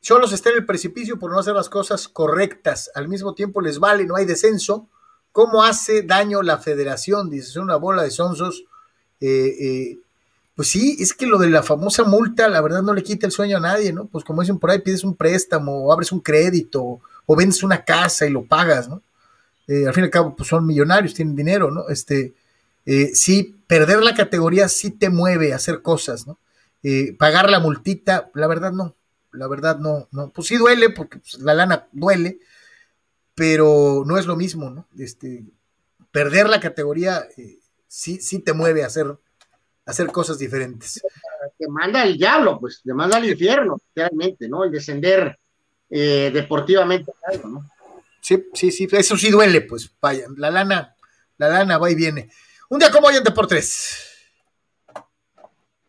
Cholos 0.02 0.34
está 0.34 0.50
en 0.50 0.58
el 0.58 0.66
precipicio 0.66 1.20
por 1.20 1.32
no 1.32 1.40
hacer 1.40 1.54
las 1.54 1.70
cosas 1.70 2.08
correctas. 2.08 2.90
Al 2.96 3.08
mismo 3.08 3.36
tiempo 3.36 3.62
les 3.62 3.78
vale, 3.78 4.06
no 4.06 4.16
hay 4.16 4.26
descenso. 4.26 4.90
¿Cómo 5.32 5.64
hace 5.64 6.02
daño 6.02 6.42
la 6.42 6.58
federación? 6.58 7.30
Dice, 7.30 7.50
es 7.50 7.56
una 7.58 7.76
bola 7.76 8.02
de 8.02 8.10
sonsos. 8.10 8.66
Eh, 9.22 9.56
eh, 9.60 10.00
pues 10.56 10.68
sí, 10.68 10.98
es 11.00 11.14
que 11.14 11.26
lo 11.26 11.38
de 11.38 11.50
la 11.50 11.64
famosa 11.64 12.04
multa, 12.04 12.50
la 12.50 12.62
verdad 12.62 12.82
no 12.82 12.94
le 12.94 13.04
quita 13.04 13.26
el 13.26 13.32
sueño 13.32 13.58
a 13.58 13.62
nadie, 13.62 13.94
¿no? 13.94 14.06
Pues 14.08 14.26
como 14.26 14.42
dicen 14.42 14.60
por 14.60 14.72
ahí, 14.72 14.80
pides 14.80 15.04
un 15.04 15.16
préstamo, 15.16 15.86
o 15.86 15.94
abres 15.94 16.12
un 16.12 16.20
crédito, 16.20 17.00
o 17.26 17.36
vendes 17.36 17.64
una 17.64 17.86
casa 17.86 18.26
y 18.26 18.32
lo 18.32 18.44
pagas, 18.44 18.90
¿no? 18.90 19.02
Eh, 19.68 19.88
al 19.88 19.94
fin 19.94 20.04
y 20.04 20.06
al 20.06 20.12
cabo, 20.12 20.36
pues 20.36 20.50
son 20.50 20.66
millonarios, 20.66 21.14
tienen 21.14 21.36
dinero, 21.36 21.72
¿no? 21.72 21.88
Este, 21.88 22.34
sí, 23.14 23.56
perder 23.68 24.04
la 24.04 24.16
categoría 24.16 24.68
sí 24.68 24.92
te 24.92 25.10
mueve 25.10 25.54
a 25.54 25.58
hacer 25.58 25.82
cosas, 25.82 26.28
¿no? 26.28 26.38
pagar 27.20 27.48
la 27.52 27.60
multita, 27.60 28.32
la 28.34 28.48
verdad 28.48 28.72
no 28.72 28.96
la 29.34 29.48
verdad 29.48 29.78
no, 29.80 30.08
no, 30.12 30.30
pues 30.30 30.48
sí 30.48 30.58
duele, 30.58 30.90
porque 30.90 31.20
pues, 31.20 31.40
la 31.40 31.54
lana 31.54 31.88
duele, 31.92 32.40
pero 33.36 34.04
no 34.06 34.18
es 34.18 34.26
lo 34.26 34.36
mismo, 34.36 34.70
¿no? 34.70 34.88
Este, 34.98 35.44
perder 36.12 36.50
la 36.50 36.60
categoría 36.60 37.28
eh, 37.38 37.60
sí, 37.92 38.22
sí 38.22 38.40
te 38.40 38.54
mueve 38.54 38.84
a 38.84 38.88
hacer, 38.88 39.06
hacer 39.86 40.08
cosas 40.08 40.40
diferentes. 40.40 41.02
Te 41.58 41.68
manda 41.68 42.04
el 42.04 42.18
diablo, 42.18 42.58
pues, 42.58 42.82
te 42.82 42.94
manda 42.94 43.18
al 43.18 43.30
infierno, 43.30 43.78
realmente, 43.94 44.48
¿no? 44.48 44.64
El 44.64 44.72
descender 44.72 45.38
eh, 45.90 46.32
deportivamente 46.34 47.12
¿no? 47.44 47.70
Sí, 48.22 48.48
sí, 48.54 48.72
sí, 48.72 48.88
eso 48.92 49.18
sí 49.18 49.30
duele, 49.30 49.62
pues, 49.62 49.92
vaya, 50.00 50.26
la 50.38 50.50
lana, 50.50 50.96
la 51.38 51.50
lana 51.50 51.78
va 51.78 51.92
y 51.92 51.96
viene. 51.96 52.30
Un 52.70 52.80
día 52.80 52.90
como 52.90 53.08
hoy 53.08 53.18
en 53.18 53.24
Deportes. 53.24 54.08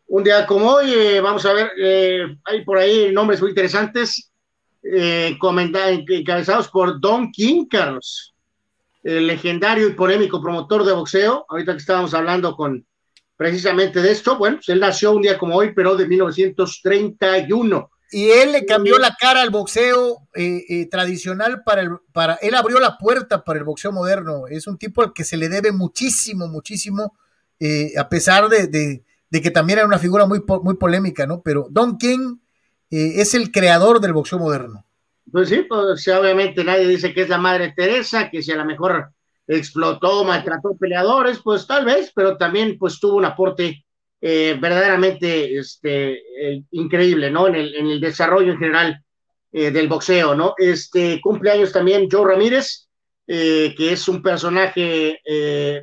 Un 0.08 0.24
día 0.24 0.44
como 0.44 0.72
hoy, 0.72 0.92
eh, 0.92 1.20
vamos 1.20 1.46
a 1.46 1.52
ver, 1.52 1.70
eh, 1.78 2.36
hay 2.44 2.64
por 2.64 2.78
ahí 2.78 3.12
nombres 3.12 3.40
muy 3.40 3.50
interesantes, 3.50 4.32
eh, 4.82 5.38
encabezados 5.38 6.68
por 6.68 7.00
Don 7.00 7.30
King, 7.30 7.66
Carlos, 7.66 8.31
el 9.02 9.26
legendario 9.26 9.88
y 9.88 9.94
polémico 9.94 10.40
promotor 10.40 10.84
de 10.84 10.92
boxeo. 10.92 11.44
Ahorita 11.48 11.72
que 11.72 11.78
estábamos 11.78 12.14
hablando 12.14 12.54
con 12.56 12.86
precisamente 13.36 14.00
de 14.00 14.12
esto, 14.12 14.36
bueno, 14.38 14.56
pues 14.58 14.68
él 14.68 14.80
nació 14.80 15.12
un 15.12 15.22
día 15.22 15.38
como 15.38 15.56
hoy, 15.56 15.72
pero 15.74 15.96
de 15.96 16.06
1931. 16.06 17.90
Y 18.12 18.28
él 18.28 18.52
le 18.52 18.66
cambió 18.66 18.98
la 18.98 19.16
cara 19.18 19.40
al 19.40 19.50
boxeo 19.50 20.28
tradicional 20.90 21.62
para 21.64 21.80
el, 21.80 21.90
para, 22.12 22.34
él 22.34 22.54
abrió 22.54 22.78
la 22.78 22.98
puerta 22.98 23.42
para 23.42 23.58
el 23.58 23.64
boxeo 23.64 23.90
moderno. 23.90 24.46
Es 24.48 24.66
un 24.66 24.76
tipo 24.76 25.02
al 25.02 25.12
que 25.12 25.24
se 25.24 25.38
le 25.38 25.48
debe 25.48 25.72
muchísimo, 25.72 26.46
muchísimo, 26.46 27.16
a 27.96 28.08
pesar 28.08 28.48
de 28.48 29.02
de 29.32 29.40
que 29.40 29.50
también 29.50 29.78
era 29.78 29.88
una 29.88 29.98
figura 29.98 30.26
muy, 30.26 30.44
muy 30.62 30.74
polémica, 30.74 31.26
¿no? 31.26 31.40
Pero 31.40 31.66
Don 31.70 31.96
King 31.96 32.36
eh, 32.90 33.14
es 33.16 33.32
el 33.32 33.50
creador 33.50 33.98
del 33.98 34.12
boxeo 34.12 34.38
moderno. 34.38 34.84
Pues 35.30 35.48
sí, 35.48 35.64
pues 35.68 36.06
obviamente 36.08 36.64
nadie 36.64 36.86
dice 36.86 37.14
que 37.14 37.22
es 37.22 37.28
la 37.28 37.38
madre 37.38 37.72
Teresa, 37.76 38.30
que 38.30 38.42
si 38.42 38.52
a 38.52 38.56
lo 38.56 38.64
mejor 38.64 39.10
explotó, 39.46 40.24
maltrató 40.24 40.76
peleadores, 40.76 41.40
pues 41.42 41.66
tal 41.66 41.84
vez, 41.84 42.12
pero 42.14 42.36
también 42.36 42.76
pues 42.78 42.98
tuvo 42.98 43.16
un 43.16 43.24
aporte 43.24 43.84
eh, 44.20 44.56
verdaderamente 44.60 45.58
este, 45.58 46.12
eh, 46.12 46.62
increíble, 46.72 47.30
¿no? 47.30 47.48
En 47.48 47.54
el, 47.54 47.74
en 47.74 47.86
el, 47.88 48.00
desarrollo 48.00 48.52
en 48.52 48.58
general 48.58 49.04
del 49.52 49.86
boxeo, 49.86 50.34
¿no? 50.34 50.54
Este 50.56 51.20
cumpleaños 51.20 51.72
también 51.72 52.08
Joe 52.10 52.26
Ramírez, 52.26 52.88
que 53.26 53.92
es 53.92 54.08
un 54.08 54.22
personaje 54.22 55.20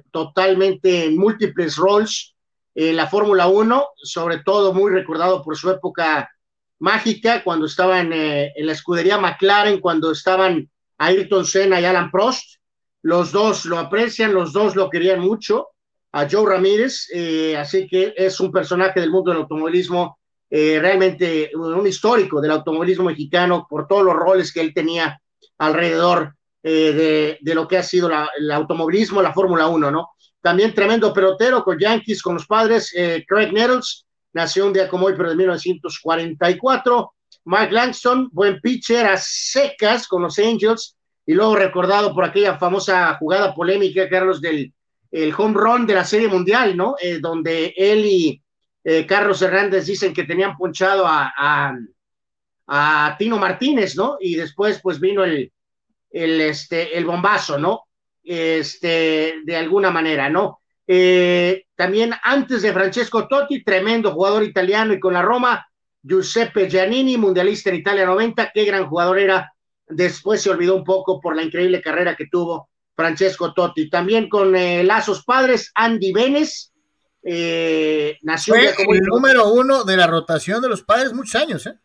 totalmente 0.09 1.05
en 1.05 1.15
múltiples 1.15 1.75
roles, 1.75 2.33
en 2.73 2.95
la 2.95 3.07
Fórmula 3.07 3.47
1, 3.47 3.87
sobre 3.95 4.39
todo 4.39 4.73
muy 4.73 4.91
recordado 4.91 5.43
por 5.43 5.57
su 5.57 5.69
época 5.69 6.29
mágica, 6.79 7.43
cuando 7.43 7.65
estaba 7.65 7.99
en, 7.99 8.11
eh, 8.13 8.53
la 8.57 8.71
escudería 8.71 9.17
McLaren, 9.17 9.79
cuando 9.79 10.11
estaban 10.11 10.69
Ayrton 10.97 11.45
Senna 11.45 11.79
y 11.79 11.85
Alan 11.85 12.09
Prost, 12.09 12.57
los 13.03 13.31
dos 13.31 13.65
lo 13.65 13.77
aprecian, 13.77 14.33
los 14.33 14.51
dos 14.51 14.75
lo 14.75 14.89
querían 14.89 15.19
mucho, 15.19 15.67
a 16.11 16.27
Joe 16.29 16.49
Ramírez, 16.49 17.07
eh, 17.13 17.55
así 17.55 17.87
que 17.87 18.13
es 18.17 18.39
un 18.39 18.51
personaje 18.51 18.99
del 18.99 19.11
mundo 19.11 19.31
del 19.31 19.41
automovilismo, 19.41 20.17
eh, 20.49 20.79
realmente 20.81 21.51
un 21.53 21.85
histórico 21.85 22.41
del 22.41 22.51
automovilismo 22.51 23.05
mexicano 23.05 23.67
por 23.69 23.85
todos 23.85 24.03
los 24.03 24.15
roles 24.15 24.51
que 24.51 24.61
él 24.61 24.73
tenía 24.73 25.21
alrededor 25.59 26.33
de, 26.63 27.37
de, 27.39 27.55
lo 27.55 27.67
que 27.67 27.77
ha 27.77 27.83
sido 27.83 28.09
la, 28.09 28.29
el 28.37 28.51
automovilismo, 28.51 29.21
la 29.21 29.33
Fórmula 29.33 29.67
1, 29.67 29.91
¿no? 29.91 30.09
También 30.41 30.73
tremendo 30.73 31.13
pelotero 31.13 31.63
con 31.63 31.77
Yankees, 31.77 32.21
con 32.21 32.33
los 32.33 32.47
padres, 32.47 32.93
Craig 33.27 33.53
Nettles, 33.53 34.05
nació 34.33 34.65
un 34.67 34.73
día 34.73 34.87
como 34.87 35.07
hoy, 35.07 35.13
pero 35.15 35.29
de 35.29 35.35
1944. 35.35 37.13
Mike 37.45 37.71
Langston, 37.71 38.29
buen 38.31 38.59
pitcher 38.59 39.05
a 39.05 39.17
secas 39.17 40.07
con 40.07 40.21
los 40.21 40.37
Angels, 40.39 40.95
y 41.25 41.33
luego 41.33 41.55
recordado 41.55 42.13
por 42.13 42.23
aquella 42.23 42.57
famosa 42.57 43.15
jugada 43.15 43.53
polémica, 43.53 44.09
Carlos, 44.09 44.41
del 44.41 44.73
el 45.11 45.33
home 45.35 45.55
run 45.55 45.87
de 45.87 45.95
la 45.95 46.05
Serie 46.05 46.27
Mundial, 46.27 46.77
¿no? 46.77 46.95
Eh, 47.01 47.19
donde 47.19 47.73
él 47.75 48.05
y 48.05 48.41
eh, 48.83 49.05
Carlos 49.05 49.41
Hernández 49.41 49.85
dicen 49.85 50.13
que 50.13 50.23
tenían 50.23 50.55
ponchado 50.55 51.05
a, 51.07 51.33
a, 52.67 53.15
Tino 53.17 53.37
Martínez, 53.37 53.95
¿no? 53.95 54.17
Y 54.19 54.35
después, 54.35 54.79
pues 54.81 54.99
vino 54.99 55.23
el, 55.23 55.51
el, 56.11 56.41
este, 56.41 56.97
el 56.97 57.05
bombazo, 57.05 57.57
¿no? 57.57 57.85
Este, 58.23 59.41
de 59.43 59.57
alguna 59.57 59.89
manera, 59.89 60.29
¿no? 60.29 60.58
Eh, 60.91 61.67
también 61.75 62.15
antes 62.23 62.63
de 62.63 62.73
Francesco 62.73 63.27
Totti, 63.27 63.63
tremendo 63.63 64.11
jugador 64.11 64.43
italiano 64.43 64.91
y 64.91 64.99
con 64.99 65.13
la 65.13 65.21
Roma, 65.21 65.63
Giuseppe 66.01 66.67
Giannini, 66.67 67.15
mundialista 67.15 67.69
en 67.69 67.75
Italia 67.75 68.07
90, 68.07 68.49
qué 68.51 68.65
gran 68.65 68.87
jugador 68.87 69.19
era. 69.19 69.53
Después 69.87 70.41
se 70.41 70.49
olvidó 70.49 70.75
un 70.75 70.83
poco 70.83 71.21
por 71.21 71.35
la 71.35 71.43
increíble 71.43 71.79
carrera 71.79 72.15
que 72.15 72.25
tuvo 72.25 72.69
Francesco 72.95 73.53
Totti. 73.53 73.87
También 73.87 74.27
con 74.27 74.55
eh, 74.55 74.83
lazos 74.83 75.23
padres, 75.23 75.71
Andy 75.75 76.11
Benes, 76.11 76.73
eh, 77.21 78.17
nació 78.23 78.55
Fue 78.55 78.73
como 78.73 78.95
el 78.95 79.01
número 79.01 79.53
uno 79.53 79.83
de 79.83 79.95
la 79.95 80.07
rotación 80.07 80.59
de 80.59 80.69
los 80.69 80.81
padres 80.81 81.13
muchos 81.13 81.35
años, 81.39 81.67
¿eh? 81.67 81.75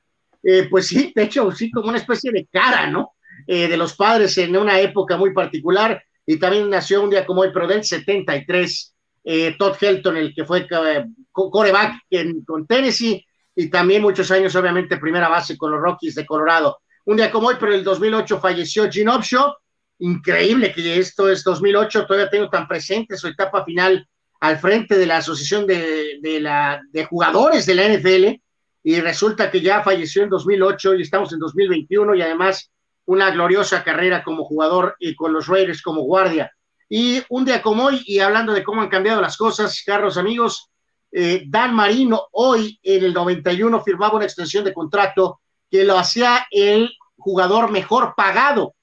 eh 0.43 0.67
pues 0.71 0.87
sí, 0.87 1.13
de 1.15 1.25
hecho, 1.25 1.53
sí, 1.53 1.71
como 1.71 1.91
una 1.91 1.99
especie 1.99 2.33
de 2.33 2.49
cara, 2.51 2.89
¿no? 2.89 3.17
Eh, 3.47 3.69
de 3.69 3.77
los 3.77 3.95
padres 3.97 4.39
en 4.39 4.57
una 4.57 4.81
época 4.81 5.19
muy 5.19 5.35
particular. 5.35 6.03
Y 6.25 6.39
también 6.39 6.71
nació 6.71 7.03
un 7.03 7.11
día 7.11 7.27
como 7.27 7.43
hoy, 7.43 7.51
pero 7.53 7.67
del 7.67 7.85
73 7.85 8.94
eh, 9.25 9.57
Todd 9.59 9.77
Helton, 9.81 10.17
el 10.17 10.35
que 10.35 10.45
fue 10.45 10.67
eh, 10.71 11.07
coreback 11.33 12.03
con 12.47 12.67
Tennessee 12.67 13.25
y 13.57 13.71
también 13.71 14.03
muchos 14.03 14.31
años, 14.31 14.55
obviamente, 14.55 14.99
primera 14.99 15.29
base 15.29 15.57
con 15.57 15.71
los 15.71 15.81
Rockies 15.81 16.15
de 16.15 16.27
Colorado. 16.27 16.79
Un 17.07 17.17
día 17.17 17.31
como 17.31 17.49
hoy, 17.49 17.57
pero 17.59 17.73
en 17.73 17.79
el 17.79 17.85
2008 17.85 18.41
falleció 18.41 18.91
Gene 18.91 19.15
Upshaw. 19.15 19.55
Increíble 20.01 20.73
que 20.73 20.99
esto 20.99 21.31
es 21.31 21.45
2008, 21.45 22.07
todavía 22.07 22.31
tengo 22.31 22.51
tan 22.51 22.67
presente 22.67 23.17
su 23.17 23.29
etapa 23.29 23.65
final 23.65 24.07
al 24.41 24.59
frente 24.59 24.99
de 24.99 25.07
la 25.07 25.19
Asociación 25.19 25.67
de, 25.67 26.19
de, 26.21 26.41
la, 26.41 26.83
de 26.91 27.05
Jugadores 27.07 27.65
de 27.65 27.75
la 27.75 27.89
NFL 27.89 28.41
y 28.83 29.01
resulta 29.01 29.51
que 29.51 29.63
ya 29.63 29.83
falleció 29.83 30.23
en 30.23 30.29
2008 30.29 30.97
y 30.97 31.03
estamos 31.03 31.33
en 31.33 31.39
2021 31.39 32.15
y 32.17 32.23
además 32.23 32.71
una 33.07 33.31
gloriosa 33.31 33.83
carrera 33.83 34.23
como 34.23 34.45
jugador 34.45 34.97
y 34.99 35.15
con 35.15 35.33
los 35.33 35.47
Raiders 35.47 35.81
como 35.81 36.03
guardia. 36.03 36.53
Y 36.89 37.23
un 37.29 37.45
día 37.45 37.63
como 37.63 37.85
hoy, 37.85 38.03
y 38.07 38.19
hablando 38.19 38.53
de 38.53 38.63
cómo 38.63 38.83
han 38.83 38.89
cambiado 38.89 39.21
las 39.21 39.37
cosas, 39.37 39.83
Carlos 39.85 40.17
amigos, 40.17 40.71
eh, 41.11 41.45
Dan 41.47 41.75
Marino 41.75 42.27
hoy 42.33 42.79
en 42.83 43.05
el 43.05 43.15
91 43.15 43.83
firmaba 43.83 44.17
una 44.17 44.25
extensión 44.25 44.65
de 44.65 44.75
contrato 44.75 45.41
que 45.71 45.85
lo 45.85 45.99
hacía 45.99 46.47
el 46.51 46.91
jugador 47.17 47.71
mejor 47.71 48.15
pagado, 48.17 48.75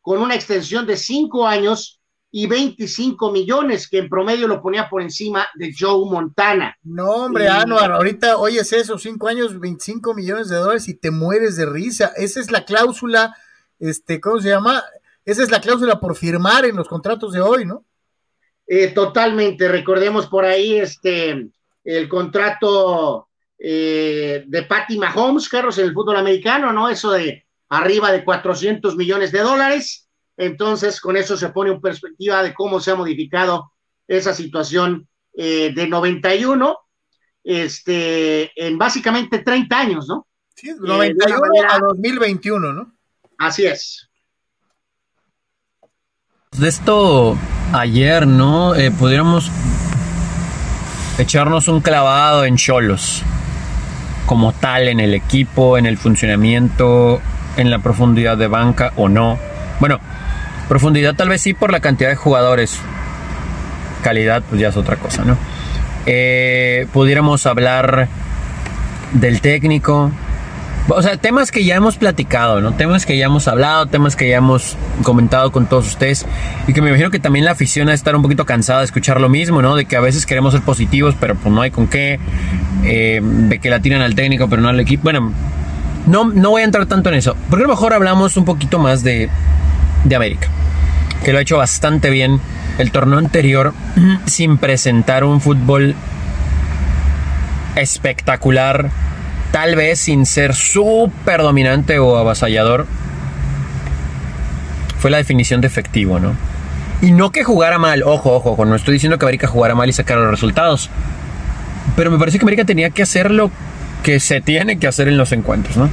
con 0.00 0.20
una 0.20 0.34
extensión 0.34 0.86
de 0.86 0.96
cinco 0.96 1.46
años 1.46 2.00
y 2.30 2.46
25 2.46 3.30
millones, 3.30 3.88
que 3.88 3.98
en 3.98 4.08
promedio 4.08 4.48
lo 4.48 4.62
ponía 4.62 4.88
por 4.88 5.02
encima 5.02 5.46
de 5.54 5.72
Joe 5.78 6.10
Montana. 6.10 6.76
No, 6.82 7.10
hombre, 7.10 7.48
Anuar, 7.48 7.92
ahorita 7.92 8.38
oyes 8.38 8.72
eso, 8.72 8.96
cinco 8.96 9.28
años, 9.28 9.60
25 9.60 10.14
millones 10.14 10.48
de 10.48 10.56
dólares 10.56 10.88
y 10.88 10.94
te 10.94 11.10
mueres 11.10 11.56
de 11.56 11.66
risa. 11.66 12.12
Esa 12.16 12.40
es 12.40 12.50
la 12.50 12.64
cláusula, 12.64 13.36
este, 13.78 14.20
¿cómo 14.20 14.40
se 14.40 14.48
llama? 14.48 14.82
Esa 15.24 15.42
es 15.42 15.50
la 15.50 15.60
cláusula 15.60 16.00
por 16.00 16.16
firmar 16.16 16.64
en 16.64 16.76
los 16.76 16.88
contratos 16.88 17.32
de 17.32 17.40
hoy, 17.40 17.64
¿no? 17.64 17.84
Eh, 18.66 18.88
totalmente, 18.88 19.68
recordemos 19.68 20.26
por 20.26 20.44
ahí 20.44 20.76
este 20.76 21.50
el 21.84 22.08
contrato 22.08 23.28
eh, 23.58 24.44
de 24.46 24.62
Patty 24.62 24.98
Mahomes, 24.98 25.48
Carlos, 25.48 25.78
en 25.78 25.86
el 25.86 25.94
fútbol 25.94 26.16
americano, 26.16 26.72
¿no? 26.72 26.88
Eso 26.88 27.12
de 27.12 27.44
arriba 27.68 28.12
de 28.12 28.24
400 28.24 28.96
millones 28.96 29.32
de 29.32 29.40
dólares. 29.40 30.08
Entonces, 30.36 31.00
con 31.00 31.16
eso 31.16 31.36
se 31.36 31.50
pone 31.50 31.70
en 31.70 31.80
perspectiva 31.80 32.42
de 32.42 32.54
cómo 32.54 32.80
se 32.80 32.90
ha 32.90 32.94
modificado 32.94 33.72
esa 34.08 34.34
situación 34.34 35.08
eh, 35.34 35.72
de 35.74 35.86
91, 35.86 36.76
este, 37.44 38.50
en 38.56 38.78
básicamente 38.78 39.40
30 39.40 39.78
años, 39.78 40.08
¿no? 40.08 40.26
Sí, 40.54 40.70
91 40.78 41.40
manera, 41.40 41.74
a 41.74 41.78
2021, 41.78 42.72
¿no? 42.72 42.94
Así 43.38 43.64
es. 43.64 44.10
De 46.58 46.68
esto 46.68 47.38
ayer, 47.72 48.26
¿no? 48.26 48.74
Eh, 48.74 48.90
pudiéramos 48.90 49.50
echarnos 51.16 51.66
un 51.66 51.80
clavado 51.80 52.44
en 52.44 52.56
Cholos, 52.58 53.22
como 54.26 54.52
tal, 54.52 54.88
en 54.88 55.00
el 55.00 55.14
equipo, 55.14 55.78
en 55.78 55.86
el 55.86 55.96
funcionamiento, 55.96 57.22
en 57.56 57.70
la 57.70 57.78
profundidad 57.78 58.36
de 58.36 58.48
banca 58.48 58.92
o 58.96 59.08
no. 59.08 59.38
Bueno, 59.80 59.98
profundidad 60.68 61.14
tal 61.14 61.30
vez 61.30 61.40
sí 61.40 61.54
por 61.54 61.72
la 61.72 61.80
cantidad 61.80 62.10
de 62.10 62.16
jugadores. 62.16 62.78
Calidad, 64.02 64.42
pues 64.46 64.60
ya 64.60 64.68
es 64.68 64.76
otra 64.76 64.96
cosa, 64.96 65.24
¿no? 65.24 65.38
Eh, 66.04 66.86
pudiéramos 66.92 67.46
hablar 67.46 68.08
del 69.14 69.40
técnico, 69.40 70.12
o 70.88 71.02
sea, 71.02 71.16
temas 71.16 71.52
que 71.52 71.64
ya 71.64 71.76
hemos 71.76 71.96
platicado, 71.96 72.60
¿no? 72.60 72.72
Temas 72.72 73.06
que 73.06 73.16
ya 73.16 73.26
hemos 73.26 73.46
hablado, 73.46 73.86
temas 73.86 74.16
que 74.16 74.28
ya 74.28 74.38
hemos 74.38 74.76
comentado 75.02 75.52
con 75.52 75.66
todos 75.66 75.86
ustedes 75.86 76.26
y 76.66 76.72
que 76.72 76.82
me 76.82 76.88
imagino 76.88 77.10
que 77.10 77.20
también 77.20 77.44
la 77.44 77.52
afición 77.52 77.88
a 77.88 77.94
estar 77.94 78.16
un 78.16 78.22
poquito 78.22 78.44
cansada 78.46 78.80
de 78.80 78.86
escuchar 78.86 79.20
lo 79.20 79.28
mismo, 79.28 79.62
¿no? 79.62 79.76
De 79.76 79.84
que 79.84 79.96
a 79.96 80.00
veces 80.00 80.26
queremos 80.26 80.52
ser 80.52 80.62
positivos, 80.62 81.14
pero 81.18 81.34
pues 81.36 81.54
no 81.54 81.62
hay 81.62 81.70
con 81.70 81.86
qué, 81.86 82.18
eh, 82.84 83.20
de 83.22 83.58
que 83.58 83.70
la 83.70 83.80
tiran 83.80 84.02
al 84.02 84.14
técnico, 84.14 84.48
pero 84.48 84.60
no 84.60 84.68
al 84.68 84.80
equipo. 84.80 85.04
Bueno, 85.04 85.32
no, 86.06 86.24
no 86.24 86.50
voy 86.50 86.62
a 86.62 86.64
entrar 86.64 86.86
tanto 86.86 87.10
en 87.10 87.14
eso, 87.16 87.36
porque 87.48 87.64
a 87.64 87.68
lo 87.68 87.74
mejor 87.74 87.92
hablamos 87.92 88.36
un 88.36 88.44
poquito 88.44 88.78
más 88.78 89.04
de, 89.04 89.28
de 90.04 90.16
América, 90.16 90.48
que 91.24 91.32
lo 91.32 91.38
ha 91.38 91.42
hecho 91.42 91.58
bastante 91.58 92.10
bien 92.10 92.40
el 92.78 92.90
torneo 92.90 93.18
anterior 93.18 93.72
sin 94.26 94.58
presentar 94.58 95.22
un 95.22 95.40
fútbol 95.40 95.94
espectacular 97.76 98.90
tal 99.52 99.76
vez 99.76 100.00
sin 100.00 100.26
ser 100.26 100.54
súper 100.54 101.42
dominante 101.42 101.98
o 101.98 102.16
avasallador, 102.16 102.86
fue 104.98 105.10
la 105.10 105.18
definición 105.18 105.60
de 105.60 105.68
efectivo, 105.68 106.18
¿no? 106.18 106.34
Y 107.02 107.12
no 107.12 107.30
que 107.30 107.44
jugara 107.44 107.78
mal, 107.78 108.02
ojo, 108.02 108.32
ojo, 108.32 108.64
no 108.64 108.74
estoy 108.74 108.94
diciendo 108.94 109.18
que 109.18 109.26
América 109.26 109.46
jugara 109.46 109.74
mal 109.74 109.88
y 109.88 109.92
sacara 109.92 110.22
los 110.22 110.30
resultados, 110.30 110.88
pero 111.96 112.10
me 112.10 112.18
parece 112.18 112.38
que 112.38 112.44
América 112.44 112.64
tenía 112.64 112.90
que 112.90 113.02
hacer 113.02 113.30
lo 113.30 113.50
que 114.02 114.20
se 114.20 114.40
tiene 114.40 114.78
que 114.78 114.86
hacer 114.86 115.08
en 115.08 115.18
los 115.18 115.32
encuentros, 115.32 115.76
¿no? 115.76 115.90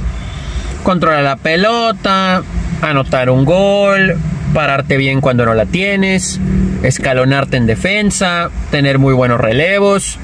Controlar 0.82 1.22
la 1.22 1.36
pelota, 1.36 2.42
anotar 2.80 3.28
un 3.28 3.44
gol, 3.44 4.16
pararte 4.54 4.96
bien 4.96 5.20
cuando 5.20 5.44
no 5.44 5.52
la 5.52 5.66
tienes, 5.66 6.40
escalonarte 6.82 7.58
en 7.58 7.66
defensa, 7.66 8.50
tener 8.70 8.98
muy 8.98 9.12
buenos 9.12 9.40
relevos, 9.40 10.18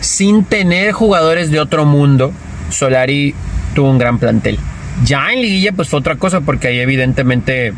sin 0.00 0.44
tener 0.44 0.92
jugadores 0.92 1.50
de 1.50 1.60
otro 1.60 1.84
mundo 1.84 2.32
Solari 2.70 3.34
tuvo 3.74 3.90
un 3.90 3.98
gran 3.98 4.18
plantel. 4.18 4.58
Ya 5.04 5.32
en 5.32 5.42
liguilla 5.42 5.72
pues 5.72 5.88
fue 5.88 6.00
otra 6.00 6.16
cosa 6.16 6.40
porque 6.40 6.68
ahí 6.68 6.80
evidentemente 6.80 7.72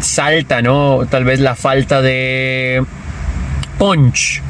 salta, 0.00 0.62
¿no? 0.62 1.06
Tal 1.08 1.24
vez 1.24 1.40
la 1.40 1.54
falta 1.54 2.02
de 2.02 2.84
punch. 3.78 4.42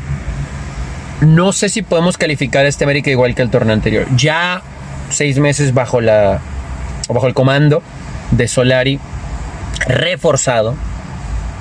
No 1.21 1.53
sé 1.53 1.69
si 1.69 1.83
podemos 1.83 2.17
calificar 2.17 2.65
a 2.65 2.69
este 2.69 2.85
América 2.85 3.11
igual 3.11 3.35
que 3.35 3.43
el 3.43 3.51
torneo 3.51 3.75
anterior. 3.75 4.07
Ya 4.17 4.62
seis 5.11 5.39
meses 5.39 5.75
bajo 5.75 6.01
la 6.01 6.41
bajo 7.09 7.27
el 7.27 7.35
comando 7.35 7.83
de 8.31 8.49
Solari 8.49 8.99
reforzado. 9.87 10.75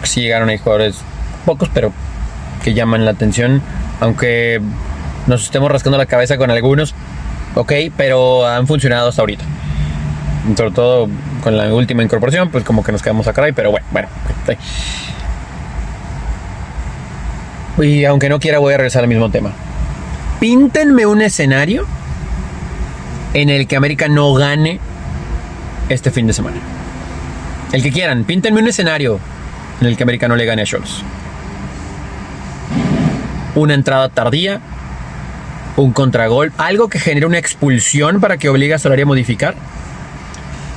Sí 0.03 0.22
llegaron 0.22 0.49
ahí 0.49 0.57
jugadores 0.57 0.97
pocos, 1.45 1.69
pero 1.73 1.91
que 2.64 2.73
llaman 2.73 3.06
la 3.06 3.11
atención, 3.11 3.61
aunque 3.99 4.61
nos 5.27 5.43
estemos 5.43 5.72
rascando 5.72 5.97
la 5.97 6.06
cabeza 6.06 6.38
con 6.38 6.51
algunos, 6.51 6.93
ok, 7.55 7.73
pero 7.95 8.47
han 8.47 8.67
funcionado 8.67 9.09
hasta 9.09 9.21
ahorita. 9.21 9.43
Sobre 10.55 10.71
todo 10.71 11.07
con 11.43 11.57
la 11.57 11.73
última 11.73 12.03
incorporación, 12.03 12.49
pues 12.49 12.63
como 12.63 12.84
que 12.84 12.91
nos 12.91 13.01
quedamos 13.01 13.27
acá, 13.27 13.45
pero 13.55 13.71
bueno, 13.71 13.85
bueno. 13.91 14.07
Y 17.81 18.05
aunque 18.05 18.30
no 18.30 18.39
quiera, 18.39 18.59
voy 18.59 18.73
a 18.73 18.77
regresar 18.77 19.03
al 19.03 19.09
mismo 19.09 19.30
tema. 19.30 19.51
Píntenme 20.39 21.05
un 21.05 21.21
escenario 21.21 21.85
en 23.34 23.49
el 23.49 23.67
que 23.67 23.76
América 23.76 24.07
no 24.07 24.34
gane 24.34 24.80
este 25.89 26.11
fin 26.11 26.27
de 26.27 26.34
semana. 26.34 26.57
El 27.71 27.84
que 27.84 27.91
quieran, 27.91 28.23
píntenme 28.23 28.61
un 28.61 28.67
escenario. 28.67 29.19
en 29.81 29.88
el 29.88 29.95
que 29.95 30.03
América 30.03 30.27
no 30.27 30.35
le 30.35 30.45
gane 30.45 30.61
a 30.61 30.65
Cholos. 30.65 31.03
Una 33.55 33.73
entrada 33.73 34.09
tardía, 34.09 34.59
un 35.81 35.93
contragol, 35.93 36.51
algo 36.57 36.89
que 36.89 36.99
genere 36.99 37.26
una 37.26 37.38
expulsión 37.38 38.19
para 38.19 38.38
que 38.38 38.49
obligue 38.49 38.73
a 38.73 38.80
Solari 38.80 39.03
a 39.03 39.06
modificar. 39.06 39.56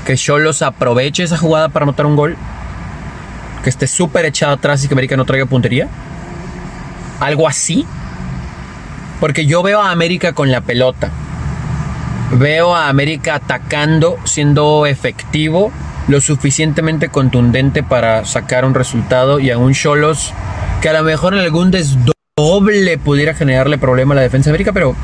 Que 0.06 0.16
Cholos 0.16 0.62
aproveche 0.62 1.22
esa 1.22 1.38
jugada 1.38 1.68
para 1.68 1.84
anotar 1.84 2.06
un 2.06 2.16
gol. 2.16 2.36
Que 3.62 3.70
esté 3.70 3.86
súper 3.86 4.24
echado 4.24 4.52
atrás 4.54 4.84
y 4.84 4.88
que 4.88 4.94
América 4.94 5.16
no 5.16 5.24
traiga 5.24 5.46
puntería. 5.46 5.88
Algo 7.20 7.48
así. 7.48 7.86
Porque 9.20 9.46
yo 9.46 9.62
veo 9.62 9.80
a 9.80 9.90
América 9.90 10.32
con 10.32 10.50
la 10.50 10.60
pelota. 10.60 11.10
Veo 12.32 12.74
a 12.74 12.88
América 12.88 13.36
atacando, 13.36 14.18
siendo 14.24 14.86
efectivo, 14.86 15.70
lo 16.08 16.20
suficientemente 16.20 17.08
contundente 17.08 17.82
para 17.82 18.24
sacar 18.24 18.64
un 18.64 18.74
resultado 18.74 19.38
y 19.38 19.50
a 19.50 19.58
un 19.58 19.74
Cholos 19.74 20.32
que 20.80 20.88
a 20.88 20.92
lo 20.94 21.04
mejor 21.04 21.34
en 21.34 21.40
algún 21.40 21.70
desdoble 22.42 22.98
pudiera 22.98 23.34
generarle 23.34 23.78
problema 23.78 24.14
a 24.14 24.16
la 24.16 24.22
defensa 24.22 24.50
de 24.50 24.52
América, 24.52 24.72
pero 24.72 24.94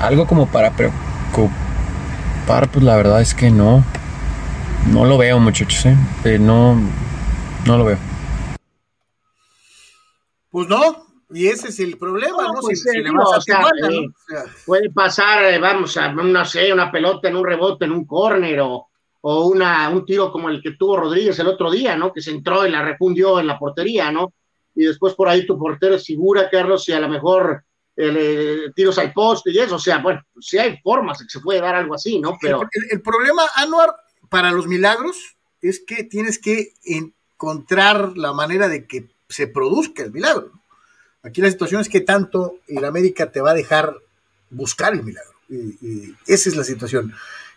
algo 0.00 0.26
como 0.26 0.46
para 0.48 0.70
preocupar, 0.72 2.68
pues 2.72 2.84
la 2.84 2.96
verdad 2.96 3.20
es 3.20 3.34
que 3.34 3.50
no. 3.50 3.84
No 4.92 5.04
lo 5.04 5.18
veo, 5.18 5.38
muchachos, 5.38 5.84
¿eh? 5.86 5.96
Eh, 6.24 6.38
no, 6.38 6.76
no 7.66 7.76
lo 7.76 7.84
veo. 7.84 7.98
Pues 10.50 10.66
no, 10.68 11.04
y 11.30 11.46
ese 11.48 11.68
es 11.68 11.80
el 11.80 11.98
problema, 11.98 12.44
¿no? 12.44 12.60
pues, 12.60 12.80
Si- 12.80 12.90
si 12.90 12.98
le 12.98 13.04
digo, 13.10 13.18
vas 13.18 13.34
a 13.34 13.36
o 13.38 13.40
sea, 13.42 13.56
Tijuana, 13.56 13.88
¿no? 13.90 14.00
O 14.00 14.12
sea, 14.28 14.44
Puede 14.64 14.90
pasar, 14.90 15.44
eh, 15.44 15.58
vamos, 15.58 15.96
a, 15.98 16.10
no 16.12 16.44
sé, 16.44 16.72
una 16.72 16.90
pelota 16.90 17.28
en 17.28 17.36
un 17.36 17.44
rebote, 17.44 17.84
en 17.84 17.92
un 17.92 18.06
córner 18.06 18.60
o, 18.60 18.88
o 19.20 19.46
una, 19.46 19.88
un 19.90 20.06
tiro 20.06 20.32
como 20.32 20.48
el 20.48 20.62
que 20.62 20.70
tuvo 20.72 20.96
Rodríguez 20.96 21.38
el 21.38 21.48
otro 21.48 21.70
día, 21.70 21.96
¿no? 21.96 22.12
Que 22.12 22.22
se 22.22 22.30
entró 22.30 22.66
y 22.66 22.70
la 22.70 22.82
refundió 22.82 23.40
en 23.40 23.46
la 23.46 23.58
portería, 23.58 24.10
¿no? 24.10 24.32
Y 24.78 24.84
después 24.84 25.14
por 25.14 25.28
ahí 25.28 25.44
tu 25.44 25.58
portero 25.58 25.96
es 25.96 26.06
figura, 26.06 26.48
Carlos, 26.48 26.88
y 26.88 26.92
a 26.92 27.00
lo 27.00 27.08
mejor 27.08 27.64
eh, 27.96 28.70
tiros 28.76 28.96
al 28.98 29.12
poste 29.12 29.50
y 29.50 29.58
eso, 29.58 29.74
o 29.74 29.80
sea, 29.80 29.98
bueno, 29.98 30.22
sí 30.40 30.56
hay 30.56 30.78
formas 30.84 31.18
que 31.18 31.28
se 31.28 31.40
puede 31.40 31.60
dar 31.60 31.74
algo 31.74 31.96
así, 31.96 32.20
¿no? 32.20 32.38
Pero 32.40 32.62
el, 32.92 33.02
problema, 33.02 33.42
Anuar, 33.56 33.96
para 34.28 34.52
los 34.52 34.68
milagros 34.68 35.36
es 35.60 35.82
que 35.84 36.04
tienes 36.04 36.38
que 36.38 36.74
encontrar 36.84 38.16
la 38.16 38.32
manera 38.32 38.68
de 38.68 38.86
que 38.86 39.08
se 39.28 39.48
produzca 39.48 40.04
el 40.04 40.12
milagro. 40.12 40.52
Aquí 41.24 41.42
la 41.42 41.50
situación 41.50 41.80
es 41.80 41.88
que 41.88 42.00
tanto 42.00 42.60
el 42.68 42.84
América 42.84 43.32
te 43.32 43.40
va 43.40 43.50
a 43.50 43.54
dejar 43.54 43.96
buscar 44.48 44.92
el 44.92 45.02
milagro. 45.02 45.34
Y 45.48 46.14
esa 46.28 46.50
es 46.50 46.54
la 46.54 46.62
situación. 46.62 47.12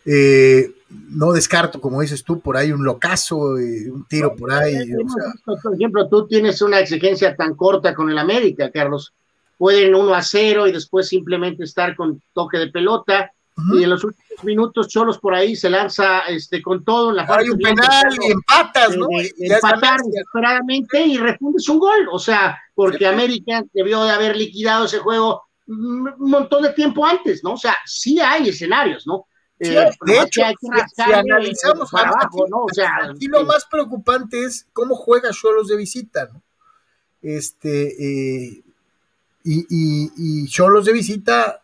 Eh, 0.06 0.72
no 1.10 1.32
descarto, 1.32 1.80
como 1.80 2.02
dices 2.02 2.23
tú, 2.23 2.40
por 2.40 2.57
ahí 2.57 2.72
un 2.72 2.84
locazo, 2.84 3.57
eh, 3.57 3.90
un 3.90 4.06
tiro 4.06 4.36
por 4.36 4.52
ahí. 4.52 4.76
o 4.76 5.10
sea, 5.10 5.57
por 5.61 5.76
ejemplo, 5.76 6.07
tú 6.10 6.28
tienes 6.28 6.61
una 6.61 6.80
exigencia 6.80 7.36
tan 7.36 7.56
corta 7.56 7.94
con 7.94 8.10
el 8.10 8.18
América, 8.18 8.72
Carlos. 8.72 9.14
Pueden 9.57 9.94
1 9.94 10.14
a 10.14 10.22
0 10.23 10.68
y 10.68 10.72
después 10.72 11.07
simplemente 11.07 11.64
estar 11.64 11.95
con 11.95 12.22
toque 12.34 12.57
de 12.57 12.68
pelota. 12.68 13.32
Y 13.76 13.84
en 13.84 13.91
los 13.91 14.03
últimos 14.03 14.44
minutos, 14.44 14.88
Cholos 14.88 15.19
por 15.19 15.36
ahí 15.36 15.56
se 15.56 15.69
lanza 15.69 16.22
este, 16.22 16.64
con 16.64 16.84
todo 16.84 17.11
en 17.11 17.18
la 17.18 17.28
hay 17.30 17.49
un 17.49 17.60
penal 17.60 18.18
y 18.19 18.32
empatas, 18.32 18.98
¿no? 18.98 19.07
de 19.07 19.32
Y 19.38 19.52
empatar 19.52 19.99
desesperadamente 20.02 21.06
y 21.06 21.18
refundes 21.18 21.69
un 21.69 21.78
gol. 21.78 22.07
O 22.11 22.18
sea, 22.18 22.57
porque 22.73 22.99
Sí. 22.99 23.06
América 23.06 23.64
debió 23.72 24.03
de 24.03 24.11
haber 24.11 24.36
liquidado 24.36 24.86
ese 24.86 24.98
juego 24.98 25.44
un 25.68 26.11
montón 26.18 26.64
de 26.64 26.73
tiempo 26.73 27.06
antes, 27.06 27.44
¿no? 27.44 27.53
O 27.53 27.57
sea, 27.57 27.76
sí 27.86 28.19
hay 28.19 28.49
escenarios, 28.49 29.06
¿no? 29.06 29.28
Sí, 29.62 29.78
Eh, 29.78 29.92
de 30.08 30.20
hecho, 30.20 30.42
que 30.42 30.44
hay 30.44 30.56
que 30.56 30.68
si, 30.96 31.02
analizamos 31.14 31.92
para 31.92 32.10
abajo, 32.10 32.48
¿no? 32.50 32.64
O 32.64 32.74
sea, 32.74 33.12
aquí 33.12 33.28
lo 33.28 33.44
más 33.44 33.66
preocupante 33.66 34.44
es 34.44 34.66
cómo 34.74 34.96
juega 34.96 35.30
Cholos 35.30 35.68
de 35.68 35.78
visita, 35.78 36.30
¿no? 36.34 36.42
Este, 37.22 37.90
eh, 37.90 38.64
y, 39.44 39.60
y, 39.70 40.12
y 40.18 40.48
Cholos 40.48 40.86
de 40.86 40.94
visita, 40.94 41.62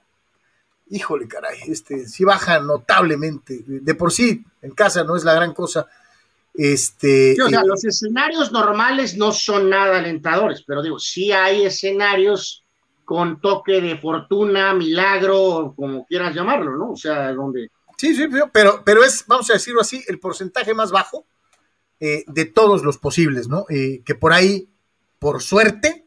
híjole, 0.91 1.27
caray, 1.27 1.59
este, 1.67 2.07
sí 2.07 2.23
baja 2.23 2.59
notablemente. 2.59 3.63
De 3.65 3.95
por 3.95 4.11
sí, 4.11 4.45
en 4.61 4.71
casa 4.71 5.03
no 5.03 5.15
es 5.15 5.23
la 5.23 5.33
gran 5.33 5.55
cosa. 5.55 5.87
Este, 6.53 7.33
Sí, 7.33 7.41
o 7.41 7.49
sea, 7.49 7.61
eh, 7.61 7.67
los 7.67 7.83
escenarios 7.83 8.51
normales 8.51 9.17
no 9.17 9.31
son 9.31 9.71
nada 9.71 9.97
alentadores, 9.97 10.63
pero 10.67 10.83
digo, 10.83 10.99
sí 10.99 11.31
hay 11.31 11.65
escenarios 11.65 12.63
con 13.05 13.41
toque 13.41 13.81
de 13.81 13.97
fortuna, 13.97 14.75
milagro, 14.75 15.73
como 15.75 16.05
quieras 16.05 16.35
llamarlo, 16.35 16.77
¿no? 16.77 16.91
O 16.91 16.95
sea, 16.95 17.33
donde 17.33 17.71
Sí, 17.97 18.15
sí, 18.15 18.27
pero, 18.53 18.83
pero 18.85 19.03
es, 19.03 19.25
vamos 19.27 19.49
a 19.49 19.53
decirlo 19.53 19.81
así, 19.81 20.03
el 20.07 20.19
porcentaje 20.19 20.73
más 20.73 20.91
bajo 20.91 21.25
eh, 21.99 22.23
de 22.27 22.45
todos 22.45 22.83
los 22.83 22.97
posibles, 22.99 23.47
¿no? 23.47 23.65
Eh, 23.69 24.03
que 24.05 24.13
por 24.13 24.33
ahí, 24.33 24.69
por 25.19 25.41
suerte, 25.41 26.05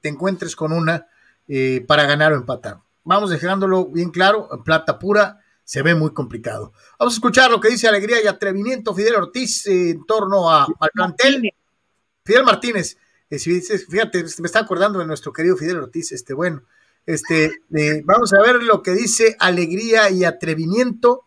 te 0.00 0.08
encuentres 0.08 0.54
con 0.54 0.72
una 0.72 1.08
eh, 1.48 1.84
para 1.86 2.06
ganar 2.06 2.32
o 2.32 2.36
empatar. 2.36 2.78
Vamos 3.04 3.30
dejándolo 3.30 3.86
bien 3.86 4.10
claro, 4.10 4.48
en 4.52 4.62
plata 4.62 4.98
pura 5.00 5.40
se 5.64 5.82
ve 5.82 5.94
muy 5.96 6.12
complicado. 6.12 6.72
Vamos 6.98 7.14
a 7.14 7.16
escuchar 7.16 7.50
lo 7.50 7.60
que 7.60 7.70
dice 7.70 7.88
Alegría 7.88 8.22
y 8.22 8.26
Atrevimiento 8.28 8.94
Fidel 8.94 9.16
Ortiz 9.16 9.66
en 9.66 10.04
torno 10.06 10.48
a- 10.50 10.66
al 10.78 10.90
plantel. 10.92 11.50
Fidel 12.24 12.44
Martínez, 12.44 12.96
fíjate, 13.28 14.22
me 14.38 14.46
está 14.46 14.60
acordando 14.60 15.00
de 15.00 15.06
nuestro 15.06 15.32
querido 15.32 15.56
Fidel 15.56 15.78
Ortiz, 15.78 16.12
este 16.12 16.34
bueno. 16.34 16.62
Este, 17.04 17.62
vamos 18.04 18.32
a 18.32 18.40
ver 18.42 18.62
lo 18.62 18.80
que 18.80 18.92
dice 18.92 19.36
Alegría 19.40 20.08
y 20.10 20.22
Atrevimiento 20.24 21.24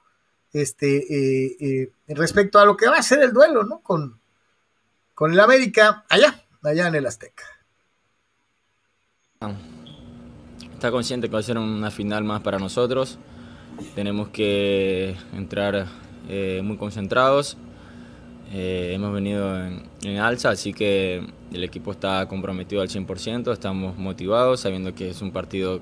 este, 0.62 0.98
eh, 0.98 1.58
eh, 2.08 2.16
respecto 2.16 2.60
a 2.60 2.66
lo 2.66 2.78
que 2.78 2.88
va 2.88 2.98
a 2.98 3.04
ser 3.04 3.22
el 3.22 3.34
duelo, 3.34 3.64
¿no? 3.64 3.80
Con, 3.82 4.20
con 5.14 5.34
el 5.34 5.40
América, 5.40 6.06
allá, 6.10 6.44
allá 6.64 6.88
en 6.88 6.96
el 6.96 7.06
Azteca. 7.06 7.44
Está 10.74 10.92
consciente 10.92 11.28
que 11.28 11.34
va 11.34 11.40
a 11.40 11.44
ser 11.44 11.58
una 11.58 11.92
final 11.92 12.24
más 12.24 12.42
para 12.42 12.58
nosotros. 12.58 13.20
Tenemos 13.96 14.30
que 14.30 15.16
entrar 15.34 15.88
eh, 16.30 16.62
muy 16.64 16.78
concentrados. 16.78 17.58
Hemos 18.58 19.12
venido 19.12 19.60
en, 19.60 19.90
en 20.04 20.18
alza, 20.20 20.52
así 20.52 20.72
que 20.72 21.28
el 21.52 21.64
equipo 21.64 21.92
está 21.92 22.26
comprometido 22.28 22.82
al 22.82 22.88
100%. 22.88 23.52
Estamos 23.52 23.98
motivados, 23.98 24.62
sabiendo 24.62 24.96
que 24.96 25.10
es 25.10 25.22
un 25.22 25.32
partido 25.32 25.82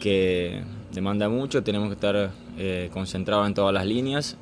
que 0.00 0.62
demanda 0.94 1.28
mucho. 1.28 1.62
Tenemos 1.62 1.88
que 1.88 1.94
estar 1.94 2.30
eh, 2.56 2.88
concentrados 2.92 3.46
en 3.46 3.54
todas 3.54 3.74
las 3.74 3.84
líneas. 3.84 4.36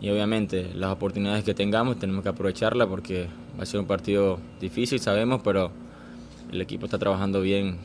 Y 0.00 0.08
obviamente 0.10 0.70
las 0.74 0.92
oportunidades 0.92 1.44
que 1.44 1.54
tengamos 1.54 1.98
tenemos 1.98 2.22
que 2.22 2.30
aprovecharlas 2.30 2.88
porque 2.88 3.26
va 3.58 3.64
a 3.64 3.66
ser 3.66 3.80
un 3.80 3.86
partido 3.86 4.38
difícil, 4.60 4.98
sabemos, 4.98 5.42
pero 5.44 5.70
el 6.50 6.60
equipo 6.60 6.86
está 6.86 6.98
trabajando 6.98 7.42
bien 7.42 7.76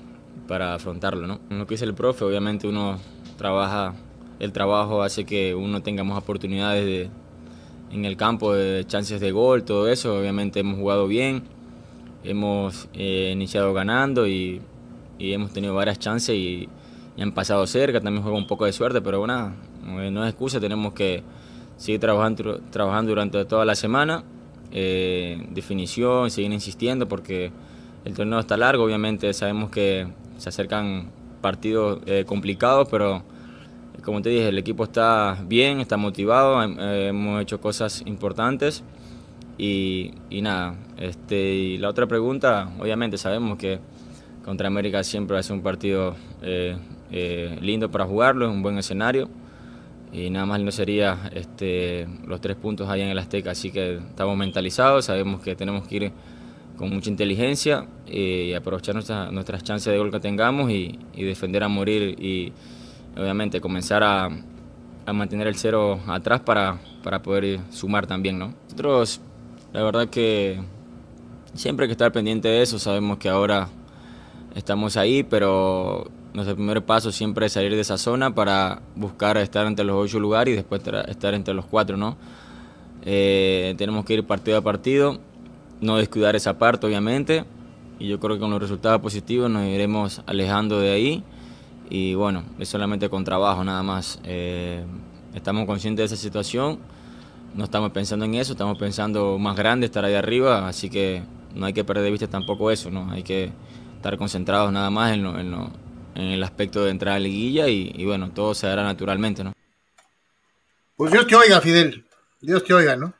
para 0.47 0.75
afrontarlo, 0.75 1.27
¿no? 1.27 1.39
Lo 1.49 1.67
que 1.67 1.73
dice 1.73 1.83
el 1.83 1.93
profe, 1.93 2.23
obviamente 2.23 2.67
uno 2.67 2.99
trabaja, 3.37 3.95
el 4.39 4.53
trabajo 4.53 5.03
hace 5.03 5.25
que 5.25 5.55
uno 5.55 5.81
tenga 5.81 6.05
más 6.05 6.17
oportunidades 6.17 6.85
de, 6.85 7.09
en 7.91 8.05
el 8.05 8.15
campo, 8.15 8.53
de 8.53 8.85
chances 8.85 9.19
de 9.19 9.31
gol, 9.31 9.65
todo 9.65 9.89
eso. 9.89 10.17
Obviamente 10.17 10.61
hemos 10.61 10.79
jugado 10.79 11.07
bien, 11.07 11.43
hemos 12.23 12.87
eh, 12.93 13.31
iniciado 13.33 13.73
ganando 13.73 14.25
y, 14.25 14.61
y 15.19 15.33
hemos 15.33 15.51
tenido 15.51 15.73
varias 15.75 15.99
chances 15.99 16.33
y, 16.35 16.69
y 17.17 17.21
han 17.21 17.31
pasado 17.31 17.65
cerca. 17.67 18.01
También 18.01 18.23
juega 18.23 18.37
un 18.37 18.47
poco 18.47 18.65
de 18.65 18.73
suerte, 18.73 19.01
pero 19.01 19.19
bueno, 19.19 19.53
eh, 19.99 20.09
no 20.11 20.23
es 20.25 20.29
excusa, 20.31 20.59
tenemos 20.59 20.93
que 20.93 21.23
seguir 21.77 21.99
trabajando, 21.99 22.59
trabajando 22.71 23.09
durante 23.11 23.43
toda 23.45 23.65
la 23.65 23.75
semana. 23.75 24.23
eh, 24.77 25.47
definición, 25.51 26.29
seguir 26.29 26.51
insistiendo 26.51 27.07
porque 27.07 27.51
el 28.03 28.13
torneo 28.13 28.39
está 28.39 28.57
largo, 28.57 28.83
obviamente 28.83 29.31
sabemos 29.33 29.69
que 29.69 30.07
se 30.37 30.49
acercan 30.49 31.11
partidos 31.39 31.99
eh, 32.07 32.25
complicados, 32.27 32.89
pero 32.89 33.23
como 34.03 34.21
te 34.21 34.29
dije, 34.29 34.49
el 34.49 34.57
equipo 34.57 34.83
está 34.83 35.37
bien, 35.47 35.79
está 35.79 35.95
motivado, 35.95 36.61
hem- 36.61 36.77
hemos 37.07 37.41
hecho 37.41 37.61
cosas 37.61 38.03
importantes 38.05 38.83
y, 39.57 40.11
nada. 40.41 40.75
Este, 40.97 41.53
y 41.55 41.77
la 41.77 41.89
otra 41.89 42.05
pregunta, 42.05 42.69
obviamente 42.79 43.17
sabemos 43.17 43.57
que 43.57 43.79
contra 44.43 44.67
América 44.67 45.03
siempre 45.03 45.35
va 45.35 45.39
un 45.53 45.61
partido 45.61 46.15
eh, 47.11 47.57
lindo 47.61 47.89
para 47.91 48.05
jugarlo, 48.05 48.45
es 48.47 48.51
un 48.51 48.61
buen 48.61 48.77
escenario 48.77 49.29
y 50.11 50.29
nada 50.29 50.45
más 50.45 50.61
no 50.61 50.71
sería 50.71 51.29
este, 51.33 52.07
los 52.25 52.39
tres 52.41 52.55
puntos 52.55 52.89
allá 52.89 53.03
en 53.03 53.09
el 53.09 53.17
Azteca, 53.19 53.51
así 53.51 53.71
que 53.71 53.95
estamos 53.97 54.37
mentalizados, 54.37 55.05
sabemos 55.05 55.41
que 55.41 55.55
tenemos 55.55 55.87
que 55.87 55.95
ir 55.95 56.11
con 56.77 56.89
mucha 56.89 57.09
inteligencia 57.09 57.85
eh, 58.07 58.47
y 58.49 58.53
aprovechar 58.53 58.95
nuestra- 58.95 59.31
nuestras 59.31 59.63
chances 59.63 59.91
de 59.91 59.97
gol 59.97 60.11
que 60.11 60.19
tengamos 60.19 60.69
y, 60.71 60.99
defender 61.15 61.63
a 61.63 61.67
morir 61.67 62.15
y 62.21 62.53
obviamente 63.17 63.59
comenzar 63.61 64.03
a, 64.03 64.29
a 65.05 65.13
mantener 65.13 65.47
el 65.47 65.55
cero 65.55 65.99
atrás 66.07 66.41
para, 66.41 66.79
para 67.03 67.21
poder 67.21 67.59
sumar 67.69 68.07
también. 68.07 68.37
¿no? 68.39 68.53
Nosotros, 68.65 69.21
la 69.73 69.83
verdad 69.83 70.07
que 70.09 70.59
siempre 71.53 71.85
hay 71.85 71.87
que 71.87 71.93
estar 71.93 72.11
pendiente 72.11 72.47
de 72.49 72.61
eso, 72.61 72.77
sabemos 72.79 73.17
que 73.17 73.29
ahora 73.29 73.69
estamos 74.55 74.97
ahí, 74.97 75.23
pero 75.23 76.09
nuestro 76.35 76.55
primer 76.55 76.85
paso 76.85 77.11
siempre 77.11 77.47
es 77.47 77.53
salir 77.53 77.71
de 77.71 77.81
esa 77.81 77.97
zona 77.97 78.35
para 78.35 78.81
buscar 78.95 79.37
estar 79.37 79.65
entre 79.65 79.85
los 79.85 79.95
ocho 79.95 80.19
lugares 80.19 80.53
y 80.53 80.55
después 80.55 80.81
estar 81.07 81.33
entre 81.33 81.53
los 81.53 81.65
cuatro, 81.65 81.97
¿no? 81.97 82.17
Eh, 83.03 83.73
tenemos 83.77 84.05
que 84.05 84.15
ir 84.15 84.25
partido 84.25 84.57
a 84.57 84.61
partido 84.61 85.19
no 85.81 85.97
descuidar 85.97 86.35
esa 86.35 86.57
parte, 86.57 86.87
obviamente. 86.87 87.45
Y 87.99 88.07
yo 88.07 88.19
creo 88.19 88.35
que 88.35 88.41
con 88.41 88.51
los 88.51 88.61
resultados 88.61 89.01
positivos 89.01 89.49
nos 89.49 89.65
iremos 89.65 90.21
alejando 90.25 90.79
de 90.79 90.91
ahí. 90.91 91.23
Y 91.89 92.15
bueno, 92.15 92.43
es 92.59 92.69
solamente 92.69 93.09
con 93.09 93.23
trabajo 93.23 93.63
nada 93.63 93.83
más. 93.83 94.19
Eh, 94.23 94.83
estamos 95.33 95.65
conscientes 95.65 96.09
de 96.09 96.15
esa 96.15 96.21
situación. 96.21 96.79
No 97.53 97.63
estamos 97.63 97.91
pensando 97.91 98.25
en 98.25 98.35
eso, 98.35 98.51
estamos 98.51 98.77
pensando 98.77 99.37
más 99.39 99.55
grande, 99.55 99.85
estar 99.85 100.03
ahí 100.03 100.13
arriba. 100.13 100.67
Así 100.67 100.89
que 100.89 101.23
no 101.53 101.65
hay 101.65 101.73
que 101.73 101.83
perder 101.83 102.03
de 102.03 102.11
vista 102.11 102.27
tampoco 102.27 102.69
eso, 102.69 102.91
¿no? 102.91 103.09
Hay 103.11 103.23
que 103.23 103.51
estar 103.95 104.17
concentrados 104.17 104.73
nada 104.73 104.89
más 104.89 105.13
en, 105.13 105.25
en, 105.25 105.55
el 106.15 106.43
aspecto 106.43 106.83
de 106.83 106.91
entrar 106.91 107.15
a 107.15 107.19
la 107.19 107.25
liguilla 107.25 107.67
y, 107.67 107.91
y 107.95 108.05
bueno, 108.05 108.31
todo 108.31 108.53
se 108.53 108.67
dará 108.67 108.83
naturalmente, 108.83 109.43
¿no? 109.43 109.53
Pues 110.95 111.11
Dios 111.11 111.27
te 111.27 111.35
oiga, 111.35 111.59
Fidel. 111.61 112.05
Dios 112.41 112.63
te 112.63 112.73
oiga, 112.73 112.95
¿no? 112.95 113.13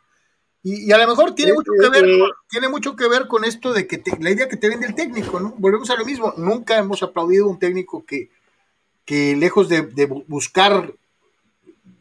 Y, 0.68 0.92
a 0.92 0.98
lo 0.98 1.08
mejor 1.08 1.36
tiene 1.36 1.54
mucho 1.54 1.72
que 1.80 1.90
ver, 1.90 2.06
tiene 2.50 2.70
mucho 2.70 2.96
que 2.96 3.08
ver 3.08 3.28
con 3.28 3.46
esto 3.46 3.72
de 3.72 3.86
que 3.86 4.02
la 4.20 4.32
idea 4.32 4.50
que 4.50 4.58
te 4.58 4.68
vende 4.68 4.88
el 4.88 4.96
técnico, 4.96 5.40
¿no? 5.40 5.54
Volvemos 5.60 5.92
a 5.92 5.96
lo 5.96 6.04
mismo. 6.04 6.34
Nunca 6.38 6.80
hemos 6.80 7.04
aplaudido 7.04 7.46
a 7.46 7.50
un 7.50 7.60
técnico 7.60 8.04
que, 8.04 8.32
que 9.06 9.36
lejos 9.36 9.70
de, 9.70 9.82
buscar 10.28 10.92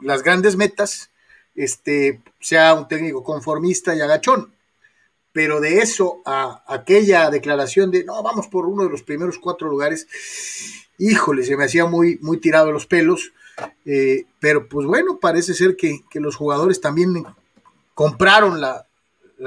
las 0.01 0.23
grandes 0.23 0.57
metas, 0.57 1.11
este, 1.55 2.23
sea 2.41 2.73
un 2.73 2.89
técnico 2.89 3.23
conformista 3.23 3.95
y 3.95 4.01
agachón. 4.01 4.55
Pero 5.33 5.61
de 5.61 5.81
eso 5.81 6.23
a 6.25 6.65
aquella 6.66 7.29
declaración 7.29 7.91
de 7.91 8.05
no, 8.05 8.23
vamos 8.23 8.49
por 8.49 8.65
uno 8.65 8.85
de 8.85 8.91
los 8.91 9.03
primeros 9.03 9.39
cuatro 9.39 9.69
lugares, 9.69 10.07
híjole, 10.99 11.45
se 11.45 11.57
me 11.57 11.65
hacía 11.65 11.87
muy, 11.87 12.19
muy 12.23 12.39
tirado 12.39 12.73
los 12.73 12.87
pelos. 12.87 13.33
Eh, 13.85 14.25
pero 14.41 14.69
pues 14.69 14.87
bueno, 14.87 15.19
parece 15.19 15.55
ser 15.55 15.77
que, 15.77 16.01
que 16.11 16.21
los 16.21 16.37
jugadores 16.37 16.81
también 16.81 17.25
compraron 17.95 18.61
la, 18.61 18.87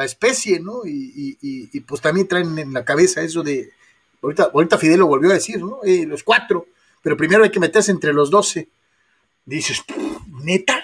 especie, 0.04 0.60
¿no? 0.60 0.82
Y, 0.86 1.80
pues 1.82 2.02
también 2.02 2.28
traen 2.28 2.58
en 2.58 2.72
la 2.74 2.86
cabeza 2.86 3.22
eso 3.22 3.42
de, 3.42 3.72
ahorita, 4.22 4.52
ahorita 4.54 4.78
Fidel 4.78 5.00
lo 5.00 5.08
volvió 5.08 5.32
a 5.32 5.36
decir, 5.36 5.60
¿no? 5.60 5.80
Eh, 5.84 6.06
los 6.06 6.24
cuatro, 6.24 6.68
pero 7.02 7.18
primero 7.18 7.44
hay 7.44 7.50
que 7.50 7.60
meterse 7.60 7.92
entre 7.92 8.14
los 8.14 8.30
doce. 8.30 8.70
Dices, 9.46 9.82
neta. 10.44 10.84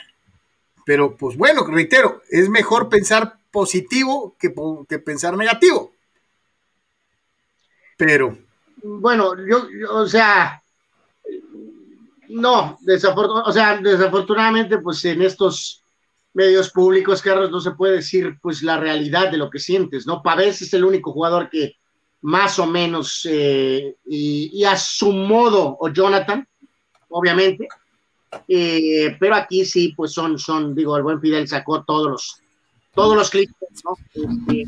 Pero 0.85 1.15
pues 1.15 1.37
bueno, 1.37 1.65
reitero, 1.65 2.21
es 2.29 2.49
mejor 2.49 2.89
pensar 2.89 3.37
positivo 3.51 4.35
que, 4.39 4.53
que 4.89 4.99
pensar 4.99 5.37
negativo. 5.37 5.93
Pero. 7.97 8.37
Bueno, 8.83 9.33
yo, 9.47 9.65
o 9.91 10.05
sea, 10.07 10.61
no, 12.27 12.77
desafortunadamente, 12.81 13.49
o 13.49 13.53
sea, 13.53 13.77
desafortunadamente, 13.77 14.77
pues 14.79 15.03
en 15.05 15.21
estos 15.21 15.83
medios 16.33 16.69
públicos, 16.69 17.21
Carlos, 17.21 17.49
no 17.49 17.61
se 17.61 17.71
puede 17.71 17.97
decir 17.97 18.37
pues 18.41 18.61
la 18.61 18.77
realidad 18.77 19.31
de 19.31 19.37
lo 19.37 19.49
que 19.49 19.59
sientes, 19.59 20.05
¿no? 20.05 20.21
Pavés 20.21 20.61
es 20.61 20.73
el 20.73 20.83
único 20.83 21.13
jugador 21.13 21.49
que 21.49 21.77
más 22.21 22.59
o 22.59 22.65
menos, 22.65 23.27
eh, 23.29 23.95
y, 24.05 24.63
a 24.63 24.75
su 24.77 25.11
modo, 25.11 25.77
o 25.79 25.89
Jonathan, 25.89 26.47
obviamente, 27.09 27.67
eh, 28.47 29.15
pero 29.19 29.35
aquí 29.35 29.65
sí, 29.65 29.93
pues 29.95 30.11
son, 30.11 30.39
son, 30.39 30.73
digo, 30.73 30.97
el 30.97 31.03
buen 31.03 31.21
Fidel 31.21 31.47
sacó 31.47 31.83
todos 31.83 32.11
los, 32.11 32.41
todos 32.93 33.15
los 33.15 33.29
clics, 33.29 33.53
¿no? 33.83 33.95
Este, 34.13 34.67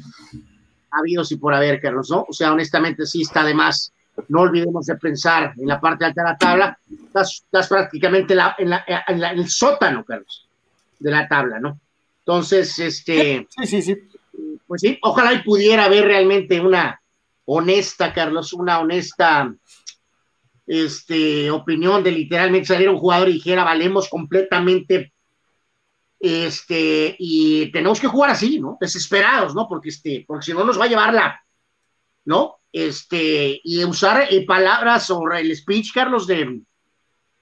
habidos 0.92 1.32
y 1.32 1.38
por 1.38 1.54
haber, 1.54 1.82
Carlos, 1.82 2.10
¿no? 2.10 2.26
O 2.28 2.34
sea, 2.34 2.54
honestamente 2.54 3.06
sí 3.06 3.22
está 3.22 3.44
de 3.44 3.54
más. 3.54 3.92
No 4.30 4.42
olvidemos 4.42 4.86
de 4.86 4.96
pensar 4.96 5.54
en 5.58 5.68
la 5.68 5.80
parte 5.80 6.06
alta 6.06 6.22
de 6.22 6.30
la 6.30 6.38
tabla, 6.38 6.80
estás, 6.90 7.68
prácticamente 7.68 8.36
en, 8.58 8.74
en 9.08 9.24
el 9.24 9.50
sótano, 9.50 10.04
Carlos 10.04 10.46
de 11.00 11.12
la 11.12 11.28
tabla, 11.28 11.60
¿no? 11.60 11.80
Entonces, 12.20 12.78
este. 12.80 13.48
Sí, 13.50 13.68
sí, 13.68 13.82
sí. 13.82 13.98
Pues 14.68 14.82
sí, 14.82 14.98
ojalá 15.04 15.34
y 15.34 15.44
pudiera 15.44 15.86
haber 15.86 16.06
realmente 16.06 16.60
una 16.60 17.00
honesta, 17.46 18.12
Carlos, 18.12 18.52
una 18.54 18.80
honesta 18.80 19.54
este, 20.66 21.52
opinión 21.52 22.04
de 22.04 22.12
literalmente 22.12 22.68
salir 22.68 22.90
un 22.90 22.98
jugador 22.98 23.30
y 23.30 23.34
dijera, 23.34 23.64
valemos 23.64 24.10
completamente, 24.10 25.14
este, 26.20 27.16
y 27.20 27.72
tenemos 27.72 28.00
que 28.00 28.08
jugar 28.08 28.32
así, 28.32 28.60
¿no? 28.60 28.78
Desesperados, 28.82 29.54
¿no? 29.54 29.68
Porque, 29.68 29.90
este, 29.90 30.26
porque 30.28 30.48
si 30.48 30.54
no 30.54 30.64
nos 30.64 30.80
va 30.80 30.86
a 30.86 30.90
llevar 30.90 31.14
la, 31.14 31.40
¿no? 32.26 32.58
Este, 32.72 33.62
y 33.64 33.84
usar 33.86 34.28
eh, 34.30 34.46
palabras 34.46 35.06
sobre 35.06 35.40
el 35.40 35.56
speech, 35.56 35.94
Carlos, 35.94 36.28
de, 36.28 36.62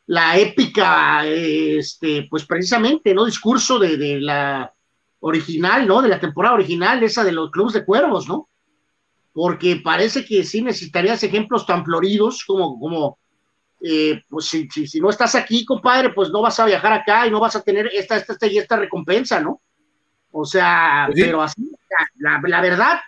la 0.08 0.38
épica, 0.38 1.26
este, 1.26 2.28
pues 2.30 2.46
precisamente, 2.46 3.14
¿no? 3.14 3.26
Discurso 3.26 3.80
de, 3.80 4.20
la 4.20 4.74
original, 5.22 5.88
¿no? 5.88 6.02
De 6.02 6.10
la 6.10 6.20
temporada 6.20 6.56
original, 6.56 7.02
esa 7.04 7.24
de 7.24 7.32
los 7.32 7.52
clubes 7.52 7.74
de 7.74 7.86
cuervos, 7.86 8.28
¿no? 8.28 8.50
Porque 9.32 9.78
parece 9.78 10.26
que 10.26 10.44
sí 10.44 10.62
necesitarías 10.62 11.24
ejemplos 11.24 11.66
tan 11.66 11.86
floridos 11.86 12.44
como, 12.46 12.78
como 12.80 13.18
eh, 13.82 14.22
pues 14.30 14.46
si, 14.46 14.68
si, 14.70 15.00
no 15.00 15.10
estás 15.10 15.36
aquí, 15.36 15.66
compadre, 15.66 16.10
pues 16.10 16.30
no 16.30 16.42
vas 16.42 16.60
a 16.60 16.66
viajar 16.66 16.94
acá 16.94 17.26
y 17.26 17.32
no 17.32 17.40
vas 17.40 17.56
a 17.56 17.64
tener 17.64 17.90
esta, 17.94 18.18
esta, 18.18 18.34
esta 18.34 18.48
y 18.48 18.58
esta 18.58 18.76
recompensa, 18.76 19.40
¿no? 19.40 19.62
O 20.32 20.46
sea, 20.46 21.06
pues 21.08 21.20
pero 21.24 21.42
así, 21.42 21.72
la, 22.18 22.42
la 22.46 22.62
verdad, 22.62 23.00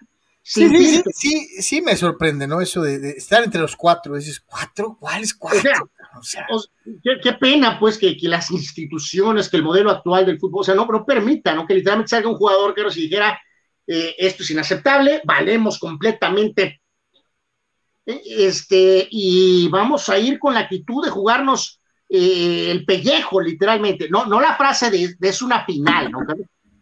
Sí, 0.48 0.70
sí, 0.70 1.04
sí, 1.12 1.48
sí, 1.60 1.82
me 1.82 1.96
sorprende, 1.96 2.46
¿no? 2.46 2.62
Eso 2.62 2.84
de, 2.84 3.10
estar 3.10 3.44
entre 3.44 3.60
los 3.60 3.76
cuatro. 3.76 4.16
Dices, 4.16 4.40
¿cuatro? 4.42 4.96
¿Cuáles 5.00 5.34
cuatro? 5.34 5.90
O 6.20 6.22
sea, 6.22 6.46
qué, 7.24 7.34
pena, 7.34 7.80
pues, 7.80 7.98
que, 7.98 8.16
las 8.22 8.52
instituciones, 8.52 9.50
que 9.50 9.58
el 9.58 9.64
modelo 9.64 9.90
actual 9.90 10.24
del 10.24 10.40
fútbol, 10.40 10.62
o 10.62 10.64
sea, 10.64 10.76
no, 10.76 10.86
no 10.86 11.04
permita, 11.04 11.56
¿no? 11.56 11.66
Que 11.66 11.74
literalmente 11.74 12.10
salga 12.10 12.30
un 12.30 12.36
jugador 12.36 12.76
que 12.76 12.88
si 12.92 13.02
dijera, 13.02 13.42
eh, 13.88 14.14
esto 14.20 14.44
es 14.44 14.52
inaceptable, 14.52 15.20
valemos 15.26 15.80
completamente. 15.80 16.80
Eh, 18.06 18.22
este, 18.26 19.08
y 19.10 19.68
vamos 19.70 20.08
a 20.10 20.20
ir 20.20 20.38
con 20.38 20.54
la 20.54 20.60
actitud 20.60 21.04
de 21.04 21.10
jugarnos 21.10 21.82
eh, 22.08 22.70
el 22.70 22.86
pellejo, 22.86 23.42
literalmente. 23.42 24.10
No, 24.12 24.28
no 24.28 24.40
la 24.40 24.56
frase 24.56 24.92
de, 24.92 25.16
de 25.18 25.30
es 25.30 25.42
una 25.42 25.66
final, 25.66 26.12
¿no? 26.12 26.20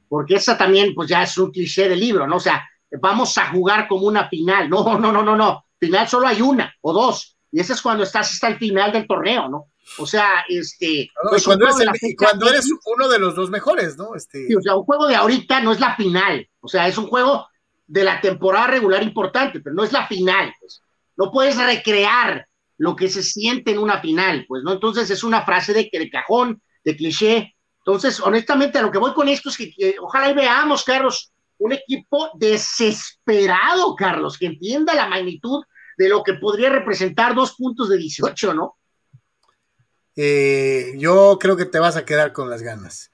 Porque 0.10 0.36
esa 0.36 0.58
también, 0.58 0.94
pues, 0.94 1.08
ya 1.08 1.24
es 1.24 1.38
un 1.38 1.50
cliché 1.50 1.88
del 1.88 2.02
libro, 2.02 2.28
¿no? 2.28 2.36
O 2.36 2.42
sea, 2.42 2.62
vamos 3.00 3.38
a 3.38 3.50
jugar 3.52 3.88
como 3.88 4.08
una 4.08 4.28
final. 4.30 4.70
No, 4.70 4.98
no, 4.98 5.12
no, 5.12 5.24
no, 5.24 5.36
no. 5.36 5.66
Final 5.80 6.08
solo 6.08 6.28
hay 6.28 6.42
una 6.42 6.74
o 6.82 6.94
dos. 6.94 7.38
Y 7.52 7.60
ese 7.60 7.74
es 7.74 7.82
cuando 7.82 8.04
estás 8.04 8.32
hasta 8.32 8.48
el 8.48 8.58
final 8.58 8.92
del 8.92 9.08
torneo, 9.08 9.48
¿no? 9.50 9.68
O 10.00 10.08
sea, 10.08 10.46
este. 10.48 11.10
Pues 11.30 11.44
cuando, 11.44 11.68
eres, 11.68 12.66
uno 12.86 13.08
de 13.08 13.20
los 13.20 13.36
dos 13.36 13.50
mejores, 13.50 13.98
¿no? 13.98 14.16
Este... 14.16 14.48
Sí, 14.48 14.56
o 14.56 14.62
sea, 14.62 14.76
un 14.76 14.86
juego 14.86 15.08
de 15.08 15.16
ahorita 15.16 15.60
no 15.60 15.72
es 15.72 15.80
la 15.80 15.96
final. 15.96 16.48
O 16.62 16.68
sea, 16.68 16.88
es 16.88 16.98
un 16.98 17.08
juego 17.08 17.48
de 17.86 18.04
la 18.04 18.22
temporada 18.22 18.68
regular 18.68 19.04
importante, 19.04 19.60
pero 19.60 19.76
no 19.76 19.84
es 19.84 19.92
la 19.92 20.08
final. 20.08 20.54
Pues. 20.60 20.82
No 21.18 21.32
puedes 21.32 21.58
recrear 21.58 22.48
lo 22.78 22.96
que 22.96 23.10
se 23.10 23.22
siente 23.22 23.72
en 23.72 23.80
una 23.80 24.00
final, 24.02 24.46
pues, 24.48 24.64
¿no? 24.64 24.74
Entonces 24.74 25.10
es 25.12 25.24
una 25.24 25.44
frase 25.44 25.74
de, 25.74 25.90
de 25.92 26.10
cajón, 26.10 26.62
de 26.84 26.96
cliché. 26.96 27.56
Entonces, 27.80 28.20
honestamente, 28.20 28.80
a 28.80 28.82
lo 28.82 28.92
que 28.92 28.98
voy 28.98 29.14
con 29.14 29.28
esto 29.28 29.50
es 29.50 29.58
que, 29.58 29.72
que 29.74 29.96
ojalá 30.02 30.32
y 30.32 30.34
veamos, 30.34 30.84
Carlos, 30.84 31.33
un 31.64 31.72
equipo 31.72 32.30
desesperado, 32.36 33.96
Carlos, 33.96 34.38
que 34.38 34.48
entienda 34.48 34.94
la 34.94 35.08
magnitud 35.08 35.64
de 35.98 36.10
lo 36.10 36.22
que 36.22 36.34
podría 36.34 36.70
representar 36.70 37.34
dos 37.34 37.56
puntos 37.56 37.88
de 37.88 37.98
18, 37.98 38.54
¿no? 38.54 38.76
Eh, 40.18 40.94
yo 40.98 41.38
creo 41.40 41.56
que 41.56 41.64
te 41.64 41.80
vas 41.80 41.96
a 41.96 42.04
quedar 42.04 42.34
con 42.34 42.50
las 42.50 42.62
ganas. 42.62 43.12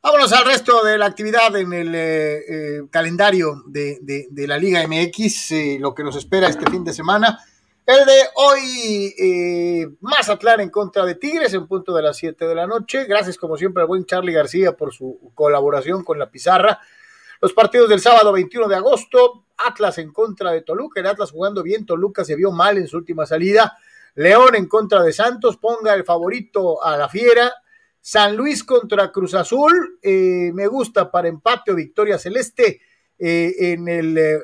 Vámonos 0.00 0.32
al 0.32 0.44
resto 0.44 0.84
de 0.84 0.96
la 0.96 1.06
actividad 1.06 1.56
en 1.56 1.72
el 1.72 1.92
eh, 1.92 2.36
eh, 2.48 2.82
calendario 2.88 3.64
de, 3.66 4.28
la 4.46 4.58
Liga 4.58 4.86
MX, 4.86 5.80
lo 5.80 5.92
que 5.92 6.04
nos 6.04 6.14
espera 6.14 6.48
este 6.48 6.70
fin 6.70 6.84
de 6.84 6.92
semana. 6.92 7.40
El 7.84 8.06
de 8.06 8.20
hoy, 8.36 9.96
Mazatlán 10.02 10.60
en 10.60 10.70
contra 10.70 11.04
de 11.04 11.16
Tigres 11.16 11.52
en 11.52 11.66
punto 11.66 11.92
de 11.96 12.02
las 12.02 12.16
7 12.16 12.46
de 12.46 12.54
la 12.54 12.68
noche. 12.68 13.06
Gracias 13.06 13.36
como 13.36 13.56
siempre 13.56 13.82
al 13.82 13.88
buen 13.88 14.04
Charlie 14.04 14.32
García 14.32 14.76
por 14.76 14.94
su 14.94 15.32
colaboración 15.34 16.04
con 16.04 16.18
la 16.18 16.30
pizarra. 16.30 16.78
Los 17.40 17.52
partidos 17.52 17.88
del 17.88 18.00
sábado 18.00 18.32
21 18.32 18.66
de 18.66 18.74
agosto, 18.74 19.44
Atlas 19.56 19.98
en 19.98 20.12
contra 20.12 20.50
de 20.50 20.62
Toluca, 20.62 20.98
el 20.98 21.06
Atlas 21.06 21.30
jugando 21.30 21.62
bien, 21.62 21.86
Toluca 21.86 22.24
se 22.24 22.34
vio 22.34 22.50
mal 22.50 22.78
en 22.78 22.88
su 22.88 22.96
última 22.96 23.26
salida, 23.26 23.78
León 24.16 24.56
en 24.56 24.66
contra 24.66 25.04
de 25.04 25.12
Santos, 25.12 25.56
ponga 25.56 25.94
el 25.94 26.04
favorito 26.04 26.82
a 26.82 26.96
la 26.96 27.08
fiera, 27.08 27.52
San 28.00 28.36
Luis 28.36 28.64
contra 28.64 29.12
Cruz 29.12 29.34
Azul, 29.34 30.00
eh, 30.02 30.50
me 30.52 30.66
gusta 30.66 31.12
para 31.12 31.28
empate 31.28 31.70
o 31.70 31.76
victoria 31.76 32.18
celeste 32.18 32.80
eh, 33.18 33.54
en 33.58 33.86
el 33.86 34.18
eh, 34.18 34.40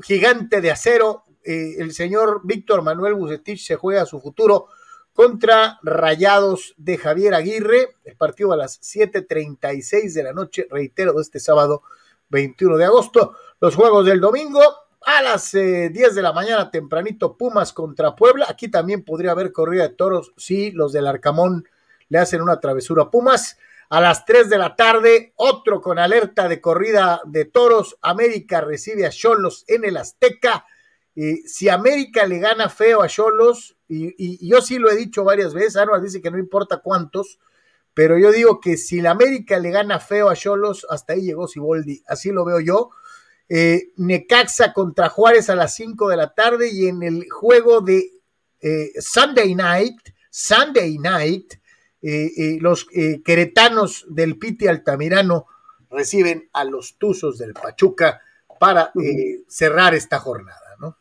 gigante 0.00 0.60
de 0.60 0.70
acero, 0.70 1.24
el 1.42 1.92
señor 1.94 2.42
Víctor 2.44 2.82
Manuel 2.82 3.14
Bucetich 3.14 3.66
se 3.66 3.74
juega 3.74 4.04
su 4.06 4.20
futuro 4.20 4.68
contra 5.12 5.80
Rayados 5.82 6.74
de 6.76 6.96
Javier 6.96 7.34
Aguirre, 7.34 7.96
el 8.04 8.16
partido 8.16 8.52
a 8.52 8.56
las 8.56 8.80
7.36 8.82 10.12
de 10.12 10.22
la 10.22 10.32
noche, 10.32 10.68
reitero, 10.70 11.14
de 11.14 11.22
este 11.22 11.40
sábado 11.40 11.82
21 12.30 12.76
de 12.76 12.84
agosto. 12.86 13.34
Los 13.60 13.76
juegos 13.76 14.06
del 14.06 14.20
domingo 14.20 14.62
a 15.02 15.22
las 15.22 15.52
10 15.52 15.62
eh, 15.62 15.90
de 15.90 16.22
la 16.22 16.32
mañana 16.32 16.70
tempranito 16.70 17.36
Pumas 17.36 17.72
contra 17.72 18.16
Puebla. 18.16 18.46
Aquí 18.48 18.68
también 18.68 19.04
podría 19.04 19.32
haber 19.32 19.52
corrida 19.52 19.82
de 19.82 19.94
toros 19.94 20.32
si 20.36 20.70
los 20.70 20.92
del 20.92 21.06
Arcamón 21.06 21.68
le 22.08 22.18
hacen 22.18 22.42
una 22.42 22.60
travesura 22.60 23.04
a 23.04 23.10
Pumas. 23.10 23.58
A 23.90 24.00
las 24.00 24.24
3 24.24 24.48
de 24.48 24.58
la 24.58 24.76
tarde, 24.76 25.32
otro 25.34 25.80
con 25.80 25.98
alerta 25.98 26.48
de 26.48 26.60
corrida 26.60 27.20
de 27.24 27.44
toros. 27.44 27.98
América 28.02 28.60
recibe 28.60 29.04
a 29.04 29.10
Cholos 29.10 29.64
en 29.66 29.84
el 29.84 29.96
Azteca. 29.96 30.64
Y 31.14 31.38
si 31.48 31.68
América 31.68 32.24
le 32.24 32.38
gana 32.38 32.68
feo 32.68 33.02
a 33.02 33.08
Cholos, 33.08 33.76
y, 33.88 34.48
yo 34.48 34.60
sí 34.62 34.78
lo 34.78 34.90
he 34.90 34.96
dicho 34.96 35.24
varias 35.24 35.52
veces, 35.52 35.76
Anual 35.76 36.02
dice 36.02 36.22
que 36.22 36.30
no 36.30 36.38
importa 36.38 36.78
cuántos, 36.78 37.40
pero 37.94 38.18
yo 38.18 38.32
digo 38.32 38.60
que 38.60 38.76
si 38.76 39.00
la 39.00 39.10
América 39.10 39.58
le 39.58 39.70
gana 39.70 39.98
feo 39.98 40.28
a 40.30 40.36
Cholos, 40.36 40.86
hasta 40.88 41.14
ahí 41.14 41.22
llegó 41.22 41.48
Siboldi, 41.48 42.02
así 42.06 42.30
lo 42.30 42.44
veo 42.44 42.60
yo. 42.60 42.90
Eh, 43.48 43.90
Necaxa 43.96 44.72
contra 44.72 45.08
Juárez 45.08 45.50
a 45.50 45.56
las 45.56 45.74
5 45.74 46.08
de 46.08 46.16
la 46.16 46.32
tarde 46.32 46.70
y 46.72 46.86
en 46.86 47.02
el 47.02 47.28
juego 47.28 47.80
de 47.80 48.12
eh, 48.60 48.92
Sunday 49.00 49.56
Night, 49.56 49.98
Sunday 50.30 50.98
Night, 50.98 51.54
eh, 52.02 52.58
los 52.60 52.86
queretanos 53.24 54.06
del 54.08 54.38
Piti 54.38 54.68
Altamirano 54.68 55.46
reciben 55.90 56.48
a 56.52 56.64
los 56.64 56.96
Tuzos 56.96 57.36
del 57.38 57.52
Pachuca 57.52 58.22
para 58.58 58.92
cerrar 59.48 59.94
esta 59.94 60.18
jornada, 60.20 60.76
¿no? 60.78 60.96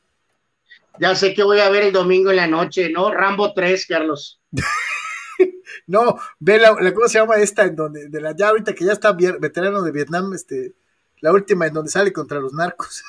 Ya 0.99 1.15
sé 1.15 1.33
que 1.33 1.43
voy 1.43 1.59
a 1.59 1.69
ver 1.69 1.83
el 1.83 1.93
domingo 1.93 2.31
en 2.31 2.37
la 2.37 2.47
noche, 2.47 2.89
¿no? 2.89 3.11
Rambo 3.11 3.53
3, 3.53 3.85
Carlos. 3.85 4.41
no, 5.87 6.17
ve 6.39 6.59
la, 6.59 6.75
¿cómo 6.93 7.07
se 7.07 7.19
llama 7.19 7.35
esta? 7.37 7.63
En 7.63 7.75
donde, 7.75 8.09
de 8.09 8.21
la 8.21 8.35
ya 8.35 8.49
ahorita 8.49 8.73
que 8.73 8.85
ya 8.85 8.93
está 8.93 9.13
veterano 9.13 9.81
de 9.81 9.91
Vietnam, 9.91 10.33
este, 10.33 10.73
la 11.21 11.31
última 11.31 11.67
en 11.67 11.73
donde 11.73 11.91
sale 11.91 12.13
contra 12.13 12.39
los 12.39 12.53
narcos. 12.53 13.03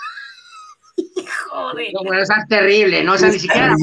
Joder. 1.50 1.88
No, 1.94 2.00
bueno, 2.04 2.22
esa 2.22 2.36
es 2.38 2.48
terrible, 2.48 3.02
¿no? 3.02 3.14
O 3.14 3.18
sea, 3.18 3.28
ni 3.28 3.38
siquiera. 3.38 3.74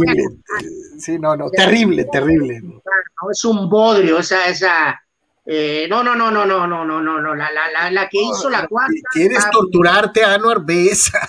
Sí, 1.00 1.18
no, 1.20 1.36
no, 1.36 1.50
terrible, 1.50 2.06
terrible. 2.12 2.62
No, 2.62 3.32
es 3.32 3.44
un 3.46 3.70
bodrio, 3.70 4.20
esa, 4.20 4.48
esa. 4.48 5.02
Eh, 5.46 5.88
no, 5.90 6.04
no, 6.04 6.16
no, 6.16 6.30
no, 6.30 6.46
no, 6.46 6.68
no, 6.68 6.86
no, 6.86 7.02
no, 7.02 7.22
no, 7.22 7.36
la, 7.36 7.50
la, 7.52 7.90
la, 7.90 8.10
que 8.10 8.22
hizo 8.22 8.50
la 8.50 8.68
cuarta. 8.68 8.94
¿Quieres 9.12 9.50
torturarte, 9.50 10.24
Anuar? 10.24 10.64
Besa. 10.64 11.28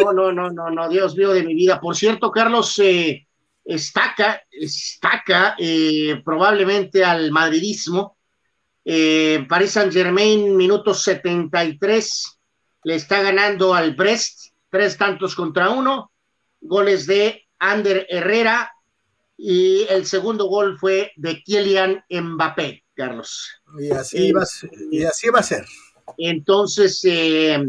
No, 0.00 0.12
no, 0.12 0.32
no, 0.32 0.50
no, 0.50 0.70
no, 0.70 0.88
Dios 0.88 1.16
mío 1.16 1.32
de 1.32 1.42
mi 1.42 1.54
vida. 1.54 1.80
Por 1.80 1.94
cierto, 1.96 2.30
Carlos, 2.30 2.78
eh, 2.78 3.26
estaca, 3.64 4.42
estaca 4.50 5.54
eh, 5.58 6.20
probablemente 6.24 7.04
al 7.04 7.30
madridismo. 7.30 8.16
Eh, 8.84 9.46
Paris 9.48 9.72
Saint 9.72 9.92
Germain, 9.92 10.56
minuto 10.56 10.92
73, 10.92 12.38
le 12.84 12.94
está 12.94 13.22
ganando 13.22 13.74
al 13.74 13.94
Brest, 13.94 14.52
tres 14.68 14.96
tantos 14.96 15.34
contra 15.34 15.70
uno, 15.70 16.12
goles 16.60 17.06
de 17.06 17.46
Ander 17.58 18.06
Herrera 18.08 18.72
y 19.36 19.86
el 19.88 20.06
segundo 20.06 20.46
gol 20.46 20.78
fue 20.78 21.12
de 21.16 21.42
Kylian 21.42 22.04
Mbappé, 22.08 22.84
Carlos. 22.94 23.62
Y 23.78 23.90
así, 23.90 24.32
va, 24.32 24.44
y 24.90 25.04
así 25.04 25.28
va 25.30 25.40
a 25.40 25.42
ser. 25.42 25.64
Entonces, 26.16 27.00
eh, 27.04 27.60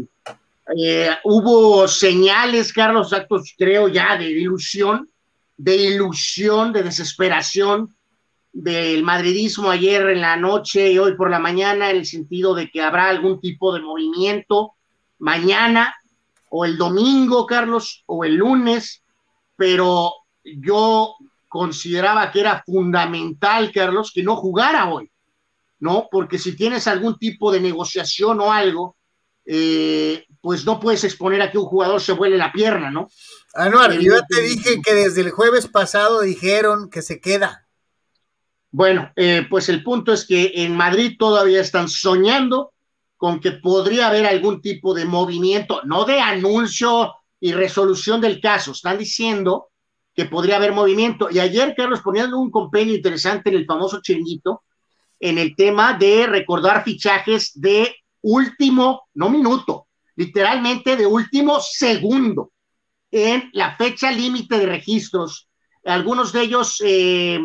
eh, 0.76 1.10
hubo 1.24 1.88
señales, 1.88 2.72
Carlos, 2.72 3.12
actos 3.12 3.54
creo 3.56 3.88
ya 3.88 4.16
de 4.16 4.30
ilusión, 4.30 5.10
de 5.56 5.76
ilusión, 5.76 6.72
de 6.72 6.82
desesperación 6.82 7.94
del 8.52 9.02
madridismo 9.02 9.70
ayer 9.70 10.10
en 10.10 10.20
la 10.20 10.36
noche 10.36 10.92
y 10.92 10.98
hoy 10.98 11.16
por 11.16 11.28
la 11.28 11.40
mañana, 11.40 11.90
en 11.90 11.96
el 11.96 12.06
sentido 12.06 12.54
de 12.54 12.70
que 12.70 12.82
habrá 12.82 13.08
algún 13.08 13.40
tipo 13.40 13.74
de 13.74 13.80
movimiento 13.80 14.74
mañana 15.18 15.94
o 16.50 16.64
el 16.64 16.78
domingo, 16.78 17.46
Carlos, 17.46 18.04
o 18.06 18.24
el 18.24 18.36
lunes, 18.36 19.02
pero 19.56 20.12
yo 20.44 21.16
consideraba 21.48 22.30
que 22.30 22.40
era 22.40 22.62
fundamental, 22.64 23.72
Carlos, 23.72 24.12
que 24.14 24.22
no 24.22 24.36
jugara 24.36 24.88
hoy, 24.88 25.10
¿no? 25.80 26.06
Porque 26.10 26.38
si 26.38 26.54
tienes 26.54 26.86
algún 26.86 27.18
tipo 27.18 27.50
de 27.50 27.60
negociación 27.60 28.40
o 28.40 28.52
algo, 28.52 28.96
eh, 29.44 30.24
pues 30.40 30.64
no 30.64 30.78
puedes 30.78 31.02
exponer 31.02 31.42
a 31.42 31.50
que 31.50 31.58
un 31.58 31.64
jugador 31.64 32.00
se 32.00 32.12
vuele 32.12 32.36
la 32.36 32.52
pierna, 32.52 32.90
¿no? 32.90 33.08
Anuar, 33.54 33.98
yo 34.00 34.14
te 34.28 34.40
dije 34.40 34.82
que 34.84 34.94
desde 34.94 35.20
el 35.20 35.30
jueves 35.30 35.68
pasado 35.68 36.22
dijeron 36.22 36.90
que 36.90 37.02
se 37.02 37.20
queda. 37.20 37.68
Bueno, 38.72 39.12
eh, 39.14 39.46
pues 39.48 39.68
el 39.68 39.84
punto 39.84 40.12
es 40.12 40.26
que 40.26 40.50
en 40.56 40.76
Madrid 40.76 41.14
todavía 41.16 41.60
están 41.60 41.88
soñando 41.88 42.72
con 43.16 43.38
que 43.38 43.52
podría 43.52 44.08
haber 44.08 44.26
algún 44.26 44.60
tipo 44.60 44.92
de 44.92 45.04
movimiento, 45.04 45.82
no 45.84 46.04
de 46.04 46.20
anuncio 46.20 47.14
y 47.38 47.52
resolución 47.52 48.20
del 48.20 48.40
caso, 48.40 48.72
están 48.72 48.98
diciendo 48.98 49.68
que 50.12 50.24
podría 50.24 50.56
haber 50.56 50.72
movimiento. 50.72 51.28
Y 51.30 51.38
ayer, 51.38 51.74
Carlos, 51.76 52.00
poniendo 52.02 52.40
un 52.40 52.50
compendio 52.50 52.96
interesante 52.96 53.50
en 53.50 53.56
el 53.56 53.66
famoso 53.66 54.00
chinguito, 54.02 54.64
en 55.20 55.38
el 55.38 55.54
tema 55.54 55.96
de 55.96 56.26
recordar 56.26 56.82
fichajes 56.82 57.52
de 57.54 57.94
último, 58.22 59.02
no 59.14 59.30
minuto, 59.30 59.86
literalmente 60.16 60.96
de 60.96 61.06
último 61.06 61.60
segundo 61.60 62.50
en 63.16 63.48
la 63.52 63.76
fecha 63.76 64.10
límite 64.10 64.58
de 64.58 64.66
registros, 64.66 65.48
algunos 65.84 66.32
de 66.32 66.40
ellos 66.40 66.82
eh, 66.84 67.38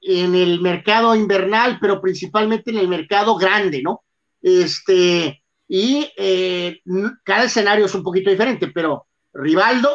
en 0.00 0.34
el 0.34 0.62
mercado 0.62 1.14
invernal, 1.14 1.76
pero 1.78 2.00
principalmente 2.00 2.70
en 2.70 2.78
el 2.78 2.88
mercado 2.88 3.36
grande, 3.36 3.82
¿no? 3.82 4.02
Este, 4.40 5.42
y 5.68 6.10
eh, 6.16 6.80
cada 7.22 7.44
escenario 7.44 7.84
es 7.84 7.94
un 7.94 8.02
poquito 8.02 8.30
diferente, 8.30 8.68
pero 8.68 9.06
Rivaldo 9.34 9.94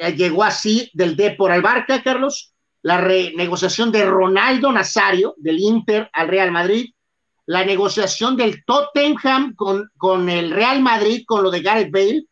eh, 0.00 0.14
llegó 0.14 0.42
así 0.42 0.90
del 0.94 1.16
Depor 1.16 1.52
al 1.52 1.60
Barca, 1.60 2.02
Carlos, 2.02 2.54
la 2.80 2.96
renegociación 2.96 3.92
de 3.92 4.06
Ronaldo 4.06 4.72
Nazario 4.72 5.34
del 5.36 5.58
Inter 5.58 6.08
al 6.14 6.28
Real 6.28 6.50
Madrid, 6.50 6.94
la 7.44 7.62
negociación 7.62 8.38
del 8.38 8.64
Tottenham 8.64 9.54
con, 9.54 9.90
con 9.98 10.30
el 10.30 10.50
Real 10.50 10.80
Madrid, 10.80 11.24
con 11.26 11.42
lo 11.42 11.50
de 11.50 11.60
Gareth 11.60 11.92
Bale. 11.92 12.24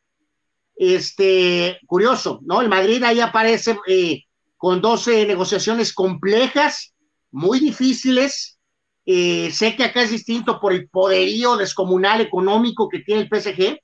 Este, 0.77 1.79
curioso, 1.87 2.41
¿no? 2.45 2.61
El 2.61 2.69
Madrid 2.69 3.03
ahí 3.03 3.21
aparece 3.21 3.79
eh, 3.87 4.23
con 4.57 4.81
12 4.81 5.27
negociaciones 5.27 5.93
complejas, 5.93 6.95
muy 7.31 7.61
difíciles. 7.61 8.59
Eh, 9.07 9.51
sé 9.53 9.77
que 9.77 9.85
acá 9.85 10.03
es 10.03 10.11
distinto 10.11 10.59
por 10.59 10.73
el 10.73 10.89
poderío 10.89 11.57
descomunal 11.57 12.21
económico 12.21 12.89
que 12.89 13.01
tiene 13.01 13.23
el 13.23 13.29
PSG, 13.29 13.79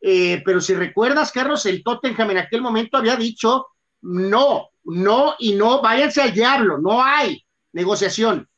eh, 0.00 0.42
pero 0.44 0.60
si 0.60 0.74
recuerdas, 0.74 1.32
Carlos, 1.32 1.66
el 1.66 1.82
Tottenham 1.82 2.30
en 2.32 2.38
aquel 2.38 2.62
momento 2.62 2.96
había 2.96 3.16
dicho 3.16 3.66
no, 4.02 4.70
no 4.84 5.34
y 5.38 5.54
no, 5.54 5.82
váyanse 5.82 6.22
al 6.22 6.32
diablo, 6.32 6.78
no 6.78 7.02
hay 7.02 7.44
negociación 7.72 8.48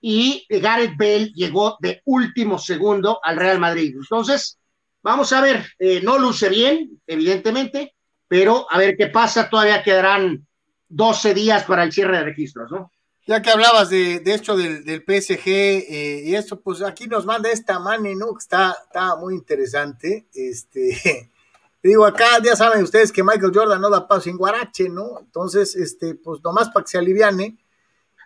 y 0.00 0.46
Gareth 0.48 0.96
Bale 0.96 1.32
llegó 1.34 1.76
de 1.80 2.02
último 2.04 2.58
segundo 2.58 3.18
al 3.22 3.36
Real 3.36 3.58
Madrid. 3.58 3.94
Entonces, 3.96 4.58
vamos 5.02 5.32
a 5.32 5.40
ver, 5.40 5.66
eh, 5.78 6.00
no 6.02 6.18
luce 6.18 6.48
bien, 6.48 7.00
evidentemente, 7.06 7.94
pero 8.26 8.66
a 8.70 8.78
ver 8.78 8.96
qué 8.96 9.08
pasa, 9.08 9.48
todavía 9.48 9.82
quedarán 9.82 10.46
12 10.88 11.34
días 11.34 11.64
para 11.64 11.84
el 11.84 11.92
cierre 11.92 12.18
de 12.18 12.24
registros, 12.24 12.70
¿no? 12.70 12.90
Ya 13.26 13.42
que 13.42 13.50
hablabas 13.50 13.90
de, 13.90 14.20
de 14.20 14.34
hecho 14.34 14.56
del, 14.56 14.84
del 14.86 15.02
PSG 15.02 15.46
eh, 15.46 16.22
y 16.24 16.34
eso, 16.34 16.60
pues 16.60 16.80
aquí 16.80 17.06
nos 17.06 17.26
manda 17.26 17.50
esta 17.50 17.78
mane, 17.78 18.14
¿no? 18.14 18.32
Que 18.32 18.38
está, 18.38 18.74
está 18.86 19.16
muy 19.16 19.34
interesante. 19.34 20.28
Este, 20.32 21.30
digo, 21.82 22.06
acá 22.06 22.42
ya 22.42 22.56
saben 22.56 22.82
ustedes 22.82 23.12
que 23.12 23.22
Michael 23.22 23.52
Jordan 23.54 23.82
no 23.82 23.90
da 23.90 24.08
paso 24.08 24.22
sin 24.22 24.38
guarache, 24.38 24.88
¿no? 24.88 25.20
Entonces, 25.20 25.76
este, 25.76 26.14
pues 26.14 26.42
nomás 26.42 26.70
para 26.70 26.84
que 26.84 26.90
se 26.90 26.96
aliviane, 26.96 27.58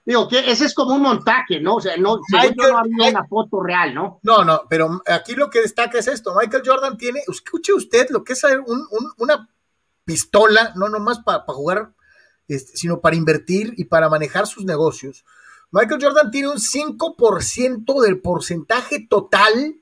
Digo, 0.04 0.26
que 0.28 0.50
ese 0.50 0.64
es 0.64 0.74
como 0.74 0.96
un 0.96 1.02
montaje, 1.02 1.60
¿no? 1.60 1.76
O 1.76 1.80
sea, 1.80 1.96
no, 1.96 2.20
Michael, 2.28 2.56
no 2.56 2.78
había 2.78 3.10
una 3.10 3.26
foto 3.26 3.62
real, 3.62 3.94
¿no? 3.94 4.18
No, 4.22 4.44
no, 4.44 4.62
pero 4.68 5.00
aquí 5.06 5.34
lo 5.34 5.48
que 5.48 5.60
destaca 5.60 5.98
es 5.98 6.08
esto. 6.08 6.34
Michael 6.34 6.64
Jordan 6.66 6.96
tiene, 6.96 7.20
escuche 7.28 7.72
usted 7.72 8.08
lo 8.10 8.24
que 8.24 8.32
es 8.32 8.42
un, 8.44 8.86
una 9.18 9.48
pistola, 10.04 10.72
no 10.74 10.88
nomás 10.88 11.20
para 11.20 11.44
jugar, 11.46 11.92
este, 12.48 12.76
sino 12.76 13.00
para 13.00 13.14
invertir 13.14 13.74
y 13.76 13.84
para 13.84 14.08
manejar 14.08 14.48
sus 14.48 14.64
negocios. 14.64 15.24
Michael 15.70 16.02
Jordan 16.02 16.30
tiene 16.30 16.48
un 16.48 16.58
5% 16.58 18.02
del 18.02 18.20
porcentaje 18.20 19.06
total 19.08 19.80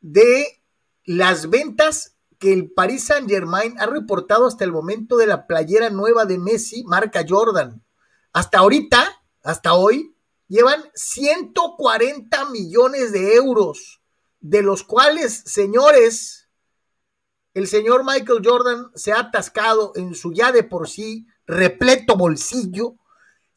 de 0.00 0.62
las 1.04 1.50
ventas 1.50 2.16
que 2.38 2.52
el 2.52 2.70
Paris 2.70 3.04
Saint 3.04 3.28
Germain 3.28 3.78
ha 3.78 3.86
reportado 3.86 4.46
hasta 4.46 4.64
el 4.64 4.72
momento 4.72 5.18
de 5.18 5.26
la 5.26 5.46
playera 5.46 5.90
nueva 5.90 6.24
de 6.24 6.38
Messi, 6.38 6.84
marca 6.84 7.24
Jordan. 7.28 7.84
Hasta 8.32 8.60
ahorita, 8.60 9.19
hasta 9.42 9.74
hoy, 9.74 10.14
llevan 10.48 10.82
140 10.94 12.50
millones 12.50 13.12
de 13.12 13.34
euros, 13.34 14.00
de 14.40 14.62
los 14.62 14.82
cuales, 14.82 15.42
señores, 15.46 16.48
el 17.54 17.66
señor 17.66 18.04
Michael 18.04 18.42
Jordan 18.44 18.90
se 18.94 19.12
ha 19.12 19.20
atascado 19.20 19.92
en 19.96 20.14
su 20.14 20.32
ya 20.32 20.52
de 20.52 20.62
por 20.62 20.88
sí 20.88 21.26
repleto 21.46 22.16
bolsillo 22.16 22.96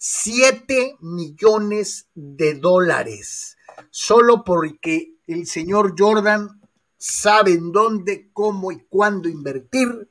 7 0.06 0.98
millones 1.00 2.08
de 2.14 2.56
dólares, 2.56 3.56
solo 3.90 4.44
porque 4.44 5.16
el 5.28 5.48
señor 5.48 5.96
Jordan 5.98 6.60
sabe 6.98 7.54
en 7.54 7.72
dónde, 7.72 8.30
cómo 8.34 8.74
y 8.74 8.84
cuándo 8.90 9.30
invertir. 9.30 10.10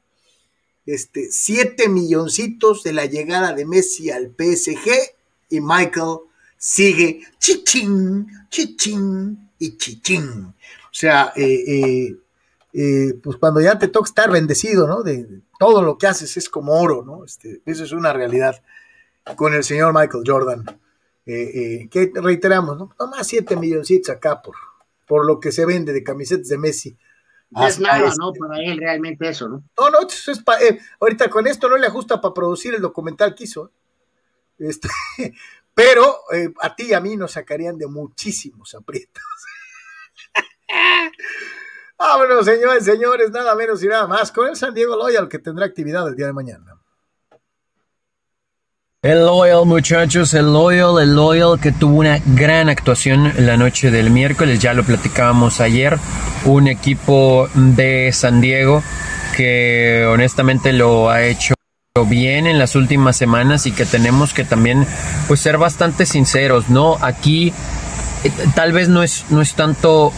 Este, 0.86 1.30
7 1.30 1.90
milloncitos 1.90 2.82
de 2.82 2.94
la 2.94 3.04
llegada 3.04 3.52
de 3.52 3.66
Messi 3.66 4.10
al 4.10 4.34
PSG 4.34 4.90
y 5.52 5.60
Michael 5.60 6.18
sigue 6.56 7.20
chichín, 7.38 8.26
chichín 8.48 9.50
y 9.58 9.76
chichín. 9.76 10.44
O 10.46 10.94
sea, 10.94 11.32
eh, 11.36 11.64
eh, 11.66 12.16
eh, 12.72 13.14
pues 13.22 13.36
cuando 13.36 13.60
ya 13.60 13.78
te 13.78 13.88
toca 13.88 14.08
estar 14.08 14.30
bendecido, 14.30 14.86
¿no? 14.86 15.02
De, 15.02 15.42
todo 15.58 15.82
lo 15.82 15.98
que 15.98 16.06
haces 16.06 16.36
es 16.36 16.48
como 16.48 16.80
oro, 16.80 17.04
¿no? 17.04 17.24
Este, 17.24 17.60
eso 17.66 17.84
es 17.84 17.92
una 17.92 18.12
realidad 18.12 18.62
con 19.36 19.52
el 19.54 19.62
señor 19.62 19.92
Michael 19.92 20.24
Jordan, 20.26 20.64
que 21.24 22.12
reiteramos, 22.14 22.78
¿no? 22.78 22.90
Nomás 22.98 23.26
7 23.26 23.54
milloncitos 23.56 24.08
acá 24.08 24.40
por, 24.42 24.56
por 25.06 25.26
lo 25.26 25.38
que 25.38 25.52
se 25.52 25.66
vende 25.66 25.92
de 25.92 26.02
camisetas 26.02 26.48
de 26.48 26.58
Messi. 26.58 26.96
Es 27.60 27.78
nada, 27.78 28.06
este 28.06 28.18
¿no? 28.18 28.32
Para 28.32 28.58
él 28.62 28.78
realmente 28.78 29.28
eso, 29.28 29.48
¿no? 29.48 29.62
No, 29.78 29.90
no, 29.90 30.00
es 30.08 30.44
ahorita 30.98 31.28
con 31.28 31.46
esto 31.46 31.68
no 31.68 31.76
le 31.76 31.86
ajusta 31.86 32.20
para 32.20 32.32
producir 32.32 32.74
el 32.74 32.80
documental 32.80 33.34
que 33.34 33.44
hizo. 33.44 33.70
Este, 34.58 34.88
pero 35.74 36.16
a 36.60 36.74
ti 36.74 36.88
y 36.90 36.94
a 36.94 37.00
mí 37.00 37.16
nos 37.16 37.32
sacarían 37.32 37.78
de 37.78 37.86
muchísimos 37.86 38.74
aprietos. 38.74 39.22
Vámonos, 41.98 42.44
señores, 42.44 42.84
señores, 42.84 43.30
nada 43.30 43.54
menos 43.54 43.82
y 43.82 43.86
nada 43.86 44.06
más 44.06 44.32
con 44.32 44.48
el 44.48 44.56
San 44.56 44.74
Diego 44.74 44.96
Loyal 44.96 45.28
que 45.28 45.38
tendrá 45.38 45.66
actividad 45.66 46.08
el 46.08 46.16
día 46.16 46.26
de 46.26 46.32
mañana. 46.32 46.76
El 49.02 49.26
Loyal, 49.26 49.66
muchachos, 49.66 50.32
el 50.34 50.52
Loyal, 50.52 51.00
el 51.00 51.14
Loyal 51.14 51.60
que 51.60 51.72
tuvo 51.72 51.98
una 51.98 52.20
gran 52.24 52.68
actuación 52.68 53.32
la 53.38 53.56
noche 53.56 53.90
del 53.90 54.10
miércoles, 54.10 54.60
ya 54.60 54.74
lo 54.74 54.84
platicábamos 54.84 55.60
ayer, 55.60 55.98
un 56.44 56.68
equipo 56.68 57.48
de 57.54 58.12
San 58.12 58.40
Diego 58.40 58.82
que 59.36 60.06
honestamente 60.08 60.72
lo 60.72 61.10
ha 61.10 61.24
hecho 61.24 61.54
bien 62.08 62.46
en 62.46 62.58
las 62.58 62.74
últimas 62.74 63.18
semanas 63.18 63.66
y 63.66 63.72
que 63.72 63.84
tenemos 63.84 64.32
que 64.32 64.44
también 64.44 64.86
pues 65.28 65.40
ser 65.40 65.58
bastante 65.58 66.06
sinceros, 66.06 66.70
¿no? 66.70 66.96
Aquí 67.02 67.52
eh, 68.24 68.30
tal 68.54 68.72
vez 68.72 68.88
no 68.88 69.02
es, 69.02 69.26
no 69.28 69.42
es 69.42 69.52
tanto 69.52 70.10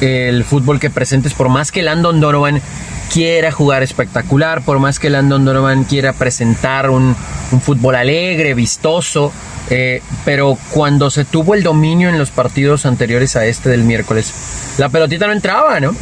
el 0.00 0.42
fútbol 0.42 0.80
que 0.80 0.90
presentes, 0.90 1.32
por 1.32 1.48
más 1.48 1.70
que 1.70 1.82
Landon 1.82 2.18
Donovan 2.20 2.60
quiera 3.12 3.52
jugar 3.52 3.84
espectacular, 3.84 4.64
por 4.64 4.80
más 4.80 4.98
que 4.98 5.08
Landon 5.08 5.44
Donovan 5.44 5.84
quiera 5.84 6.14
presentar 6.14 6.90
un, 6.90 7.14
fútbol 7.62 7.94
alegre, 7.94 8.54
vistoso, 8.54 9.32
eh, 9.70 10.02
pero 10.24 10.58
cuando 10.70 11.10
se 11.10 11.24
tuvo 11.24 11.54
el 11.54 11.62
dominio 11.62 12.08
en 12.08 12.18
los 12.18 12.30
partidos 12.32 12.86
anteriores 12.86 13.36
a 13.36 13.46
este 13.46 13.68
del 13.68 13.84
miércoles, 13.84 14.32
la 14.78 14.88
pelotita 14.88 15.28
no 15.28 15.32
entraba, 15.32 15.78
¿no? 15.78 15.94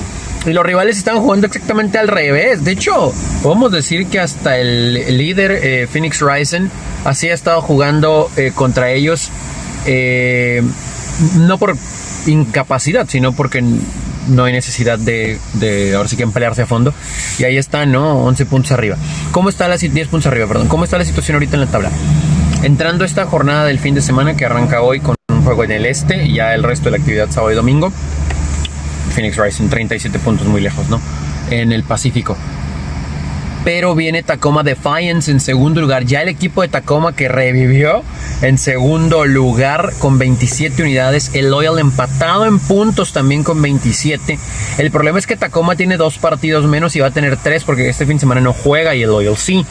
Y 0.49 0.53
los 0.53 0.65
rivales 0.65 0.97
están 0.97 1.21
jugando 1.21 1.47
exactamente 1.47 1.99
al 1.99 2.09
revés. 2.09 2.65
De 2.65 2.73
hecho, 2.73 3.13
podemos 3.43 3.71
decir 3.71 4.07
que 4.07 4.19
hasta 4.19 4.59
el, 4.59 4.95
líder 5.19 5.53
eh, 5.53 5.87
Phoenix 5.91 6.21
Rising 6.21 6.69
así 7.05 7.29
ha 7.29 7.35
estado 7.35 7.61
jugando 7.61 8.31
eh, 8.37 8.53
contra 8.55 8.91
ellos. 8.91 9.31
no 11.37 11.59
por 11.59 11.77
incapacidad, 12.27 13.07
sino 13.09 13.33
porque 13.33 13.63
no 14.29 14.45
hay 14.45 14.53
necesidad 14.53 14.99
de, 14.99 15.39
de 15.55 15.95
ahora 15.95 16.09
sí 16.09 16.17
que 16.17 16.23
emplearse 16.23 16.63
a 16.63 16.67
fondo. 16.67 16.95
Y 17.39 17.45
ahí 17.45 17.57
está, 17.57 17.87
¿no? 17.87 18.25
11 18.25 18.47
puntos 18.47 18.73
arriba. 18.73 18.97
¿Cómo 19.33 19.49
está 19.49 19.69
la 19.69 19.77
10 19.77 20.09
puntos 20.09 20.27
arriba, 20.27 20.47
perdón? 20.47 20.69
¿Cómo 20.69 20.85
está 20.85 20.99
la 20.99 21.05
situación 21.05 21.37
ahorita 21.37 21.57
en 21.57 21.61
la 21.61 21.67
tabla? 21.67 21.91
Entrando 22.63 23.05
esta 23.05 23.27
jornada 23.27 23.67
del 23.67 23.79
fin 23.79 23.95
de 23.95 24.03
semana 24.03 24.37
que 24.37 24.45
arranca 24.45 24.83
hoy 24.83 25.01
con 25.01 25.15
un 25.29 25.43
juego 25.45 25.65
en 25.65 25.71
el 25.73 25.87
este 25.87 26.25
y 26.27 26.35
ya 26.35 26.55
el 26.55 26.63
resto 26.63 26.87
de 26.87 26.93
la 26.93 26.97
actividad 26.99 27.31
sábado 27.31 27.53
y 27.53 27.55
domingo. 27.55 27.93
Phoenix 29.11 29.37
Rising 29.37 29.69
37 29.69 30.19
puntos 30.19 30.47
muy 30.47 30.61
lejos, 30.61 30.89
¿no? 30.89 31.01
En 31.51 31.73
el 31.73 31.83
Pacífico 31.83 32.37
pero 33.69 33.95
viene 33.95 34.23
Tacoma 34.23 34.63
Defiance 34.63 35.31
en 35.31 35.41
segundo 35.41 35.83
lugar. 35.83 36.07
Ya 36.07 36.23
el 36.23 36.29
equipo 36.29 36.63
de 36.63 36.69
Tacoma 36.69 37.15
que 37.15 37.29
revivió 37.29 38.03
en 38.41 38.57
segundo 38.57 39.27
lugar 39.27 39.93
con 39.99 40.19
27 40.19 40.83
unidades. 40.83 41.33
El 41.35 41.51
Loyal 41.51 41.79
empatado 41.79 42.47
en 42.47 42.61
puntos 42.61 43.13
también 43.13 43.45
con 43.45 43.61
27. 43.61 44.39
El 44.79 44.91
problema 44.91 45.19
es 45.19 45.27
que 45.27 45.37
Tacoma 45.37 45.77
tiene 45.77 45.99
dos 45.99 46.17
partidos 46.17 46.67
menos 46.67 46.97
y 46.97 47.01
va 47.01 47.09
a 47.09 47.11
tener 47.11 47.37
tres 47.37 47.63
porque 47.63 47.89
este 47.91 48.07
fin 48.07 48.17
de 48.17 48.21
semana 48.21 48.41
no 48.41 48.55
juega 48.55 48.95
y 48.95 49.03
el 49.03 49.11
Loyal 49.11 49.37
sí. 49.37 49.67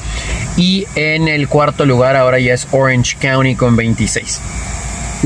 Y 0.58 0.86
en 0.94 1.28
el 1.28 1.48
cuarto 1.48 1.84
lugar 1.84 2.16
ahora 2.16 2.40
ya 2.40 2.54
es 2.54 2.68
Orange 2.72 3.18
County 3.20 3.56
con 3.56 3.76
26. 3.76 4.42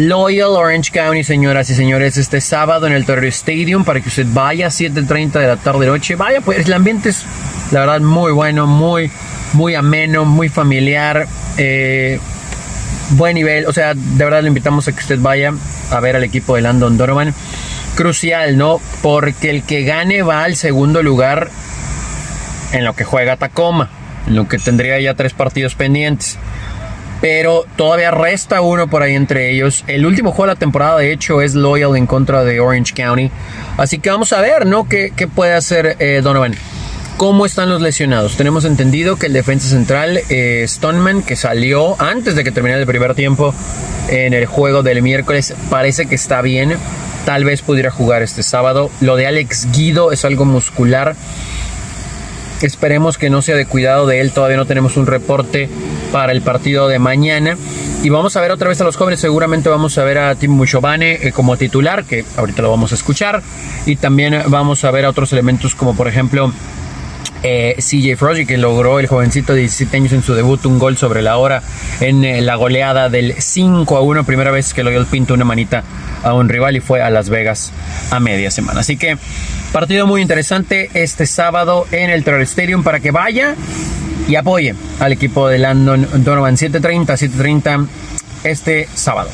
Loyal 0.02 0.58
Orange 0.58 0.92
County, 0.92 1.24
señoras 1.24 1.70
y 1.70 1.76
señores, 1.76 2.18
este 2.18 2.42
sábado 2.42 2.88
en 2.88 2.94
el 2.94 3.06
Torrey 3.06 3.30
Stadium 3.30 3.84
para 3.84 4.02
que 4.02 4.10
usted 4.10 4.26
vaya 4.34 4.66
a 4.66 4.70
7.30 4.72 5.34
de 5.34 5.46
la 5.46 5.58
tarde 5.58 5.86
noche. 5.86 6.16
Vaya, 6.16 6.42
pues 6.42 6.66
el 6.66 6.74
ambiente 6.74 7.10
es 7.10 7.24
la 7.70 7.82
verdad, 7.82 8.02
muy 8.02 8.32
bueno, 8.32 8.66
muy, 8.66 9.12
muy 9.54 9.76
ameno, 9.76 10.26
muy 10.26 10.50
familiar. 10.50 11.28
Eh, 11.58 12.20
buen 13.12 13.36
nivel. 13.36 13.68
O 13.68 13.74
sea, 13.74 13.94
de 13.94 14.24
verdad 14.24 14.42
le 14.42 14.48
invitamos 14.48 14.88
a 14.88 14.92
que 14.92 15.02
usted 15.02 15.20
vaya 15.20 15.54
a 15.92 16.00
ver 16.00 16.16
al 16.16 16.24
equipo 16.24 16.56
de 16.56 16.64
Landon 16.64 16.98
Donovan. 16.98 17.36
Crucial, 17.96 18.58
¿no? 18.58 18.82
Porque 19.04 19.52
el 19.52 19.62
que 19.62 19.84
gane 19.84 20.24
va 20.24 20.46
al 20.46 20.56
segundo 20.56 21.04
lugar 21.04 21.52
en 22.72 22.86
lo 22.86 22.96
que 22.96 23.04
juega 23.04 23.38
Tacoma. 23.38 23.92
En 24.26 24.36
lo 24.36 24.48
que 24.48 24.58
tendría 24.58 25.00
ya 25.00 25.14
tres 25.14 25.34
partidos 25.34 25.76
pendientes. 25.76 26.40
Pero 27.22 27.66
todavía 27.76 28.12
resta 28.12 28.62
uno 28.62 28.88
por 28.88 29.04
ahí 29.04 29.16
entre 29.16 29.52
ellos. 29.52 29.84
El 29.88 30.06
último 30.06 30.32
juego 30.32 30.48
de 30.48 30.56
la 30.56 30.60
temporada, 30.60 30.98
de 30.98 31.14
hecho, 31.14 31.42
es 31.42 31.54
Loyal 31.54 31.96
en 31.96 32.08
contra 32.08 32.44
de 32.44 32.60
Orange 32.60 32.94
County. 32.96 33.30
Así 33.78 34.00
que 34.00 34.10
vamos 34.10 34.34
a 34.34 34.42
ver, 34.42 34.66
¿no? 34.66 34.90
¿Qué, 34.90 35.12
puede 35.34 35.54
hacer 35.54 35.98
eh, 36.00 36.22
Donovan? 36.24 36.56
¿Cómo 37.18 37.46
están 37.46 37.70
los 37.70 37.82
lesionados? 37.82 38.36
Tenemos 38.36 38.66
entendido 38.66 39.18
que 39.18 39.28
el 39.28 39.34
defensa 39.34 39.70
central 39.70 40.22
eh, 40.30 40.66
Stoneman, 40.68 41.22
que 41.22 41.36
salió 41.36 42.02
antes 42.02 42.36
de 42.36 42.44
que 42.44 42.52
terminara 42.52 42.82
el 42.82 42.88
primer 42.88 43.14
tiempo 43.14 43.54
en 44.10 44.34
el 44.34 44.48
juego 44.48 44.82
del 44.82 45.04
miércoles, 45.04 45.54
parece 45.70 46.08
que 46.08 46.16
está 46.16 46.42
bien. 46.42 46.76
Tal 47.26 47.44
vez 47.44 47.62
pudiera 47.62 47.92
jugar 47.92 48.24
este 48.24 48.42
sábado. 48.42 48.90
Lo 49.00 49.16
de 49.16 49.28
Alex 49.28 49.68
Guido 49.72 50.12
es 50.12 50.26
algo 50.26 50.46
muscular. 50.46 51.16
Esperemos 52.64 53.18
que 53.18 53.30
no 53.30 53.42
sea 53.42 53.56
de 53.56 53.66
cuidado 53.66 54.08
de 54.08 54.22
él. 54.22 54.32
Todavía 54.32 54.58
no 54.58 54.66
tenemos 54.66 54.98
un 54.98 55.08
reporte 55.08 55.70
para 56.12 56.32
el 56.32 56.42
partido 56.42 56.88
de 56.88 57.00
mañana. 57.00 57.58
Y 58.04 58.10
vamos 58.10 58.36
a 58.36 58.42
ver 58.42 58.52
otra 58.52 58.70
vez 58.70 58.82
a 58.82 58.84
los 58.84 58.96
jóvenes. 58.96 59.20
Seguramente 59.20 59.70
vamos 59.70 59.98
a 59.98 60.04
ver 60.04 60.18
a 60.18 60.36
Tim 60.36 60.52
Muchovane 60.52 61.28
eh, 61.28 61.32
como 61.32 61.58
titular, 61.58 62.04
que 62.04 62.26
ahorita 62.38 62.62
lo 62.62 62.72
vamos 62.72 62.92
a 62.92 62.96
escuchar. 62.96 63.42
Y 63.86 63.96
también 63.96 64.44
vamos 64.48 64.84
a 64.84 64.92
ver 64.92 65.06
a 65.06 65.10
otros 65.10 65.32
elementos 65.34 65.76
como 65.76 65.96
por 65.96 66.08
ejemplo 66.08 66.52
eh, 67.44 67.76
CJ 67.78 68.18
Frosty, 68.18 68.46
que 68.46 68.58
logró 68.58 69.00
el 69.00 69.08
jovencito 69.08 69.54
de 69.54 69.62
17 69.62 69.98
años 69.98 70.14
en 70.14 70.24
su 70.24 70.34
debut 70.34 70.66
un 70.66 70.80
gol 70.80 70.98
sobre 70.98 71.22
la 71.22 71.38
hora 71.38 71.64
en 72.00 72.24
eh, 72.24 72.42
la 72.42 72.56
goleada 72.56 73.10
del 73.10 73.34
5 73.38 73.98
a 73.98 74.02
1, 74.02 74.24
primera 74.26 74.52
vez 74.52 74.74
que 74.74 74.84
Loyal 74.84 75.06
pinta 75.06 75.34
una 75.34 75.46
manita 75.46 75.84
a 76.24 76.34
un 76.34 76.50
rival 76.50 76.76
y 76.76 76.80
fue 76.80 77.02
a 77.02 77.10
Las 77.10 77.30
Vegas 77.30 77.72
a 78.12 78.20
media 78.20 78.52
semana. 78.52 78.82
Así 78.82 78.98
que 78.98 79.18
partido 79.72 80.06
muy 80.06 80.22
interesante 80.22 80.90
este 80.94 81.26
sábado 81.26 81.88
en 81.92 82.10
el 82.10 82.24
Terror 82.24 82.42
Stadium 82.42 82.84
para 82.84 83.00
que 83.00 83.12
vaya 83.12 83.56
y 84.28 84.36
apoye 84.36 84.76
al 85.00 85.12
equipo 85.12 85.48
de 85.48 85.58
Landon 85.58 86.08
Donovan 86.24 86.58
730 86.58 87.18
730 87.18 87.88
este 88.44 88.88
sábado. 88.94 89.30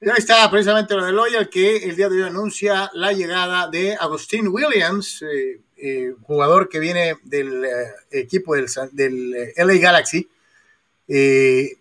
ahí 0.00 0.10
está 0.16 0.50
precisamente 0.50 0.94
lo 0.94 1.04
de 1.04 1.12
Loyal 1.12 1.48
que 1.48 1.78
el 1.78 1.96
día 1.96 2.08
de 2.08 2.22
hoy 2.22 2.28
anuncia 2.28 2.90
la 2.94 3.12
llegada 3.12 3.68
de 3.68 3.96
Agustín 3.96 4.48
Williams. 4.48 5.22
Eh, 5.22 5.60
eh, 5.82 6.14
jugador 6.22 6.68
que 6.68 6.78
viene 6.78 7.16
del 7.22 7.64
eh, 7.64 7.70
equipo 8.10 8.54
del, 8.54 8.66
del 8.92 9.34
eh, 9.34 9.54
LA 9.56 9.78
Galaxy 9.78 10.28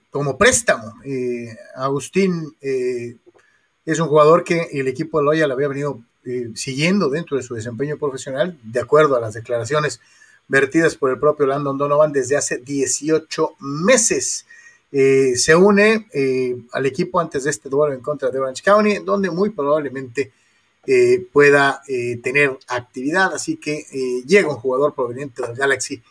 como 0.10 0.40
préstamo. 0.40 0.96
Agustín 1.76 2.56
es 2.60 4.00
un 4.00 4.08
jugador 4.08 4.44
que 4.44 4.70
el 4.72 4.88
equipo 4.88 5.20
de 5.20 5.26
Loya 5.26 5.46
había 5.46 5.68
venido 5.68 6.02
siguiendo 6.56 7.10
dentro 7.10 7.38
de 7.38 7.44
su 7.44 7.54
desempeño 7.54 7.96
profesional, 8.00 8.58
de 8.64 8.80
acuerdo 8.80 9.16
a 9.16 9.20
las 9.20 9.36
declaraciones 9.36 10.00
vertidas 10.48 10.96
por 10.96 11.12
el 11.12 11.20
propio 11.20 11.46
Landon 11.46 11.78
Donovan 11.78 12.12
desde 12.12 12.38
hace 12.38 12.58
18 12.58 13.58
meses. 13.60 14.48
se 14.90 15.56
une 15.56 16.08
al 16.72 16.86
equipo 16.88 17.20
antes 17.20 17.44
de 17.44 17.52
este 17.52 17.70
duelo 17.70 17.94
en 17.94 18.02
contra 18.02 18.32
de 18.32 18.40
Orange 18.40 18.64
County, 18.64 18.98
donde 19.06 19.30
muy 19.30 19.52
probablemente 19.52 20.32
eh, 20.92 21.24
pueda 21.32 21.84
eh, 21.88 22.20
tener 22.24 22.58
actividad. 22.68 23.32
Así 23.36 23.58
que 23.58 23.86
eh, 23.94 24.24
llega 24.26 24.50
un 24.50 24.56
jugador 24.56 24.96
proveniente 24.96 25.44
del 25.44 25.56
Galaxy 25.56 26.02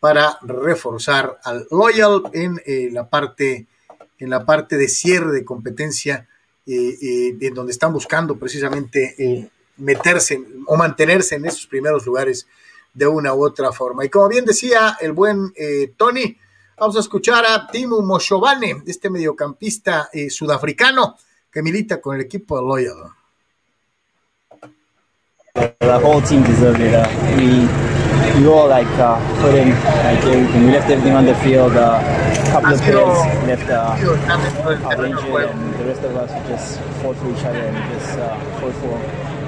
para 0.00 0.40
reforzar 0.42 1.38
al 1.44 1.68
Loyal 1.70 2.22
en 2.32 2.60
la 2.92 3.08
parte 3.08 3.68
en 4.18 4.30
la 4.30 4.44
parte 4.44 4.76
de 4.76 4.88
cierre 4.88 5.30
de 5.30 5.44
competencia 5.44 6.26
en 6.66 7.54
donde 7.54 7.70
están 7.70 7.92
buscando 7.92 8.36
precisamente 8.36 9.50
meterse 9.76 10.42
o 10.66 10.76
mantenerse 10.76 11.36
en 11.36 11.44
esos 11.46 11.68
primeros 11.68 12.04
lugares 12.04 12.48
de 12.92 13.06
una 13.06 13.34
u 13.34 13.44
otra 13.44 13.70
forma. 13.70 14.04
Y 14.04 14.08
como 14.08 14.28
bien 14.28 14.44
decía 14.44 14.96
el 15.00 15.12
buen 15.12 15.54
Tony, 15.96 16.36
vamos 16.76 16.96
a 16.96 17.00
escuchar 17.00 17.44
a 17.46 17.68
Timo 17.68 18.02
Moshovane, 18.02 18.82
este 18.86 19.10
mediocampista 19.10 20.10
sudafricano 20.28 21.16
que 21.52 21.62
milita 21.62 22.00
con 22.00 22.16
el 22.16 22.22
equipo 22.22 22.56
de 22.56 22.62
Loyal. 22.62 23.23
The 25.58 26.00
whole 26.02 26.20
team 26.20 26.42
deserved 26.42 26.80
it. 26.80 26.92
Uh, 26.94 27.06
we 27.38 27.68
we 28.40 28.46
all 28.48 28.68
like 28.68 28.88
uh, 28.98 29.14
put 29.40 29.54
in 29.54 29.70
like 29.70 30.18
everything. 30.24 30.66
We 30.66 30.72
left 30.72 30.90
everything 30.90 31.12
on 31.14 31.26
the 31.26 31.34
field. 31.36 31.76
Uh, 31.76 32.02
a 32.02 32.50
couple 32.50 32.74
of 32.74 32.80
players 32.80 33.18
left 33.46 33.70
uh, 33.70 33.94
our 34.84 35.06
injured, 35.06 35.50
and 35.50 35.74
the 35.74 35.84
rest 35.84 36.02
of 36.02 36.16
us 36.16 36.30
just 36.48 36.80
fought 37.00 37.16
for 37.16 37.30
each 37.30 37.44
other 37.44 37.60
and 37.60 37.94
just 37.94 38.18
uh, 38.18 38.36
fought 38.60 38.74
for. 38.82 38.98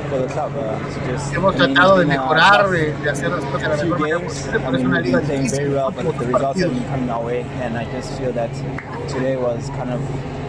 For 0.06 0.20
the 0.20 0.28
club, 0.28 0.54
uh, 0.54 0.78
so 0.92 1.00
just, 1.00 1.32
Hemos 1.34 1.56
tratado 1.56 1.98
de 1.98 2.04
uh, 2.04 2.06
mejorar, 2.06 2.70
de, 2.70 3.10
hacer 3.10 3.28
las 3.28 3.44
cosas 3.46 3.70
la 3.70 3.76
few 3.76 3.88
mejor 3.88 3.98
manera 3.98 4.20
games. 4.20 4.46
posible, 4.46 4.54
I 4.54 4.58
pero 4.62 4.76
es 4.78 4.84
mean, 4.84 4.86
una 4.86 4.96
we've 4.98 5.04
liga 5.04 5.18
been 5.18 5.26
playing 5.26 5.48
very 5.50 5.68
difícil, 5.68 5.74
well, 5.74 5.90
but 5.90 6.18
the 6.18 6.26
results 6.26 6.60
have 6.60 6.72
been 6.72 6.84
coming 6.84 7.10
our 7.10 7.24
way, 7.24 7.42
and 7.60 7.76
I 7.76 7.84
just 7.90 8.16
feel 8.16 8.32
that 8.34 8.50
today 9.08 9.36
was 9.36 9.68
kind 9.70 9.90
of 9.90 10.00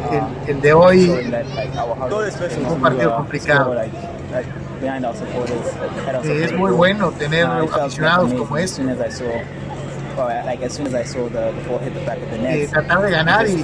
uh, 0.06 0.14
El, 0.14 0.30
el 0.48 0.62
de 0.62 0.74
hoy 0.74 1.06
showing 1.08 1.32
that 1.32 1.48
like 1.56 1.76
our 1.76 1.96
hard 1.96 2.12
es 2.28 2.40
un 2.70 2.80
partido 2.80 3.16
complicado. 3.16 3.64
score, 3.64 3.76
like, 3.76 3.94
like, 4.32 4.46
behind 4.82 5.06
our 5.06 5.16
supporters, 5.16 5.58
behind 5.96 6.16
our 6.18 6.26
Eh, 6.26 6.46
es 6.46 6.54
muy 6.54 6.72
bueno 6.72 7.12
tener 7.12 7.46
aficionados 7.46 8.34
como 8.34 8.58
este. 8.58 8.84
tratar 12.72 13.02
de 13.02 13.12
ganar 13.12 13.48
y- 13.48 13.64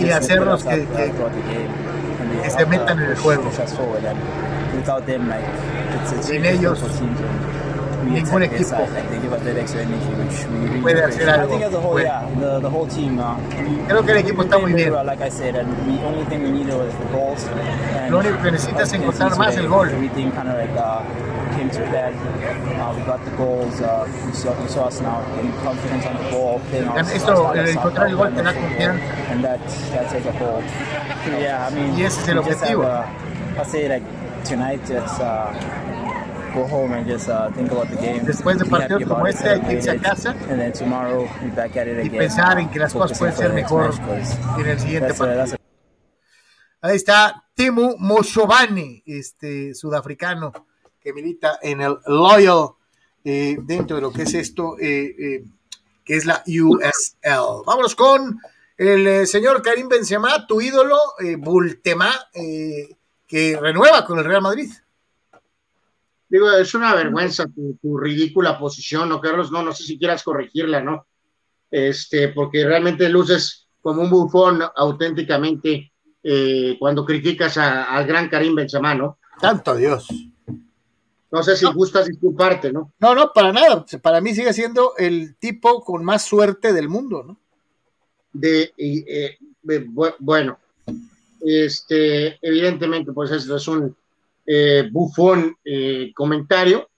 Y 0.00 0.10
hacerlos 0.10 0.64
que- 0.64 0.70
que- 0.86 0.86
que 0.86 2.50
se 2.50 2.58
helped, 2.58 2.66
uh, 2.66 2.68
metan 2.68 2.98
en 3.02 3.10
el 3.10 3.16
juego. 3.16 3.42
push 3.44 3.58
us 3.60 3.72
forward. 3.74 4.04
And 4.06 4.18
without 4.76 5.06
them, 5.06 5.28
like 5.28 5.44
it's, 6.02 6.12
it's 6.12 6.26
Sin 6.26 6.44
ellos, 6.44 6.80
difficult 8.14 8.30
for 8.30 8.40
teams 8.40 8.40
we 8.40 8.48
attack 8.48 8.50
their 8.50 8.58
equipo 8.58 8.64
side. 8.64 8.92
Like 8.94 9.10
they 9.10 9.20
give 9.20 9.32
us 9.32 9.42
that 9.42 9.56
extra 9.56 9.80
energy, 9.82 10.12
which 10.22 10.46
we 10.46 10.58
really 10.66 10.80
puede 10.80 10.96
I 10.96 11.46
think 11.46 11.62
as 11.62 11.74
a 11.74 11.80
whole, 11.80 11.92
bueno. 11.92 12.04
yeah, 12.04 12.40
the, 12.40 12.60
the 12.60 12.70
whole 12.70 12.86
team. 12.86 13.18
Uh, 13.18 13.36
we- 13.36 13.86
Creo 13.86 14.02
que 14.04 14.12
el 14.12 14.18
equipo 14.18 14.42
está 14.42 14.58
muy 14.58 14.72
bien. 14.72 14.92
well, 14.92 15.04
like 15.04 15.20
I 15.22 15.28
said, 15.30 15.54
and 15.56 15.68
the 15.86 16.04
only 16.04 16.24
thing 16.26 16.42
we 16.42 16.50
needed 16.50 16.74
was 16.74 16.94
the 16.94 17.04
goals. 17.12 17.44
And 17.46 18.10
Lo 18.12 18.18
único 18.20 18.42
que 18.42 18.50
necesita 18.52 18.82
es 18.82 18.88
as 18.88 18.92
you 18.92 18.98
can 19.00 19.08
encontrar 19.10 19.36
más 19.38 19.56
el 19.56 19.68
gol. 19.68 19.88
Everything 19.90 20.30
kind 20.32 20.48
of 20.48 20.56
like 20.56 20.76
uh, 20.76 21.02
came 21.56 21.70
to. 21.70 21.82
Uh, 21.86 22.94
we 22.94 23.02
got 23.04 23.24
the 23.24 23.30
goals. 23.36 23.80
Uh, 23.80 24.06
you, 24.26 24.34
saw, 24.34 24.62
you 24.62 24.68
saw 24.68 24.86
us 24.86 25.00
now 25.00 25.22
getting 25.34 25.52
confidence 25.62 26.04
on 26.06 26.16
the 26.22 26.30
ball, 26.30 26.60
playing 26.70 26.88
our, 26.88 26.98
Esto, 27.00 27.46
our 27.46 27.56
el 27.56 27.68
encontrar 27.68 28.08
el 28.08 28.16
gol 28.16 28.30
te 28.34 28.42
da 28.42 28.52
confianza. 28.52 29.02
And 29.30 29.42
that, 29.44 29.60
that's 29.90 30.12
as 30.14 30.26
a 30.26 30.32
whole. 30.32 30.62
Yeah, 31.40 31.66
I 31.66 31.74
mean, 31.74 31.96
Y 31.96 32.02
ese 32.04 32.18
es 32.20 32.28
el 32.28 32.38
we 32.38 32.44
just 32.44 32.62
objetivo. 32.62 32.84
have, 32.84 33.58
uh, 33.58 33.60
I 33.60 33.64
say 33.64 33.88
like 33.88 34.02
tonight, 34.44 34.80
just 34.86 35.20
uh, 35.20 35.52
go 36.56 36.64
home 36.66 36.92
and 36.94 37.06
just 37.06 37.28
uh, 37.28 37.50
think 37.54 37.70
about 37.70 37.88
the 37.88 37.96
game. 37.96 38.20
Después 38.24 38.58
de 38.58 38.64
partidos 38.64 39.04
como 39.06 39.26
este, 39.26 39.48
hay 39.50 39.60
que 39.60 39.72
irse 39.74 39.90
a 39.90 39.98
casa 39.98 40.30
And 40.50 40.58
then 40.58 40.72
tomorrow, 40.72 41.28
be 41.42 41.48
back 41.54 41.76
at 41.76 41.86
it 41.86 41.96
y 41.98 42.08
again. 42.08 42.18
pensar 42.18 42.58
en 42.58 42.68
que 42.70 42.78
las 42.78 42.92
cosas 42.92 43.18
pueden 43.18 43.36
ser 43.36 43.52
mejor 43.52 43.90
en 44.58 44.66
el 44.66 44.78
siguiente 44.80 45.08
that's 45.08 45.20
a- 45.20 45.26
that's 45.26 45.50
partido. 45.52 45.56
Ahí 46.82 46.96
está 46.96 47.44
Temu 47.54 47.96
Moshobane, 47.98 49.02
este 49.06 49.74
sudafricano 49.74 50.52
que 51.00 51.12
milita 51.12 51.58
en 51.62 51.80
el 51.80 51.96
Loyal 52.06 52.70
eh, 53.24 53.56
dentro 53.62 53.96
de 53.96 54.02
lo 54.02 54.12
que 54.12 54.22
es 54.22 54.34
esto, 54.34 54.76
eh, 54.78 55.14
eh, 55.18 55.44
que 56.04 56.16
es 56.16 56.24
la 56.26 56.42
USL. 56.46 57.64
Vámonos 57.66 57.94
con 57.96 58.38
el 58.76 59.06
eh, 59.06 59.26
señor 59.26 59.62
Karim 59.62 59.88
Benzema, 59.88 60.46
tu 60.46 60.60
ídolo, 60.60 60.96
eh, 61.18 61.36
Bultemá, 61.36 62.12
que 63.26 63.58
renueva 63.60 64.04
con 64.04 64.18
el 64.18 64.24
Real 64.24 64.42
Madrid. 64.42 64.70
Digo, 66.28 66.50
es 66.52 66.74
una 66.74 66.94
vergüenza 66.94 67.46
tu, 67.46 67.78
tu 67.80 67.96
ridícula 67.96 68.58
posición, 68.58 69.08
¿no, 69.08 69.20
Carlos? 69.20 69.50
No, 69.52 69.62
no 69.62 69.72
sé 69.72 69.84
si 69.84 69.98
quieras 69.98 70.22
corregirla, 70.24 70.80
¿no? 70.80 71.06
Este, 71.70 72.28
porque 72.28 72.64
realmente 72.64 73.08
luces 73.08 73.68
como 73.80 74.02
un 74.02 74.10
bufón 74.10 74.60
auténticamente 74.74 75.92
eh, 76.22 76.76
cuando 76.80 77.04
criticas 77.04 77.56
a- 77.56 77.84
al 77.84 78.06
gran 78.06 78.28
Karim 78.28 78.54
Benzema, 78.56 78.94
¿no? 78.94 79.18
Tanto 79.40 79.76
Dios. 79.76 80.08
No 81.30 81.42
sé 81.42 81.56
si 81.56 81.66
gustas 81.66 82.06
disculparte, 82.06 82.72
¿no? 82.72 82.92
No, 82.98 83.14
no, 83.14 83.32
para 83.32 83.52
nada. 83.52 83.84
Para 84.02 84.20
mí 84.20 84.34
sigue 84.34 84.52
siendo 84.52 84.94
el 84.96 85.36
tipo 85.36 85.84
con 85.84 86.04
más 86.04 86.24
suerte 86.24 86.72
del 86.72 86.88
mundo, 86.88 87.22
¿no? 87.22 87.38
De, 88.32 88.72
y, 88.76 89.04
eh, 89.08 89.36
de- 89.62 89.86
bu- 89.86 90.14
bueno, 90.18 90.58
este, 91.40 92.38
evidentemente, 92.42 93.12
pues 93.12 93.30
esto 93.30 93.56
es 93.56 93.68
un 93.68 93.96
eh, 94.46 94.88
bufón 94.90 95.56
eh, 95.64 96.12
comentario. 96.14 96.88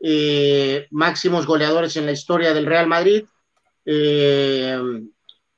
Eh, 0.00 0.86
máximos 0.90 1.46
goleadores 1.46 1.96
en 1.96 2.06
la 2.06 2.12
historia 2.12 2.54
del 2.54 2.66
Real 2.66 2.86
Madrid. 2.86 3.24
Eh, 3.84 4.78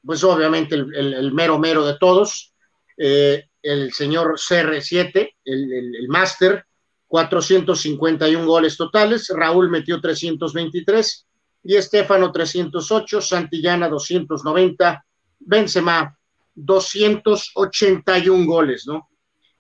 pues 0.05 0.25
obviamente 0.25 0.75
el, 0.75 1.33
mero 1.33 1.59
mero 1.59 1.85
de 1.85 1.99
todos. 1.99 2.55
El 2.97 3.93
señor 3.93 4.39
CR7, 4.39 5.35
el, 5.45 5.73
el, 5.73 5.97
el 5.97 6.09
máster, 6.09 6.65
451 7.09 8.47
goles 8.47 8.77
totales. 8.77 9.29
Raúl 9.35 9.69
metió 9.69 10.01
323 10.01 11.27
y 11.65 11.75
Estefano 11.75 12.31
308, 12.31 13.21
Santillana 13.21 13.89
290, 13.89 15.05
Benzema 15.41 16.17
281 16.55 18.47
goles, 18.47 18.87
¿no? 18.87 19.09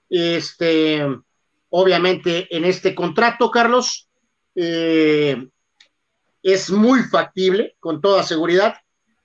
Este, 0.09 1.05
obviamente 1.79 2.55
en 2.57 2.65
este 2.65 2.95
contrato, 2.95 3.51
Carlos, 3.51 4.09
eh, 4.55 5.47
es 6.43 6.71
muy 6.71 7.03
factible, 7.03 7.77
con 7.81 8.01
toda 8.01 8.23
seguridad, 8.23 8.77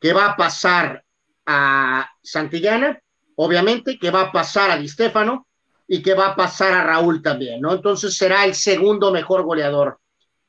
que 0.02 0.12
va 0.12 0.26
a 0.26 0.36
pasar 0.36 1.06
a 1.46 2.10
Santillana, 2.22 3.00
obviamente, 3.36 3.98
que 3.98 4.12
va 4.12 4.22
a 4.24 4.32
pasar 4.34 4.70
a 4.70 4.78
Di 4.78 4.90
Stéfano 4.90 5.48
y 5.88 6.02
que 6.02 6.14
va 6.14 6.28
a 6.28 6.36
pasar 6.36 6.74
a 6.74 6.84
Raúl 6.84 7.22
también, 7.22 7.62
¿no? 7.62 7.74
Entonces 7.74 8.18
será 8.18 8.44
el 8.44 8.54
segundo 8.54 9.14
mejor 9.14 9.44
goleador 9.44 10.00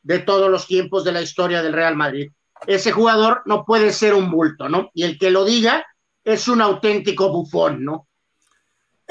de 0.02 0.18
todos 0.18 0.50
los 0.50 0.66
tiempos 0.66 1.04
de 1.04 1.12
la 1.12 1.22
historia 1.22 1.62
del 1.62 1.72
Real 1.72 1.94
Madrid. 1.94 2.32
Ese 2.66 2.90
jugador 2.90 3.42
no 3.46 3.64
puede 3.64 3.92
ser 3.92 4.14
un 4.14 4.28
bulto, 4.28 4.68
¿no? 4.68 4.90
Y 4.92 5.04
el 5.04 5.20
que 5.20 5.30
lo 5.30 5.44
diga 5.44 5.86
es 6.24 6.48
un 6.48 6.62
auténtico 6.62 7.30
bufón, 7.30 7.84
¿no? 7.84 8.08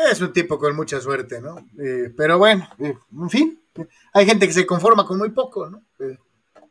Es 0.09 0.21
un 0.21 0.33
tipo 0.33 0.57
con 0.57 0.75
mucha 0.75 0.99
suerte, 0.99 1.41
¿no? 1.41 1.57
Eh, 1.79 2.13
pero 2.15 2.37
bueno, 2.37 2.67
eh, 2.79 2.97
en 3.11 3.29
fin, 3.29 3.61
hay 4.13 4.25
gente 4.25 4.47
que 4.47 4.53
se 4.53 4.65
conforma 4.65 5.05
con 5.05 5.17
muy 5.17 5.29
poco, 5.31 5.69
¿no? 5.69 5.83
Eh, 5.99 6.17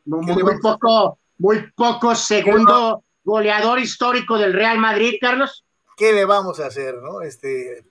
Muy, 0.05 0.25
¿Qué 0.25 0.35
le 0.35 0.43
muy 0.43 0.53
vamos 0.53 0.65
a 0.65 0.77
poco, 0.77 1.19
muy 1.37 1.71
poco 1.75 2.15
segundo 2.15 3.03
goleador 3.23 3.79
histórico 3.79 4.37
del 4.37 4.53
Real 4.53 4.79
Madrid, 4.79 5.15
Carlos. 5.21 5.63
¿Qué 5.95 6.11
le 6.13 6.25
vamos 6.25 6.59
a 6.59 6.67
hacer, 6.67 6.95
no? 6.95 7.21
Este, 7.21 7.85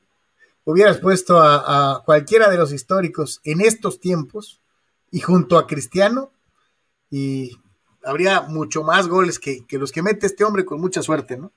hubieras 0.65 0.99
puesto 0.99 1.39
a, 1.39 1.95
a 1.95 2.03
cualquiera 2.05 2.51
de 2.51 2.57
los 2.57 2.73
históricos 2.73 3.41
en 3.45 3.61
estos 3.61 4.01
tiempos 4.01 4.61
y 5.11 5.21
junto 5.21 5.57
a 5.59 5.67
Cristiano 5.67 6.33
y 7.11 7.57
habría 8.05 8.43
mucho 8.43 8.83
más 8.83 9.09
goles 9.09 9.39
que, 9.39 9.67
que 9.67 9.79
los 9.79 9.93
que 9.93 10.03
mete 10.03 10.27
este 10.27 10.45
hombre 10.45 10.65
con 10.65 10.81
mucha 10.81 11.03
suerte, 11.03 11.37
¿no? 11.37 11.53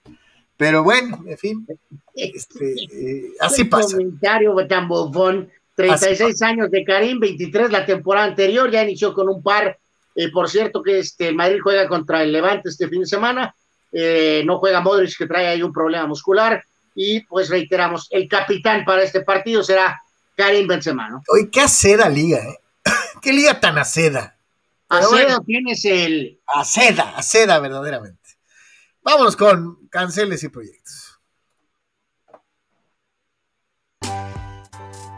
Pero 0.63 0.81
bueno, 0.81 1.21
en 1.27 1.37
fin, 1.37 1.67
este, 2.15 2.73
eh, 2.89 3.31
así 3.41 3.65
pasa. 3.65 3.97
Comentario 3.97 4.55
tan 4.65 4.87
bufón. 4.87 5.51
36 5.75 6.41
años 6.41 6.71
de 6.71 6.85
Karim, 6.85 7.19
23 7.19 7.69
la 7.69 7.85
temporada 7.85 8.27
anterior, 8.27 8.71
ya 8.71 8.81
inició 8.81 9.13
con 9.13 9.27
un 9.27 9.43
par. 9.43 9.77
eh, 10.15 10.31
por 10.31 10.49
cierto, 10.49 10.81
que 10.81 10.99
este, 10.99 11.33
Madrid 11.33 11.59
juega 11.61 11.85
contra 11.89 12.23
el 12.23 12.31
Levante 12.31 12.69
este 12.69 12.87
fin 12.87 13.01
de 13.01 13.07
semana. 13.07 13.53
eh, 13.91 14.41
no 14.45 14.57
juega 14.59 14.79
Modric, 14.79 15.17
que 15.17 15.27
trae 15.27 15.47
ahí 15.47 15.61
un 15.61 15.73
problema 15.73 16.07
muscular. 16.07 16.63
Y 16.95 17.19
pues 17.25 17.49
reiteramos, 17.49 18.07
el 18.09 18.29
capitán 18.29 18.85
para 18.85 19.03
este 19.03 19.19
partido 19.21 19.61
será 19.63 20.01
Karim 20.37 20.65
Benzema, 20.65 21.09
¿no? 21.09 21.21
Oye, 21.27 21.49
qué 21.51 21.59
aceda 21.59 22.07
liga, 22.07 22.37
¿eh? 22.37 22.57
¿Qué 23.21 23.33
liga 23.33 23.59
tan 23.59 23.77
aceda? 23.77 24.37
Pero 24.87 25.01
Acedo 25.07 25.11
bueno. 25.11 25.43
tienes 25.45 25.83
el. 25.83 26.39
Aceda, 26.47 27.17
aceda 27.17 27.59
verdaderamente. 27.59 28.22
Vámonos 29.03 29.35
con 29.35 29.87
canceles 29.89 30.43
y 30.43 30.49
proyectos. 30.49 31.19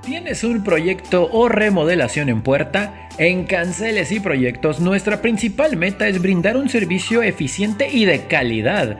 ¿Tienes 0.03 0.43
un 0.43 0.63
proyecto 0.63 1.29
o 1.31 1.49
remodelación 1.49 2.29
en 2.29 2.41
puerta? 2.41 3.09
En 3.17 3.45
Canceles 3.45 4.11
y 4.11 4.19
Proyectos 4.19 4.79
nuestra 4.79 5.21
principal 5.21 5.77
meta 5.77 6.07
es 6.07 6.21
brindar 6.21 6.57
un 6.57 6.69
servicio 6.69 7.23
eficiente 7.23 7.89
y 7.89 8.05
de 8.05 8.27
calidad. 8.27 8.99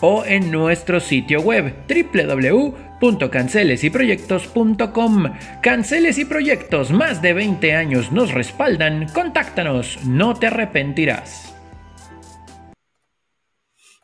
o 0.00 0.24
en 0.24 0.50
nuestro 0.50 1.00
sitio 1.00 1.40
web 1.40 1.74
www 1.88 2.94
www.cancelesyproyectos.com. 3.04 5.34
Canceles 5.62 6.18
y 6.18 6.24
Proyectos, 6.24 6.90
más 6.90 7.20
de 7.20 7.34
20 7.34 7.74
años 7.74 8.12
nos 8.12 8.32
respaldan. 8.32 9.08
Contáctanos, 9.12 9.98
no 10.04 10.32
te 10.34 10.46
arrepentirás. 10.46 11.54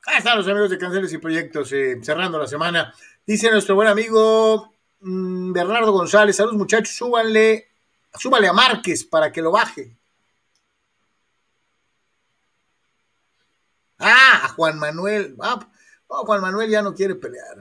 Ahí 0.06 0.18
están 0.18 0.38
los 0.38 0.48
amigos 0.48 0.70
de 0.70 0.78
Canceles 0.78 1.12
y 1.12 1.18
Proyectos 1.18 1.70
eh, 1.72 1.98
cerrando 2.02 2.38
la 2.38 2.46
semana. 2.46 2.94
Dice 3.24 3.50
nuestro 3.50 3.74
buen 3.74 3.88
amigo 3.88 4.72
mm, 5.00 5.52
Bernardo 5.52 5.92
González, 5.92 6.36
saludos 6.36 6.58
muchachos, 6.58 6.94
súbanle, 6.94 7.68
súbale 8.14 8.48
a 8.48 8.52
Márquez 8.52 9.04
para 9.04 9.30
que 9.30 9.40
lo 9.40 9.52
baje. 9.52 9.96
Ah, 14.00 14.52
Juan 14.56 14.78
Manuel. 14.78 15.36
Ah, 15.40 15.60
Juan 16.08 16.40
Manuel 16.40 16.70
ya 16.70 16.82
no 16.82 16.94
quiere 16.94 17.14
pelear. 17.14 17.58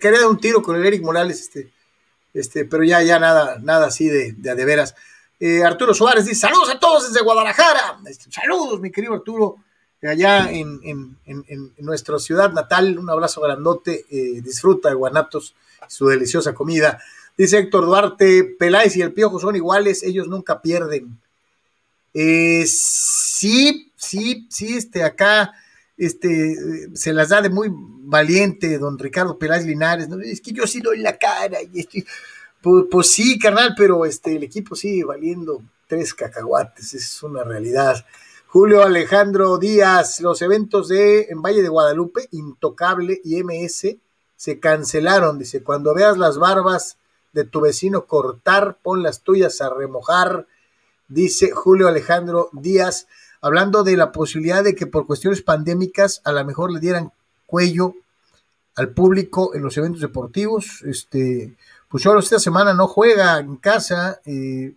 Quería 0.00 0.20
dar 0.20 0.28
un 0.28 0.38
tiro 0.38 0.62
con 0.62 0.76
el 0.76 0.86
Eric 0.86 1.02
Morales, 1.02 1.40
este, 1.40 1.72
este, 2.32 2.64
pero 2.64 2.84
ya, 2.84 3.02
ya 3.02 3.18
nada, 3.18 3.58
nada 3.60 3.86
así 3.86 4.06
de, 4.06 4.32
de, 4.32 4.64
veras. 4.64 4.94
Eh, 5.40 5.64
Arturo 5.64 5.92
Suárez 5.92 6.26
dice: 6.26 6.42
Saludos 6.42 6.70
a 6.70 6.78
todos 6.78 7.08
desde 7.08 7.24
Guadalajara. 7.24 7.98
Este, 8.06 8.30
saludos, 8.30 8.80
mi 8.80 8.92
querido 8.92 9.14
Arturo, 9.14 9.56
allá 10.02 10.50
en, 10.52 10.80
en, 10.84 11.16
en, 11.26 11.72
nuestra 11.78 12.18
ciudad 12.20 12.52
natal. 12.52 12.96
Un 12.98 13.10
abrazo 13.10 13.40
grandote. 13.40 14.04
Eh, 14.10 14.40
disfruta 14.40 14.90
de 14.90 14.94
Guanatos, 14.94 15.56
su 15.88 16.06
deliciosa 16.06 16.54
comida. 16.54 17.02
Dice 17.36 17.58
Héctor 17.58 17.86
Duarte: 17.86 18.44
Peláez 18.44 18.96
y 18.96 19.02
el 19.02 19.12
Piojo 19.12 19.40
son 19.40 19.56
iguales, 19.56 20.04
ellos 20.04 20.28
nunca 20.28 20.62
pierden. 20.62 21.18
Eh, 22.14 22.64
sí, 22.68 23.92
sí, 24.04 24.46
sí, 24.50 24.76
este, 24.76 25.02
acá 25.02 25.54
este, 25.96 26.56
se 26.94 27.12
las 27.12 27.28
da 27.28 27.42
de 27.42 27.50
muy 27.50 27.68
valiente 27.72 28.78
don 28.78 28.98
Ricardo 28.98 29.38
Peláez 29.38 29.64
Linares, 29.64 30.08
¿no? 30.08 30.20
es 30.20 30.40
que 30.40 30.52
yo 30.52 30.66
sí 30.66 30.80
doy 30.80 30.98
la 30.98 31.16
cara 31.16 31.58
y 31.62 31.80
estoy, 31.80 32.04
pues, 32.60 33.10
sí, 33.10 33.38
carnal, 33.38 33.74
pero 33.76 34.04
este, 34.04 34.36
el 34.36 34.42
equipo 34.42 34.74
sigue 34.74 35.04
valiendo 35.04 35.62
tres 35.86 36.14
cacahuates, 36.14 36.94
es 36.94 37.22
una 37.22 37.44
realidad. 37.44 38.04
Julio 38.46 38.82
Alejandro 38.82 39.58
Díaz, 39.58 40.20
los 40.20 40.40
eventos 40.40 40.88
de 40.88 41.22
en 41.22 41.42
Valle 41.42 41.62
de 41.62 41.68
Guadalupe, 41.68 42.28
Intocable 42.30 43.20
y 43.24 43.42
MS 43.42 43.96
se 44.36 44.60
cancelaron, 44.60 45.38
dice, 45.38 45.62
cuando 45.62 45.94
veas 45.94 46.18
las 46.18 46.38
barbas 46.38 46.98
de 47.32 47.44
tu 47.44 47.60
vecino 47.60 48.06
cortar, 48.06 48.78
pon 48.82 49.02
las 49.02 49.22
tuyas 49.22 49.60
a 49.60 49.70
remojar, 49.70 50.46
dice 51.08 51.50
Julio 51.50 51.88
Alejandro 51.88 52.48
Díaz 52.52 53.08
hablando 53.44 53.84
de 53.84 53.96
la 53.96 54.10
posibilidad 54.10 54.64
de 54.64 54.74
que 54.74 54.86
por 54.86 55.06
cuestiones 55.06 55.42
pandémicas 55.42 56.22
a 56.24 56.32
lo 56.32 56.42
mejor 56.46 56.72
le 56.72 56.80
dieran 56.80 57.12
cuello 57.46 57.94
al 58.74 58.88
público 58.88 59.54
en 59.54 59.62
los 59.62 59.76
eventos 59.76 60.00
deportivos. 60.00 60.82
Este, 60.86 61.54
pues 61.88 62.02
solo 62.02 62.20
esta 62.20 62.38
semana 62.38 62.72
no 62.72 62.88
juega 62.88 63.38
en 63.38 63.56
casa, 63.56 64.18
eh, 64.24 64.72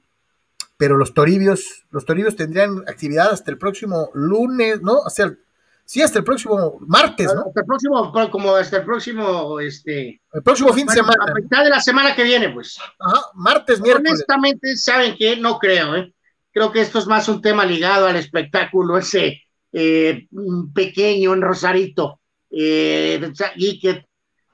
pero 0.76 0.98
los 0.98 1.14
Toribios, 1.14 1.85
los 1.91 2.06
Toribios 2.06 2.35
tendrían 2.35 2.80
actividad 2.88 3.31
hasta 3.31 3.52
el 3.52 3.57
próximo 3.57 4.10
lunes, 4.14 4.81
¿no? 4.81 4.99
Hasta 5.06 5.23
el, 5.23 5.39
sí, 5.85 6.02
hasta 6.02 6.19
el 6.19 6.26
próximo 6.26 6.77
martes, 6.81 7.34
¿no? 7.34 7.45
Hasta 7.48 7.61
el 7.61 7.65
próximo, 7.65 8.11
como 8.30 8.53
hasta 8.53 8.77
el 8.77 8.85
próximo, 8.85 9.61
este. 9.61 10.19
El 10.34 10.44
próximo 10.44 10.73
fin 10.73 10.88
de 10.88 10.94
semana. 10.94 11.23
A 11.26 11.34
mitad 11.34 11.64
de 11.64 11.69
la 11.69 11.80
semana 11.80 12.14
que 12.14 12.23
viene, 12.23 12.49
pues. 12.49 12.77
Ajá, 12.99 13.22
martes, 13.34 13.80
miércoles. 13.80 14.11
Honestamente, 14.11 14.76
¿saben 14.76 15.15
qué? 15.18 15.38
No 15.38 15.57
creo, 15.57 15.95
¿eh? 15.95 16.14
Creo 16.58 16.72
que 16.72 16.82
esto 16.82 16.98
es 16.98 17.06
más 17.06 17.30
un 17.30 17.40
tema 17.40 17.64
ligado 17.68 18.08
al 18.08 18.16
espectáculo 18.16 18.98
ese 18.98 19.44
eh, 19.72 20.28
pequeño 20.74 21.36
en 21.36 21.42
Rosarito 21.44 22.20
eh, 22.50 23.32
y 23.58 23.80
que 23.80 24.08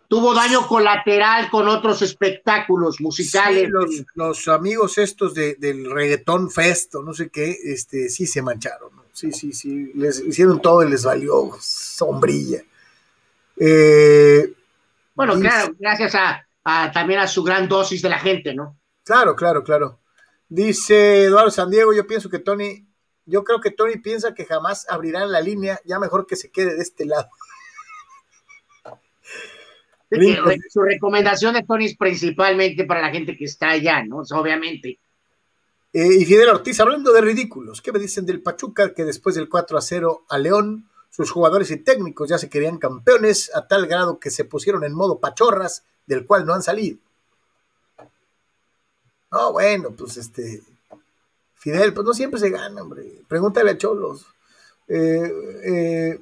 tuvo 0.10 0.34
daño 0.34 0.68
colateral 0.68 1.50
con 1.50 1.70
otros 1.70 2.02
espectáculos 2.02 3.00
musicales. 3.00 3.68
Sí, 3.68 3.72
los, 3.72 4.06
los, 4.16 4.48
amigos 4.50 4.98
estos 4.98 5.34
de, 5.34 5.56
del 5.56 5.90
reggaetón 5.90 6.52
fest 6.52 6.94
o 6.96 7.04
no 7.04 7.14
sé 7.14 7.30
qué, 7.30 7.56
este, 7.64 8.10
sí 8.10 8.28
se 8.28 8.42
mancharon. 8.42 8.94
¿no? 8.94 9.06
Sí, 9.14 9.32
sí, 9.32 9.54
sí, 9.54 9.94
les 9.96 10.20
hicieron 10.20 10.62
todo 10.62 10.84
y 10.84 10.90
les 10.90 11.06
valió 11.06 11.52
sombrilla. 11.62 12.64
Eh, 13.56 14.54
bueno, 15.16 15.40
claro, 15.40 15.74
gracias 15.80 16.16
a, 16.16 16.46
a, 16.66 16.92
también 16.92 17.22
a 17.22 17.28
su 17.30 17.44
gran 17.44 17.70
dosis 17.70 18.02
de 18.02 18.10
la 18.10 18.20
gente, 18.20 18.54
¿no? 18.54 18.78
Claro, 19.06 19.38
claro, 19.38 19.64
claro. 19.64 20.03
Dice 20.49 21.26
Eduardo 21.26 21.52
San 21.52 21.70
Diego, 21.70 21.94
yo 21.94 22.06
pienso 22.06 22.30
que 22.30 22.40
Tony, 22.40 22.88
yo 23.26 23.44
creo 23.44 23.60
que 23.61 23.72
Tony 23.72 23.98
piensa 23.98 24.34
que 24.34 24.45
jamás 24.45 24.86
abrirán 24.90 25.32
la 25.32 25.41
línea, 25.41 25.80
ya 25.86 25.99
mejor 25.99 26.28
que 26.28 26.36
se 26.36 26.52
quede 26.52 26.76
de 26.76 26.82
este 26.82 27.06
lado. 27.06 27.30
Su 30.70 30.82
recomendación 30.82 31.56
de 31.56 31.64
Tony 31.64 31.86
es 31.86 31.98
principalmente 31.98 32.86
para 32.86 33.02
la 33.02 33.10
gente 33.10 33.36
que 33.36 33.45
está 33.45 33.72
allá, 33.72 34.03
¿no? 34.03 34.18
obviamente. 34.18 34.99
Eh, 35.91 36.18
y 36.20 36.26
Fidel 36.26 36.49
Ortiz, 36.49 36.80
hablando 36.80 37.14
de 37.14 37.22
ridículos, 37.22 37.82
¿qué 37.82 37.91
me 37.91 37.99
dicen 37.99 38.26
del 38.26 38.41
Pachuca 38.41 38.94
que 38.94 39.06
después 39.06 39.36
del 39.36 39.49
4 39.49 39.78
a 39.78 39.82
0 39.82 40.26
a 40.30 40.38
León, 40.40 40.90
sus 41.10 41.30
jugadores 41.30 41.70
y 41.70 41.78
técnicos 41.78 42.30
ya 42.30 42.40
se 42.40 42.49
querían 42.49 42.80
campeones 42.80 43.52
a 43.56 43.68
tal 43.68 43.86
grado 43.86 44.20
que 44.20 44.32
se 44.32 44.45
pusieron 44.45 44.84
en 44.84 44.94
modo 44.94 45.20
pachorras, 45.20 45.84
del 46.07 46.26
cual 46.26 46.45
no 46.45 46.53
han 46.53 46.64
salido? 46.64 46.98
No, 49.34 49.51
bueno, 49.51 49.89
pues 49.97 50.18
este. 50.18 50.61
Fidel, 51.55 51.93
pues 51.93 52.05
no 52.05 52.14
siempre 52.14 52.39
se 52.39 52.51
gana, 52.51 52.81
hombre. 52.81 53.03
Pregúntale 53.27 53.72
a 53.72 53.77
Cholos. 53.77 54.27
Eh, 54.88 55.31
eh, 55.65 56.19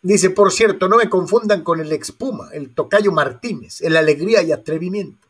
dice, 0.00 0.30
por 0.30 0.52
cierto, 0.52 0.88
no 0.88 0.96
me 0.96 1.10
confundan 1.10 1.62
con 1.62 1.80
el 1.80 1.92
expuma, 1.92 2.48
el 2.52 2.72
tocayo 2.72 3.12
Martínez, 3.12 3.82
el 3.82 3.96
alegría 3.96 4.42
y 4.42 4.52
atrevimiento. 4.52 5.26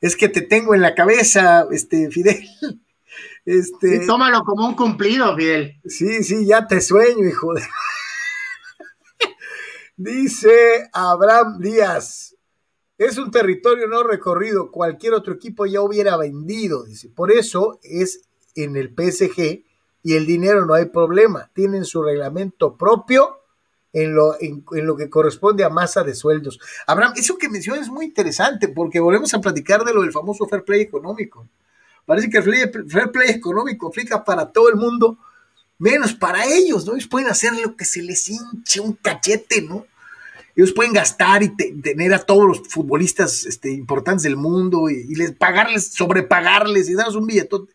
Es 0.00 0.16
que 0.16 0.28
te 0.28 0.40
tengo 0.40 0.74
en 0.74 0.80
la 0.80 0.94
cabeza, 0.94 1.66
este, 1.70 2.10
Fidel. 2.10 2.42
Este, 3.44 3.98
sí, 3.98 4.06
tómalo 4.06 4.44
como 4.44 4.68
un 4.68 4.74
cumplido, 4.74 5.36
Fidel. 5.36 5.76
Sí, 5.84 6.22
sí, 6.22 6.46
ya 6.46 6.68
te 6.68 6.80
sueño, 6.80 7.28
hijo 7.28 7.52
de. 7.52 7.62
dice 9.96 10.88
Abraham 10.92 11.58
Díaz, 11.58 12.31
es 12.98 13.18
un 13.18 13.30
territorio 13.30 13.88
no 13.88 14.02
recorrido, 14.02 14.70
cualquier 14.70 15.14
otro 15.14 15.34
equipo 15.34 15.66
ya 15.66 15.80
hubiera 15.80 16.16
vendido, 16.16 16.84
dice. 16.84 17.08
Por 17.08 17.32
eso 17.32 17.78
es 17.82 18.22
en 18.54 18.76
el 18.76 18.88
PSG 18.88 19.64
y 20.02 20.14
el 20.14 20.26
dinero 20.26 20.66
no 20.66 20.74
hay 20.74 20.86
problema. 20.86 21.50
Tienen 21.54 21.84
su 21.84 22.02
reglamento 22.02 22.76
propio 22.76 23.38
en 23.92 24.14
lo, 24.14 24.36
en, 24.40 24.64
lo 24.86 24.96
que 24.96 25.10
corresponde 25.10 25.64
a 25.64 25.68
masa 25.68 26.02
de 26.02 26.14
sueldos. 26.14 26.58
Abraham, 26.86 27.14
eso 27.16 27.36
que 27.38 27.48
mencionas 27.48 27.82
es 27.82 27.88
muy 27.88 28.06
interesante 28.06 28.68
porque 28.68 29.00
volvemos 29.00 29.32
a 29.34 29.40
platicar 29.40 29.84
de 29.84 29.92
lo 29.92 30.02
del 30.02 30.12
famoso 30.12 30.46
fair 30.46 30.64
play 30.64 30.80
económico. 30.80 31.46
Parece 32.04 32.30
que 32.30 32.38
el 32.38 32.88
fair 32.88 33.10
play 33.12 33.30
económico 33.30 33.88
aplica 33.88 34.24
para 34.24 34.50
todo 34.50 34.68
el 34.68 34.76
mundo, 34.76 35.18
menos 35.78 36.14
para 36.14 36.44
ellos, 36.46 36.84
¿no? 36.84 36.94
Ellos 36.94 37.06
pueden 37.06 37.28
hacer 37.28 37.52
lo 37.54 37.76
que 37.76 37.84
se 37.84 38.02
les 38.02 38.28
hinche 38.28 38.80
un 38.80 38.94
cachete, 38.94 39.62
¿no? 39.62 39.86
Ellos 40.54 40.72
pueden 40.72 40.92
gastar 40.92 41.42
y 41.42 41.56
te, 41.56 41.72
tener 41.82 42.12
a 42.12 42.18
todos 42.18 42.46
los 42.46 42.68
futbolistas 42.68 43.44
este, 43.44 43.70
importantes 43.72 44.24
del 44.24 44.36
mundo 44.36 44.90
y, 44.90 45.06
y, 45.08 45.14
les 45.14 45.32
pagarles, 45.32 45.92
sobrepagarles 45.94 46.88
y 46.88 46.94
darles 46.94 47.16
un 47.16 47.26
billetote. 47.26 47.72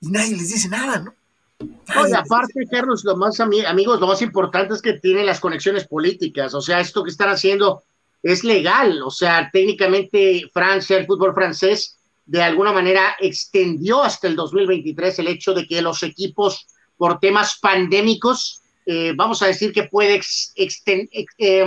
Y 0.00 0.08
nadie 0.08 0.36
les 0.36 0.48
dice 0.48 0.68
nada, 0.68 1.00
¿no? 1.00 1.14
No, 1.58 2.08
y 2.08 2.12
aparte, 2.12 2.66
Carlos, 2.70 3.04
lo 3.04 3.16
más 3.16 3.40
amigos, 3.40 4.00
lo 4.00 4.06
más 4.06 4.20
importante 4.20 4.74
es 4.74 4.82
que 4.82 4.94
tienen 4.94 5.26
las 5.26 5.40
conexiones 5.40 5.86
políticas. 5.86 6.54
O 6.54 6.60
sea, 6.60 6.80
esto 6.80 7.02
que 7.02 7.10
están 7.10 7.30
haciendo 7.30 7.82
es 8.22 8.44
legal. 8.44 9.02
O 9.02 9.10
sea, 9.10 9.48
técnicamente 9.52 10.50
Francia, 10.52 10.98
el 10.98 11.06
fútbol 11.06 11.34
francés, 11.34 11.98
de 12.26 12.42
alguna 12.42 12.72
manera 12.72 13.16
extendió 13.20 14.02
hasta 14.02 14.26
el 14.26 14.36
2023 14.36 15.18
el 15.20 15.28
hecho 15.28 15.54
de 15.54 15.66
que 15.66 15.80
los 15.80 16.02
equipos 16.02 16.66
por 16.96 17.20
temas 17.20 17.58
pandémicos 17.60 18.62
eh, 18.86 19.12
vamos 19.16 19.42
a 19.42 19.46
decir 19.46 19.72
que 19.72 19.84
puede 19.84 20.14
ex, 20.14 20.52
exten, 20.54 21.08
ex, 21.12 21.34
eh, 21.38 21.66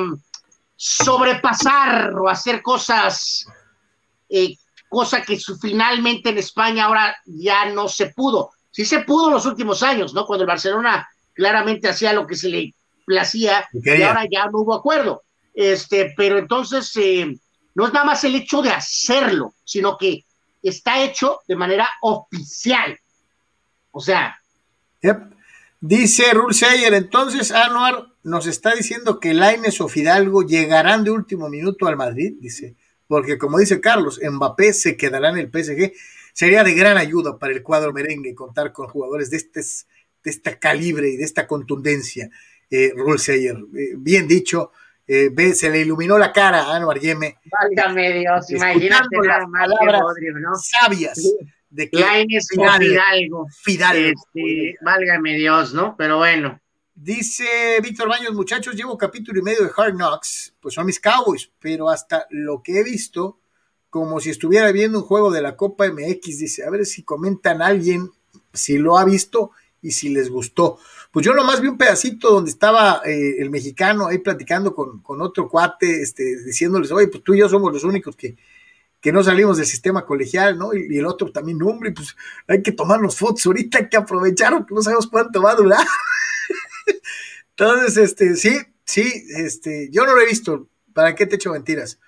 sobrepasar 0.75 2.13
o 2.17 2.29
hacer 2.29 2.61
cosas, 2.61 3.45
eh, 4.29 4.55
cosa 4.87 5.21
que 5.21 5.37
su, 5.37 5.59
finalmente 5.59 6.29
en 6.29 6.37
España 6.37 6.85
ahora 6.85 7.15
ya 7.25 7.65
no 7.65 7.89
se 7.89 8.07
pudo. 8.07 8.51
Sí 8.71 8.85
se 8.85 9.01
pudo 9.01 9.27
en 9.27 9.33
los 9.33 9.45
últimos 9.45 9.83
años, 9.83 10.13
¿no? 10.13 10.25
Cuando 10.25 10.43
el 10.43 10.47
Barcelona 10.47 11.07
claramente 11.33 11.89
hacía 11.89 12.13
lo 12.13 12.25
que 12.25 12.35
se 12.35 12.47
le 12.47 12.73
placía 13.05 13.67
y 13.73 14.01
ahora 14.01 14.25
ya 14.31 14.45
no 14.45 14.59
hubo 14.59 14.73
acuerdo. 14.73 15.23
Este, 15.53 16.13
pero 16.15 16.37
entonces 16.37 16.95
eh, 16.95 17.37
no 17.75 17.87
es 17.87 17.91
nada 17.91 18.05
más 18.05 18.23
el 18.23 18.35
hecho 18.35 18.61
de 18.61 18.69
hacerlo, 18.69 19.55
sino 19.65 19.97
que 19.97 20.23
está 20.63 21.01
hecho 21.01 21.39
de 21.45 21.57
manera 21.57 21.89
oficial. 22.01 22.97
O 23.91 23.99
sea, 23.99 24.39
yep. 25.01 25.38
Dice 25.81 26.33
Rulseyer, 26.33 26.93
entonces 26.93 27.51
Anuar 27.51 28.07
nos 28.23 28.47
está 28.47 28.75
diciendo 28.75 29.19
que 29.19 29.33
Laines 29.33 29.79
o 29.79 29.87
Fidalgo 29.87 30.43
llegarán 30.43 31.05
de 31.05 31.11
último 31.11 31.47
minuto 31.49 31.87
al 31.87 31.95
Madrid, 31.95 32.33
dice, 32.39 32.75
porque 33.07 33.37
como 33.37 33.57
dice 33.57 33.79
Carlos, 33.79 34.19
Mbappé 34.21 34.73
se 34.73 34.97
quedará 34.97 35.29
en 35.29 35.37
el 35.37 35.47
PSG. 35.47 35.93
Sería 36.33 36.63
de 36.63 36.73
gran 36.73 36.97
ayuda 36.97 37.39
para 37.39 37.53
el 37.53 37.63
cuadro 37.63 37.93
merengue 37.93 38.35
contar 38.35 38.73
con 38.73 38.87
jugadores 38.87 39.29
de 39.29 39.37
este, 39.37 39.61
de 39.61 40.29
este 40.29 40.59
calibre 40.59 41.09
y 41.09 41.17
de 41.17 41.23
esta 41.23 41.47
contundencia, 41.47 42.29
eh, 42.69 42.91
Rulseyer. 42.95 43.55
Eh, 43.75 43.93
bien 43.97 44.27
dicho, 44.27 44.71
eh, 45.07 45.29
ve, 45.31 45.53
se 45.55 45.69
le 45.69 45.79
iluminó 45.79 46.17
la 46.17 46.31
cara 46.33 46.63
a 46.63 46.75
Anuar 46.75 46.99
Yeme. 46.99 47.37
Válgame 47.45 48.19
Dios, 48.19 48.51
imagínate 48.51 49.07
que 49.11 49.27
Rodrigo, 49.27 50.39
¿no? 50.39 50.55
Sabias. 50.55 51.19
De 51.69 51.89
que 51.89 51.99
Lainez 51.99 52.47
Fidalgo. 52.49 53.47
Fidalgo. 53.63 54.09
Este, 54.09 54.75
válgame 54.81 55.35
Dios, 55.35 55.73
¿no? 55.73 55.95
Pero 55.97 56.17
bueno. 56.17 56.59
Dice 56.95 57.79
Víctor 57.81 58.09
Baños, 58.09 58.33
muchachos, 58.33 58.75
llevo 58.75 58.97
capítulo 58.97 59.39
y 59.39 59.41
medio 59.41 59.63
de 59.63 59.71
Hard 59.75 59.93
Knocks, 59.93 60.53
pues 60.59 60.75
son 60.75 60.85
mis 60.85 60.99
Cowboys, 60.99 61.49
pero 61.57 61.89
hasta 61.89 62.27
lo 62.29 62.61
que 62.61 62.77
he 62.77 62.83
visto, 62.83 63.39
como 63.89 64.19
si 64.19 64.31
estuviera 64.31 64.69
viendo 64.73 64.97
un 64.97 65.05
juego 65.05 65.31
de 65.31 65.41
la 65.41 65.55
Copa 65.55 65.87
MX, 65.87 66.39
dice, 66.39 66.65
a 66.65 66.69
ver 66.69 66.85
si 66.85 67.03
comentan 67.03 67.61
alguien 67.61 68.11
si 68.53 68.77
lo 68.77 68.97
ha 68.97 69.05
visto 69.05 69.51
y 69.81 69.91
si 69.91 70.09
les 70.09 70.29
gustó. 70.29 70.77
Pues 71.11 71.25
yo 71.25 71.33
nomás 71.33 71.61
vi 71.61 71.69
un 71.69 71.77
pedacito 71.77 72.31
donde 72.31 72.51
estaba 72.51 73.01
eh, 73.05 73.35
el 73.39 73.49
mexicano 73.49 74.07
ahí 74.07 74.17
platicando 74.17 74.75
con, 74.75 75.01
con, 75.01 75.21
otro 75.21 75.47
cuate, 75.47 76.01
este, 76.01 76.43
diciéndoles, 76.43 76.91
oye, 76.91 77.07
pues 77.07 77.23
tú 77.23 77.33
y 77.33 77.39
yo 77.39 77.47
somos 77.47 77.71
los 77.71 77.85
únicos 77.85 78.15
que, 78.17 78.35
que 79.01 79.11
no 79.11 79.23
salimos 79.23 79.57
del 79.57 79.65
sistema 79.65 80.05
colegial, 80.05 80.57
¿no? 80.57 80.73
Y, 80.73 80.97
el 80.97 81.05
otro 81.05 81.31
también, 81.31 81.61
hombre, 81.63 81.91
pues 81.91 82.15
hay 82.47 82.61
que 82.61 82.71
tomarnos 82.71 83.17
fotos 83.17 83.45
ahorita, 83.45 83.79
hay 83.79 83.89
que 83.89 83.97
aprovechar, 83.97 84.65
no 84.69 84.81
sabemos 84.81 85.07
cuánto 85.07 85.41
va 85.41 85.51
a 85.51 85.55
durar. 85.55 85.85
Entonces, 87.51 87.97
este, 87.97 88.35
sí, 88.35 88.57
sí, 88.83 89.25
este, 89.37 89.89
yo 89.91 90.05
no 90.05 90.15
lo 90.15 90.21
he 90.21 90.25
visto. 90.25 90.67
¿Para 90.93 91.15
qué 91.15 91.25
te 91.25 91.35
echo 91.35 91.51
mentiras? 91.51 91.99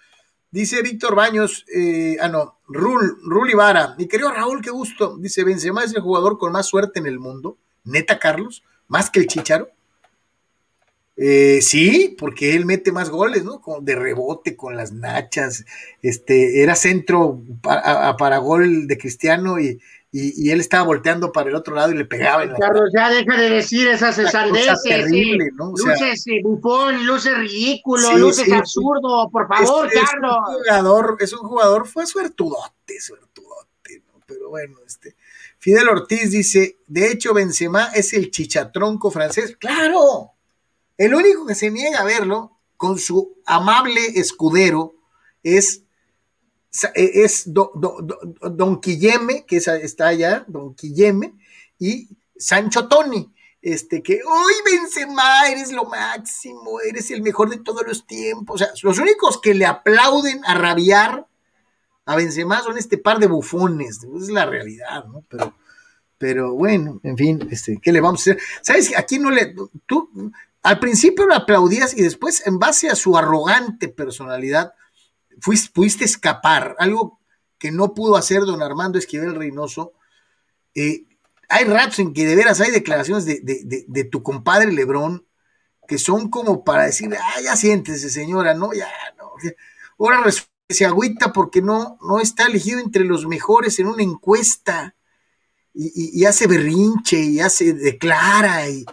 Dice 0.50 0.82
Víctor 0.82 1.16
Baños, 1.16 1.66
eh, 1.74 2.18
ah, 2.20 2.28
no, 2.28 2.60
Rul, 2.68 3.20
Rul 3.24 3.50
Ibarra. 3.50 3.96
Mi 3.98 4.08
querido 4.08 4.32
Raúl, 4.32 4.62
qué 4.62 4.70
gusto. 4.70 5.18
Dice, 5.18 5.46
Benzema 5.46 5.84
es 5.84 5.94
el 5.96 6.02
jugador 6.02 6.38
con 6.38 6.52
más 6.52 6.66
suerte 6.66 7.00
en 7.00 7.06
el 7.06 7.20
mundo. 7.20 7.58
Neta, 7.86 8.20
Carlos, 8.20 8.64
más 8.88 9.10
que 9.10 9.22
el 9.22 9.28
Chicharo. 9.28 9.70
Eh, 11.24 11.62
sí, 11.62 12.16
porque 12.18 12.56
él 12.56 12.66
mete 12.66 12.92
más 12.92 13.12
goles, 13.12 13.44
¿no? 13.44 13.62
de 13.82 13.96
rebote, 13.96 14.56
con 14.56 14.76
las 14.76 14.92
nachas. 14.92 15.66
Este, 16.02 16.64
era 16.64 16.74
centro 16.74 17.44
para, 17.62 18.18
para 18.18 18.40
gol 18.40 18.88
de 18.88 18.98
Cristiano 18.98 19.60
y, 19.60 19.80
y, 20.12 20.48
y, 20.48 20.50
él 20.50 20.60
estaba 20.60 20.84
volteando 20.84 21.32
para 21.32 21.52
el 21.52 21.56
otro 21.56 21.76
lado 21.76 21.92
y 21.92 21.98
le 21.98 22.06
pegaba. 22.06 22.42
En 22.42 22.54
la 22.54 22.58
Carlos, 22.58 22.90
ya 22.92 23.12
deja 23.12 23.40
de 23.40 23.52
decir 23.52 23.88
esas 23.88 24.16
sandeces. 24.32 24.82
Terrible, 24.82 25.52
¿no? 25.54 25.74
O 25.74 25.78
sea, 25.78 25.92
luces 25.92 26.26
eh, 26.26 26.42
bufón, 26.42 27.06
luces 27.06 27.38
ridículo, 27.38 28.10
sí, 28.10 28.18
luces 28.18 28.46
sí, 28.46 28.52
absurdo, 28.52 29.30
por 29.30 29.48
favor, 29.48 29.90
es, 29.94 30.02
Carlos. 30.02 30.38
Es 30.50 30.50
un 30.50 30.64
jugador, 30.64 31.18
es 31.20 31.34
un 31.34 31.48
jugador, 31.48 31.88
fue 31.88 32.08
suertudote, 32.08 33.00
suertudote, 33.00 34.02
¿no? 34.08 34.20
Pero 34.26 34.50
bueno, 34.50 34.78
este. 34.88 35.16
Fidel 35.60 35.88
Ortiz 35.88 36.32
dice, 36.32 36.78
de 36.88 37.12
hecho, 37.12 37.36
Benzema 37.36 37.92
es 37.94 38.12
el 38.14 38.32
chichatronco 38.32 39.12
francés. 39.12 39.56
¡Claro! 39.60 40.34
El 40.98 41.16
único 41.16 41.46
que 41.46 41.56
se 41.56 41.72
niega 41.72 42.00
a 42.00 42.06
verlo 42.06 42.58
con 42.78 42.98
su 43.00 43.38
amable 43.46 44.02
escudero 44.16 44.96
es 45.44 45.84
es 46.96 47.54
do, 47.54 47.72
do, 47.76 47.98
Don 48.50 48.80
Quilleme, 48.80 49.46
que 49.46 49.58
está 49.58 50.08
allá, 50.08 50.46
Don 50.48 50.74
Quilleme, 50.74 51.34
y 51.78 52.08
Sancho 52.38 52.88
Tony, 52.88 53.30
este, 53.62 54.02
que 54.02 54.22
hoy 54.26 54.54
Benzema, 54.66 55.50
eres 55.50 55.72
lo 55.72 55.86
máximo, 55.86 56.80
eres 56.80 57.12
el 57.12 57.22
mejor 57.22 57.50
de 57.50 57.58
todos 57.58 57.86
los 57.86 58.08
tiempos. 58.08 58.56
O 58.56 58.58
sea, 58.66 58.74
los 58.84 58.98
únicos 58.98 59.40
que 59.40 59.54
le 59.54 59.66
aplauden 59.66 60.42
a 60.46 60.56
rabiar 60.56 61.28
a 62.06 62.16
Benzema 62.16 62.62
son 62.62 62.78
este 62.78 62.98
par 62.98 63.20
de 63.20 63.28
bufones, 63.28 64.04
es 64.04 64.30
la 64.30 64.46
realidad, 64.46 65.06
¿no? 65.06 65.24
Pero, 65.30 65.54
pero 66.18 66.54
bueno, 66.54 67.00
en 67.04 67.18
fin, 67.18 67.48
este, 67.52 67.80
¿qué 67.82 67.92
le 67.92 68.02
vamos 68.02 68.22
a 68.22 68.32
hacer? 68.32 68.44
¿Sabes? 68.62 68.98
Aquí 68.98 69.20
no 69.20 69.30
le, 69.30 69.54
tú, 69.86 70.10
al 70.64 70.80
principio 70.80 71.26
lo 71.26 71.36
aplaudías 71.36 71.98
y 71.98 72.02
después, 72.02 72.46
en 72.46 72.60
base 72.60 72.90
a 72.90 72.96
su 72.96 73.18
arrogante 73.18 73.88
personalidad, 73.88 74.74
fuiste, 75.40 75.72
pudiste 75.74 76.06
escapar, 76.06 76.76
algo 76.80 77.20
que 77.58 77.72
no 77.72 77.94
pudo 77.94 78.16
hacer 78.16 78.42
don 78.42 78.62
Armando 78.62 79.00
Esquivel 79.00 79.36
Reynoso. 79.36 79.94
Eh, 80.76 81.06
hay 81.50 81.66
ratos 81.66 82.00
en 82.00 82.14
que 82.14 82.26
de 82.26 82.36
veras 82.36 82.62
hay 82.62 82.72
declaraciones 82.72 83.26
de, 83.26 83.40
de, 83.42 83.86
de, 83.88 84.04
tu 84.06 84.24
compadre 84.24 84.72
Lebrón 84.72 85.26
que 85.88 85.98
son 85.98 86.30
como 86.30 86.64
para 86.64 86.86
decir, 86.86 87.14
ah, 87.14 87.42
ya 87.44 87.56
siéntese 87.56 88.10
señora, 88.10 88.54
no, 88.54 88.72
ya, 88.74 88.90
no. 89.18 89.32
Ahora 90.00 90.24
se 90.70 90.86
agüita 90.86 91.34
porque 91.34 91.62
no, 91.62 91.98
no 92.02 92.20
está 92.20 92.46
elegido 92.46 92.80
entre 92.80 93.04
los 93.04 93.28
mejores 93.28 93.78
en 93.80 93.88
una 93.88 94.02
encuesta 94.02 94.96
y, 95.74 95.88
y, 95.88 96.22
y 96.22 96.26
hace 96.26 96.48
berrinche 96.48 97.20
y 97.20 97.42
hace, 97.42 97.74
declara 97.74 98.70
y 98.70 98.86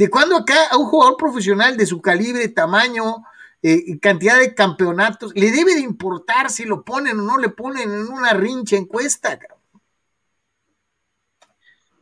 de 0.00 0.08
cuando 0.08 0.34
acá 0.34 0.68
a 0.70 0.78
un 0.78 0.86
jugador 0.86 1.18
profesional 1.18 1.76
de 1.76 1.84
su 1.84 2.00
calibre, 2.00 2.48
tamaño, 2.48 3.22
eh, 3.62 3.98
cantidad 4.00 4.38
de 4.38 4.54
campeonatos, 4.54 5.30
le 5.34 5.50
debe 5.50 5.74
de 5.74 5.82
importar 5.82 6.48
si 6.48 6.64
lo 6.64 6.82
ponen 6.82 7.18
o 7.18 7.22
no 7.22 7.36
le 7.36 7.50
ponen 7.50 7.92
en 7.92 8.08
una 8.08 8.32
rincha 8.32 8.76
encuesta. 8.76 9.38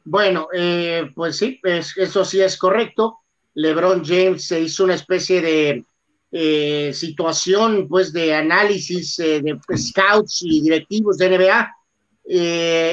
Bueno, 0.05 0.47
eh, 0.55 1.11
pues 1.13 1.39
sí, 1.39 1.59
es, 1.65 1.99
eso 1.99 2.25
sí 2.25 2.41
es 2.41 2.57
correcto. 2.57 3.19
LeBron 3.55 4.05
James 4.05 4.47
se 4.47 4.61
hizo 4.61 4.85
una 4.85 4.95
especie 4.95 5.41
de 5.43 5.85
eh, 6.31 6.93
situación, 6.95 7.89
pues, 7.89 8.13
de 8.13 8.33
análisis 8.33 9.19
eh, 9.19 9.43
de 9.43 9.59
scouts 9.77 10.43
y 10.43 10.61
directivos 10.61 11.19
de 11.19 11.31
NBA. 11.31 11.75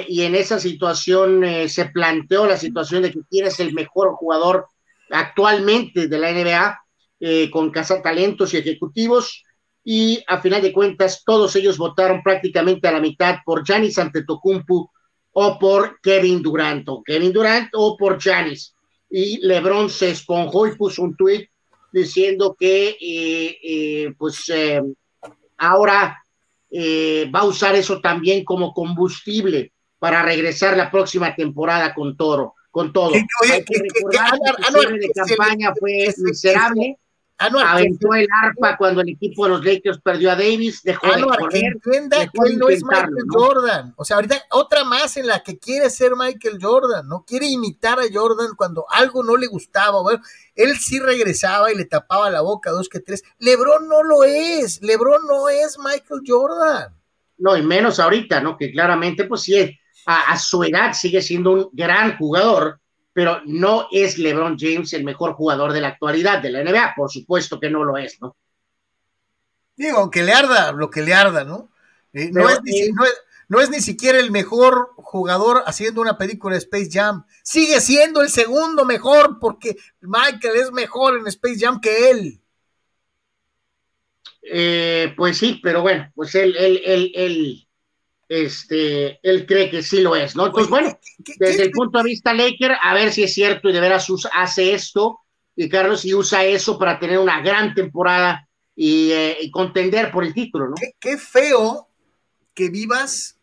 y 0.08 0.22
en 0.22 0.34
esa 0.34 0.60
situación 0.60 1.44
se 1.68 1.86
planteó 1.90 2.48
la 2.48 2.58
situación 2.58 3.04
de 3.04 3.12
que 3.12 3.20
quién 3.30 3.46
es 3.46 3.60
el 3.60 3.72
mejor 3.74 4.14
jugador 4.16 4.66
actualmente 5.12 6.08
de 6.08 6.18
la 6.18 6.32
NBA 6.32 6.80
eh, 7.20 7.50
con 7.50 7.72
talentos 7.72 8.54
y 8.54 8.58
ejecutivos, 8.58 9.44
y 9.84 10.24
a 10.28 10.42
final 10.42 10.62
de 10.64 10.74
cuentas 10.74 11.24
todos 11.24 11.56
ellos 11.56 11.78
votaron 11.78 12.24
prácticamente 12.24 12.88
a 12.88 12.92
la 12.92 13.00
mitad 13.00 13.38
por 13.46 13.64
Giannis 13.64 14.00
Antetokounmpo 14.00 14.92
o 15.34 15.60
por 15.60 16.00
Kevin 16.02 16.42
Durant, 16.42 16.90
o 16.90 17.04
Kevin 17.04 17.32
Durant 17.32 17.70
o 17.74 17.96
por 17.96 18.18
Giannis. 18.18 18.74
Y 19.10 19.46
LeBron 19.46 19.90
se 19.90 20.10
esponjó 20.10 20.66
y 20.66 20.76
puso 20.76 21.04
un 21.04 21.16
tweet 21.16 21.50
diciendo 21.96 22.58
que 22.60 22.98
eh, 23.00 23.58
eh, 23.64 24.14
pues 24.18 24.50
eh, 24.50 24.82
ahora 25.58 26.22
va 27.34 27.40
a 27.40 27.46
usar 27.46 27.76
eso 27.76 28.02
también 28.02 28.44
como 28.44 28.74
combustible 28.74 29.72
para 29.98 30.24
regresar 30.24 30.76
la 30.76 30.92
próxima 30.92 31.34
temporada 31.34 31.94
con 31.94 32.18
Toro, 32.18 32.55
con 32.76 32.92
todo. 32.92 33.14
Que, 33.14 33.24
oye, 33.42 33.54
Hay 33.54 33.64
que 33.64 33.74
que- 33.74 33.80
que- 33.80 33.88
recordar 33.96 34.32
que- 34.32 34.40
que 34.40 34.68
el 34.68 34.74
no, 34.74 34.80
cierre 34.82 35.00
de 35.00 35.08
que- 35.08 35.14
campaña 35.14 35.72
que- 35.74 35.80
fue 35.80 35.92
que- 35.92 36.14
que- 36.14 36.22
miserable. 36.24 37.00
Anuar, 37.38 37.66
que- 37.66 37.72
Aventó 37.72 38.14
el 38.14 38.28
arpa 38.44 38.76
cuando 38.78 39.00
el 39.02 39.10
equipo 39.10 39.44
de 39.46 39.50
los 39.52 39.64
Lakers 39.66 40.00
perdió 40.02 40.32
a 40.32 40.36
Davis, 40.36 40.82
dejó 40.84 41.08
de 41.08 41.14
Anuar, 41.14 41.38
que 41.38 41.44
correr, 41.46 41.64
entienda 41.74 42.20
dejó 42.20 42.32
que 42.34 42.42
de 42.44 42.50
él 42.50 42.60
no 42.60 42.70
es 42.70 42.84
Michael 42.84 43.14
¿no? 43.28 43.34
Jordan. 43.34 43.94
O 43.96 44.04
sea, 44.06 44.16
ahorita 44.18 44.42
otra 44.52 44.84
más 44.84 45.16
en 45.18 45.28
la 45.28 45.42
que 45.42 45.58
quiere 45.58 45.90
ser 45.90 46.18
Michael 46.18 46.60
Jordan, 46.62 47.08
no 47.08 47.24
quiere 47.26 47.48
imitar 47.48 47.98
a 48.00 48.04
Jordan 48.14 48.56
cuando 48.58 48.86
algo 48.90 49.24
no 49.24 49.38
le 49.38 49.48
gustaba. 49.48 50.02
Bueno, 50.02 50.22
él 50.54 50.78
sí 50.78 51.00
regresaba 51.00 51.72
y 51.72 51.76
le 51.76 51.86
tapaba 51.86 52.30
la 52.30 52.42
boca 52.42 52.72
dos 52.72 52.90
que 52.90 53.00
tres. 53.00 53.24
LeBron 53.40 53.88
no 53.88 54.04
lo 54.04 54.24
es. 54.26 54.82
LeBron 54.82 55.26
no 55.28 55.48
es 55.48 55.78
Michael 55.80 56.22
Jordan. 56.28 56.94
No, 57.38 57.56
y 57.58 57.62
menos 57.64 58.00
ahorita, 58.02 58.42
¿no? 58.42 58.58
Que 58.58 58.72
claramente, 58.72 59.24
pues 59.26 59.42
sí, 59.44 59.78
a, 60.06 60.32
a 60.34 60.38
su 60.40 60.64
edad 60.64 60.94
sigue 60.94 61.22
siendo 61.22 61.52
un 61.52 61.70
gran 61.74 62.18
jugador, 62.18 62.80
pero 63.14 63.42
no 63.46 63.88
es 63.92 64.18
LeBron 64.18 64.58
James 64.60 64.94
el 64.94 65.04
mejor 65.04 65.34
jugador 65.34 65.74
de 65.74 65.82
la 65.82 65.90
actualidad 65.90 66.42
de 66.42 66.52
la 66.52 66.62
NBA, 66.62 66.94
por 66.96 67.12
supuesto 67.12 67.60
que 67.60 67.70
no 67.70 67.84
lo 67.84 67.98
es, 67.98 68.20
¿no? 68.22 68.36
Digo, 69.76 69.98
aunque 70.00 70.24
le 70.24 70.34
arda 70.34 70.72
lo 70.72 70.90
que 70.90 71.02
le 71.02 71.14
arda, 71.14 71.44
¿no? 71.44 71.70
Eh, 72.14 72.30
no, 72.32 72.48
Pero, 72.48 72.50
es 72.50 72.60
ni, 72.64 72.74
si- 72.74 72.86
eh, 72.86 72.94
no, 72.94 73.04
es, 73.06 73.14
no 73.50 73.60
es 73.60 73.70
ni 73.70 73.82
siquiera 73.82 74.20
el 74.20 74.32
mejor 74.32 74.92
jugador 74.98 75.64
haciendo 75.66 76.02
una 76.02 76.18
película 76.18 76.54
de 76.56 76.60
Space 76.60 76.90
Jam. 76.92 77.26
Sigue 77.44 77.82
siendo 77.82 78.22
el 78.22 78.30
segundo 78.30 78.86
mejor 78.86 79.40
porque 79.40 79.76
Michael 80.02 80.56
es 80.56 80.72
mejor 80.72 81.18
en 81.18 81.28
Space 81.28 81.58
Jam 81.60 81.82
que 81.82 82.10
él. 82.12 82.42
Eh, 84.42 85.14
pues 85.18 85.38
sí, 85.38 85.60
pero 85.64 85.82
bueno, 85.82 86.12
pues 86.16 86.36
él, 86.36 86.56
él, 86.58 86.82
él, 86.86 87.12
él, 87.16 87.65
este, 88.28 89.20
él 89.22 89.46
cree 89.46 89.70
que 89.70 89.84
sí 89.84 90.02
lo 90.02 90.16
es, 90.16 90.36
¿no? 90.36 90.48
Entonces, 90.48 90.72
Oye, 90.72 90.82
bueno, 90.82 91.00
¿qué- 91.02 91.24
qué- 91.24 91.34
desde 91.38 91.58
qué- 91.58 91.64
el 91.64 91.72
punto 91.72 91.98
de 92.00 92.04
vista 92.06 92.34
Laker, 92.34 92.74
a 92.82 92.94
ver 92.94 93.12
si 93.12 93.24
es 93.24 93.34
cierto 93.34 93.70
y 93.70 93.74
de 93.74 93.80
veras 93.80 94.08
hace 94.34 94.74
esto, 94.74 95.20
y 95.56 95.70
Carlos, 95.70 96.04
y 96.06 96.14
usa 96.14 96.44
eso 96.44 96.78
para 96.78 97.00
tener 97.00 97.20
una 97.20 97.42
gran 97.42 97.74
temporada 97.74 98.48
y, 98.76 99.12
eh, 99.12 99.38
y 99.42 99.52
contender 99.52 100.12
por 100.12 100.24
el 100.24 100.34
título, 100.34 100.68
¿no? 100.68 100.76
qué, 100.76 100.92
qué 101.00 101.18
feo 101.18 101.88
que 102.54 102.70
vivas 102.70 103.38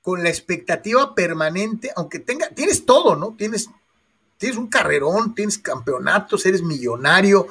con 0.00 0.22
la 0.22 0.28
expectativa 0.28 1.14
permanente, 1.14 1.90
aunque 1.96 2.18
tenga, 2.20 2.48
tienes 2.50 2.86
todo, 2.86 3.14
¿no? 3.16 3.34
Tienes, 3.36 3.68
tienes 4.38 4.56
un 4.56 4.68
carrerón, 4.68 5.34
tienes 5.34 5.58
campeonatos, 5.58 6.46
eres 6.46 6.62
millonario, 6.62 7.46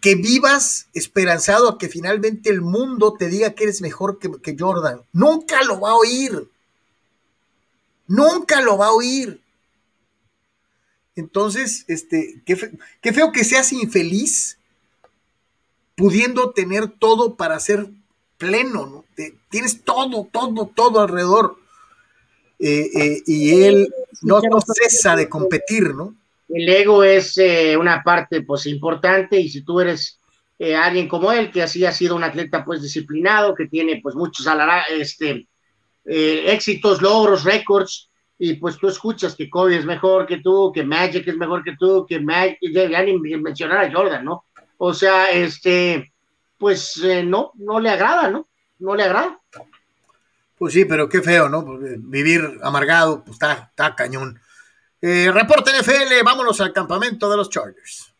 que 0.00 0.14
vivas 0.14 0.88
esperanzado 0.92 1.68
a 1.68 1.78
que 1.78 1.88
finalmente 1.88 2.50
el 2.50 2.60
mundo 2.60 3.14
te 3.18 3.28
diga 3.28 3.54
que 3.54 3.64
eres 3.64 3.80
mejor 3.80 4.18
que, 4.18 4.30
que 4.42 4.56
Jordan. 4.58 5.02
Nunca 5.12 5.62
lo 5.64 5.80
va 5.80 5.90
a 5.90 5.96
oír. 5.96 6.50
Nunca 8.06 8.60
lo 8.60 8.76
va 8.76 8.86
a 8.86 8.92
oír. 8.92 9.40
Entonces, 11.16 11.84
este, 11.88 12.42
qué, 12.46 12.56
fe- 12.56 12.78
qué 13.00 13.12
feo 13.12 13.32
que 13.32 13.44
seas 13.44 13.72
infeliz 13.72 14.58
pudiendo 15.96 16.50
tener 16.52 16.88
todo 16.88 17.34
para 17.36 17.58
ser 17.58 17.90
pleno, 18.36 18.86
¿no? 18.86 19.04
tienes 19.50 19.82
todo, 19.82 20.28
todo, 20.30 20.70
todo 20.74 21.00
alrededor. 21.00 21.58
Eh, 22.60 22.90
eh, 22.94 23.22
y 23.26 23.62
él 23.62 23.92
no, 24.22 24.40
cesa 24.60 25.16
de 25.16 25.28
competir, 25.28 25.94
¿no? 25.94 26.14
El 26.48 26.68
ego 26.68 27.04
es 27.04 27.36
eh, 27.38 27.76
una 27.76 28.02
parte 28.02 28.42
pues 28.42 28.66
importante 28.66 29.38
y 29.38 29.48
si 29.48 29.62
tú 29.62 29.80
eres 29.80 30.20
alguien 30.76 31.06
como 31.06 31.30
él, 31.30 31.52
que 31.52 31.62
así 31.62 31.84
ha 31.84 31.92
sido 31.92 32.16
un 32.16 32.24
atleta 32.24 32.64
pues 32.64 32.82
disciplinado, 32.82 33.54
que 33.54 33.66
tiene 33.66 34.00
pues 34.02 34.16
muchos 34.16 34.44
este, 34.90 35.46
éxitos, 36.04 37.00
logros, 37.00 37.44
récords, 37.44 38.08
y 38.38 38.54
pues 38.54 38.76
tú 38.76 38.88
escuchas 38.88 39.34
que 39.34 39.50
Kobe 39.50 39.76
es 39.76 39.84
mejor 39.84 40.26
que 40.26 40.38
tú, 40.38 40.70
que 40.72 40.84
Magic 40.84 41.26
es 41.26 41.36
mejor 41.36 41.64
que 41.64 41.76
tú, 41.76 42.06
que 42.08 42.20
Magic, 42.20 42.58
ya 42.60 43.02
ni 43.02 43.18
mencionar 43.36 43.84
a 43.84 43.92
Jordan, 43.92 44.24
¿no? 44.24 44.44
O 44.78 44.94
sea, 44.94 45.30
este, 45.30 46.12
pues 46.56 47.02
no, 47.24 47.52
no 47.56 47.80
le 47.80 47.90
agrada, 47.90 48.30
¿no? 48.30 48.48
No 48.78 48.94
le 48.94 49.02
agrada. 49.02 49.40
Pues 50.56 50.72
sí, 50.72 50.84
pero 50.84 51.08
qué 51.08 51.20
feo, 51.20 51.48
¿no? 51.48 51.64
Vivir 51.98 52.58
amargado, 52.62 53.24
pues 53.24 53.34
está, 53.34 53.70
está 53.70 53.94
cañón. 53.96 54.40
Eh, 55.00 55.30
reporte 55.32 55.70
NFL, 55.70 56.24
vámonos 56.24 56.60
al 56.60 56.72
campamento 56.72 57.30
de 57.30 57.36
los 57.36 57.50
Chargers. 57.50 58.12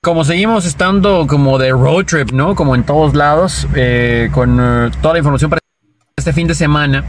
Como 0.00 0.22
seguimos 0.22 0.66
estando 0.66 1.26
como 1.26 1.58
de 1.58 1.70
road 1.70 2.04
trip, 2.04 2.30
¿no? 2.30 2.54
Como 2.54 2.74
en 2.74 2.84
todos 2.84 3.14
lados, 3.14 3.66
eh, 3.74 4.28
con 4.32 4.58
eh, 4.60 4.90
toda 5.00 5.14
la 5.14 5.18
información 5.18 5.48
para 5.48 5.60
este 6.14 6.34
fin 6.34 6.46
de 6.46 6.54
semana. 6.54 7.04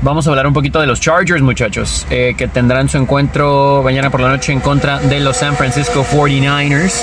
Vamos 0.00 0.26
a 0.26 0.30
hablar 0.30 0.46
un 0.46 0.52
poquito 0.52 0.80
de 0.80 0.86
los 0.86 1.00
Chargers, 1.00 1.42
muchachos, 1.42 2.06
eh, 2.10 2.34
que 2.36 2.46
tendrán 2.46 2.88
su 2.88 2.98
encuentro 2.98 3.82
mañana 3.82 4.10
por 4.10 4.20
la 4.20 4.28
noche 4.28 4.52
en 4.52 4.60
contra 4.60 5.00
de 5.00 5.18
los 5.18 5.38
San 5.38 5.56
Francisco 5.56 6.04
49ers. 6.04 7.02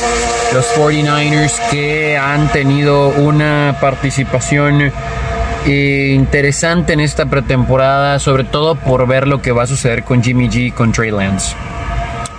Los 0.53 0.65
49ers 0.77 1.69
que 1.69 2.17
han 2.17 2.49
tenido 2.51 3.09
una 3.09 3.75
participación 3.81 4.93
interesante 5.65 6.93
en 6.93 6.99
esta 6.99 7.27
pretemporada, 7.27 8.19
sobre 8.19 8.43
todo 8.43 8.75
por 8.75 9.07
ver 9.07 9.27
lo 9.27 9.41
que 9.41 9.51
va 9.51 9.63
a 9.63 9.67
suceder 9.67 10.03
con 10.03 10.23
Jimmy 10.23 10.49
G 10.49 10.67
y 10.67 10.71
con 10.71 10.91
Trey 10.91 11.11
Lance. 11.11 11.55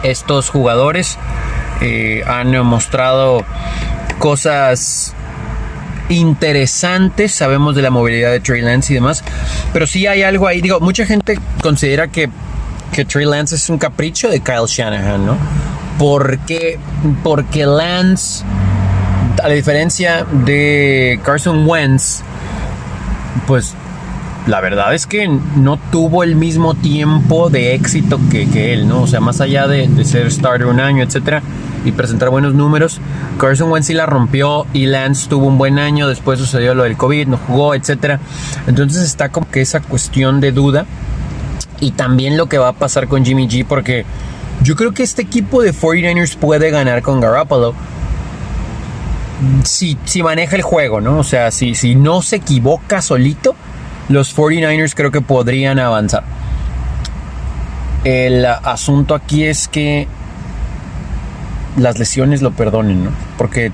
Estos 0.02 0.50
jugadores 0.50 1.18
eh, 1.80 2.24
han 2.26 2.50
mostrado 2.66 3.44
cosas 4.18 5.14
interesantes. 6.08 7.32
Sabemos 7.32 7.76
de 7.76 7.82
la 7.82 7.90
movilidad 7.90 8.30
de 8.30 8.40
Trey 8.40 8.60
Lance 8.60 8.92
y 8.92 8.94
demás. 8.94 9.22
Pero 9.72 9.86
sí 9.86 10.06
hay 10.06 10.22
algo 10.22 10.46
ahí. 10.46 10.60
Digo, 10.60 10.80
mucha 10.80 11.06
gente 11.06 11.38
considera 11.62 12.08
que, 12.08 12.28
que 12.92 13.04
Trey 13.04 13.26
Lance 13.26 13.54
es 13.54 13.68
un 13.70 13.78
capricho 13.78 14.28
de 14.28 14.40
Kyle 14.40 14.66
Shanahan, 14.66 15.24
¿no? 15.24 15.36
Porque, 15.98 16.78
porque 17.22 17.66
Lance, 17.66 18.44
a 19.42 19.48
la 19.48 19.54
diferencia 19.54 20.24
de 20.24 21.20
Carson 21.24 21.68
Wentz, 21.68 22.22
pues 23.46 23.74
la 24.46 24.60
verdad 24.60 24.94
es 24.94 25.06
que 25.06 25.28
no 25.56 25.78
tuvo 25.90 26.24
el 26.24 26.34
mismo 26.34 26.74
tiempo 26.74 27.48
de 27.48 27.74
éxito 27.74 28.18
que, 28.30 28.72
él, 28.72 28.88
¿no? 28.88 29.02
O 29.02 29.06
sea, 29.06 29.20
más 29.20 29.40
allá 29.40 29.68
de, 29.68 29.88
de 29.88 30.04
ser 30.04 30.30
starter 30.30 30.66
un 30.66 30.80
año, 30.80 31.02
etcétera 31.02 31.42
y 31.84 31.92
presentar 31.92 32.30
buenos 32.30 32.54
números. 32.54 33.00
Carson 33.38 33.70
Wentz 33.70 33.86
sí 33.86 33.94
la 33.94 34.06
rompió 34.06 34.66
y 34.72 34.86
Lance 34.86 35.28
tuvo 35.28 35.46
un 35.46 35.58
buen 35.58 35.78
año, 35.78 36.08
después 36.08 36.38
sucedió 36.38 36.74
lo 36.74 36.84
del 36.84 36.96
COVID, 36.96 37.28
no 37.28 37.38
jugó, 37.38 37.74
etc. 37.74 38.18
Entonces 38.66 39.02
está 39.02 39.30
como 39.30 39.50
que 39.50 39.60
esa 39.60 39.80
cuestión 39.80 40.40
de 40.40 40.52
duda 40.52 40.86
y 41.80 41.92
también 41.92 42.36
lo 42.36 42.48
que 42.48 42.58
va 42.58 42.68
a 42.68 42.72
pasar 42.72 43.08
con 43.08 43.24
Jimmy 43.24 43.48
G 43.48 43.66
porque 43.66 44.04
yo 44.62 44.76
creo 44.76 44.92
que 44.92 45.02
este 45.02 45.22
equipo 45.22 45.62
de 45.62 45.74
49ers 45.74 46.36
puede 46.36 46.70
ganar 46.70 47.02
con 47.02 47.20
Garoppolo. 47.20 47.74
Si, 49.64 49.98
si 50.04 50.22
maneja 50.22 50.56
el 50.56 50.62
juego, 50.62 51.00
¿no? 51.00 51.18
O 51.18 51.24
sea, 51.24 51.50
si, 51.50 51.74
si 51.74 51.94
no 51.94 52.22
se 52.22 52.36
equivoca 52.36 53.02
solito, 53.02 53.54
los 54.08 54.36
49ers 54.36 54.94
creo 54.94 55.10
que 55.10 55.20
podrían 55.20 55.78
avanzar. 55.78 56.24
El 58.04 58.44
asunto 58.44 59.14
aquí 59.14 59.44
es 59.44 59.68
que 59.68 60.08
las 61.76 61.98
lesiones 61.98 62.42
lo 62.42 62.52
perdonen, 62.52 63.04
¿no? 63.04 63.10
Porque 63.38 63.72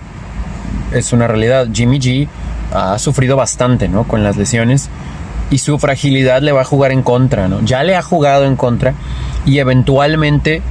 es 0.93 1.13
una 1.13 1.27
realidad. 1.27 1.69
Jimmy 1.73 1.99
G 1.99 2.29
ha 2.73 2.99
sufrido 2.99 3.37
bastante, 3.37 3.89
¿no? 3.89 4.05
Con 4.05 4.23
las 4.23 4.37
lesiones 4.37 4.89
y 5.51 5.59
su 5.59 5.79
fragilidad 5.79 6.43
le 6.43 6.53
va 6.53 6.63
a 6.63 6.65
jugar 6.65 6.93
en 6.93 7.03
contra, 7.03 7.49
¿no? 7.49 7.61
Ya 7.63 7.83
le 7.83 7.97
ha 7.97 8.03
jugado 8.03 8.45
en 8.45 8.57
contra 8.57 8.95
y 9.47 9.59
eventualmente 9.59 10.63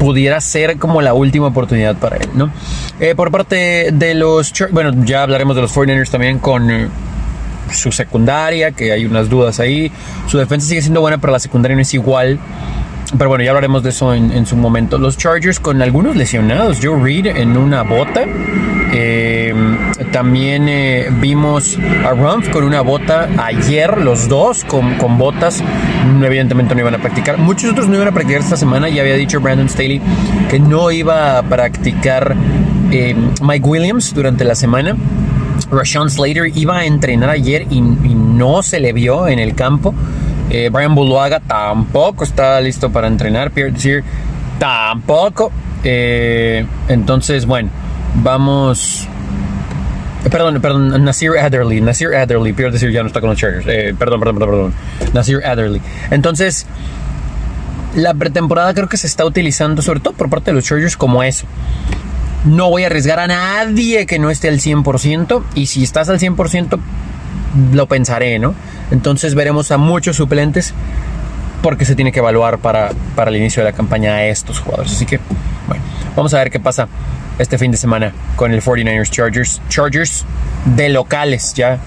pudiera 0.00 0.40
ser 0.40 0.78
como 0.78 1.02
la 1.02 1.12
última 1.12 1.48
oportunidad 1.48 1.94
para 1.96 2.16
él, 2.16 2.30
¿no? 2.34 2.50
Eh, 2.98 3.14
por 3.14 3.30
parte 3.30 3.90
de 3.92 4.14
los, 4.14 4.52
bueno, 4.72 4.92
ya 5.04 5.22
hablaremos 5.22 5.54
de 5.54 5.62
los 5.62 5.76
49ers 5.76 6.08
también 6.08 6.38
con 6.38 6.70
eh, 6.70 6.88
su 7.70 7.92
secundaria, 7.92 8.72
que 8.72 8.92
hay 8.92 9.04
unas 9.04 9.28
dudas 9.28 9.60
ahí. 9.60 9.92
Su 10.26 10.38
defensa 10.38 10.66
sigue 10.66 10.80
siendo 10.80 11.02
buena, 11.02 11.18
pero 11.18 11.34
la 11.34 11.38
secundaria 11.38 11.76
no 11.76 11.82
es 11.82 11.92
igual. 11.92 12.38
Pero 13.16 13.28
bueno, 13.28 13.44
ya 13.44 13.50
hablaremos 13.50 13.82
de 13.82 13.90
eso 13.90 14.14
en, 14.14 14.46
su 14.46 14.56
momento. 14.56 14.96
Los 14.96 15.18
Chargers 15.18 15.58
con 15.58 15.82
algunos 15.82 16.16
lesionados. 16.16 16.78
Joe 16.80 17.02
Reed 17.02 17.26
en 17.26 17.56
una 17.56 17.82
bota. 17.82 18.22
Eh, 18.92 19.52
también 20.12 20.68
eh, 20.68 21.08
vimos 21.10 21.78
a 22.06 22.10
Rumpf 22.10 22.48
con 22.48 22.64
una 22.64 22.80
bota 22.80 23.28
ayer, 23.36 23.98
los 23.98 24.28
dos 24.28 24.64
con, 24.64 24.94
con, 24.94 25.18
botas. 25.18 25.62
Evidentemente 26.22 26.74
no 26.74 26.80
iban 26.80 26.94
a 26.94 26.98
practicar. 26.98 27.36
Muchos 27.36 27.72
otros 27.72 27.86
no 27.86 27.96
iban 27.96 28.08
a 28.08 28.12
practicar 28.12 28.40
esta 28.40 28.56
semana. 28.56 28.88
Ya 28.88 29.02
había 29.02 29.14
dicho 29.14 29.40
Brandon 29.40 29.68
Staley 29.68 30.00
que 30.48 30.58
no 30.58 30.90
iba 30.90 31.38
a 31.38 31.42
practicar 31.42 32.34
eh, 32.90 33.14
Mike 33.42 33.68
Williams 33.68 34.14
durante 34.14 34.44
la 34.44 34.54
semana. 34.54 34.96
Rashawn 35.70 36.10
Slater 36.10 36.50
iba 36.56 36.78
a 36.78 36.86
entrenar 36.86 37.28
ayer 37.28 37.66
y, 37.70 37.80
no 37.80 38.62
se 38.62 38.80
le 38.80 38.94
vio 38.94 39.28
en 39.28 39.38
el 39.38 39.54
campo. 39.54 39.94
Eh, 40.48 40.70
Brian 40.72 40.94
Buluaga 40.94 41.40
tampoco 41.40 42.24
está 42.24 42.58
listo 42.62 42.90
para 42.90 43.06
entrenar. 43.06 43.50
Pierre 43.50 43.72
Desir 43.72 44.02
tampoco. 44.58 45.52
Entonces, 45.84 47.44
bueno, 47.44 47.68
vamos. 48.14 49.09
Eh, 50.24 50.30
perdón, 50.30 50.60
perdón, 50.60 51.04
Nasir 51.04 51.32
Adderley. 51.38 51.80
Nasir 51.80 52.14
Adderley. 52.14 52.52
Pierre 52.52 52.72
Desir 52.72 52.90
ya 52.90 53.02
no 53.02 53.08
está 53.08 53.20
con 53.20 53.30
los 53.30 53.38
Chargers. 53.38 53.64
perdón, 53.96 54.20
perdón, 54.20 54.38
perdón, 54.38 54.50
perdón. 54.50 54.74
Nasir 55.14 55.44
Adderley. 55.44 55.80
Entonces, 56.10 56.66
la 57.94 58.14
pretemporada 58.14 58.72
creo 58.74 58.88
que 58.88 58.96
se 58.96 59.06
está 59.06 59.24
utilizando, 59.24 59.82
sobre 59.82 60.00
todo 60.00 60.14
por 60.14 60.30
parte 60.30 60.50
de 60.50 60.54
los 60.54 60.64
Chargers, 60.64 60.96
como 60.96 61.22
eso. 61.22 61.46
No 62.44 62.70
voy 62.70 62.84
a 62.84 62.86
arriesgar 62.86 63.18
a 63.18 63.26
nadie 63.26 64.06
que 64.06 64.18
no 64.18 64.30
esté 64.30 64.48
al 64.48 64.60
100%. 64.60 65.42
Y 65.54 65.66
si 65.66 65.82
estás 65.82 66.08
al 66.08 66.18
100%, 66.18 66.78
lo 67.72 67.86
pensaré, 67.86 68.38
¿no? 68.38 68.54
Entonces 68.90 69.34
veremos 69.34 69.70
a 69.70 69.78
muchos 69.78 70.16
suplentes 70.16 70.74
porque 71.62 71.84
se 71.84 71.94
tiene 71.94 72.12
que 72.12 72.20
evaluar 72.20 72.58
para, 72.58 72.90
para 73.14 73.30
el 73.30 73.36
inicio 73.36 73.62
de 73.62 73.70
la 73.70 73.76
campaña 73.76 74.14
a 74.14 74.26
estos 74.26 74.60
jugadores. 74.60 74.92
Así 74.92 75.04
que, 75.04 75.20
bueno, 75.66 75.82
vamos 76.16 76.32
a 76.32 76.38
ver 76.38 76.50
qué 76.50 76.58
pasa 76.58 76.88
este 77.40 77.56
fin 77.56 77.70
de 77.70 77.76
semana 77.76 78.12
con 78.36 78.52
el 78.52 78.62
49ers 78.62 79.10
Chargers. 79.10 79.62
Chargers 79.68 80.24
de 80.76 80.90
locales 80.90 81.54
ya 81.54 81.78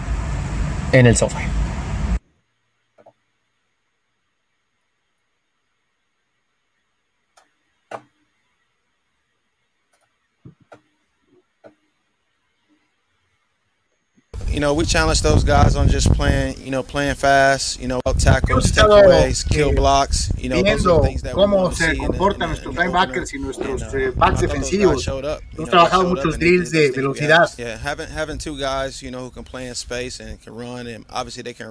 en 0.92 1.06
el 1.06 1.16
SoFi. 1.16 1.62
You 14.54 14.60
know, 14.60 14.76
we 14.76 14.86
challenge 14.86 15.24
those 15.24 15.44
guys 15.44 15.76
on 15.76 15.90
just 15.90 16.14
playing, 16.14 16.64
you 16.64 16.70
know, 16.70 16.84
playing 16.84 17.16
fast, 17.16 17.82
you 17.82 17.88
know, 17.88 18.00
tackles, 18.20 18.72
takeaways, 18.72 19.44
kill 19.50 19.72
eh, 19.72 19.74
blocks, 19.74 20.32
you 20.38 20.48
know, 20.48 20.62
viendo 20.62 21.02
cómo 21.34 21.72
se 21.72 21.98
comportan 21.98 22.50
nuestros 22.50 22.76
linebackers 22.76 23.34
y 23.34 23.40
nuestros 23.40 23.82
eh, 23.96 24.12
backs 24.16 24.42
defensivos. 24.42 25.08
Hemos 25.08 25.70
trabajado 25.70 26.04
muchos 26.04 26.38
drills 26.38 26.70
de 26.70 26.92
velocidad. 26.92 27.50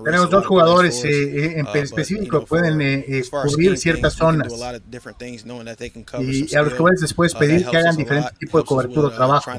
Tenemos 0.04 0.30
dos 0.30 0.46
jugadores 0.46 1.04
eh, 1.04 1.60
en 1.60 1.66
uh, 1.66 1.74
específico 1.74 2.40
que 2.40 2.46
pueden 2.46 3.04
cubrir 3.30 3.78
ciertas 3.78 4.14
zonas. 4.14 4.52
Y 4.52 6.54
a 6.56 6.62
los 6.62 6.72
jugadores 6.72 7.00
les 7.00 7.14
puedes 7.14 7.34
uh, 7.34 7.38
pedir 7.38 7.64
que 7.64 7.76
hagan 7.76 7.96
diferentes 7.96 8.36
tipos 8.38 8.62
de 8.62 8.66
cobertura 8.66 9.06
o 9.06 9.12
trabajo. 9.12 9.52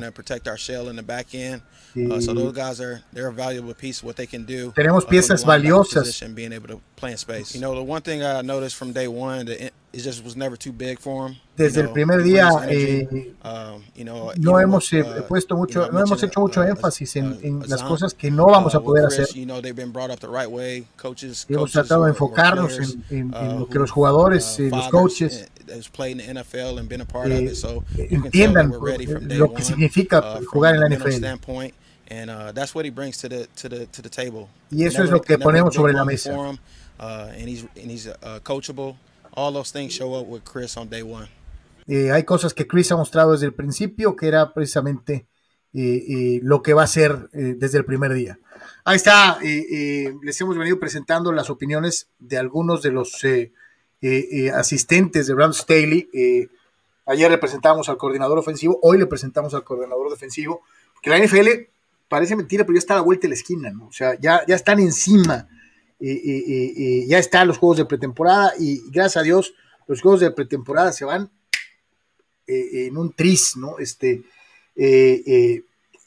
Uh, 1.95 2.19
so 2.19 2.33
those 2.33 2.53
guys 2.53 2.81
are 2.81 3.01
they're 3.13 3.27
a 3.27 3.33
valuable 3.33 3.73
piece 3.73 3.99
of 3.99 4.05
what 4.05 4.15
they 4.15 4.25
can 4.25 4.45
do. 4.45 4.71
Tenemos 4.71 5.03
uh, 5.05 5.09
piezas 5.09 5.45
valiosas. 5.45 6.21
Being 6.33 6.53
able 6.53 6.67
to 6.67 6.81
play 6.95 7.11
in 7.11 7.17
space. 7.17 7.53
You 7.53 7.61
know, 7.61 7.75
the 7.75 7.83
one 7.83 8.01
thing 8.01 8.23
I 8.23 8.41
noticed 8.41 8.75
from 8.75 8.93
day 8.93 9.07
one, 9.07 9.47
it 9.47 9.73
just 9.93 10.23
was 10.23 10.35
never 10.35 10.57
too 10.57 10.71
big 10.71 10.99
for 10.99 11.27
him. 11.27 11.35
Desde 11.55 11.81
el 11.81 11.89
primer 11.89 12.23
día 12.23 12.49
eh, 12.67 13.35
um, 13.43 13.83
no 14.37 14.59
hemos 14.59 14.91
eh, 14.91 15.01
uh, 15.03 15.27
puesto 15.27 15.55
mucho, 15.55 15.91
no 15.91 15.99
hemos 15.99 16.23
hecho 16.23 16.39
mucho 16.39 16.63
énfasis 16.63 17.15
en, 17.15 17.37
en 17.43 17.69
las 17.69 17.83
cosas 17.83 18.15
que 18.15 18.31
no 18.31 18.47
vamos 18.47 18.73
a 18.73 18.79
poder 18.79 19.05
hacer. 19.05 19.27
Hemos 21.49 21.71
tratado 21.71 22.05
de 22.05 22.09
enfocarnos 22.09 22.79
en, 22.79 23.03
en, 23.11 23.33
en 23.35 23.59
lo 23.59 23.69
que 23.69 23.77
los 23.77 23.91
jugadores, 23.91 24.57
los 24.59 24.89
coaches 24.89 25.47
has 25.71 25.87
played 25.87 26.19
in 26.19 26.35
the 26.35 26.41
NFL 26.41 26.79
and 26.79 26.89
been 26.89 27.01
a 27.01 27.05
part 27.05 27.27
of 27.27 27.33
eh, 27.33 27.45
it. 27.45 27.55
So 27.55 27.83
you 27.95 28.07
can 28.07 28.31
tell 28.31 28.31
entiendan 28.31 28.71
that 28.71 28.79
we're 28.79 28.91
ready 28.91 29.05
from 29.05 29.27
day 29.27 29.37
lo 29.37 29.47
que 29.47 29.55
one. 29.55 29.63
significa 29.63 30.39
jugar 30.45 30.75
en 30.75 30.81
la 30.81 30.89
NFL. 30.89 31.73
And 32.21 32.29
uh, 32.29 32.51
that's 32.53 32.73
what 32.75 32.85
he 32.85 32.91
brings 32.91 33.17
to 33.19 33.27
the 33.29 33.47
to 33.55 33.69
the 33.69 33.85
to 33.87 34.01
the 34.01 34.09
table. 34.09 34.47
Y 34.69 34.83
eso 34.85 35.03
es 35.03 35.09
Never- 35.09 35.11
lo 35.17 35.21
que 35.21 35.37
ponemos 35.37 35.73
sobre 35.73 35.93
la 35.93 36.05
mesa. 36.05 36.31
him, 36.33 36.57
uh, 36.99 37.29
and 37.37 37.47
he's 37.49 37.65
and 37.75 37.89
he's 37.91 38.07
uh, 38.07 38.39
coachable. 38.43 38.95
All 39.35 39.51
those 39.53 39.71
things 39.71 39.93
show 39.93 40.13
up 40.19 40.27
with 40.27 40.43
Chris 40.43 40.77
on 40.77 40.89
day 40.89 41.01
one. 41.01 41.27
Eh, 41.87 42.11
hay 42.11 42.23
cosas 42.23 42.53
que 42.53 42.65
Chris 42.67 42.91
ha 42.91 42.95
mostrado 42.95 43.31
desde 43.33 43.45
el 43.47 43.53
principio, 43.53 44.15
que 44.15 44.27
era 44.27 44.53
precisamente 44.53 45.25
eh, 45.73 46.03
eh, 46.07 46.39
lo 46.43 46.61
que 46.61 46.73
va 46.73 46.83
a 46.83 46.87
ser 46.87 47.29
eh, 47.33 47.55
desde 47.57 47.79
el 47.79 47.85
primer 47.85 48.13
día. 48.13 48.37
Ahí 48.85 48.95
está, 48.97 49.39
eh, 49.43 49.65
eh, 49.71 50.13
les 50.21 50.39
hemos 50.39 50.57
venido 50.57 50.79
presentando 50.79 51.31
las 51.33 51.49
opiniones 51.49 52.07
de 52.19 52.37
algunos 52.37 52.81
de 52.83 52.91
los 52.91 53.13
asistentes 54.53 55.27
de 55.27 55.33
Brandon 55.33 55.53
Staley. 55.53 56.09
Ayer 57.05 57.29
le 57.31 57.37
presentamos 57.37 57.89
al 57.89 57.97
coordinador 57.97 58.37
ofensivo, 58.39 58.79
hoy 58.81 58.97
le 58.97 59.05
presentamos 59.07 59.53
al 59.53 59.63
coordinador 59.63 60.09
defensivo, 60.09 60.61
porque 60.93 61.09
la 61.09 61.17
NFL 61.17 61.69
parece 62.07 62.35
mentira, 62.35 62.63
pero 62.65 62.75
ya 62.75 62.79
está 62.79 62.93
a 62.93 62.97
la 62.97 63.03
vuelta 63.03 63.23
de 63.23 63.29
la 63.29 63.35
esquina, 63.35 63.71
¿no? 63.71 63.87
O 63.87 63.91
sea, 63.91 64.17
ya, 64.19 64.41
ya 64.47 64.55
están 64.55 64.79
encima, 64.79 65.47
eh, 65.99 66.11
eh, 66.11 66.43
eh, 66.47 66.73
eh, 66.77 67.05
ya 67.07 67.17
están 67.19 67.47
los 67.47 67.57
juegos 67.57 67.77
de 67.77 67.85
pretemporada 67.85 68.53
y 68.59 68.81
gracias 68.91 69.17
a 69.17 69.23
Dios 69.23 69.53
los 69.87 70.01
juegos 70.01 70.19
de 70.21 70.31
pretemporada 70.31 70.91
se 70.91 71.05
van 71.05 71.31
en 72.45 72.97
un 72.97 73.13
tris, 73.13 73.55
¿no? 73.55 73.79
Este, 73.79 74.21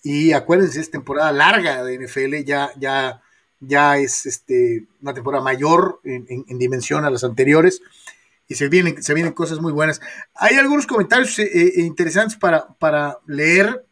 y 0.02 0.32
acuérdense, 0.32 0.80
es 0.80 0.90
temporada 0.90 1.32
larga 1.32 1.82
de 1.82 1.94
NFL, 1.98 2.44
ya, 2.44 2.70
ya, 2.78 3.22
ya 3.60 3.98
es 3.98 4.26
este, 4.26 4.86
una 5.02 5.14
temporada 5.14 5.42
mayor 5.42 6.00
en, 6.04 6.26
en- 6.28 6.44
en 6.48 6.58
dimensión 6.58 7.04
a 7.04 7.10
las 7.10 7.24
anteriores, 7.24 7.80
y 8.48 8.54
se 8.54 8.68
vienen, 8.68 9.02
se 9.02 9.12
vienen 9.14 9.32
cosas 9.32 9.60
muy 9.60 9.72
buenas. 9.72 10.00
Hay 10.34 10.54
algunos 10.56 10.86
comentarios 10.86 11.36
interesantes 11.38 12.36
para, 12.36 12.68
para 12.78 13.18
leer. 13.26 13.84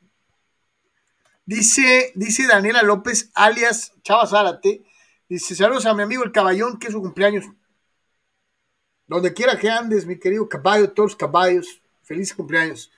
Dice, 1.47 2.13
dice 2.15 2.47
Daniela 2.47 2.83
López, 2.83 3.31
alias 3.35 3.93
Chava 4.03 4.27
Zárate, 4.27 4.83
dice, 5.29 5.55
saludos 5.55 5.85
a 5.85 5.95
mi 5.95 6.03
amigo 6.03 6.25
el 6.25 6.33
caballón, 6.33 6.79
que 6.79 6.87
es 6.87 6.93
su 6.93 7.03
cumpleaños. 7.03 7.45
Donde 9.07 9.35
quiera 9.35 9.59
que 9.59 9.69
andes, 9.69 10.07
mi 10.07 10.19
querido 10.19 10.49
caballo, 10.49 10.93
todos 10.93 11.11
los 11.11 11.17
caballos, 11.17 11.83
feliz 12.03 12.33
cumpleaños. 12.33 12.91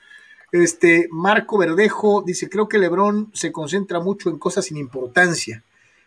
Este, 0.52 1.08
Marco 1.10 1.58
Verdejo 1.58 2.22
dice, 2.24 2.48
creo 2.48 2.68
que 2.68 2.78
Lebron 2.78 3.32
se 3.34 3.50
concentra 3.50 3.98
mucho 3.98 4.30
en 4.30 4.38
cosas 4.38 4.66
sin 4.66 4.76
importancia. 4.76 5.64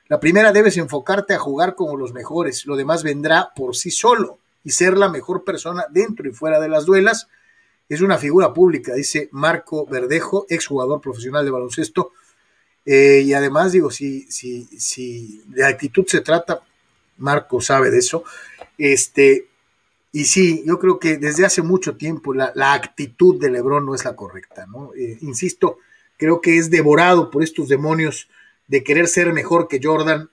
La 0.07 0.21
primera 0.21 0.53
debes 0.53 0.77
enfocarte 0.77 1.33
a 1.33 1.39
jugar 1.39 1.75
como 1.75 1.97
los 1.97 2.13
mejores, 2.13 2.65
lo 2.65 2.77
demás 2.77 3.03
vendrá 3.03 3.51
por 3.53 3.75
sí 3.75 3.91
solo 3.91 4.39
y 4.63 4.71
ser 4.71 4.97
la 4.97 5.09
mejor 5.09 5.43
persona 5.43 5.85
dentro 5.89 6.27
y 6.27 6.31
fuera 6.31 6.61
de 6.61 6.69
las 6.69 6.85
duelas. 6.85 7.27
Es 7.89 8.01
una 8.01 8.17
figura 8.17 8.53
pública, 8.53 8.93
dice 8.93 9.27
Marco 9.33 9.85
Verdejo, 9.85 10.45
exjugador 10.47 11.01
profesional 11.01 11.43
de 11.43 11.51
baloncesto. 11.51 12.13
Eh, 12.85 13.21
y 13.25 13.33
además 13.33 13.71
digo, 13.71 13.91
si, 13.91 14.23
si, 14.31 14.65
si 14.77 15.43
de 15.47 15.65
actitud 15.65 16.05
se 16.07 16.21
trata, 16.21 16.61
Marco 17.17 17.61
sabe 17.61 17.91
de 17.91 17.99
eso. 17.99 18.23
Este, 18.77 19.47
y 20.11 20.25
sí, 20.25 20.63
yo 20.65 20.79
creo 20.79 20.99
que 20.99 21.17
desde 21.17 21.45
hace 21.45 21.61
mucho 21.61 21.95
tiempo 21.97 22.33
la, 22.33 22.51
la 22.55 22.73
actitud 22.73 23.39
de 23.39 23.51
Lebron 23.51 23.85
no 23.85 23.93
es 23.93 24.05
la 24.05 24.15
correcta, 24.15 24.65
¿no? 24.65 24.91
Eh, 24.95 25.17
insisto, 25.21 25.77
creo 26.17 26.41
que 26.41 26.57
es 26.57 26.69
devorado 26.69 27.29
por 27.29 27.43
estos 27.43 27.67
demonios 27.67 28.27
de 28.67 28.83
querer 28.83 29.07
ser 29.07 29.33
mejor 29.33 29.67
que 29.67 29.79
Jordan 29.81 30.29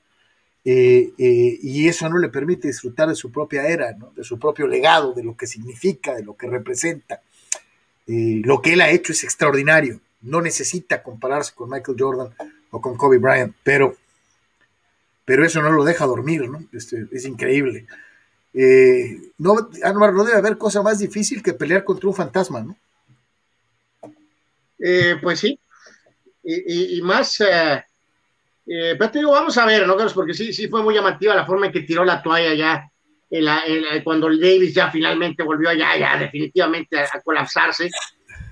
eh, 0.69 1.13
y 1.17 1.87
eso 1.87 2.09
no 2.09 2.19
le 2.19 2.29
permite 2.29 2.67
disfrutar 2.67 3.09
de 3.09 3.15
su 3.15 3.31
propia 3.31 3.69
era, 3.69 3.93
de 3.93 4.25
su 4.25 4.37
propio 4.37 4.67
legado, 4.67 5.13
de 5.13 5.23
lo 5.23 5.37
que 5.37 5.47
significa, 5.47 6.15
de 6.15 6.25
lo 6.25 6.37
que 6.37 6.49
representa. 6.49 7.21
Lo 8.07 8.61
que 8.61 8.73
él 8.73 8.81
ha 8.81 8.91
hecho 8.91 9.13
es 9.13 9.23
extraordinario, 9.23 10.01
no 10.27 10.41
necesita 10.41 11.03
compararse 11.03 11.53
con 11.55 11.71
Michael 11.71 11.97
Jordan 11.99 12.29
o 12.71 12.81
con 12.81 12.97
Kobe 12.97 13.19
Bryant, 13.19 13.55
pero, 13.63 13.97
pero 15.25 15.45
eso 15.45 15.63
no 15.63 15.71
lo 15.73 15.85
deja 15.85 16.07
dormir, 16.07 16.49
¿no? 16.49 16.63
Este, 16.73 17.07
es 17.13 17.25
increíble. 17.25 17.87
Eh, 18.55 19.19
no, 19.39 19.55
no 19.55 20.25
debe 20.25 20.39
haber 20.39 20.57
cosa 20.57 20.83
más 20.83 20.99
difícil 20.99 21.43
que 21.43 21.53
pelear 21.53 21.85
contra 21.85 22.09
un 22.09 22.15
fantasma, 22.15 22.61
¿no? 22.63 22.77
Eh, 24.79 25.17
pues 25.23 25.41
sí, 25.41 25.59
y, 26.43 26.55
y- 26.95 26.99
y 26.99 27.03
más, 27.03 27.41
eh, 27.41 27.85
eh, 28.67 28.95
pero 28.99 29.11
te 29.11 29.19
digo, 29.19 29.33
vamos 29.33 29.57
a 29.59 29.65
ver, 29.65 29.87
¿no, 29.87 29.97
Carlos? 29.97 30.13
Porque 30.15 30.35
sí, 30.35 30.53
sí 30.53 30.69
fue 30.69 30.83
muy 30.83 30.95
llamativa 30.95 31.35
la 31.35 31.47
forma 31.47 31.67
en 31.67 31.73
que 31.73 31.81
tiró 31.83 32.05
la 32.05 32.23
toalla 32.23 32.55
ya, 32.55 32.91
cuando 34.05 34.29
el 34.29 34.39
Davis 34.41 34.75
ya 34.75 34.91
finalmente 34.91 35.43
volvió 35.43 35.73
ya, 35.73 35.99
ya 35.99 36.19
definitivamente 36.19 36.99
a 36.99 37.21
colapsarse, 37.25 37.91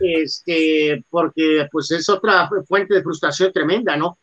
este, 0.00 1.04
porque 1.08 1.68
pues 1.70 1.90
es 1.90 2.08
otra 2.08 2.48
fuente 2.66 2.94
de 2.94 3.02
frustración 3.02 3.52
tremenda, 3.52 3.96
¿no? 3.96 4.18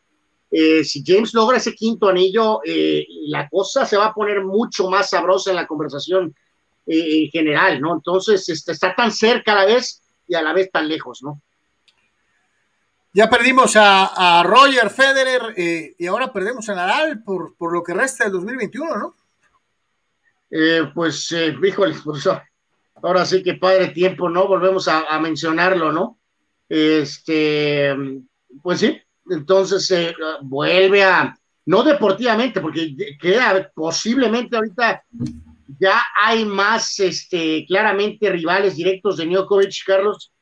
Eh, 0.54 0.84
si 0.84 1.02
James 1.04 1.32
logra 1.32 1.56
ese 1.56 1.74
quinto 1.74 2.10
anillo, 2.10 2.60
eh, 2.62 3.06
la 3.28 3.48
cosa 3.48 3.86
se 3.86 3.96
va 3.96 4.06
a 4.06 4.14
poner 4.14 4.44
mucho 4.44 4.90
más 4.90 5.08
sabrosa 5.08 5.48
en 5.48 5.56
la 5.56 5.66
conversación 5.66 6.34
eh, 6.86 7.24
en 7.24 7.30
general, 7.30 7.80
¿no? 7.80 7.94
Entonces, 7.94 8.46
este, 8.50 8.72
está 8.72 8.94
tan 8.94 9.10
cerca 9.10 9.52
a 9.52 9.54
la 9.54 9.64
vez 9.64 10.02
y 10.28 10.34
a 10.34 10.42
la 10.42 10.52
vez 10.52 10.70
tan 10.70 10.88
lejos, 10.88 11.22
¿no? 11.22 11.40
Ya 13.14 13.30
perdimos 13.30 13.76
a, 13.76 14.40
a 14.40 14.42
Roger 14.42 14.90
Federer 14.90 15.54
y 15.98 16.06
ahora 16.06 16.32
perdemos 16.32 16.68
a 16.68 16.74
Nadal 16.74 17.22
por, 17.22 17.54
por 17.56 17.72
lo 17.72 17.82
que 17.82 17.92
resta 17.92 18.24
del 18.24 18.34
2021, 18.34 18.96
¿no? 18.96 19.14
Pues, 20.94 21.30
híjole, 21.62 21.94
pues, 22.02 22.26
ahora 23.02 23.24
sí 23.24 23.42
que 23.42 23.54
padre 23.54 23.88
tiempo, 23.88 24.28
¿no? 24.28 24.46
Volvemos 24.46 24.88
a, 24.88 25.18
mencionarlo, 25.20 25.92
¿no? 25.92 26.18
Este, 26.68 27.94
pues 28.62 28.80
sí, 28.80 29.00
entonces 29.30 29.90
eh, 29.90 30.14
vuelve 30.42 31.02
a, 31.02 31.36
no 31.66 31.82
deportivamente, 31.82 32.60
porque 32.60 32.94
queda 33.20 33.70
posiblemente 33.74 34.56
ahorita 34.56 35.04
ya 35.78 36.00
hay 36.16 36.44
más, 36.44 36.98
este, 37.00 37.64
claramente 37.66 38.30
rivales 38.30 38.76
directos 38.76 39.16
de 39.16 39.26
Djokovic, 39.26 39.84
Carlos, 39.84 40.32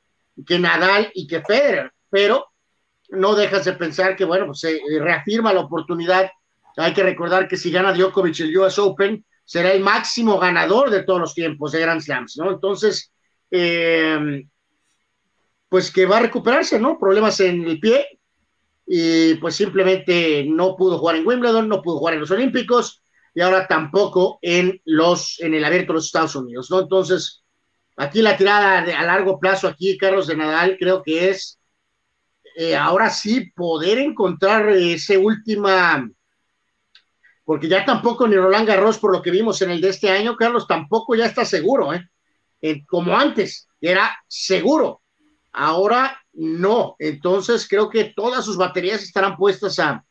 que 0.46 0.58
Nadal 0.58 1.10
y 1.14 1.26
que 1.26 1.40
Federer, 1.40 1.92
pero 2.08 2.46
no 3.10 3.34
dejas 3.34 3.64
de 3.64 3.72
pensar 3.72 4.16
que, 4.16 4.24
bueno, 4.24 4.46
pues 4.46 4.60
se 4.60 4.80
reafirma 5.00 5.52
la 5.52 5.60
oportunidad. 5.60 6.30
Hay 6.76 6.92
que 6.92 7.02
recordar 7.02 7.48
que 7.48 7.56
si 7.56 7.70
gana 7.70 7.92
Djokovic 7.92 8.40
el 8.40 8.56
US 8.58 8.78
Open, 8.78 9.24
será 9.50 9.72
el 9.72 9.80
máximo 9.80 10.38
ganador 10.38 10.90
de 10.90 11.02
todos 11.02 11.18
los 11.18 11.34
tiempos 11.34 11.72
de 11.72 11.80
Grand 11.80 12.00
Slams, 12.00 12.36
¿no? 12.36 12.52
Entonces, 12.52 13.12
eh, 13.50 14.44
pues 15.68 15.90
que 15.90 16.06
va 16.06 16.18
a 16.18 16.20
recuperarse, 16.20 16.78
¿no? 16.78 16.96
Problemas 17.00 17.40
en 17.40 17.64
el 17.64 17.80
pie 17.80 18.20
y 18.86 19.34
pues 19.34 19.56
simplemente 19.56 20.44
no 20.48 20.76
pudo 20.76 20.98
jugar 20.98 21.16
en 21.16 21.26
Wimbledon, 21.26 21.68
no 21.68 21.82
pudo 21.82 21.98
jugar 21.98 22.14
en 22.14 22.20
los 22.20 22.30
Olímpicos 22.30 23.02
y 23.34 23.40
ahora 23.40 23.66
tampoco 23.66 24.38
en 24.40 24.80
los 24.84 25.40
en 25.40 25.54
el 25.54 25.64
Abierto 25.64 25.94
de 25.94 25.96
los 25.96 26.06
Estados 26.06 26.36
Unidos, 26.36 26.70
¿no? 26.70 26.82
Entonces, 26.82 27.42
aquí 27.96 28.22
la 28.22 28.36
tirada 28.36 28.82
de, 28.82 28.94
a 28.94 29.02
largo 29.02 29.40
plazo 29.40 29.66
aquí, 29.66 29.98
Carlos 29.98 30.28
de 30.28 30.36
Nadal, 30.36 30.76
creo 30.78 31.02
que 31.02 31.30
es 31.30 31.58
eh, 32.56 32.76
ahora 32.76 33.10
sí 33.10 33.50
poder 33.56 33.98
encontrar 33.98 34.68
ese 34.68 35.18
última 35.18 36.08
porque 37.50 37.66
ya 37.66 37.84
tampoco 37.84 38.28
ni 38.28 38.36
Roland 38.36 38.64
Garros, 38.64 39.00
por 39.00 39.10
lo 39.10 39.20
que 39.20 39.32
vimos 39.32 39.60
en 39.60 39.72
el 39.72 39.80
de 39.80 39.88
este 39.88 40.08
año, 40.08 40.36
Carlos, 40.36 40.68
tampoco 40.68 41.16
ya 41.16 41.26
está 41.26 41.44
seguro, 41.44 41.92
¿eh? 41.92 42.08
Eh, 42.62 42.86
como 42.86 43.18
antes, 43.18 43.68
era 43.80 44.08
seguro. 44.28 45.02
Ahora 45.50 46.16
no. 46.34 46.94
Entonces 46.96 47.66
creo 47.68 47.90
que 47.90 48.12
todas 48.14 48.44
sus 48.44 48.56
baterías 48.56 49.02
estarán 49.02 49.36
puestas 49.36 49.80
a, 49.80 50.04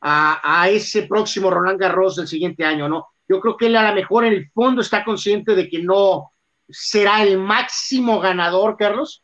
a, 0.00 0.62
a, 0.62 0.70
ese 0.70 1.02
próximo 1.02 1.50
Roland 1.50 1.78
Garros 1.78 2.16
del 2.16 2.26
siguiente 2.26 2.64
año, 2.64 2.88
¿no? 2.88 3.08
Yo 3.28 3.38
creo 3.38 3.58
que 3.58 3.66
él 3.66 3.76
a 3.76 3.90
lo 3.90 3.94
mejor 3.94 4.24
en 4.24 4.32
el 4.32 4.50
fondo 4.50 4.80
está 4.80 5.04
consciente 5.04 5.54
de 5.54 5.68
que 5.68 5.82
no 5.82 6.32
será 6.70 7.22
el 7.22 7.36
máximo 7.36 8.18
ganador, 8.18 8.78
Carlos, 8.78 9.22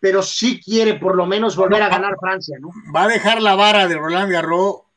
pero 0.00 0.20
sí 0.20 0.60
quiere 0.60 0.94
por 0.94 1.14
lo 1.14 1.26
menos 1.26 1.54
volver 1.54 1.80
a 1.80 1.90
ganar 1.90 2.16
Francia, 2.18 2.58
¿no? 2.60 2.70
Va 2.92 3.04
a 3.04 3.08
dejar 3.08 3.40
la 3.40 3.54
vara 3.54 3.86
de 3.86 3.96
Roland 3.96 4.32
Garros 4.32 4.87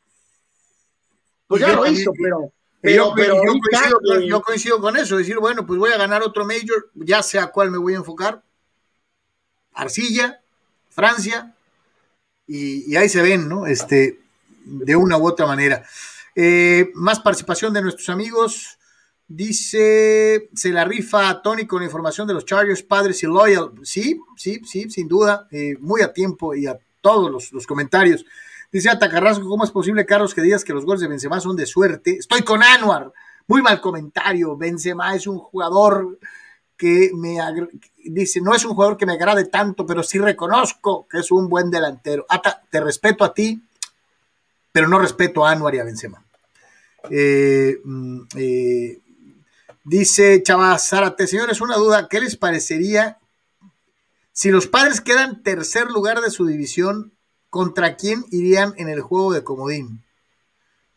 pues 1.52 1.62
ya 1.62 1.76
lo 1.76 1.86
hizo, 1.86 2.12
pero. 2.14 2.52
Pero, 2.80 3.10
yo, 3.10 3.14
pero 3.16 3.36
yo, 3.36 3.52
coincido, 3.52 4.00
que... 4.00 4.28
yo, 4.28 4.42
coincido, 4.42 4.82
con 4.82 4.98
eso, 4.98 5.16
decir, 5.16 5.38
bueno, 5.38 5.68
pues 5.68 5.78
voy 5.78 5.92
a 5.92 5.98
ganar 5.98 6.24
otro 6.24 6.46
Major, 6.46 6.90
ya 6.96 7.22
sé 7.22 7.38
a 7.38 7.52
cuál 7.52 7.70
me 7.70 7.78
voy 7.78 7.94
a 7.94 7.98
enfocar. 7.98 8.42
Arcilla, 9.74 10.42
Francia, 10.90 11.56
y, 12.48 12.92
y 12.92 12.96
ahí 12.96 13.08
se 13.08 13.22
ven, 13.22 13.48
¿no? 13.48 13.68
Este, 13.68 14.20
de 14.66 14.96
una 14.96 15.18
u 15.18 15.28
otra 15.28 15.46
manera. 15.46 15.84
Eh, 16.36 16.90
más 16.96 17.20
participación 17.20 17.74
de 17.74 17.82
nuestros 17.82 18.10
amigos. 18.10 18.80
Dice, 19.28 20.50
se 20.54 20.70
la 20.72 20.84
rifa 20.84 21.30
a 21.30 21.42
Tony 21.42 21.66
con 21.66 21.80
la 21.80 21.86
información 21.86 22.28
de 22.28 22.34
los 22.34 22.46
Chargers, 22.46 22.84
padres 22.84 23.22
y 23.24 23.28
loyal. 23.28 23.72
Sí, 23.84 24.20
sí, 24.36 24.62
sí, 24.66 24.90
sin 24.90 25.08
duda, 25.08 25.48
eh, 25.52 25.76
muy 25.80 26.02
a 26.02 26.12
tiempo 26.12 26.56
y 26.56 26.68
a 26.68 26.78
todos 27.00 27.32
los, 27.32 27.54
los 27.54 27.68
comentarios. 27.68 28.26
Dice 28.72 28.90
Atacarrasco, 28.90 29.48
¿cómo 29.48 29.66
es 29.66 29.72
posible, 29.72 30.06
Carlos, 30.06 30.34
que 30.34 30.42
digas 30.42 30.64
que 30.64 30.74
los 30.74 30.86
goles 30.86 31.02
de 31.02 31.08
Benzema 31.08 31.40
son 31.40 31.56
de 31.56 31.66
suerte? 31.66 32.18
Estoy 32.18 32.42
con 32.44 32.64
Anuar. 32.64 33.12
Muy 33.48 33.62
mal 33.62 33.82
comentario. 33.82 34.56
Benzema 34.56 35.14
es 35.14 35.28
un 35.28 35.40
jugador 35.40 36.20
que 36.78 37.12
me 37.14 37.38
dice, 38.06 38.40
no 38.40 38.56
es 38.56 38.64
un 38.64 38.74
jugador 38.74 38.98
que 38.98 39.06
me 39.06 39.14
agrade 39.14 39.46
tanto, 39.46 39.86
pero 39.86 40.02
sí 40.04 40.20
reconozco 40.20 41.06
que 41.08 41.20
es 41.20 41.32
un 41.32 41.50
buen 41.50 41.70
delantero. 41.70 42.26
Ata, 42.30 42.64
te 42.70 42.80
respeto 42.80 43.24
a 43.24 43.34
ti, 43.34 43.62
pero 44.72 44.88
no 44.88 45.00
respeto 45.00 45.46
a 45.46 45.52
Anuar 45.52 45.76
y 45.76 45.80
a 45.80 45.84
Benzema. 45.84 46.24
Eh, 47.10 47.80
mm, 47.84 48.22
eh, 48.36 49.00
dice 49.84 50.42
Chava 50.44 50.78
Zárate, 50.80 51.28
señores, 51.28 51.60
una 51.60 51.76
duda, 51.76 52.08
¿qué 52.10 52.22
les 52.22 52.38
parecería 52.38 53.18
si 54.32 54.50
los 54.50 54.68
padres 54.68 55.02
quedan 55.02 55.44
tercer 55.44 55.92
lugar 55.92 56.22
de 56.22 56.32
su 56.32 56.46
división, 56.46 57.12
contra 57.52 57.98
quién 57.98 58.26
irían 58.32 58.74
en 58.78 58.90
el 58.90 59.02
juego 59.02 59.34
de 59.34 59.44
comodín? 59.44 60.04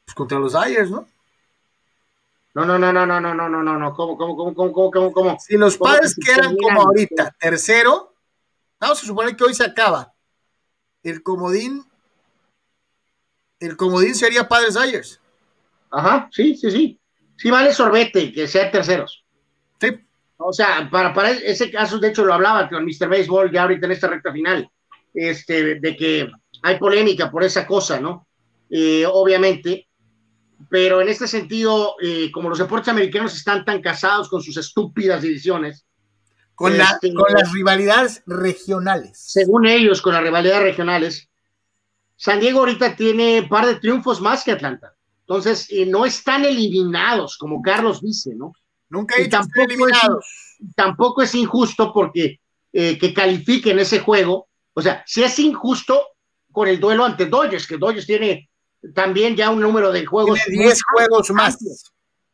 Pues 0.07 0.15
contra 0.15 0.39
los 0.39 0.55
Ayers, 0.55 0.91
¿no? 0.91 1.07
No, 2.55 2.65
no, 2.65 2.79
no, 2.79 2.93
no, 2.93 3.05
no, 3.05 3.21
no, 3.21 3.35
no, 3.35 3.49
no, 3.49 3.63
no, 3.63 3.79
no. 3.79 3.93
¿Cómo, 3.95 4.17
cómo, 4.17 4.37
cómo, 4.37 4.55
cómo, 4.55 4.91
cómo, 4.91 5.13
cómo? 5.13 5.37
Si 5.41 5.57
los 5.57 5.77
padres 5.77 6.15
quedan 6.15 6.57
como 6.57 6.83
ahorita, 6.83 7.35
tercero, 7.41 8.15
vamos 8.79 9.03
a 9.03 9.07
suponer 9.07 9.35
que 9.35 9.43
hoy 9.43 9.55
se 9.55 9.65
acaba. 9.65 10.15
El 11.03 11.25
comodín, 11.25 11.85
el 13.59 13.77
comodín 13.77 14.15
sería 14.15 14.47
Padres 14.47 14.77
Ayers. 14.77 15.21
Ajá, 15.91 16.29
sí, 16.31 16.57
sí, 16.57 16.71
sí. 16.71 17.01
Sí 17.37 17.51
vale 17.51 17.73
sorbete 17.73 18.33
que 18.33 18.47
sean 18.47 18.71
terceros. 18.71 19.25
Sí. 19.81 19.89
O 20.37 20.53
sea, 20.53 20.89
para, 20.89 21.13
para 21.13 21.33
ese 21.33 21.69
caso, 21.73 21.99
de 21.99 22.11
hecho, 22.11 22.25
lo 22.25 22.35
hablaba 22.35 22.69
con 22.69 22.85
Mr. 22.85 23.09
Baseball 23.09 23.51
ya 23.51 23.63
ahorita 23.63 23.87
en 23.87 23.93
esta 23.93 24.07
recta 24.07 24.33
final, 24.33 24.71
este, 25.13 25.81
de 25.81 25.97
que 25.97 26.31
hay 26.65 26.79
polémica 26.79 27.31
por 27.31 27.45
esa 27.45 27.67
cosa, 27.67 28.01
¿no? 28.01 28.27
Eh, 28.71 29.05
obviamente, 29.07 29.87
pero 30.71 31.03
en 31.03 31.11
este 31.11 31.29
sentido, 31.29 31.97
eh, 32.03 32.31
como 32.33 32.49
los 32.49 32.59
deportes 32.59 32.89
americanos 32.89 33.37
están 33.37 33.67
tan 33.67 33.83
casados 33.83 34.31
con 34.31 34.43
sus 34.43 34.57
estúpidas 34.57 35.21
divisiones. 35.21 35.85
Con, 36.55 36.73
este, 36.81 37.13
con 37.13 37.31
las 37.35 37.53
rivalidades 37.53 38.23
regionales. 38.27 39.11
Según 39.15 39.67
ellos, 39.67 40.01
con 40.01 40.15
las 40.15 40.23
rivalidades 40.23 40.63
regionales, 40.63 41.29
San 42.17 42.41
Diego 42.41 42.61
ahorita 42.61 42.97
tiene 42.97 43.41
un 43.41 43.49
par 43.49 43.67
de 43.67 43.75
triunfos 43.75 44.23
más 44.23 44.43
que 44.43 44.53
Atlanta. 44.53 44.95
Entonces, 45.21 45.67
eh, 45.69 45.85
no 45.85 46.07
están 46.07 46.47
eliminados, 46.47 47.37
como 47.37 47.61
Carlos 47.61 48.01
dice, 48.01 48.35
¿no? 48.35 48.53
Nunca 48.89 49.17
he 49.19 49.29
tampoco 49.29 49.63
eliminados. 49.69 50.25
Es, 50.61 50.75
tampoco 50.75 51.23
es 51.23 51.35
injusto 51.35 51.93
porque 51.93 52.41
eh, 52.73 52.97
que 52.97 53.13
califiquen 53.13 53.79
ese 53.81 53.99
juego. 53.99 54.49
O 54.73 54.81
sea, 54.81 55.03
si 55.07 55.23
es 55.23 55.39
injusto 55.39 56.14
con 56.55 56.69
el 56.69 56.79
duelo 56.79 57.05
ante 57.05 57.27
Dodgers, 57.27 57.67
que 57.67 57.77
Dodgers 57.77 58.07
tiene 58.07 58.49
también 58.95 59.35
ya 59.35 59.51
un 59.51 59.61
número 59.61 59.91
de 59.91 60.07
juegos. 60.07 60.39
Tiene 60.47 60.65
10 60.67 60.83
juegos 60.85 61.31
más. 61.33 61.59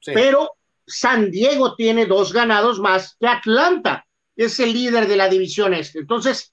Pero 0.04 0.52
San 0.86 1.30
Diego 1.30 1.74
tiene 1.74 2.04
dos 2.04 2.32
ganados 2.32 2.78
más 2.78 3.16
que 3.18 3.26
Atlanta, 3.26 4.06
que 4.36 4.44
es 4.44 4.60
el 4.60 4.74
líder 4.74 5.08
de 5.08 5.16
la 5.16 5.28
división 5.28 5.72
este. 5.72 6.00
Entonces, 6.00 6.52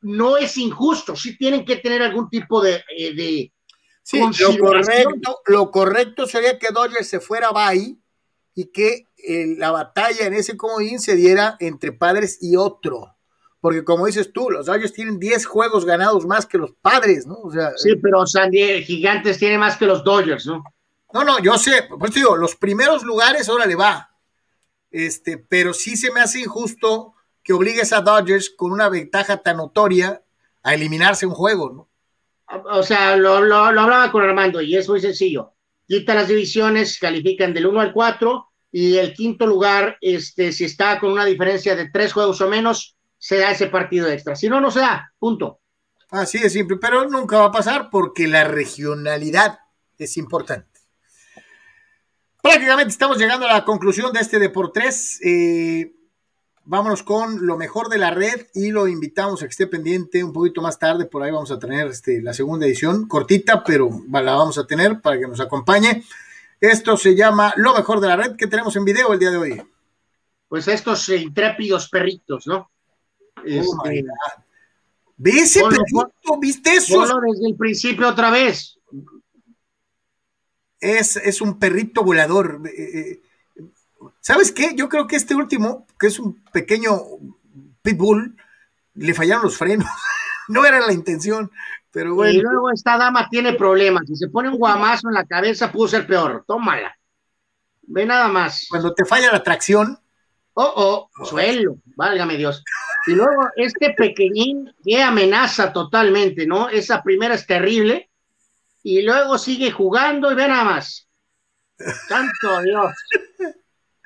no 0.00 0.36
es 0.36 0.56
injusto, 0.56 1.16
sí 1.16 1.36
tienen 1.36 1.64
que 1.64 1.76
tener 1.76 2.02
algún 2.02 2.30
tipo 2.30 2.62
de... 2.62 2.84
Eh, 2.96 3.14
de 3.14 3.52
sí, 4.04 4.20
lo 4.20 4.56
correcto, 4.56 5.40
lo 5.46 5.70
correcto 5.72 6.26
sería 6.26 6.56
que 6.56 6.70
Dodgers 6.72 7.08
se 7.08 7.18
fuera 7.18 7.48
a 7.48 7.52
Bay 7.52 7.98
y 8.54 8.66
que 8.66 9.08
eh, 9.16 9.56
la 9.58 9.72
batalla 9.72 10.26
en 10.26 10.34
ese 10.34 10.56
comodín 10.56 11.00
se 11.00 11.16
diera 11.16 11.56
entre 11.58 11.90
padres 11.90 12.38
y 12.40 12.54
otro 12.54 13.17
porque 13.60 13.84
como 13.84 14.06
dices 14.06 14.32
tú, 14.32 14.50
los 14.50 14.66
Dodgers 14.66 14.92
tienen 14.92 15.18
10 15.18 15.46
juegos 15.46 15.84
ganados 15.84 16.26
más 16.26 16.46
que 16.46 16.58
los 16.58 16.72
padres, 16.80 17.26
¿no? 17.26 17.34
O 17.42 17.50
sea, 17.50 17.72
sí, 17.76 17.96
pero 17.96 18.26
San 18.26 18.50
Diego 18.50 18.84
Gigantes 18.84 19.38
tiene 19.38 19.58
más 19.58 19.76
que 19.76 19.86
los 19.86 20.04
Dodgers, 20.04 20.46
¿no? 20.46 20.62
No, 21.12 21.24
no, 21.24 21.42
yo 21.42 21.56
sé, 21.56 21.84
por 21.84 22.08
eso 22.08 22.18
digo, 22.18 22.36
los 22.36 22.54
primeros 22.54 23.02
lugares, 23.02 23.48
ahora 23.48 23.66
le 23.66 23.74
va. 23.74 24.10
Este, 24.90 25.38
pero 25.38 25.74
sí 25.74 25.96
se 25.96 26.12
me 26.12 26.20
hace 26.20 26.40
injusto 26.40 27.14
que 27.42 27.52
obligues 27.52 27.92
a 27.92 28.00
Dodgers 28.02 28.50
con 28.50 28.72
una 28.72 28.88
ventaja 28.88 29.38
tan 29.38 29.56
notoria 29.56 30.22
a 30.62 30.74
eliminarse 30.74 31.26
un 31.26 31.34
juego, 31.34 31.70
¿no? 31.70 31.88
O 32.70 32.82
sea, 32.82 33.16
lo, 33.16 33.40
lo, 33.40 33.56
hablaba 33.56 34.10
con 34.10 34.22
Armando 34.22 34.60
y 34.60 34.76
es 34.76 34.88
muy 34.88 35.00
sencillo. 35.00 35.52
Quita 35.86 36.14
las 36.14 36.28
divisiones, 36.28 36.98
califican 36.98 37.52
del 37.52 37.66
1 37.66 37.80
al 37.80 37.92
4 37.92 38.48
y 38.70 38.96
el 38.96 39.14
quinto 39.14 39.46
lugar, 39.46 39.96
este, 40.00 40.52
si 40.52 40.64
está 40.64 40.98
con 40.98 41.12
una 41.12 41.24
diferencia 41.24 41.74
de 41.74 41.90
tres 41.90 42.12
juegos 42.12 42.40
o 42.40 42.48
menos, 42.48 42.97
se 43.18 43.38
da 43.38 43.50
ese 43.50 43.66
partido 43.66 44.08
extra. 44.08 44.36
Si 44.36 44.48
no, 44.48 44.60
no 44.60 44.70
se 44.70 44.80
da, 44.80 45.12
punto. 45.18 45.60
Así 46.10 46.38
de 46.38 46.48
simple, 46.48 46.78
pero 46.80 47.08
nunca 47.08 47.38
va 47.38 47.46
a 47.46 47.52
pasar 47.52 47.90
porque 47.90 48.28
la 48.28 48.44
regionalidad 48.44 49.58
es 49.98 50.16
importante. 50.16 50.80
Prácticamente 52.40 52.90
estamos 52.90 53.18
llegando 53.18 53.46
a 53.46 53.52
la 53.52 53.64
conclusión 53.64 54.12
de 54.12 54.20
este 54.20 54.38
Deportes. 54.38 55.20
Eh, 55.22 55.92
vámonos 56.64 57.02
con 57.02 57.46
lo 57.46 57.58
mejor 57.58 57.88
de 57.88 57.98
la 57.98 58.10
red 58.10 58.46
y 58.54 58.70
lo 58.70 58.88
invitamos 58.88 59.42
a 59.42 59.46
que 59.46 59.50
esté 59.50 59.66
pendiente 59.66 60.24
un 60.24 60.32
poquito 60.32 60.62
más 60.62 60.78
tarde. 60.78 61.04
Por 61.04 61.22
ahí 61.22 61.30
vamos 61.30 61.50
a 61.50 61.58
tener 61.58 61.88
este, 61.88 62.22
la 62.22 62.32
segunda 62.32 62.64
edición, 62.64 63.06
cortita, 63.06 63.62
pero 63.62 63.90
la 64.10 64.34
vamos 64.34 64.56
a 64.56 64.66
tener 64.66 65.00
para 65.02 65.18
que 65.18 65.26
nos 65.26 65.40
acompañe. 65.40 66.04
Esto 66.60 66.96
se 66.96 67.14
llama 67.14 67.52
Lo 67.56 67.74
mejor 67.74 68.00
de 68.00 68.08
la 68.08 68.16
red 68.16 68.36
que 68.36 68.46
tenemos 68.46 68.74
en 68.76 68.84
video 68.84 69.12
el 69.12 69.18
día 69.18 69.30
de 69.30 69.36
hoy. 69.36 69.62
Pues 70.48 70.68
estos 70.68 71.08
intrépidos 71.10 71.90
perritos, 71.90 72.46
¿no? 72.46 72.70
Oh 73.44 73.86
este, 73.86 74.04
¿Ves 75.16 75.56
ese? 75.56 75.64
¿Viste 76.40 76.74
eso? 76.74 77.06
Solo 77.06 77.20
desde 77.32 77.48
el 77.48 77.56
principio 77.56 78.08
otra 78.08 78.30
vez. 78.30 78.78
Es, 80.80 81.16
es 81.16 81.40
un 81.40 81.58
perrito 81.58 82.04
volador. 82.04 82.62
Eh, 82.66 83.00
eh, 83.00 83.22
¿Sabes 84.20 84.52
qué? 84.52 84.74
Yo 84.76 84.88
creo 84.88 85.08
que 85.08 85.16
este 85.16 85.34
último, 85.34 85.86
que 85.98 86.06
es 86.06 86.20
un 86.20 86.40
pequeño 86.52 87.00
pitbull, 87.82 88.36
le 88.94 89.14
fallaron 89.14 89.42
los 89.42 89.56
frenos. 89.56 89.88
no 90.48 90.64
era 90.64 90.80
la 90.80 90.92
intención, 90.92 91.50
pero 91.90 92.14
bueno. 92.14 92.32
Y 92.32 92.40
luego 92.40 92.70
esta 92.70 92.96
dama 92.96 93.28
tiene 93.28 93.54
problemas. 93.54 94.04
Si 94.06 94.14
se 94.14 94.28
pone 94.28 94.48
un 94.48 94.56
guamazo 94.56 95.08
en 95.08 95.14
la 95.14 95.26
cabeza, 95.26 95.72
pudo 95.72 95.88
ser 95.88 96.06
peor. 96.06 96.44
Tómala. 96.46 96.96
Ve 97.82 98.06
nada 98.06 98.28
más. 98.28 98.66
Cuando 98.70 98.94
te 98.94 99.04
falla 99.04 99.32
la 99.32 99.42
tracción. 99.42 99.98
Oh, 100.54 101.08
oh, 101.16 101.24
suelo, 101.24 101.76
válgame 101.96 102.36
Dios. 102.36 102.64
Y 103.08 103.14
luego 103.14 103.48
este 103.56 103.94
pequeñín 103.94 104.72
que 104.84 105.02
amenaza 105.02 105.72
totalmente, 105.72 106.46
¿no? 106.46 106.68
Esa 106.68 107.02
primera 107.02 107.34
es 107.34 107.46
terrible. 107.46 108.10
Y 108.82 109.02
luego 109.02 109.38
sigue 109.38 109.70
jugando 109.70 110.30
y 110.30 110.34
ve 110.34 110.48
nada 110.48 110.64
más. 110.64 111.08
Santo 112.08 112.62
Dios. 112.62 112.92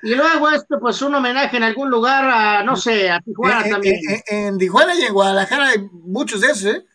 Y 0.03 0.15
luego 0.15 0.49
esto, 0.49 0.79
pues 0.81 1.01
un 1.01 1.15
homenaje 1.15 1.55
en 1.55 1.63
algún 1.63 1.89
lugar 1.89 2.25
a, 2.25 2.63
no 2.63 2.75
sé, 2.75 3.09
a 3.09 3.21
Tijuana 3.21 3.69
también. 3.69 3.95
en 4.27 4.57
Tijuana 4.57 4.93
y 4.95 5.03
en 5.03 5.13
Guadalajara 5.13 5.69
hay 5.69 5.79
muchos 5.91 6.41
de 6.41 6.47
esos, 6.47 6.75
¿eh? 6.75 6.85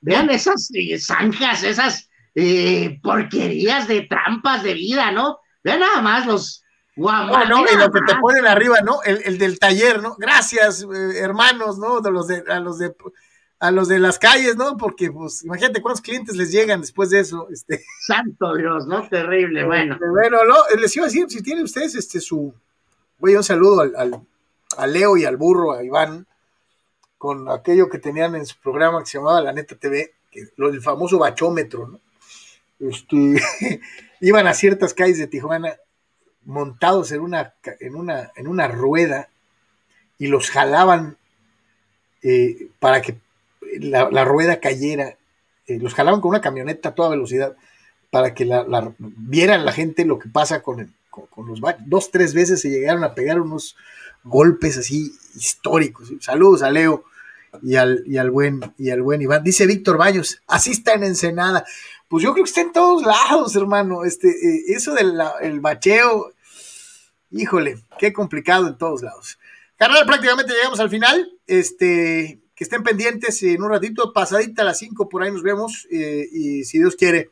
Vean 0.00 0.30
esas 0.30 0.70
eh, 0.74 0.98
zanjas, 0.98 1.62
esas 1.62 2.08
eh, 2.34 2.98
porquerías 3.02 3.86
de 3.86 4.02
trampas 4.02 4.62
de 4.62 4.74
vida, 4.74 5.12
¿no? 5.12 5.40
Vean 5.62 5.80
nada 5.80 6.00
más 6.00 6.26
los, 6.26 6.63
no, 6.96 7.44
no, 7.46 7.64
y 7.72 7.76
lo 7.76 7.90
que 7.90 8.00
te 8.06 8.14
ponen 8.20 8.46
arriba, 8.46 8.80
¿no? 8.82 9.02
El, 9.02 9.38
del 9.38 9.58
taller, 9.58 10.00
¿no? 10.02 10.16
Gracias, 10.16 10.82
eh, 10.82 11.18
hermanos, 11.18 11.78
¿no? 11.78 12.00
De 12.00 12.10
los 12.10 12.28
de, 12.28 12.44
a 12.48 12.60
los 12.60 12.78
de 12.78 12.94
a 13.60 13.70
los 13.70 13.88
de 13.88 13.98
las 13.98 14.18
calles, 14.18 14.56
¿no? 14.56 14.76
Porque, 14.76 15.10
pues, 15.10 15.42
imagínate 15.44 15.80
cuántos 15.80 16.02
clientes 16.02 16.36
les 16.36 16.52
llegan 16.52 16.82
después 16.82 17.10
de 17.10 17.20
eso. 17.20 17.48
Este. 17.50 17.82
Santo 18.00 18.54
Dios, 18.54 18.86
¿no? 18.86 19.08
Terrible, 19.08 19.64
bueno. 19.64 19.98
Bueno, 20.12 20.44
no, 20.44 20.56
les 20.78 20.94
iba 20.96 21.06
a 21.06 21.08
decir, 21.08 21.26
si 21.28 21.42
tienen 21.42 21.64
ustedes 21.64 21.94
este 21.94 22.20
su. 22.20 22.54
Voy 23.18 23.34
un 23.34 23.44
saludo 23.44 23.80
al, 23.80 24.20
a 24.76 24.86
Leo 24.86 25.16
y 25.16 25.24
al 25.24 25.36
burro, 25.36 25.72
a 25.72 25.82
Iván, 25.82 26.26
con 27.16 27.48
aquello 27.50 27.88
que 27.88 27.98
tenían 27.98 28.34
en 28.34 28.44
su 28.44 28.56
programa 28.60 29.00
que 29.00 29.06
se 29.06 29.18
llamaba 29.18 29.40
La 29.40 29.52
Neta 29.52 29.76
TV, 29.76 30.12
que, 30.30 30.48
lo 30.56 30.70
del 30.70 30.82
famoso 30.82 31.18
bachómetro, 31.18 31.88
¿no? 31.88 32.00
Este, 32.80 33.40
iban 34.20 34.46
a 34.46 34.52
ciertas 34.52 34.92
calles 34.92 35.18
de 35.18 35.26
Tijuana 35.26 35.74
montados 36.44 37.12
en 37.12 37.20
una, 37.20 37.54
en 37.80 37.94
una, 37.94 38.30
en 38.36 38.48
una 38.48 38.68
rueda 38.68 39.28
y 40.18 40.28
los 40.28 40.50
jalaban 40.50 41.16
eh, 42.22 42.68
para 42.78 43.02
que 43.02 43.16
la, 43.80 44.24
rueda 44.24 44.60
cayera, 44.60 45.16
eh, 45.66 45.78
los 45.78 45.94
jalaban 45.94 46.20
con 46.20 46.30
una 46.30 46.40
camioneta 46.40 46.90
a 46.90 46.94
toda 46.94 47.10
velocidad 47.10 47.56
para 48.10 48.32
que 48.34 48.48
vieran 48.98 49.64
la 49.64 49.72
gente 49.72 50.04
lo 50.04 50.18
que 50.18 50.28
pasa 50.28 50.62
con, 50.62 50.94
con, 51.10 51.46
los 51.48 51.60
Dos, 51.86 52.10
tres 52.10 52.32
veces 52.32 52.60
se 52.60 52.70
llegaron 52.70 53.02
a 53.04 53.14
pegar 53.14 53.40
unos 53.40 53.76
golpes 54.22 54.78
así 54.78 55.12
históricos. 55.34 56.12
Saludos 56.20 56.62
a 56.62 56.70
Leo 56.70 57.04
y 57.62 57.76
al, 57.76 58.02
y 58.06 58.16
al, 58.16 58.30
buen, 58.30 58.60
y 58.78 58.90
al 58.90 59.02
buen 59.02 59.22
Iván. 59.22 59.44
Dice 59.44 59.66
Víctor 59.66 59.98
Baños, 59.98 60.40
así 60.46 60.70
está 60.72 60.94
en 60.94 61.04
Ensenada. 61.04 61.64
Pues 62.08 62.22
yo 62.22 62.32
creo 62.32 62.44
que 62.44 62.48
está 62.48 62.60
en 62.60 62.72
todos 62.72 63.02
lados, 63.02 63.56
hermano. 63.56 64.04
Este, 64.04 64.28
eh, 64.28 64.62
eso 64.68 64.94
del 64.94 65.20
el 65.40 65.60
bacheo, 65.60 66.32
híjole, 67.34 67.82
qué 67.98 68.12
complicado 68.12 68.68
en 68.68 68.78
todos 68.78 69.02
lados. 69.02 69.38
Carnal, 69.76 70.06
prácticamente 70.06 70.52
llegamos 70.52 70.80
al 70.80 70.90
final. 70.90 71.32
Este, 71.46 72.40
que 72.54 72.64
estén 72.64 72.82
pendientes 72.82 73.42
en 73.42 73.62
un 73.62 73.70
ratito, 73.70 74.12
pasadita 74.12 74.62
a 74.62 74.66
las 74.66 74.78
5, 74.78 75.08
por 75.08 75.22
ahí 75.22 75.30
nos 75.30 75.42
vemos. 75.42 75.86
Eh, 75.90 76.28
y 76.30 76.64
si 76.64 76.78
Dios 76.78 76.94
quiere, 76.94 77.30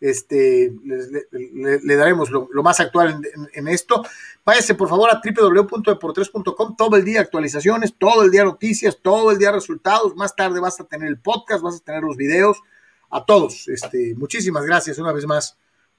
este, 0.00 0.72
le, 0.82 1.96
daremos 1.96 2.30
lo, 2.30 2.48
más 2.62 2.80
actual 2.80 3.22
en, 3.54 3.68
esto. 3.68 4.04
Váyase 4.44 4.74
por 4.74 4.88
favor 4.88 5.10
a 5.10 5.22
www.deportres.com, 5.24 6.76
todo 6.76 6.96
el 6.96 7.04
día 7.04 7.20
actualizaciones, 7.20 7.94
todo 7.96 8.22
el 8.24 8.30
día 8.30 8.44
noticias, 8.44 8.98
todo 9.00 9.30
el 9.30 9.38
día 9.38 9.52
resultados. 9.52 10.16
Más 10.16 10.34
tarde 10.34 10.60
vas 10.60 10.80
a 10.80 10.84
tener 10.84 11.08
el 11.08 11.18
podcast, 11.18 11.62
vas 11.62 11.76
a 11.76 11.84
tener 11.84 12.02
los 12.02 12.16
videos. 12.16 12.60
A 13.10 13.24
todos, 13.24 13.68
este, 13.68 14.14
muchísimas 14.16 14.64
gracias 14.64 14.98
una 14.98 15.12
vez 15.12 15.24
más 15.24 15.56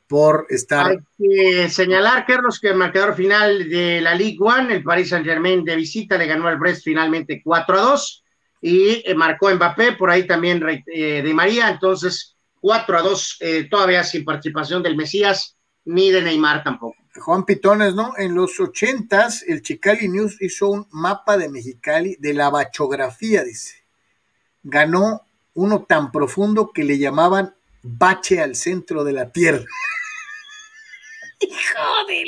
por 0.08 0.46
estar. 0.50 0.88
Hay 0.88 0.98
que 1.18 1.70
señalar, 1.70 2.26
Carlos, 2.26 2.60
que 2.60 2.70
el 2.70 2.76
marcador 2.76 3.16
final 3.16 3.70
de 3.70 4.02
la 4.02 4.14
Ligue 4.14 4.38
One, 4.40 4.74
el 4.74 4.84
Paris 4.84 5.10
Saint 5.10 5.26
Germain 5.26 5.64
de 5.64 5.76
visita 5.76 6.18
le 6.18 6.28
ganó 6.28 6.48
al 6.48 6.58
Brest 6.58 6.84
finalmente 6.84 7.42
4 7.44 7.78
a 7.78 7.82
2 7.82 8.24
y 8.62 9.04
eh, 9.06 9.16
marcó 9.16 9.54
Mbappé, 9.54 9.94
por 9.94 10.10
ahí 10.10 10.26
también 10.26 10.64
eh, 10.88 11.22
de 11.24 11.34
María, 11.34 11.70
entonces 11.70 12.36
4 12.62 12.98
a 12.98 13.02
2, 13.02 13.38
eh, 13.40 13.68
todavía 13.70 14.04
sin 14.04 14.26
participación 14.26 14.82
del 14.82 14.96
Mesías 14.96 15.56
ni 15.86 16.12
de 16.12 16.22
Neymar 16.22 16.64
tampoco. 16.64 16.96
Juan 17.16 17.46
Pitones, 17.46 17.94
¿no? 17.96 18.14
En 18.18 18.36
los 18.36 18.60
ochentas, 18.60 19.44
el 19.48 19.62
Chicali 19.62 20.10
News 20.10 20.42
hizo 20.42 20.70
un 20.70 20.88
mapa 20.92 21.38
de 21.38 21.50
Mexicali 21.50 22.18
de 22.20 22.34
la 22.34 22.50
bachografía, 22.50 23.44
dice. 23.44 23.86
Ganó 24.64 25.22
uno 25.54 25.86
tan 25.88 26.12
profundo 26.12 26.72
que 26.74 26.84
le 26.84 26.98
llamaban 26.98 27.56
bache 27.86 28.42
al 28.42 28.56
centro 28.56 29.04
de 29.04 29.14
la 29.14 29.32
tierra. 29.32 29.64
Joder. 31.40 32.28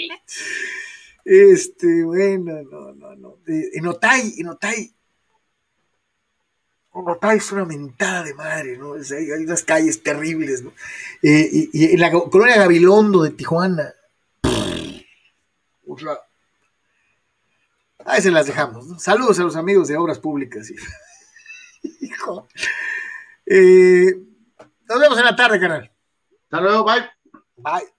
Este, 1.26 2.04
bueno, 2.04 2.62
no, 2.64 2.94
no, 2.94 3.16
no. 3.16 3.38
En 3.48 3.88
Otay, 3.88 4.36
en 4.38 4.48
Otay, 4.50 4.94
Otay 6.92 7.38
es 7.38 7.52
una 7.52 7.66
mentada 7.66 8.24
de 8.24 8.34
madre, 8.34 8.78
¿no? 8.78 8.94
hay, 8.94 9.44
unas 9.44 9.64
calles 9.64 10.02
terribles, 10.02 10.64
¿no? 10.64 10.72
Eh, 11.22 11.70
y, 11.74 11.94
en 11.94 12.00
la 12.00 12.12
colonia 12.12 12.58
Gabilondo 12.58 13.24
de 13.24 13.32
Tijuana. 13.32 13.94
O 15.86 15.98
sea, 15.98 16.20
ahí 18.06 18.22
se 18.22 18.32
las 18.32 18.46
dejamos, 18.46 18.88
¿no? 18.88 19.00
Saludos 19.00 19.40
a 19.40 19.44
los 19.44 19.56
amigos 19.56 19.88
de 19.88 19.98
Obras 19.98 20.20
Públicas. 20.20 20.72
Hijo. 22.02 22.48
Eh, 23.50 24.27
nos 24.88 25.00
vemos 25.00 25.18
en 25.20 25.26
la 25.26 25.36
tarde, 25.36 25.60
canal. 25.60 25.92
Hasta 26.44 26.62
luego, 26.62 26.84
bye. 26.84 27.10
Bye. 27.58 27.97